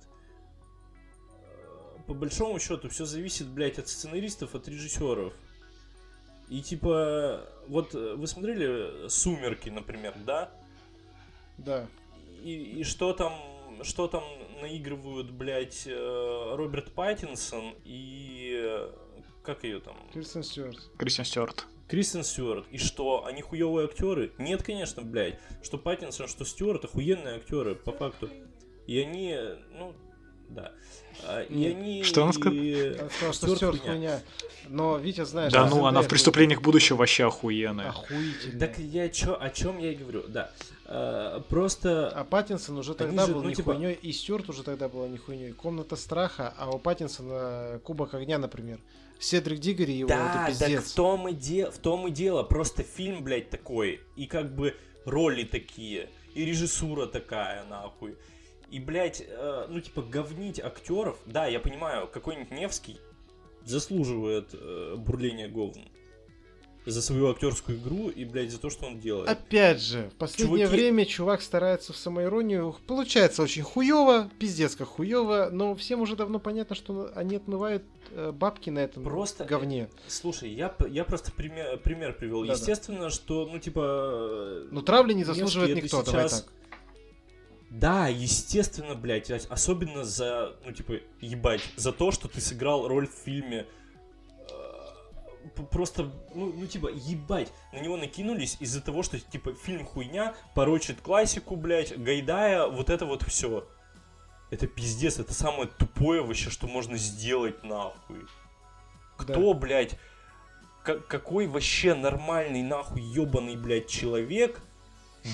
Э, 1.43 1.99
по 2.07 2.15
большому 2.15 2.61
счету, 2.61 2.89
все 2.91 3.07
зависит, 3.07 3.49
блядь, 3.49 3.81
от 3.81 3.89
сценаристов, 3.89 4.55
от 4.55 4.69
режиссеров. 4.69 5.35
И 6.49 6.63
типа, 6.63 7.45
вот 7.67 7.93
вы 7.95 8.25
смотрели 8.29 9.09
Сумерки, 9.09 9.69
например, 9.69 10.15
да? 10.25 10.53
Да. 11.59 11.89
И, 12.45 12.53
и 12.53 12.85
что 12.85 13.13
там 13.13 13.33
что 13.83 14.09
там 14.09 14.23
наигрывают, 14.61 15.31
блядь, 15.31 15.87
э, 15.87 16.55
Роберт 16.55 16.93
Паттинсон 16.93 17.75
и... 17.85 18.53
Э, 18.63 18.93
как 19.43 19.63
ее 19.63 19.81
там? 19.81 19.97
Кристен 20.13 20.43
Стюарт. 20.43 20.91
Кристен 20.99 21.25
Стюарт. 21.25 21.67
Кристен 21.89 22.25
Стюарт. 22.25 22.67
И 22.73 22.79
что, 22.79 23.25
они 23.27 23.43
хуевые 23.43 23.87
актеры? 23.87 24.33
Нет, 24.39 24.63
конечно, 24.65 25.03
блядь. 25.03 25.39
Что 25.63 25.79
Паттинсон, 25.79 26.27
что 26.27 26.45
Стюарт, 26.45 26.85
охуенные 26.85 27.37
актеры, 27.37 27.77
по 27.77 27.93
факту. 27.93 28.29
И 28.89 28.99
они, 28.99 29.39
ну, 29.73 29.95
да. 30.49 30.73
А, 31.25 31.43
и 31.43 31.67
они... 31.67 32.03
Что 32.03 32.25
он 32.25 32.33
сказал? 32.33 32.59
Он 32.59 33.11
сказал, 33.11 33.33
что 33.33 33.57
Стюарт 33.57 33.81
хуйня. 33.81 34.21
Но 34.69 34.99
Витя 34.99 35.25
знаешь... 35.25 35.53
Да 35.53 35.67
ну, 35.69 35.87
она 35.87 36.03
в 36.03 36.09
«Преступлениях 36.09 36.61
будущего» 36.61 36.99
вообще 36.99 37.27
охуенная. 37.27 37.91
Охуительная. 37.91 38.59
Так 38.59 38.79
я 38.79 39.09
чё, 39.09 39.39
о 39.41 39.51
чем 39.51 39.79
я 39.79 39.93
и 39.93 39.95
говорю, 39.95 40.25
да. 40.29 40.51
А, 40.89 41.41
просто... 41.41 42.09
А 42.09 42.25
Паттинсон 42.25 42.79
уже 42.79 42.95
тогда 42.95 43.27
же, 43.27 43.35
был 43.35 43.43
ну, 43.43 43.49
не 43.49 43.55
типа... 43.55 43.75
хуйней, 43.75 43.95
и 43.95 44.13
Стюарт 44.13 44.49
уже 44.49 44.63
тогда 44.63 44.89
была 44.89 45.09
не 45.09 45.19
хуйней. 45.19 45.53
«Комната 45.53 45.97
страха», 45.97 46.55
а 46.57 46.71
у 46.71 46.79
Паттинсона 46.79 47.81
«Кубок 47.83 48.15
огня», 48.15 48.39
например. 48.39 48.79
Седрик 49.19 49.59
Диггери 49.59 49.93
его 49.93 50.09
да, 50.09 50.45
это 50.45 50.51
пиздец. 50.51 50.83
Да, 50.83 50.89
в 50.89 50.93
том, 50.93 51.29
и 51.29 51.33
де... 51.33 51.71
в 51.71 51.79
том 51.79 52.07
и 52.07 52.11
дело. 52.11 52.43
Просто 52.43 52.83
фильм, 52.83 53.25
блядь, 53.25 53.51
такой. 53.51 54.01
И 54.15 54.27
как 54.27 54.55
бы 54.55 54.77
роли 55.05 55.45
такие. 55.45 56.11
И 56.35 56.45
режиссура 56.45 57.07
такая, 57.07 57.65
нахуй. 57.65 58.17
И, 58.71 58.79
блядь, 58.79 59.25
э, 59.27 59.67
ну, 59.69 59.81
типа, 59.81 60.03
говнить 60.03 60.61
актеров. 60.61 61.19
Да, 61.25 61.47
я 61.47 61.61
понимаю, 61.61 62.09
какой-нибудь 62.09 62.51
Невский 62.51 62.99
заслуживает 63.65 64.51
э, 64.53 64.97
бурления 64.97 65.49
говн 65.49 65.81
за 66.87 67.03
свою 67.03 67.31
актерскую 67.31 67.79
игру 67.79 68.09
и, 68.09 68.25
блядь, 68.25 68.51
за 68.51 68.59
то, 68.59 68.71
что 68.71 68.87
он 68.87 69.01
делает. 69.01 69.29
Опять 69.29 69.83
же, 69.83 70.09
в 70.15 70.19
последнее 70.19 70.67
Чуваки... 70.67 70.77
время 70.77 71.05
чувак 71.05 71.43
старается 71.43 71.93
в 71.93 71.97
самоиронию. 71.97 72.77
Получается 72.87 73.43
очень 73.43 73.63
хуево, 73.63 74.31
пиздец 74.39 74.77
как 74.77 74.89
хуево, 74.89 75.51
но 75.53 75.75
всем 75.75 76.01
уже 76.01 76.17
давно 76.17 76.39
понятно, 76.39 76.77
что 76.77 77.11
они 77.15 77.37
отмывают 77.37 77.83
э, 78.13 78.31
бабки 78.31 78.71
на 78.71 78.79
этом 78.79 79.03
просто, 79.03 79.45
говне. 79.45 79.89
Слушай, 80.07 80.51
я, 80.51 80.75
я 80.89 81.05
просто 81.05 81.33
пример, 81.33 81.77
пример 81.79 82.15
привел. 82.15 82.45
Да, 82.47 82.53
Естественно, 82.53 83.03
да. 83.03 83.11
что, 83.11 83.49
ну, 83.51 83.59
типа... 83.59 84.63
Ну, 84.71 84.81
травли 84.83 85.13
не 85.13 85.25
заслуживает 85.25 85.75
никто, 85.77 86.03
сейчас... 86.03 86.07
давай 86.07 86.29
так. 86.29 86.45
Да, 87.71 88.07
естественно, 88.07 88.95
блядь, 88.95 89.31
особенно 89.31 90.05
за, 90.05 90.55
ну, 90.65 90.73
типа, 90.73 91.01
ебать, 91.21 91.61
за 91.77 91.93
то, 91.93 92.13
что 92.13 92.29
ты 92.29 92.41
сыграл 92.41 92.87
роль 92.87 93.09
в 93.09 93.13
фильме 93.13 93.59
э, 93.59 93.67
просто, 95.71 96.13
ну, 96.35 96.53
ну, 96.53 96.67
типа, 96.67 96.91
ебать, 96.93 97.53
на 97.73 97.79
него 97.79 97.97
накинулись 97.97 98.57
из-за 98.61 98.81
того, 98.81 99.03
что, 99.03 99.19
типа, 99.19 99.55
фильм 99.55 99.85
хуйня, 99.85 100.35
порочит 100.55 101.01
классику, 101.01 101.57
блядь, 101.57 101.97
Гайдая, 101.97 102.67
вот 102.67 102.91
это 102.91 103.07
вот 103.07 103.23
все. 103.23 103.67
Это 104.51 104.67
пиздец, 104.67 105.19
это 105.19 105.35
самое 105.35 105.69
тупое 105.69 106.23
вообще, 106.23 106.51
что 106.51 106.67
можно 106.67 106.97
сделать, 106.97 107.65
нахуй. 107.65 108.27
Кто, 109.17 109.53
да. 109.53 109.59
блядь, 109.59 109.99
какой 110.83 111.47
вообще 111.47 111.95
нормальный, 111.95 112.63
нахуй, 112.63 113.03
ебаный, 113.03 113.57
блядь, 113.57 113.89
человек 113.89 114.61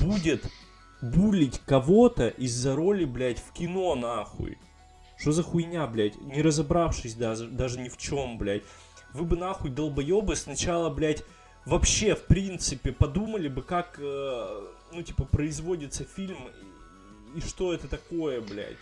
будет 0.00 0.44
булить 1.02 1.60
кого-то 1.66 2.28
из-за 2.28 2.74
роли, 2.74 3.04
блядь, 3.04 3.38
в 3.38 3.52
кино, 3.52 3.94
нахуй. 3.94 4.56
Что 5.18 5.32
за 5.32 5.42
хуйня, 5.42 5.86
блядь? 5.86 6.20
Не 6.20 6.42
разобравшись 6.42 7.14
даже, 7.14 7.46
даже 7.46 7.78
ни 7.80 7.88
в 7.88 7.96
чем, 7.96 8.38
блядь. 8.38 8.62
Вы 9.14 9.24
бы 9.24 9.36
нахуй, 9.36 9.70
долбоебы, 9.70 10.36
сначала, 10.36 10.90
блядь, 10.90 11.24
вообще, 11.64 12.14
в 12.14 12.24
принципе, 12.24 12.92
подумали 12.92 13.48
бы, 13.48 13.62
как, 13.62 13.98
э, 13.98 14.66
ну, 14.92 15.02
типа, 15.02 15.24
производится 15.24 16.04
фильм 16.04 16.48
и, 17.34 17.38
и 17.38 17.40
что 17.40 17.72
это 17.72 17.88
такое, 17.88 18.40
блядь. 18.40 18.76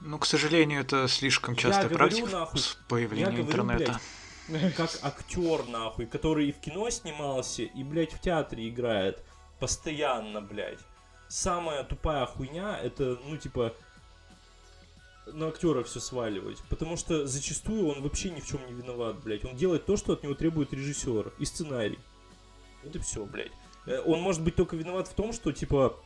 Ну, 0.00 0.18
к 0.18 0.26
сожалению, 0.26 0.80
это 0.80 1.08
слишком 1.08 1.56
частая 1.56 1.88
практика 1.88 2.30
нахуй, 2.30 2.60
с 2.60 2.78
появлением 2.88 3.36
я 3.36 3.42
говорю, 3.42 3.62
интернета. 3.62 4.00
Блядь, 4.48 4.74
как 4.74 4.90
актер, 5.02 5.66
нахуй, 5.68 6.06
который 6.06 6.48
и 6.48 6.52
в 6.52 6.60
кино 6.60 6.88
снимался, 6.90 7.62
и, 7.62 7.82
блядь, 7.82 8.12
в 8.12 8.20
театре 8.20 8.68
играет. 8.68 9.22
Постоянно, 9.58 10.40
блядь 10.40 10.78
самая 11.28 11.84
тупая 11.84 12.26
хуйня 12.26 12.78
это, 12.78 13.18
ну, 13.24 13.36
типа, 13.36 13.74
на 15.32 15.48
актера 15.48 15.82
все 15.82 16.00
сваливать. 16.00 16.58
Потому 16.68 16.96
что 16.96 17.26
зачастую 17.26 17.88
он 17.88 18.02
вообще 18.02 18.30
ни 18.30 18.40
в 18.40 18.46
чем 18.46 18.66
не 18.66 18.72
виноват, 18.72 19.22
блядь. 19.22 19.44
Он 19.44 19.56
делает 19.56 19.86
то, 19.86 19.96
что 19.96 20.12
от 20.12 20.22
него 20.22 20.34
требует 20.34 20.72
режиссер 20.72 21.32
и 21.38 21.44
сценарий. 21.44 21.98
Вот 22.82 22.94
и 22.96 22.98
все, 22.98 23.24
блядь. 23.24 23.52
Э, 23.86 24.00
он 24.00 24.20
может 24.20 24.42
быть 24.42 24.56
только 24.56 24.76
виноват 24.76 25.08
в 25.08 25.14
том, 25.14 25.32
что, 25.32 25.52
типа, 25.52 25.96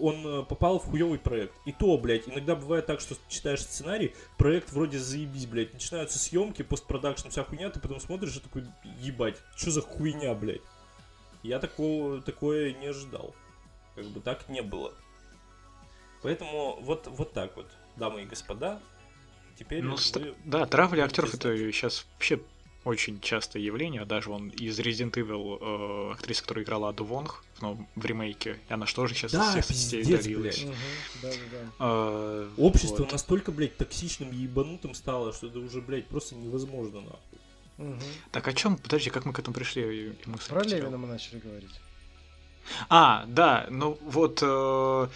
он 0.00 0.26
э, 0.26 0.42
попал 0.44 0.78
в 0.78 0.86
хуевый 0.86 1.18
проект. 1.18 1.54
И 1.64 1.72
то, 1.72 1.96
блядь, 1.98 2.28
иногда 2.28 2.56
бывает 2.56 2.86
так, 2.86 3.00
что 3.00 3.16
читаешь 3.28 3.62
сценарий, 3.62 4.14
проект 4.38 4.72
вроде 4.72 4.98
заебись, 4.98 5.46
блядь. 5.46 5.72
Начинаются 5.72 6.18
съемки, 6.18 6.62
постпродакшн, 6.62 7.28
вся 7.28 7.44
хуйня, 7.44 7.70
ты 7.70 7.80
потом 7.80 8.00
смотришь 8.00 8.36
и 8.36 8.40
такой, 8.40 8.64
ебать, 8.98 9.36
что 9.56 9.70
за 9.70 9.82
хуйня, 9.82 10.34
блядь. 10.34 10.62
Я 11.42 11.58
такого, 11.58 12.20
такое 12.20 12.72
не 12.74 12.88
ожидал. 12.88 13.34
Как 13.94 14.06
бы 14.06 14.20
так 14.20 14.48
не 14.48 14.62
было. 14.62 14.92
Поэтому 16.22 16.78
вот, 16.82 17.06
вот 17.06 17.32
так 17.32 17.56
вот, 17.56 17.66
дамы 18.00 18.22
и 18.22 18.26
господа. 18.26 18.80
Теперь 19.56 19.82
ну, 19.82 19.94
вы... 19.94 20.34
Да, 20.44 20.66
травля 20.66 21.04
актеров 21.04 21.34
это 21.34 21.54
сейчас 21.70 22.06
вообще 22.14 22.40
очень 22.84 23.20
частое 23.20 23.62
явление. 23.62 24.06
Даже 24.06 24.30
он 24.30 24.48
из 24.48 24.80
Resident 24.80 25.12
Evil 25.12 25.58
э, 25.60 26.12
актриса, 26.12 26.42
которая 26.42 26.64
играла 26.64 26.88
Аду 26.88 27.04
Вонг 27.04 27.44
ну, 27.60 27.86
в 27.94 28.04
ремейке, 28.04 28.58
и 28.68 28.72
она 28.72 28.86
что 28.86 29.06
же 29.06 29.14
сейчас 29.14 29.32
да, 29.32 29.50
всех 29.50 29.66
сетей 29.66 30.14
удалилась. 30.14 30.64
Угу, 30.64 30.74
да, 31.22 31.28
да, 31.28 31.36
да. 31.52 31.58
А, 31.78 32.50
Общество 32.56 33.02
вот. 33.02 33.12
настолько, 33.12 33.52
блядь, 33.52 33.76
токсичным 33.76 34.30
и 34.30 34.36
ебанутым 34.36 34.94
стало, 34.94 35.34
что 35.34 35.48
это 35.48 35.58
уже, 35.58 35.82
блядь, 35.82 36.06
просто 36.06 36.36
невозможно, 36.36 37.02
нахуй. 37.02 37.38
Угу. 37.76 38.00
Так 38.32 38.48
о 38.48 38.54
чем? 38.54 38.78
Подожди, 38.78 39.10
как 39.10 39.26
мы 39.26 39.34
к 39.34 39.38
этому 39.38 39.54
пришли? 39.54 40.16
Мы 40.24 40.38
Про 40.48 40.64
Левина 40.64 40.96
мы 40.96 41.06
начали 41.06 41.38
говорить. 41.38 41.80
А, 42.88 43.24
да, 43.26 43.66
ну 43.70 43.98
вот 44.02 44.40
э, 44.42 45.08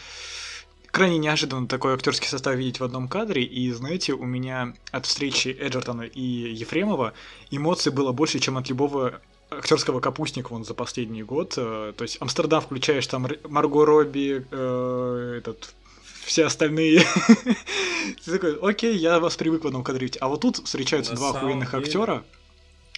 крайне 0.94 1.18
неожиданно 1.18 1.66
такой 1.66 1.94
актерский 1.94 2.28
состав 2.28 2.54
видеть 2.54 2.78
в 2.78 2.84
одном 2.84 3.08
кадре, 3.08 3.42
и 3.42 3.70
знаете, 3.72 4.12
у 4.12 4.24
меня 4.24 4.74
от 4.92 5.06
встречи 5.06 5.48
Эджертона 5.48 6.02
и 6.02 6.22
Ефремова 6.22 7.14
эмоций 7.50 7.90
было 7.90 8.12
больше, 8.12 8.38
чем 8.38 8.56
от 8.56 8.68
любого 8.68 9.20
актерского 9.50 9.98
капустника 9.98 10.52
вон 10.52 10.64
за 10.64 10.72
последний 10.72 11.24
год. 11.24 11.54
Э, 11.56 11.92
то 11.96 12.02
есть 12.02 12.18
Амстердам 12.20 12.62
включаешь 12.62 13.06
там 13.08 13.26
Марго 13.48 13.84
Робби, 13.84 14.46
э, 14.48 15.34
этот 15.38 15.74
все 16.24 16.46
остальные. 16.46 17.02
Ты 18.24 18.30
такой, 18.30 18.56
окей, 18.62 18.96
я 18.96 19.18
вас 19.18 19.36
привык 19.36 19.64
в 19.64 19.66
одном 19.66 19.82
кадре 19.82 20.06
видеть. 20.06 20.22
А 20.22 20.28
вот 20.28 20.42
тут 20.42 20.58
встречаются 20.58 21.14
два 21.16 21.30
охуенных 21.30 21.74
актера. 21.74 22.22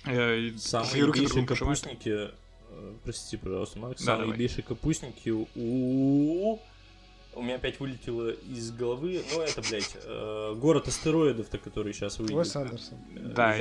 Э, 0.05 0.51
Самые 0.59 1.05
руки 1.05 1.27
капустники 1.47 2.28
простите, 3.05 3.39
пожалуйста, 3.39 3.78
Макс, 3.78 4.02
да, 4.05 4.18
самые 4.18 4.36
бейшие 4.36 4.64
капустники 4.64 5.31
у... 5.55 6.59
У 7.37 7.43
меня 7.43 7.57
опять 7.57 7.79
вылетело 7.81 8.31
из 8.31 8.71
головы, 8.71 9.23
ну 9.35 9.43
это, 9.43 9.61
блядь, 9.61 9.95
э, 10.03 10.55
город 10.57 10.89
астероидов-то, 10.89 11.59
который 11.59 11.93
сейчас 11.93 12.19
выйдет. 12.19 12.35
Уэс 12.35 12.57
Андерсон. 12.57 12.99
Да. 13.15 13.57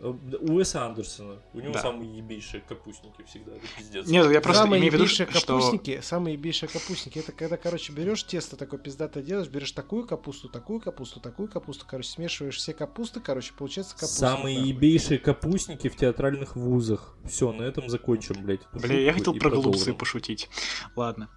Уэса 0.00 0.86
Андерсона. 0.86 1.36
У 1.52 1.60
него 1.60 1.74
да. 1.74 1.80
самые 1.80 2.16
ебейшие 2.16 2.60
капустники 2.66 3.22
всегда. 3.22 3.52
Это 3.52 3.66
пиздец. 3.78 4.08
Нет, 4.08 4.32
я 4.32 4.40
просто 4.40 4.64
самые 4.64 4.80
имею 4.80 4.92
в 4.92 4.94
виду, 4.96 5.06
что... 5.06 5.26
капустники, 5.26 6.00
самые 6.02 6.34
ебейшие 6.34 6.68
капустники, 6.68 7.20
это 7.20 7.30
когда, 7.30 7.56
короче, 7.56 7.92
берешь 7.92 8.24
тесто 8.24 8.56
такое 8.56 8.80
пиздатое 8.80 9.22
делаешь, 9.22 9.48
берешь 9.48 9.70
такую 9.72 10.08
капусту, 10.08 10.48
такую 10.48 10.80
капусту, 10.80 11.20
такую 11.20 11.48
капусту, 11.48 11.84
короче, 11.88 12.08
смешиваешь 12.08 12.56
все 12.56 12.72
капусты, 12.72 13.20
короче, 13.20 13.52
получается 13.56 13.94
капуста. 13.94 14.18
Самые 14.18 14.58
да. 14.58 14.64
ебейшие 14.64 15.20
капустники 15.20 15.88
в 15.88 15.94
театральных 15.94 16.56
вузах. 16.56 17.14
Все, 17.28 17.52
на 17.52 17.62
этом 17.62 17.88
закончим, 17.88 18.42
блядь. 18.42 18.62
Бля, 18.72 18.98
я 18.98 19.12
хотел 19.12 19.34
про 19.34 19.50
голубцы 19.50 19.92
пошутить. 19.94 20.48
Ладно. 20.96 21.28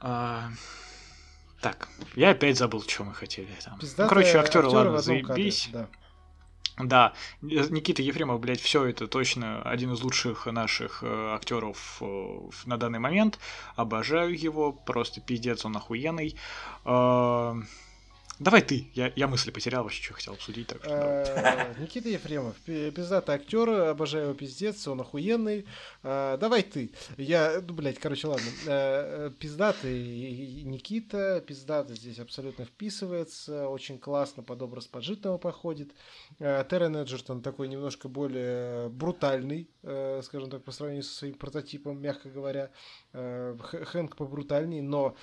А... 0.00 0.50
Так, 1.60 1.88
я 2.14 2.30
опять 2.30 2.56
забыл, 2.56 2.82
что 2.82 3.04
мы 3.04 3.14
хотели 3.14 3.48
там. 3.64 3.78
ну, 3.80 4.08
короче, 4.08 4.38
актеры, 4.38 4.68
ладно, 4.68 4.98
заебись. 4.98 5.66
Кадре, 5.66 5.80
да. 5.80 5.88
Да, 6.78 7.12
Никита 7.42 8.02
Ефремов, 8.02 8.38
блядь, 8.40 8.60
все 8.60 8.84
это 8.84 9.08
точно 9.08 9.62
один 9.62 9.92
из 9.92 10.00
лучших 10.00 10.46
наших 10.46 11.02
э, 11.02 11.30
актеров 11.34 11.98
э, 12.00 12.38
на 12.66 12.76
данный 12.76 13.00
момент. 13.00 13.40
Обожаю 13.74 14.38
его, 14.38 14.72
просто 14.72 15.20
пиздец, 15.20 15.64
он 15.64 15.76
охуенный. 15.76 16.36
Э, 16.84 17.54
Давай 18.40 18.62
ты, 18.62 18.88
я, 18.94 19.12
я 19.16 19.26
мысли 19.26 19.50
потерял, 19.50 19.82
вообще 19.82 20.00
что 20.02 20.14
хотел 20.14 20.34
обсудить. 20.34 20.68
Так 20.68 20.84
что, 20.84 21.74
Никита 21.80 22.08
Ефремов, 22.08 22.56
пиздатый 22.64 23.34
актер, 23.34 23.68
обожаю 23.68 24.26
его 24.26 24.34
пиздец, 24.34 24.86
он 24.86 25.00
охуенный. 25.00 25.66
А, 26.04 26.36
давай 26.36 26.62
ты. 26.62 26.92
Я, 27.16 27.60
ну, 27.66 27.74
блядь, 27.74 27.98
короче, 27.98 28.28
ладно. 28.28 28.46
Э, 28.66 29.30
пиздатый 29.38 30.62
Никита, 30.62 31.42
пиздатый 31.44 31.96
здесь 31.96 32.20
абсолютно 32.20 32.64
вписывается, 32.64 33.68
очень 33.68 33.98
классно 33.98 34.44
под 34.44 34.62
образ 34.62 34.86
поджитного 34.86 35.38
походит. 35.38 35.92
Э, 36.38 36.64
Террен 36.68 36.96
Эджертон 36.96 37.42
такой 37.42 37.66
немножко 37.66 38.08
более 38.08 38.88
брутальный, 38.88 39.68
э, 39.82 40.20
скажем 40.22 40.48
так, 40.48 40.62
по 40.62 40.70
сравнению 40.70 41.02
со 41.02 41.14
своим 41.14 41.34
прототипом, 41.34 42.00
мягко 42.00 42.28
говоря. 42.28 42.70
Хэнк 43.12 44.16
побрутальней, 44.16 44.80
но 44.80 45.16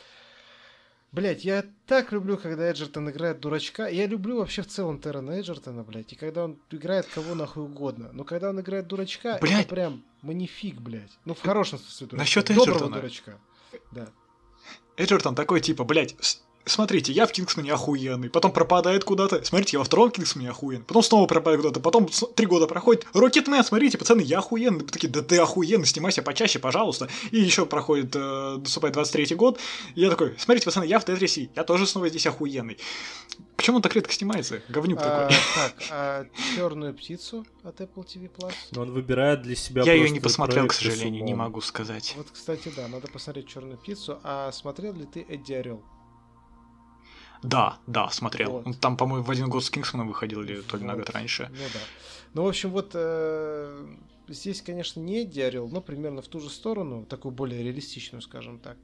Блять, 1.15 1.45
я 1.45 1.63
так 1.87 2.11
люблю, 2.11 2.35
когда 2.35 2.69
Эджертон 2.69 3.09
играет 3.09 3.39
дурачка. 3.39 3.87
Я 3.87 4.05
люблю 4.05 4.39
вообще 4.39 4.63
в 4.63 4.67
целом 4.67 4.99
Террена 4.99 5.31
Эджертона, 5.31 5.81
блядь. 5.81 6.11
И 6.11 6.17
когда 6.17 6.43
он 6.43 6.59
играет 6.71 7.05
кого 7.05 7.35
нахуй 7.35 7.63
угодно. 7.63 8.09
Но 8.11 8.25
когда 8.25 8.49
он 8.49 8.59
играет 8.59 8.87
дурачка, 8.87 9.37
блядь. 9.39 9.61
это 9.61 9.69
прям 9.69 10.03
манифик, 10.21 10.75
блядь. 10.75 11.17
Ну, 11.23 11.33
в 11.33 11.41
хорошем 11.41 11.79
смысле 11.79 12.07
дурачка. 12.07 12.17
Насчет 12.17 12.51
Эджертона. 12.51 12.95
дурачка. 12.97 13.39
Да. 13.93 14.09
Эджертон 14.97 15.35
такой, 15.35 15.61
типа, 15.61 15.85
блядь, 15.85 16.17
смотрите, 16.65 17.13
я 17.13 17.25
в 17.27 17.31
Кингсмане 17.31 17.73
охуенный, 17.73 18.29
потом 18.29 18.51
пропадает 18.51 19.03
куда-то, 19.03 19.43
смотрите, 19.43 19.77
я 19.77 19.79
во 19.79 19.85
втором 19.85 20.11
Кингсмане 20.11 20.49
охуенный, 20.49 20.85
потом 20.85 21.03
снова 21.03 21.27
пропадает 21.27 21.61
куда-то, 21.61 21.79
потом 21.79 22.09
три 22.35 22.45
года 22.45 22.67
проходит, 22.67 23.05
Рокетмен, 23.13 23.63
смотрите, 23.63 23.97
пацаны, 23.97 24.21
я 24.21 24.39
охуенный, 24.39 24.79
Вы 24.79 24.85
такие, 24.85 25.09
да 25.09 25.21
ты 25.21 25.37
охуенный, 25.37 25.85
снимайся 25.85 26.21
почаще, 26.21 26.59
пожалуйста, 26.59 27.07
и 27.31 27.39
еще 27.39 27.65
проходит, 27.65 28.15
э, 28.15 28.57
наступает 28.57 28.95
23-й 28.95 29.35
год, 29.35 29.59
и 29.95 30.01
я 30.01 30.09
такой, 30.09 30.35
смотрите, 30.37 30.65
пацаны, 30.65 30.85
я 30.85 30.99
в 30.99 31.05
Тетрисе, 31.05 31.49
я 31.55 31.63
тоже 31.63 31.87
снова 31.87 32.09
здесь 32.09 32.27
охуенный. 32.27 32.77
Почему 33.57 33.77
он 33.77 33.81
так 33.81 33.95
редко 33.95 34.13
снимается? 34.13 34.61
Говнюк 34.69 34.99
а, 35.01 35.27
такой. 35.27 35.37
Так, 35.55 35.75
а 35.89 36.25
черную 36.55 36.93
птицу 36.93 37.45
от 37.63 37.79
Apple 37.79 38.05
TV 38.05 38.29
Plus? 38.29 38.53
Но 38.71 38.81
он 38.81 38.91
выбирает 38.91 39.41
для 39.41 39.55
себя. 39.55 39.83
Я 39.83 39.93
ее 39.93 40.09
не 40.09 40.19
посмотрел, 40.19 40.67
к 40.67 40.73
сожалению, 40.73 41.23
не 41.23 41.33
могу 41.33 41.61
сказать. 41.61 42.13
Вот, 42.17 42.27
кстати, 42.31 42.71
да, 42.75 42.87
надо 42.87 43.07
посмотреть 43.07 43.47
черную 43.47 43.77
птицу. 43.77 44.19
А 44.23 44.51
смотрел 44.51 44.93
ли 44.93 45.05
ты 45.05 45.25
Эдди 45.27 45.53
Орел? 45.53 45.81
Да, 47.47 47.77
да, 47.87 48.09
смотрел. 48.09 48.51
Вот. 48.51 48.67
Он 48.67 48.73
там, 48.73 48.97
по-моему, 48.97 49.23
в 49.23 49.31
один 49.31 49.49
год 49.49 49.63
с 49.63 49.69
Кингсманом 49.69 50.07
выходил, 50.07 50.41
или 50.41 50.61
то 50.61 50.77
ли 50.77 50.83
вот. 50.83 50.91
на 50.91 50.95
год 50.95 51.09
раньше. 51.09 51.49
Ну 51.51 51.65
да. 51.73 51.79
Ну, 52.33 52.43
в 52.43 52.47
общем, 52.47 52.71
вот 52.71 52.91
э, 52.93 53.87
здесь, 54.27 54.61
конечно, 54.61 54.99
не 54.99 55.23
Эдди 55.23 55.57
но 55.57 55.81
примерно 55.81 56.21
в 56.21 56.27
ту 56.27 56.39
же 56.39 56.49
сторону, 56.49 57.05
такую 57.05 57.31
более 57.31 57.63
реалистичную, 57.63 58.21
скажем 58.21 58.59
так. 58.59 58.77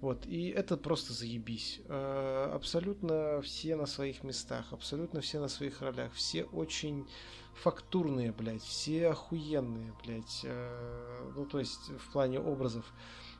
Вот, 0.00 0.26
и 0.26 0.48
это 0.48 0.76
просто 0.76 1.12
заебись. 1.12 1.80
Э, 1.88 2.50
абсолютно 2.54 3.40
все 3.42 3.76
на 3.76 3.86
своих 3.86 4.22
местах, 4.22 4.66
абсолютно 4.72 5.20
все 5.20 5.40
на 5.40 5.48
своих 5.48 5.82
ролях, 5.82 6.12
все 6.12 6.44
очень 6.44 7.06
фактурные, 7.54 8.32
блядь, 8.32 8.62
все 8.62 9.08
охуенные, 9.08 9.92
блядь, 10.04 10.40
э, 10.44 11.32
ну, 11.34 11.46
то 11.46 11.58
есть 11.58 11.90
в 11.98 12.12
плане 12.12 12.40
образов. 12.40 12.84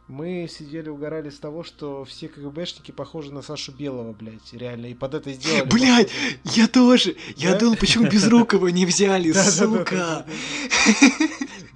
Мы 0.08 0.48
сидели, 0.48 0.88
угорали 0.88 1.28
с 1.28 1.38
того, 1.38 1.62
что 1.62 2.02
все 2.06 2.28
КГБшники 2.28 2.92
похожи 2.92 3.30
на 3.30 3.42
Сашу 3.42 3.72
Белого, 3.72 4.14
блядь, 4.14 4.54
реально, 4.54 4.86
и 4.86 4.94
под 4.94 5.12
это 5.12 5.30
сделали. 5.32 5.68
Блядь, 5.70 6.10
я 6.44 6.66
тоже! 6.66 7.14
Я 7.36 7.58
думал, 7.58 7.76
почему 7.76 8.08
Безрукова 8.08 8.68
не 8.72 8.86
взяли, 8.86 9.32
сука! 9.32 10.26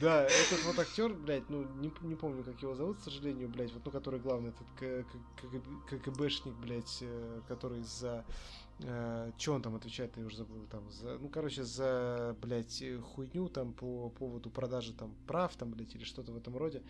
Да, 0.01 0.25
этот 0.25 0.65
вот 0.65 0.79
актер, 0.79 1.13
блядь, 1.13 1.49
ну, 1.49 1.65
не, 1.77 1.93
не 2.03 2.17
помню, 2.17 2.43
как 2.43 2.61
его 2.61 2.75
зовут, 2.75 2.97
к 2.99 3.03
сожалению, 3.03 3.49
блядь, 3.49 3.73
вот, 3.73 3.85
ну, 3.85 3.91
который 3.93 4.19
главный, 4.19 4.51
этот 4.51 4.67
КГБшник, 5.89 6.55
блядь, 6.55 6.99
э, 7.03 7.41
который 7.47 7.83
за... 7.85 8.25
Э, 8.81 9.31
Че 9.37 9.53
он 9.53 9.63
там 9.63 9.77
отвечает, 9.77 10.17
я 10.17 10.25
уже 10.25 10.39
забыл, 10.39 10.67
там, 10.71 10.91
за, 10.91 11.19
ну, 11.19 11.29
короче, 11.29 11.63
за, 11.63 12.35
блядь, 12.43 12.83
хуйню, 13.15 13.49
там, 13.49 13.75
по 13.75 14.09
поводу 14.09 14.51
продажи, 14.51 14.93
там, 14.93 15.15
прав, 15.29 15.55
там, 15.55 15.71
блядь, 15.71 15.95
или 15.95 16.03
что-то 16.03 16.33
в 16.33 16.37
этом 16.37 16.57
роде. 16.57 16.83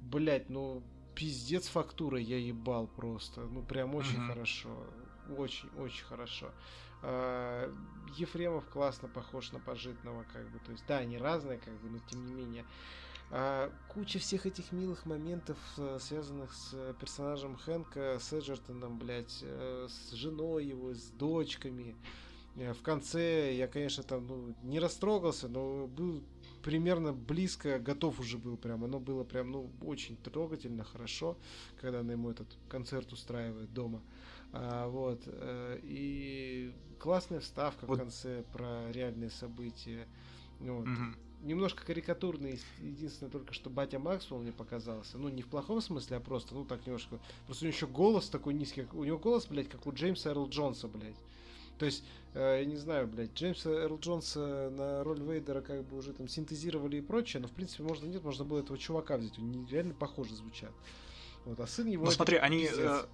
Блять, 0.00 0.48
ну 0.48 0.82
пиздец 1.14 1.68
фактура 1.68 2.18
я 2.18 2.38
ебал 2.38 2.86
просто. 2.86 3.42
Ну 3.42 3.62
прям 3.62 3.94
очень 3.94 4.18
uh-huh. 4.18 4.28
хорошо. 4.28 4.70
Очень, 5.36 5.68
очень 5.78 6.04
хорошо. 6.04 6.52
А, 7.02 7.72
Ефремов 8.16 8.68
классно 8.68 9.08
похож 9.08 9.52
на 9.52 9.60
пожитного, 9.60 10.24
как 10.32 10.50
бы. 10.50 10.58
То 10.60 10.72
есть, 10.72 10.84
да, 10.86 10.98
они 10.98 11.18
разные, 11.18 11.58
как 11.58 11.74
бы, 11.80 11.90
но 11.90 11.98
тем 12.10 12.24
не 12.24 12.32
менее. 12.32 12.64
А, 13.30 13.70
куча 13.88 14.18
всех 14.18 14.46
этих 14.46 14.72
милых 14.72 15.04
моментов, 15.04 15.58
э, 15.76 15.98
связанных 16.00 16.52
с 16.54 16.94
персонажем 16.98 17.56
Хэнка, 17.56 18.18
с 18.20 18.32
Эджертоном, 18.32 18.98
блядь, 18.98 19.40
э, 19.42 19.86
с 19.88 20.12
женой 20.12 20.64
его, 20.64 20.94
с 20.94 21.10
дочками. 21.10 21.94
Э, 22.56 22.72
в 22.72 22.80
конце 22.82 23.54
я, 23.54 23.68
конечно, 23.68 24.02
там 24.02 24.26
ну, 24.26 24.54
не 24.62 24.80
растрогался, 24.80 25.48
но 25.48 25.86
был 25.86 26.24
примерно 26.62 27.12
близко 27.12 27.78
готов 27.78 28.20
уже 28.20 28.38
был 28.38 28.56
прям. 28.56 28.84
Оно 28.84 29.00
было 29.00 29.24
прям, 29.24 29.50
ну, 29.50 29.70
очень 29.82 30.16
трогательно, 30.16 30.84
хорошо, 30.84 31.36
когда 31.80 32.00
она 32.00 32.12
ему 32.12 32.30
этот 32.30 32.48
концерт 32.68 33.12
устраивает 33.12 33.72
дома. 33.72 34.02
А, 34.52 34.88
вот. 34.88 35.22
Э, 35.26 35.78
и 35.82 36.72
классная 36.98 37.40
вставка 37.40 37.86
вот. 37.86 37.96
в 37.96 37.98
конце 37.98 38.44
про 38.52 38.90
реальные 38.92 39.30
события. 39.30 40.06
Вот. 40.60 40.86
Угу. 40.86 41.04
Немножко 41.44 41.84
карикатурный, 41.84 42.58
единственное 42.80 43.30
только, 43.30 43.54
что 43.54 43.70
батя 43.70 44.00
Максвелл 44.00 44.40
мне 44.40 44.52
показался. 44.52 45.18
Ну, 45.18 45.28
не 45.28 45.42
в 45.42 45.46
плохом 45.46 45.80
смысле, 45.80 46.16
а 46.16 46.20
просто, 46.20 46.54
ну, 46.54 46.64
так 46.64 46.84
немножко. 46.84 47.20
Просто 47.46 47.64
у 47.64 47.68
него 47.68 47.76
еще 47.76 47.86
голос 47.86 48.28
такой 48.28 48.54
низкий. 48.54 48.86
У 48.92 49.04
него 49.04 49.18
голос, 49.18 49.46
блядь, 49.46 49.68
как 49.68 49.86
у 49.86 49.92
Джеймса 49.92 50.30
Эрл 50.30 50.48
Джонса, 50.48 50.88
блядь. 50.88 51.16
То 51.78 51.86
есть, 51.86 52.04
э, 52.34 52.58
я 52.60 52.64
не 52.64 52.76
знаю, 52.76 53.06
блядь, 53.06 53.32
Джеймса 53.34 53.70
Эрл 53.70 53.98
Джонса 53.98 54.70
на 54.70 55.04
роль 55.04 55.20
Вейдера 55.20 55.60
как 55.60 55.84
бы 55.84 55.98
уже 55.98 56.12
там 56.12 56.28
синтезировали 56.28 56.96
и 56.96 57.00
прочее, 57.00 57.40
но 57.40 57.48
в 57.48 57.52
принципе 57.52 57.84
можно 57.84 58.06
нет, 58.06 58.22
можно 58.24 58.44
было 58.44 58.60
этого 58.60 58.78
чувака 58.78 59.16
взять, 59.16 59.38
они 59.38 59.66
реально 59.70 59.94
похоже 59.94 60.34
звучат. 60.34 60.72
Вот, 61.44 61.60
а 61.60 61.66
сын 61.66 61.86
его... 61.86 62.04
Ну 62.04 62.10
смотри, 62.10 62.36
они... 62.36 62.68
Э, 62.70 63.04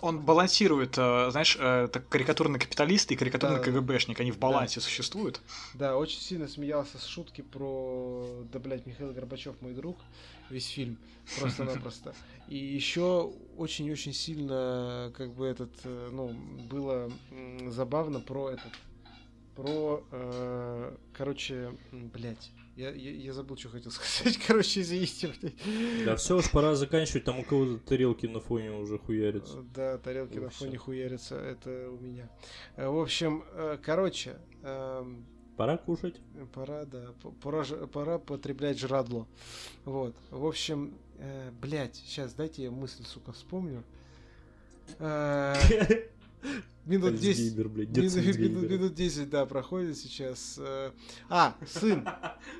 он 0.00 0.20
балансирует, 0.20 0.96
э, 0.96 1.30
знаешь, 1.30 1.56
э, 1.58 1.88
так 1.92 2.08
карикатурный 2.08 2.58
капиталист 2.58 3.10
и 3.10 3.16
карикатурный 3.16 3.58
да, 3.58 3.62
КГБшник, 3.62 4.20
они 4.20 4.30
в 4.30 4.38
балансе 4.38 4.76
да. 4.76 4.86
существуют. 4.86 5.40
Да, 5.74 5.96
очень 5.96 6.20
сильно 6.20 6.46
смеялся 6.46 6.98
с 6.98 7.06
шутки 7.06 7.42
про, 7.42 8.44
да, 8.52 8.58
блядь, 8.58 8.86
Михаил 8.86 9.12
Горбачев 9.12 9.60
мой 9.60 9.72
друг, 9.72 9.98
весь 10.50 10.68
фильм, 10.68 10.98
просто-напросто. 11.38 12.14
И 12.48 12.56
еще 12.56 13.32
очень-очень 13.56 14.12
сильно, 14.12 15.12
как 15.16 15.34
бы, 15.34 15.46
этот, 15.46 15.72
э, 15.84 16.08
ну, 16.12 16.32
было 16.70 17.10
забавно 17.66 18.20
про 18.20 18.50
этот, 18.50 18.72
про, 19.56 20.04
короче, 21.12 21.72
блядь, 21.90 22.52
я, 22.78 22.90
я, 22.90 23.10
я 23.10 23.32
забыл, 23.32 23.56
что 23.56 23.70
хотел 23.70 23.90
сказать. 23.92 24.38
Короче, 24.46 24.80
извините. 24.80 25.32
Да 26.04 26.14
все 26.16 26.36
уж 26.36 26.50
пора 26.50 26.74
заканчивать, 26.76 27.24
там 27.24 27.40
у 27.40 27.44
кого-то 27.44 27.78
тарелки 27.78 28.26
на 28.26 28.40
фоне 28.40 28.70
уже 28.70 28.98
хуярятся. 28.98 29.62
Да, 29.74 29.98
тарелки 29.98 30.38
на 30.38 30.50
фоне 30.50 30.78
хуярятся, 30.78 31.34
это 31.36 31.90
у 31.90 31.98
меня. 31.98 32.30
Э, 32.76 32.88
в 32.88 32.98
общем, 32.98 33.44
короче, 33.82 34.36
эм, 34.62 35.26
Пора 35.56 35.76
кушать. 35.76 36.20
Пора, 36.54 36.84
да. 36.84 37.12
Пора, 37.42 37.64
пора 37.64 38.18
потреблять 38.20 38.78
жрадло. 38.78 39.26
Вот. 39.84 40.14
В 40.30 40.46
общем, 40.46 40.96
э, 41.18 41.50
блядь, 41.60 41.96
сейчас 41.96 42.32
дайте 42.34 42.62
я 42.62 42.70
мысль, 42.70 43.04
сука, 43.04 43.32
вспомню. 43.32 43.82
Минут 46.84 47.16
10, 47.16 47.56
минут, 47.56 48.70
минут 48.70 48.94
10, 48.94 49.28
да, 49.28 49.44
проходит 49.44 49.98
сейчас. 49.98 50.56
Э, 50.58 50.92
а, 51.28 51.54
сын, 51.66 52.08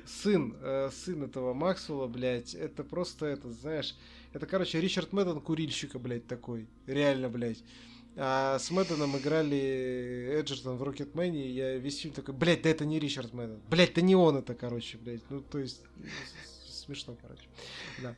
сын, 0.05 0.55
э, 0.61 0.91
сын 0.93 1.23
этого 1.23 1.55
Максвелла, 1.55 2.05
блядь, 2.05 2.53
это 2.53 2.83
просто 2.83 3.25
это, 3.25 3.51
знаешь, 3.51 3.95
это, 4.33 4.45
короче, 4.45 4.79
Ричард 4.79 5.13
Мэдден 5.13 5.41
курильщика, 5.41 5.97
блядь, 5.97 6.27
такой, 6.27 6.67
реально, 6.85 7.29
блядь. 7.29 7.63
А 8.15 8.59
с 8.59 8.69
Мэдденом 8.69 9.17
играли 9.17 10.37
Эджертон 10.39 10.77
в 10.77 10.83
Рокетмене, 10.83 11.47
и 11.47 11.51
я 11.51 11.77
весь 11.77 11.99
фильм 11.99 12.13
такой, 12.13 12.35
блядь, 12.35 12.61
да 12.61 12.69
это 12.69 12.85
не 12.85 12.99
Ричард 12.99 13.33
Мэдден. 13.33 13.61
Блядь, 13.67 13.95
да 13.95 14.01
не 14.01 14.15
он 14.15 14.37
это, 14.37 14.53
короче, 14.53 14.99
блядь. 14.99 15.21
Ну, 15.31 15.41
то 15.41 15.57
есть, 15.57 15.81
смешно, 16.89 17.15
короче. 17.21 17.47
Да. 18.01 18.15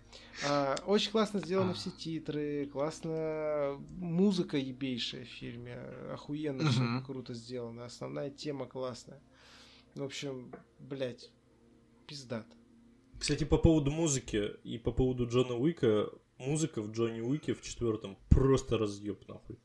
А, 0.47 0.75
очень 0.85 1.11
классно 1.11 1.39
сделаны 1.39 1.73
все 1.73 1.91
титры, 1.91 2.67
классно 2.67 3.77
музыка 3.97 4.57
ебейшая 4.57 5.25
в 5.25 5.27
фильме, 5.27 5.75
охуенно 6.13 6.69
все 6.69 7.03
круто 7.05 7.33
сделано, 7.33 7.85
основная 7.85 8.29
тема 8.29 8.65
классная. 8.65 9.21
В 9.95 10.03
общем, 10.03 10.53
блядь, 10.79 11.29
пиздат. 12.07 12.47
Кстати, 13.19 13.43
по 13.43 13.57
поводу 13.57 13.91
музыки 13.91 14.51
и 14.63 14.77
по 14.77 14.91
поводу 14.91 15.27
Джона 15.27 15.55
Уика, 15.55 16.09
музыка 16.37 16.81
в 16.81 16.91
Джонни 16.91 17.19
Уике 17.19 17.53
в 17.53 17.61
четвертом 17.61 18.17
просто 18.29 18.77
разъеб 18.77 19.27
нахуй. 19.27 19.59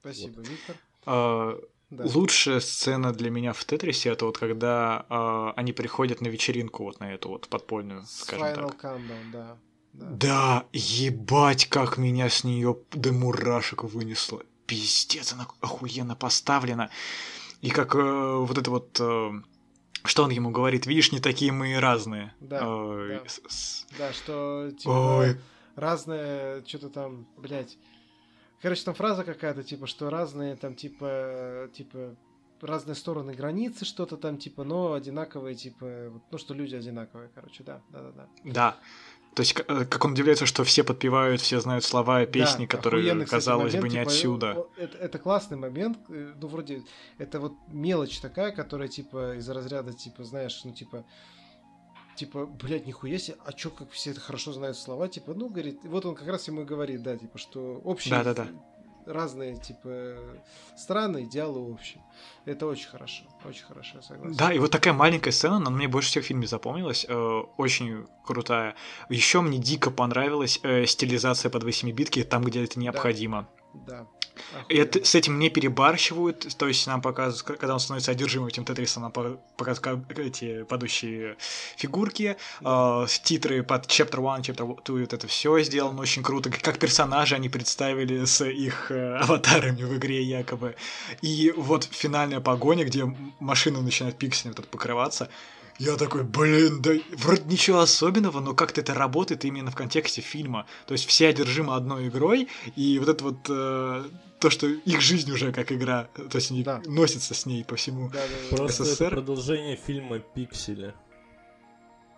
Спасибо, 0.00 0.38
вот. 0.38 0.48
Виктор. 0.48 0.76
А, 1.04 1.60
да. 1.92 2.04
Лучшая 2.06 2.60
сцена 2.60 3.12
для 3.12 3.30
меня 3.30 3.52
в 3.52 3.62
Тетрисе 3.66 4.08
это 4.08 4.24
вот 4.24 4.38
когда 4.38 5.04
а, 5.10 5.52
они 5.56 5.72
приходят 5.72 6.22
на 6.22 6.28
вечеринку 6.28 6.84
вот 6.84 7.00
на 7.00 7.12
эту 7.12 7.28
вот 7.28 7.48
подпольную, 7.48 8.04
скажем 8.06 8.46
Final 8.46 8.70
так. 8.70 8.84
Countdown, 8.84 9.30
да. 9.30 9.56
Да. 9.92 10.06
да, 10.10 10.66
ебать, 10.72 11.66
как 11.66 11.98
меня 11.98 12.30
с 12.30 12.44
нее 12.44 12.78
до 12.92 13.12
мурашек 13.12 13.84
вынесло. 13.84 14.42
Пиздец, 14.66 15.34
она 15.34 15.46
охуенно 15.60 16.16
поставлена. 16.16 16.88
И 17.60 17.68
как 17.68 17.94
э, 17.94 17.98
вот 17.98 18.56
это 18.56 18.70
вот... 18.70 18.98
Э, 18.98 19.32
что 20.04 20.24
он 20.24 20.30
ему 20.30 20.50
говорит? 20.50 20.86
Видишь, 20.86 21.12
не 21.12 21.20
такие 21.20 21.52
мы 21.52 21.72
и 21.72 21.74
разные. 21.74 22.34
Да, 22.40 22.60
э, 22.62 23.20
да. 23.22 23.28
С... 23.28 23.86
да 23.98 24.14
что 24.14 24.70
типа 24.78 25.18
Ой. 25.18 25.36
разные, 25.76 26.64
что-то 26.66 26.88
там, 26.88 27.26
блядь. 27.36 27.76
Короче, 28.62 28.84
там 28.84 28.94
фраза 28.94 29.24
какая-то, 29.24 29.64
типа, 29.64 29.86
что 29.86 30.08
разные 30.08 30.54
там, 30.54 30.76
типа, 30.76 31.68
типа, 31.74 32.16
разные 32.60 32.94
стороны 32.94 33.34
границы, 33.34 33.84
что-то 33.84 34.16
там, 34.16 34.38
типа, 34.38 34.62
но 34.62 34.92
одинаковые, 34.92 35.56
типа, 35.56 36.12
ну, 36.30 36.38
что 36.38 36.54
люди 36.54 36.76
одинаковые, 36.76 37.28
короче, 37.34 37.64
да, 37.64 37.82
да, 37.90 38.02
да, 38.02 38.10
да. 38.12 38.28
Да. 38.44 38.76
То 39.34 39.40
есть, 39.40 39.58
э, 39.58 39.84
как 39.86 40.04
он 40.04 40.12
удивляется, 40.12 40.46
что 40.46 40.62
все 40.62 40.84
подпевают, 40.84 41.40
все 41.40 41.58
знают 41.60 41.84
слова 41.84 42.24
песни, 42.26 42.66
да, 42.66 42.76
которые, 42.76 43.26
казалось 43.26 43.72
момент, 43.72 43.82
бы, 43.82 43.88
не 43.88 43.98
типа, 44.00 44.10
отсюда. 44.10 44.66
Это, 44.76 44.98
это 44.98 45.18
классный 45.18 45.56
момент, 45.56 45.98
э, 46.10 46.34
ну, 46.40 46.46
вроде, 46.46 46.82
это 47.18 47.40
вот 47.40 47.54
мелочь 47.68 48.20
такая, 48.20 48.52
которая, 48.52 48.88
типа, 48.88 49.36
из 49.36 49.48
разряда, 49.48 49.92
типа, 49.92 50.22
знаешь, 50.22 50.60
ну, 50.64 50.72
типа, 50.72 51.04
типа, 52.16 52.46
блядь, 52.46 52.86
нихуя 52.86 53.18
себе, 53.18 53.36
а 53.44 53.52
чё, 53.52 53.70
как 53.70 53.90
все 53.90 54.10
это 54.10 54.20
хорошо 54.20 54.52
знают 54.52 54.76
слова, 54.76 55.08
типа, 55.08 55.34
ну, 55.34 55.48
говорит, 55.48 55.80
вот 55.84 56.04
он 56.06 56.14
как 56.14 56.28
раз 56.28 56.46
ему 56.48 56.62
и 56.62 56.64
говорит, 56.64 57.02
да, 57.02 57.16
типа, 57.16 57.38
что 57.38 57.80
общие 57.84 58.14
да, 58.14 58.24
да, 58.24 58.34
да. 58.34 58.48
разные, 59.06 59.56
типа, 59.56 60.16
страны, 60.76 61.24
идеалы 61.24 61.60
общие. 61.60 62.02
Это 62.44 62.66
очень 62.66 62.88
хорошо, 62.88 63.24
очень 63.44 63.64
хорошо, 63.64 63.96
я 63.96 64.02
согласен. 64.02 64.36
Да, 64.36 64.52
и 64.52 64.58
вот 64.58 64.70
такая 64.70 64.94
маленькая 64.94 65.32
сцена, 65.32 65.56
она 65.56 65.70
мне 65.70 65.88
больше 65.88 66.10
всех 66.10 66.24
в 66.24 66.26
фильме 66.26 66.46
запомнилась, 66.46 67.06
э, 67.08 67.42
очень 67.56 68.06
крутая. 68.24 68.74
Еще 69.08 69.40
мне 69.40 69.58
дико 69.58 69.90
понравилась 69.90 70.60
э, 70.62 70.86
стилизация 70.86 71.50
под 71.50 71.64
8-битки, 71.64 72.24
там, 72.24 72.44
где 72.44 72.64
это 72.64 72.78
необходимо. 72.78 73.48
Да. 73.74 74.00
да. 74.00 74.06
И 74.68 74.76
это, 74.76 75.04
с 75.04 75.14
этим 75.14 75.38
не 75.38 75.50
перебарщивают, 75.50 76.56
то 76.56 76.68
есть 76.68 76.86
нам 76.86 77.02
показывают, 77.02 77.58
когда 77.60 77.74
он 77.74 77.80
становится 77.80 78.10
одержимым 78.10 78.48
этим 78.48 78.64
Тетрисом, 78.64 79.02
нам 79.02 79.12
показывают 79.56 80.18
эти 80.18 80.62
падающие 80.64 81.36
фигурки, 81.76 82.36
э, 82.60 83.06
титры 83.22 83.62
под 83.62 83.86
Chapter 83.86 84.18
1, 84.18 84.42
Chapter 84.42 84.82
2, 84.84 84.94
вот 85.00 85.12
это 85.12 85.26
все 85.26 85.58
сделано 85.60 86.00
очень 86.00 86.22
круто, 86.22 86.50
как 86.50 86.78
персонажи 86.78 87.34
они 87.34 87.48
представили 87.48 88.24
с 88.24 88.44
их 88.44 88.90
э, 88.90 89.16
аватарами 89.16 89.82
в 89.82 89.96
игре 89.96 90.22
якобы. 90.22 90.76
И 91.20 91.52
вот 91.56 91.84
финальная 91.84 92.40
погоня, 92.40 92.84
где 92.84 93.04
машина 93.40 93.80
начинает 93.80 94.18
пикселем 94.18 94.54
вот 94.56 94.68
покрываться, 94.68 95.28
я 95.82 95.96
такой, 95.96 96.22
блин, 96.22 96.80
да 96.80 96.92
вроде 97.16 97.42
ничего 97.44 97.80
особенного, 97.80 98.38
но 98.38 98.54
как-то 98.54 98.80
это 98.80 98.94
работает 98.94 99.44
именно 99.44 99.72
в 99.72 99.74
контексте 99.74 100.20
фильма. 100.20 100.66
То 100.86 100.92
есть 100.92 101.06
все 101.06 101.28
одержимы 101.28 101.74
одной 101.74 102.08
игрой, 102.08 102.48
и 102.76 103.00
вот 103.00 103.08
это 103.08 103.24
вот 103.24 103.38
э, 103.48 104.04
то, 104.38 104.50
что 104.50 104.68
их 104.68 105.00
жизнь 105.00 105.30
уже 105.32 105.52
как 105.52 105.72
игра, 105.72 106.04
то 106.14 106.36
есть 106.36 106.52
они 106.52 106.62
да. 106.62 106.80
носятся 106.86 107.34
с 107.34 107.46
ней 107.46 107.64
по 107.64 107.74
всему 107.74 108.10
да, 108.10 108.20
да, 108.20 108.26
да. 108.50 108.56
Просто 108.56 108.84
СССР. 108.84 109.06
Это 109.06 109.16
продолжение 109.16 109.76
фильма 109.76 110.20
«Пиксели». 110.20 110.94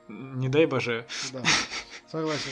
Не 0.08 0.50
дай 0.50 0.66
боже. 0.66 1.06
Да, 1.32 1.42
согласен. 2.12 2.50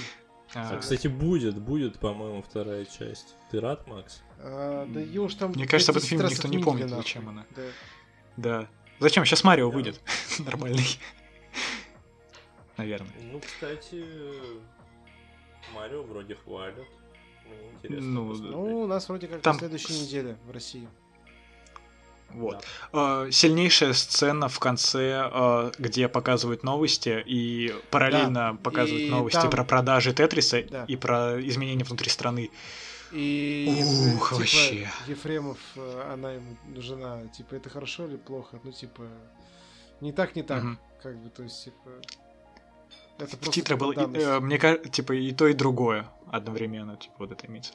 А, 0.55 0.79
кстати, 0.79 1.09
будет, 1.09 1.59
будет, 1.59 1.99
по-моему, 1.99 2.43
вторая 2.43 2.87
часть. 2.87 3.35
Ты 3.51 3.61
рад, 3.61 3.87
Макс? 3.87 4.23
А, 4.39 4.87
да 4.87 5.01
ее 5.01 5.21
уж 5.21 5.35
там... 5.35 5.51
Мне 5.51 5.67
кажется, 5.67 5.93
об 5.93 5.99
этом 5.99 6.09
фильме 6.09 6.29
никто 6.31 6.49
не 6.49 6.59
помнит, 6.59 6.89
зачем 6.89 7.29
она. 7.29 7.45
Да. 7.55 7.63
да. 8.37 8.69
Зачем? 9.03 9.25
Сейчас 9.25 9.45
Марио 9.45 9.69
да. 9.69 9.75
выйдет. 9.75 10.01
Нормальный. 10.39 10.87
Наверное. 12.77 13.13
Ну, 13.33 13.41
кстати, 13.41 14.05
Марио 15.75 16.03
вроде 16.03 16.37
хвалят. 16.37 16.87
Мне 17.45 17.71
интересно. 17.73 18.11
Ну, 18.11 18.35
ну 18.35 18.83
у 18.83 18.87
нас 18.87 19.09
вроде 19.09 19.27
как 19.27 19.43
там... 19.43 19.55
на 19.55 19.59
следующей 19.59 20.01
неделе 20.01 20.37
в 20.47 20.51
России. 20.53 20.89
Вот. 22.31 22.65
Да. 22.93 23.31
сильнейшая 23.31 23.93
сцена 23.93 24.49
в 24.49 24.59
конце, 24.59 25.29
э, 25.31 25.73
где 25.79 26.09
показывают 26.09 26.63
новости 26.63 27.23
и 27.27 27.75
параллельно 27.91 28.53
да. 28.53 28.59
показывают 28.63 29.03
и 29.03 29.11
новости 29.11 29.41
там... 29.41 29.51
про 29.51 29.65
продажи 29.65 30.15
Тетриса 30.15 30.63
да. 30.63 30.85
и 30.89 30.97
про 30.97 31.39
изменения 31.47 31.85
внутри 31.85 32.09
страны. 32.09 32.51
И 33.13 33.85
Ух, 34.17 34.31
типа, 34.31 34.39
вообще. 34.39 34.89
Ефремов, 35.07 35.59
э, 35.77 36.11
она 36.13 36.33
ему 36.33 36.57
жена, 36.77 37.27
типа, 37.29 37.57
это 37.57 37.69
хорошо 37.69 38.07
или 38.07 38.17
плохо? 38.17 38.59
Ну, 38.65 38.73
типа, 38.73 39.03
не 40.01 40.13
так, 40.13 40.35
не 40.35 40.43
так. 40.43 40.65
Угу. 40.65 40.77
Как 41.03 41.17
бы, 41.19 41.29
то 41.29 41.43
есть, 41.43 41.65
типа. 41.65 41.91
Это 43.19 43.37
в 43.37 43.51
титрах 43.51 43.79
было, 43.79 43.93
э, 43.93 44.41
мне 44.41 44.59
кажется, 44.59 44.89
типа, 44.89 45.13
и 45.13 45.33
то, 45.33 45.47
и 45.47 45.53
другое 45.53 46.09
одновременно, 46.31 46.97
типа, 46.97 47.15
вот 47.19 47.33
это 47.33 47.47
имеется. 47.47 47.73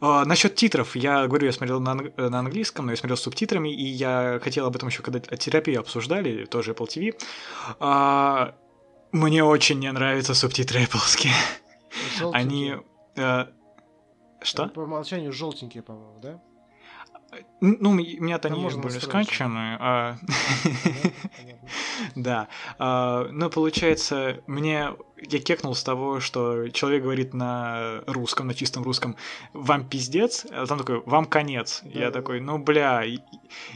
А, 0.00 0.24
насчет 0.24 0.54
титров, 0.54 0.96
я 0.96 1.26
говорю, 1.26 1.46
я 1.46 1.52
смотрел 1.52 1.80
на, 1.80 1.94
на 1.94 2.38
английском, 2.38 2.86
но 2.86 2.92
я 2.92 2.96
смотрел 2.96 3.16
с 3.16 3.22
субтитрами, 3.22 3.72
и 3.72 3.84
я 3.84 4.40
хотел 4.42 4.66
об 4.66 4.74
этом 4.76 4.88
еще, 4.88 5.02
когда 5.02 5.20
терапию 5.20 5.80
обсуждали, 5.80 6.44
тоже 6.44 6.72
Apple 6.72 6.86
TV. 6.86 7.20
А, 7.78 8.54
мне 9.12 9.44
очень 9.44 9.78
не 9.78 9.90
нравятся 9.92 10.34
субтитры 10.34 10.84
Apple. 10.84 11.30
Они... 12.32 12.76
А, 13.16 13.48
что? 14.44 14.68
По 14.68 14.80
умолчанию 14.80 15.32
желтенькие, 15.32 15.82
по-моему, 15.82 16.18
да? 16.20 16.40
Ну, 17.60 17.90
у 17.90 17.94
меня-то 17.94 18.48
они 18.48 18.68
были 18.76 18.98
скачаны. 18.98 19.76
А... 19.80 20.16
Да. 22.16 22.48
А, 22.78 23.28
ну, 23.30 23.48
получается, 23.48 24.42
мне 24.46 24.90
я 25.16 25.38
кекнул 25.38 25.74
с 25.74 25.82
того, 25.82 26.20
что 26.20 26.68
человек 26.68 27.04
говорит 27.04 27.32
на 27.32 28.02
русском, 28.06 28.48
на 28.48 28.54
чистом 28.54 28.82
русском, 28.82 29.16
вам 29.52 29.88
пиздец, 29.88 30.44
а 30.50 30.66
там 30.66 30.78
такой, 30.78 31.00
вам 31.06 31.26
конец. 31.26 31.82
я 31.84 32.10
такой, 32.10 32.40
ну, 32.40 32.58
бля, 32.58 33.04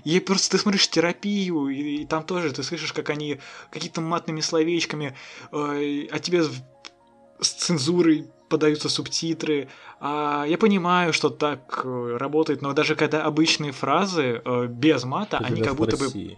и, 0.04 0.20
просто 0.20 0.50
ты 0.50 0.58
смотришь 0.58 0.88
терапию, 0.88 1.68
и, 1.68 2.04
там 2.04 2.24
тоже 2.24 2.52
ты 2.52 2.62
слышишь, 2.62 2.92
как 2.92 3.10
они 3.10 3.38
какими-то 3.70 4.00
матными 4.00 4.40
словечками, 4.40 5.16
э, 5.52 6.08
а 6.10 6.18
тебе 6.18 6.42
с 6.42 7.48
цензурой 7.48 8.28
подаются 8.48 8.88
субтитры. 8.88 9.68
А, 10.00 10.44
я 10.46 10.58
понимаю, 10.58 11.12
что 11.12 11.30
так 11.30 11.82
э, 11.84 12.16
работает, 12.18 12.62
но 12.62 12.72
даже 12.72 12.96
когда 12.96 13.24
обычные 13.24 13.72
фразы 13.72 14.42
э, 14.44 14.66
без 14.66 15.04
мата, 15.04 15.38
они 15.38 15.62
как 15.62 15.74
будто 15.76 15.96
бы 15.96 16.36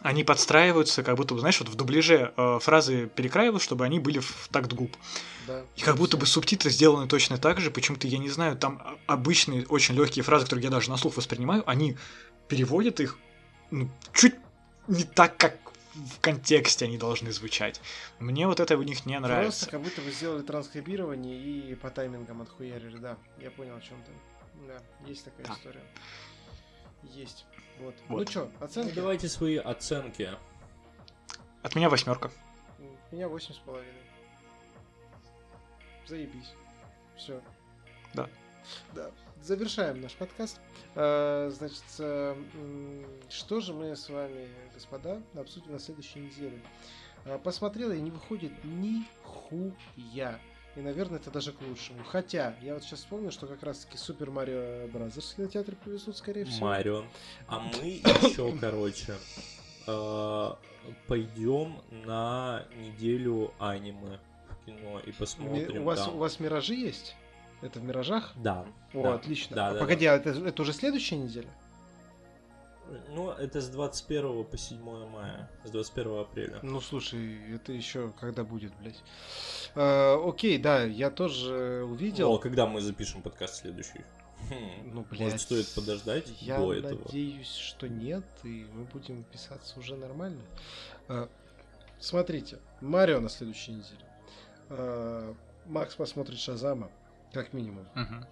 они 0.00 0.24
подстраиваются, 0.24 1.02
как 1.02 1.16
будто 1.16 1.34
бы, 1.34 1.40
знаешь, 1.40 1.58
вот 1.58 1.68
в 1.68 1.74
дубляже 1.74 2.32
э, 2.36 2.58
фразы 2.60 3.10
перекраивают, 3.12 3.62
чтобы 3.62 3.84
они 3.84 3.98
были 3.98 4.20
в 4.20 4.48
такт 4.52 4.72
губ. 4.72 4.96
Да, 5.46 5.62
и 5.74 5.80
как 5.80 5.96
будто 5.96 6.16
бы 6.16 6.26
субтитры 6.26 6.70
сделаны 6.70 7.08
точно 7.08 7.38
так 7.38 7.60
же, 7.60 7.70
почему-то, 7.70 8.06
я 8.06 8.18
не 8.18 8.28
знаю, 8.28 8.56
там 8.56 8.82
обычные, 9.06 9.66
очень 9.66 9.94
легкие 9.94 10.22
фразы, 10.22 10.44
которые 10.44 10.64
я 10.64 10.70
даже 10.70 10.90
на 10.90 10.96
слух 10.96 11.16
воспринимаю, 11.16 11.64
они 11.66 11.96
переводят 12.48 13.00
их 13.00 13.18
ну, 13.70 13.88
чуть 14.12 14.34
не 14.86 15.04
так, 15.04 15.36
как 15.36 15.65
в 15.96 16.20
контексте 16.20 16.84
они 16.84 16.98
должны 16.98 17.32
звучать. 17.32 17.80
Мне 18.18 18.46
вот 18.46 18.60
это 18.60 18.76
у 18.76 18.82
них 18.82 19.06
не 19.06 19.18
нравится. 19.18 19.66
Просто 19.66 19.70
как 19.70 19.82
будто 19.82 20.00
бы 20.02 20.10
сделали 20.10 20.42
транскрибирование 20.42 21.36
и 21.36 21.74
по 21.74 21.90
таймингам 21.90 22.42
отхуярили, 22.42 22.98
да. 22.98 23.16
Я 23.38 23.50
понял, 23.50 23.76
о 23.76 23.80
чем 23.80 24.02
ты. 24.04 24.12
Да, 24.66 24.80
есть 25.06 25.24
такая 25.24 25.46
да. 25.46 25.54
история. 25.54 25.82
Есть. 27.02 27.46
Вот. 27.78 27.94
вот. 28.08 28.20
Ну 28.20 28.30
что, 28.30 28.50
оценки? 28.60 28.90
Ну, 28.90 28.94
давайте 28.96 29.28
свои 29.28 29.56
оценки. 29.56 30.30
От 31.62 31.74
меня 31.74 31.88
восьмерка. 31.88 32.30
У 33.10 33.14
меня 33.14 33.28
восемь 33.28 33.54
с 33.54 33.58
половиной. 33.58 33.92
Заебись. 36.06 36.52
Все. 37.16 37.40
Да. 38.14 38.28
Да 38.94 39.10
завершаем 39.46 40.00
наш 40.00 40.12
подкаст. 40.12 40.60
А, 40.94 41.48
значит, 41.50 41.84
э, 41.98 42.34
что 43.28 43.60
же 43.60 43.72
мы 43.72 43.94
с 43.96 44.08
вами, 44.08 44.48
господа, 44.74 45.22
обсудим 45.34 45.72
на 45.72 45.78
следующей 45.78 46.20
неделе? 46.20 46.60
А, 47.24 47.38
посмотрел 47.38 47.92
и 47.92 48.00
не 48.00 48.10
выходит 48.10 48.52
ни 48.64 49.04
хуя. 49.22 50.38
И, 50.74 50.80
наверное, 50.80 51.18
это 51.18 51.30
даже 51.30 51.52
к 51.52 51.62
лучшему. 51.62 52.04
Хотя, 52.04 52.54
я 52.60 52.74
вот 52.74 52.82
сейчас 52.82 52.98
вспомнил, 52.98 53.30
что 53.30 53.46
как 53.46 53.62
раз-таки 53.62 53.96
Super 53.96 54.30
Mario 54.30 54.88
Brothers 54.88 55.32
в 55.32 55.36
кинотеатре 55.36 55.76
повезут, 55.82 56.16
скорее 56.18 56.44
всего. 56.44 56.66
Марио. 56.66 57.04
А 57.46 57.60
мы 57.60 57.86
еще, 58.04 58.54
короче, 58.58 59.14
э, 59.86 60.50
пойдем 61.06 61.80
на 62.04 62.66
неделю 62.76 63.54
аниме 63.58 64.18
в 64.50 64.66
кино 64.66 65.00
и 65.00 65.12
посмотрим. 65.12 65.82
У 65.82 65.84
вас, 65.84 66.08
у 66.08 66.18
вас 66.18 66.40
миражи 66.40 66.74
есть? 66.74 67.16
Это 67.66 67.80
в 67.80 67.84
миражах? 67.84 68.32
Да. 68.36 68.64
О, 68.94 69.02
да, 69.02 69.14
отлично. 69.14 69.56
Да, 69.56 69.68
а 69.68 69.74
да, 69.74 69.80
погоди, 69.80 70.06
да. 70.06 70.12
а 70.14 70.16
это, 70.16 70.30
это 70.30 70.62
уже 70.62 70.72
следующая 70.72 71.16
неделя? 71.16 71.48
Ну, 73.10 73.30
это 73.30 73.60
с 73.60 73.68
21 73.68 74.44
по 74.44 74.56
7 74.56 74.78
мая, 75.08 75.50
с 75.64 75.70
21 75.70 76.20
апреля. 76.20 76.60
Ну, 76.62 76.80
слушай, 76.80 77.36
это 77.52 77.72
еще 77.72 78.12
когда 78.20 78.44
будет, 78.44 78.72
блядь. 78.76 79.02
А, 79.74 80.22
окей, 80.24 80.56
да, 80.58 80.84
я 80.84 81.10
тоже 81.10 81.82
увидел. 81.84 82.30
Ну, 82.30 82.36
а 82.36 82.38
когда 82.38 82.66
мы 82.68 82.80
запишем 82.80 83.22
подкаст 83.22 83.56
следующий? 83.62 84.04
Хм, 84.48 84.92
Ну, 84.94 85.04
блядь. 85.10 85.20
Может, 85.22 85.40
стоит 85.40 85.66
подождать 85.74 86.28
Я 86.40 86.58
до 86.58 86.74
этого? 86.74 87.02
надеюсь, 87.04 87.52
что 87.52 87.88
нет, 87.88 88.24
и 88.44 88.66
мы 88.72 88.84
будем 88.84 89.24
писаться 89.24 89.80
уже 89.80 89.96
нормально. 89.96 90.42
А, 91.08 91.28
смотрите, 91.98 92.58
Марио 92.80 93.18
на 93.18 93.28
следующей 93.28 93.72
неделе. 93.72 94.06
А, 94.68 95.34
Макс 95.66 95.96
посмотрит 95.96 96.38
Шазама, 96.38 96.88
как 97.32 97.52
минимум. 97.52 97.86
Мгм. 97.94 98.24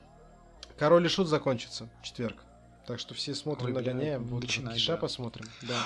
Король 0.78 1.04
и 1.06 1.08
Шут 1.08 1.28
закончится 1.28 1.88
в 2.00 2.04
четверг. 2.04 2.42
Так 2.86 2.98
что 2.98 3.14
все 3.14 3.34
смотрим, 3.34 3.66
Ой, 3.68 3.72
нагоняем. 3.72 4.24
Вот 4.24 4.42
начинай, 4.42 4.74
Киша 4.74 4.92
да. 4.92 4.98
посмотрим. 4.98 5.46
Да. 5.62 5.78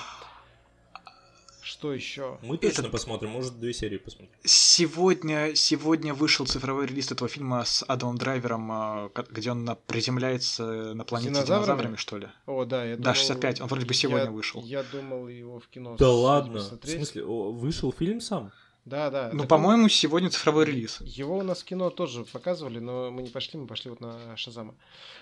Что 1.61 1.93
еще? 1.93 2.39
Мы 2.41 2.57
точно 2.57 2.81
Этот- 2.81 2.91
посмотрим, 2.91 3.29
может, 3.31 3.59
две 3.59 3.73
серии 3.73 3.97
посмотрим. 3.97 4.33
Сегодня, 4.43 5.53
сегодня 5.55 6.13
вышел 6.13 6.45
цифровой 6.47 6.87
релиз 6.87 7.11
этого 7.11 7.27
фильма 7.29 7.63
с 7.63 7.83
Адамом 7.87 8.17
Драйвером, 8.17 8.71
а, 8.71 9.11
где 9.29 9.51
он 9.51 9.65
на- 9.65 9.75
приземляется 9.75 10.93
на 10.95 11.03
планете 11.03 11.29
динозаврами? 11.31 11.65
динозаврами, 11.65 11.95
что 11.97 12.17
ли? 12.17 12.27
О, 12.47 12.65
да, 12.65 12.85
я 12.85 12.95
Да, 12.95 13.03
думал- 13.03 13.15
65, 13.15 13.61
он 13.61 13.67
вроде 13.67 13.85
бы 13.85 13.93
сегодня 13.93 14.25
я- 14.25 14.31
вышел. 14.31 14.63
Я 14.63 14.83
думал 14.83 15.27
его 15.27 15.59
в 15.59 15.67
кино 15.67 15.95
Да 15.97 16.05
с- 16.05 16.09
ладно. 16.09 16.59
В 16.59 16.63
посмотреть. 16.63 16.95
смысле, 16.95 17.25
о, 17.25 17.51
вышел 17.51 17.91
фильм 17.93 18.19
сам? 18.21 18.51
Да, 18.85 19.09
да. 19.09 19.29
Ну, 19.33 19.45
по-моему, 19.45 19.87
сегодня 19.89 20.29
цифровой 20.29 20.65
релиз. 20.65 20.99
Его 21.01 21.37
у 21.37 21.43
нас 21.43 21.61
в 21.61 21.65
кино 21.65 21.89
тоже 21.89 22.25
показывали, 22.25 22.79
но 22.79 23.11
мы 23.11 23.21
не 23.21 23.29
пошли, 23.29 23.59
мы 23.59 23.67
пошли 23.67 23.91
вот 23.91 23.99
на 24.01 24.35
Шазама. 24.35 24.75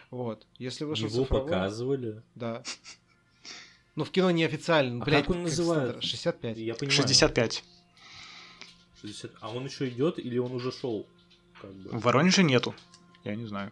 Вот. 0.09 0.45
Если 0.57 0.85
вышел 0.85 1.07
Его 1.07 1.23
цифровой- 1.25 1.43
показывали. 1.49 2.21
Да. 2.35 2.63
Ну, 3.95 4.03
в 4.03 4.11
кино 4.11 4.29
неофициально. 4.31 5.01
А 5.01 5.05
блядь, 5.05 5.25
как 5.25 5.35
он 5.35 5.43
называется? 5.43 5.85
стандарт, 5.87 6.03
65. 6.03 6.57
Я 6.57 6.75
понимаю. 6.75 6.95
65. 6.95 7.63
60. 9.01 9.31
А 9.41 9.49
он 9.49 9.65
еще 9.65 9.89
идет 9.89 10.19
или 10.19 10.37
он 10.37 10.51
уже 10.51 10.71
шел? 10.71 11.07
Как 11.61 11.73
бы? 11.73 11.89
В 11.89 12.01
Воронеже 12.03 12.43
нету. 12.43 12.75
Я 13.23 13.35
не 13.35 13.45
знаю. 13.45 13.71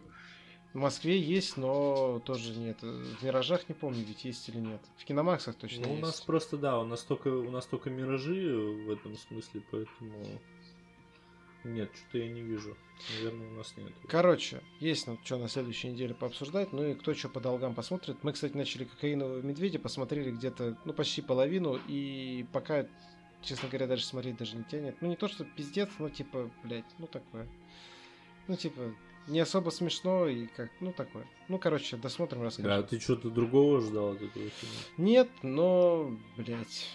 В 0.76 0.78
Москве 0.78 1.18
есть, 1.18 1.56
но 1.56 2.20
тоже 2.26 2.54
нет. 2.54 2.82
В 2.82 3.22
Миражах 3.24 3.66
не 3.66 3.74
помню, 3.74 4.04
ведь 4.06 4.26
есть 4.26 4.46
или 4.50 4.58
нет. 4.58 4.82
В 4.98 5.06
Киномаксах 5.06 5.54
точно 5.54 5.86
Ну, 5.86 5.88
у 5.88 5.92
есть. 5.92 6.02
нас 6.02 6.20
просто, 6.20 6.58
да, 6.58 6.78
у 6.78 6.84
нас 6.84 7.02
только, 7.02 7.28
у 7.28 7.50
нас 7.50 7.64
только 7.64 7.88
миражи 7.88 8.54
в 8.54 8.90
этом 8.90 9.16
смысле, 9.16 9.62
поэтому... 9.70 10.22
Нет, 11.64 11.90
что-то 11.96 12.18
я 12.18 12.28
не 12.28 12.42
вижу. 12.42 12.76
Наверное, 13.14 13.48
у 13.48 13.54
нас 13.54 13.74
нет. 13.78 13.90
Короче, 14.06 14.60
есть 14.78 15.06
ну, 15.06 15.18
что 15.24 15.38
на 15.38 15.48
следующей 15.48 15.88
неделе 15.88 16.12
пообсуждать. 16.12 16.74
Ну 16.74 16.84
и 16.84 16.92
кто 16.94 17.14
что 17.14 17.30
по 17.30 17.40
долгам 17.40 17.74
посмотрит. 17.74 18.18
Мы, 18.22 18.34
кстати, 18.34 18.54
начали 18.54 18.84
кокаинового 18.84 19.40
медведя, 19.40 19.78
посмотрели 19.78 20.30
где-то, 20.30 20.76
ну, 20.84 20.92
почти 20.92 21.22
половину. 21.22 21.80
И 21.88 22.44
пока, 22.52 22.86
честно 23.40 23.70
говоря, 23.70 23.86
даже 23.86 24.04
смотреть 24.04 24.36
даже 24.36 24.58
не 24.58 24.64
тянет. 24.64 25.00
Ну, 25.00 25.08
не 25.08 25.16
то, 25.16 25.26
что 25.26 25.46
пиздец, 25.46 25.88
но 25.98 26.10
типа, 26.10 26.50
блядь, 26.64 26.84
ну 26.98 27.06
такое. 27.06 27.48
Ну, 28.46 28.56
типа, 28.56 28.94
не 29.26 29.40
особо 29.40 29.70
смешно 29.70 30.26
и 30.26 30.46
как, 30.46 30.70
ну, 30.80 30.92
такое. 30.92 31.26
Ну, 31.48 31.58
короче, 31.58 31.96
досмотрим, 31.96 32.42
расскажем. 32.42 32.70
Да, 32.70 32.82
ты 32.82 33.00
что-то 33.00 33.30
другого 33.30 33.80
ждал 33.80 34.12
от 34.12 34.22
этого 34.22 34.48
фильма? 34.48 34.76
Нет, 34.96 35.28
но, 35.42 36.16
блядь, 36.36 36.88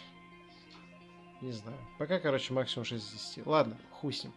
не 1.41 1.51
знаю. 1.51 1.77
Пока, 1.97 2.19
короче, 2.19 2.53
максимум 2.53 2.85
6 2.85 3.03
из 3.03 3.11
10. 3.11 3.45
Ладно, 3.45 3.77
хуй 4.01 4.13
с 4.13 4.23
ним. 4.23 4.33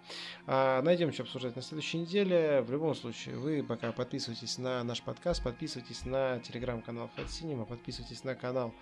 А, 0.47 0.83
найдем, 0.83 1.11
что 1.11 1.23
обсуждать 1.23 1.57
на 1.57 1.63
следующей 1.63 1.99
неделе. 1.99 2.61
В 2.61 2.71
любом 2.71 2.95
случае, 2.95 3.39
вы 3.39 3.63
пока 3.63 3.93
подписывайтесь 3.93 4.59
на 4.59 4.85
наш 4.85 5.03
подкаст, 5.03 5.43
подписывайтесь 5.43 6.05
на 6.05 6.39
телеграм-канал 6.41 7.11
Fat 7.17 7.29
Cinema, 7.29 7.65
подписывайтесь 7.65 8.25
на 8.25 8.35
канал, 8.35 8.75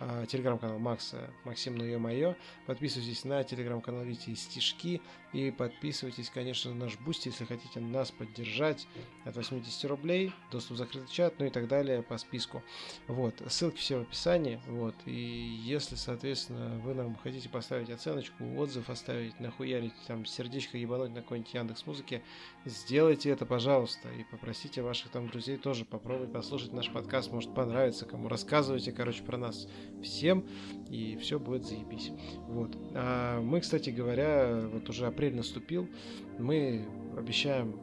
а, 0.00 0.24
телеграм-канал 0.24 0.78
Макса, 0.78 1.30
Максим, 1.44 1.76
ну 1.76 1.84
ё-моё, 1.84 2.36
подписывайтесь 2.64 3.24
на 3.24 3.44
телеграм-канал 3.44 4.02
Вити 4.02 4.30
и 4.30 4.34
Стишки, 4.34 5.02
и 5.34 5.50
подписывайтесь, 5.50 6.30
конечно, 6.30 6.72
на 6.72 6.86
наш 6.86 6.98
Бусти, 6.98 7.28
если 7.28 7.44
хотите 7.44 7.80
нас 7.80 8.10
поддержать 8.10 8.88
от 9.26 9.36
80 9.36 9.84
рублей, 9.84 10.32
доступ 10.50 10.76
в 10.76 10.78
закрытый 10.78 11.08
чат, 11.10 11.34
ну 11.38 11.44
и 11.44 11.50
так 11.50 11.68
далее 11.68 12.02
по 12.02 12.16
списку. 12.16 12.62
Вот, 13.08 13.42
ссылки 13.48 13.76
все 13.76 13.98
в 13.98 14.02
описании, 14.02 14.58
вот, 14.66 14.94
и 15.04 15.12
если, 15.12 15.96
соответственно, 15.96 16.80
вы 16.82 16.94
нам 16.94 17.14
хотите 17.16 17.50
поставить 17.50 17.90
оценочку, 17.90 18.42
отзыв 18.56 18.88
оставить, 18.88 19.38
нахуярить, 19.38 19.92
там, 20.06 20.24
сердечко 20.30 20.78
ебануть 20.78 21.10
на 21.10 21.22
какой-нибудь 21.22 21.52
Яндекс 21.52 21.86
Музыке, 21.86 22.22
сделайте 22.64 23.30
это, 23.30 23.46
пожалуйста, 23.46 24.08
и 24.08 24.24
попросите 24.30 24.82
ваших 24.82 25.10
там 25.10 25.28
друзей 25.28 25.56
тоже 25.56 25.84
попробовать 25.84 26.32
послушать 26.32 26.72
наш 26.72 26.90
подкаст, 26.90 27.30
может 27.32 27.54
понравится 27.54 28.06
кому, 28.06 28.28
рассказывайте, 28.28 28.92
короче, 28.92 29.22
про 29.22 29.36
нас 29.36 29.68
всем, 30.02 30.46
и 30.88 31.16
все 31.16 31.38
будет 31.38 31.66
заебись. 31.66 32.12
Вот. 32.48 32.76
А 32.94 33.40
мы, 33.40 33.60
кстати 33.60 33.90
говоря, 33.90 34.60
вот 34.72 34.88
уже 34.88 35.06
апрель 35.06 35.34
наступил, 35.34 35.88
мы 36.38 36.86
обещаем 37.16 37.78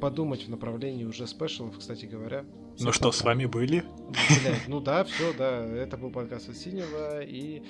подумать 0.00 0.44
в 0.44 0.48
направлении 0.48 1.04
уже 1.04 1.26
спешалов, 1.26 1.78
кстати 1.78 2.06
говоря. 2.06 2.44
Ну 2.78 2.92
что, 2.92 3.12
с 3.12 3.22
вами 3.22 3.44
были? 3.44 3.84
Блядь, 4.08 4.66
ну 4.66 4.80
да, 4.80 5.04
все, 5.04 5.34
да, 5.34 5.66
это 5.66 5.98
был 5.98 6.10
подкаст 6.10 6.48
от 6.48 6.56
Синего, 6.56 7.22
и 7.22 7.62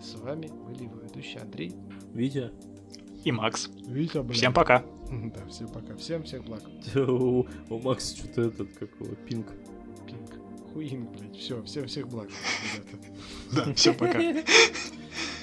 с 0.00 0.14
вами 0.14 0.46
были 0.46 0.84
его 0.84 1.00
ведущие 1.00 1.42
Андрей. 1.42 1.74
Витя? 2.14 2.50
И 3.24 3.32
Макс. 3.32 3.70
Витя, 3.86 4.22
блядь. 4.22 4.36
Всем 4.36 4.52
пока. 4.52 4.84
Да, 5.10 5.46
всем 5.48 5.68
пока. 5.68 5.96
Всем 5.96 6.22
всех 6.24 6.44
благ. 6.44 6.62
У 6.94 7.46
Макса 7.70 8.16
что-то 8.16 8.42
этот, 8.42 8.72
как 8.76 8.90
его, 9.00 9.14
пинг. 9.26 9.46
Пинг. 10.06 10.30
Хуин, 10.72 11.06
блядь. 11.06 11.36
Все, 11.36 11.62
всем 11.62 11.86
всех 11.86 12.08
благ, 12.08 12.28
ребята. 12.74 13.66
Да, 13.66 13.74
всем 13.74 13.94
пока. 13.94 14.20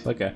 Пока. 0.03 0.33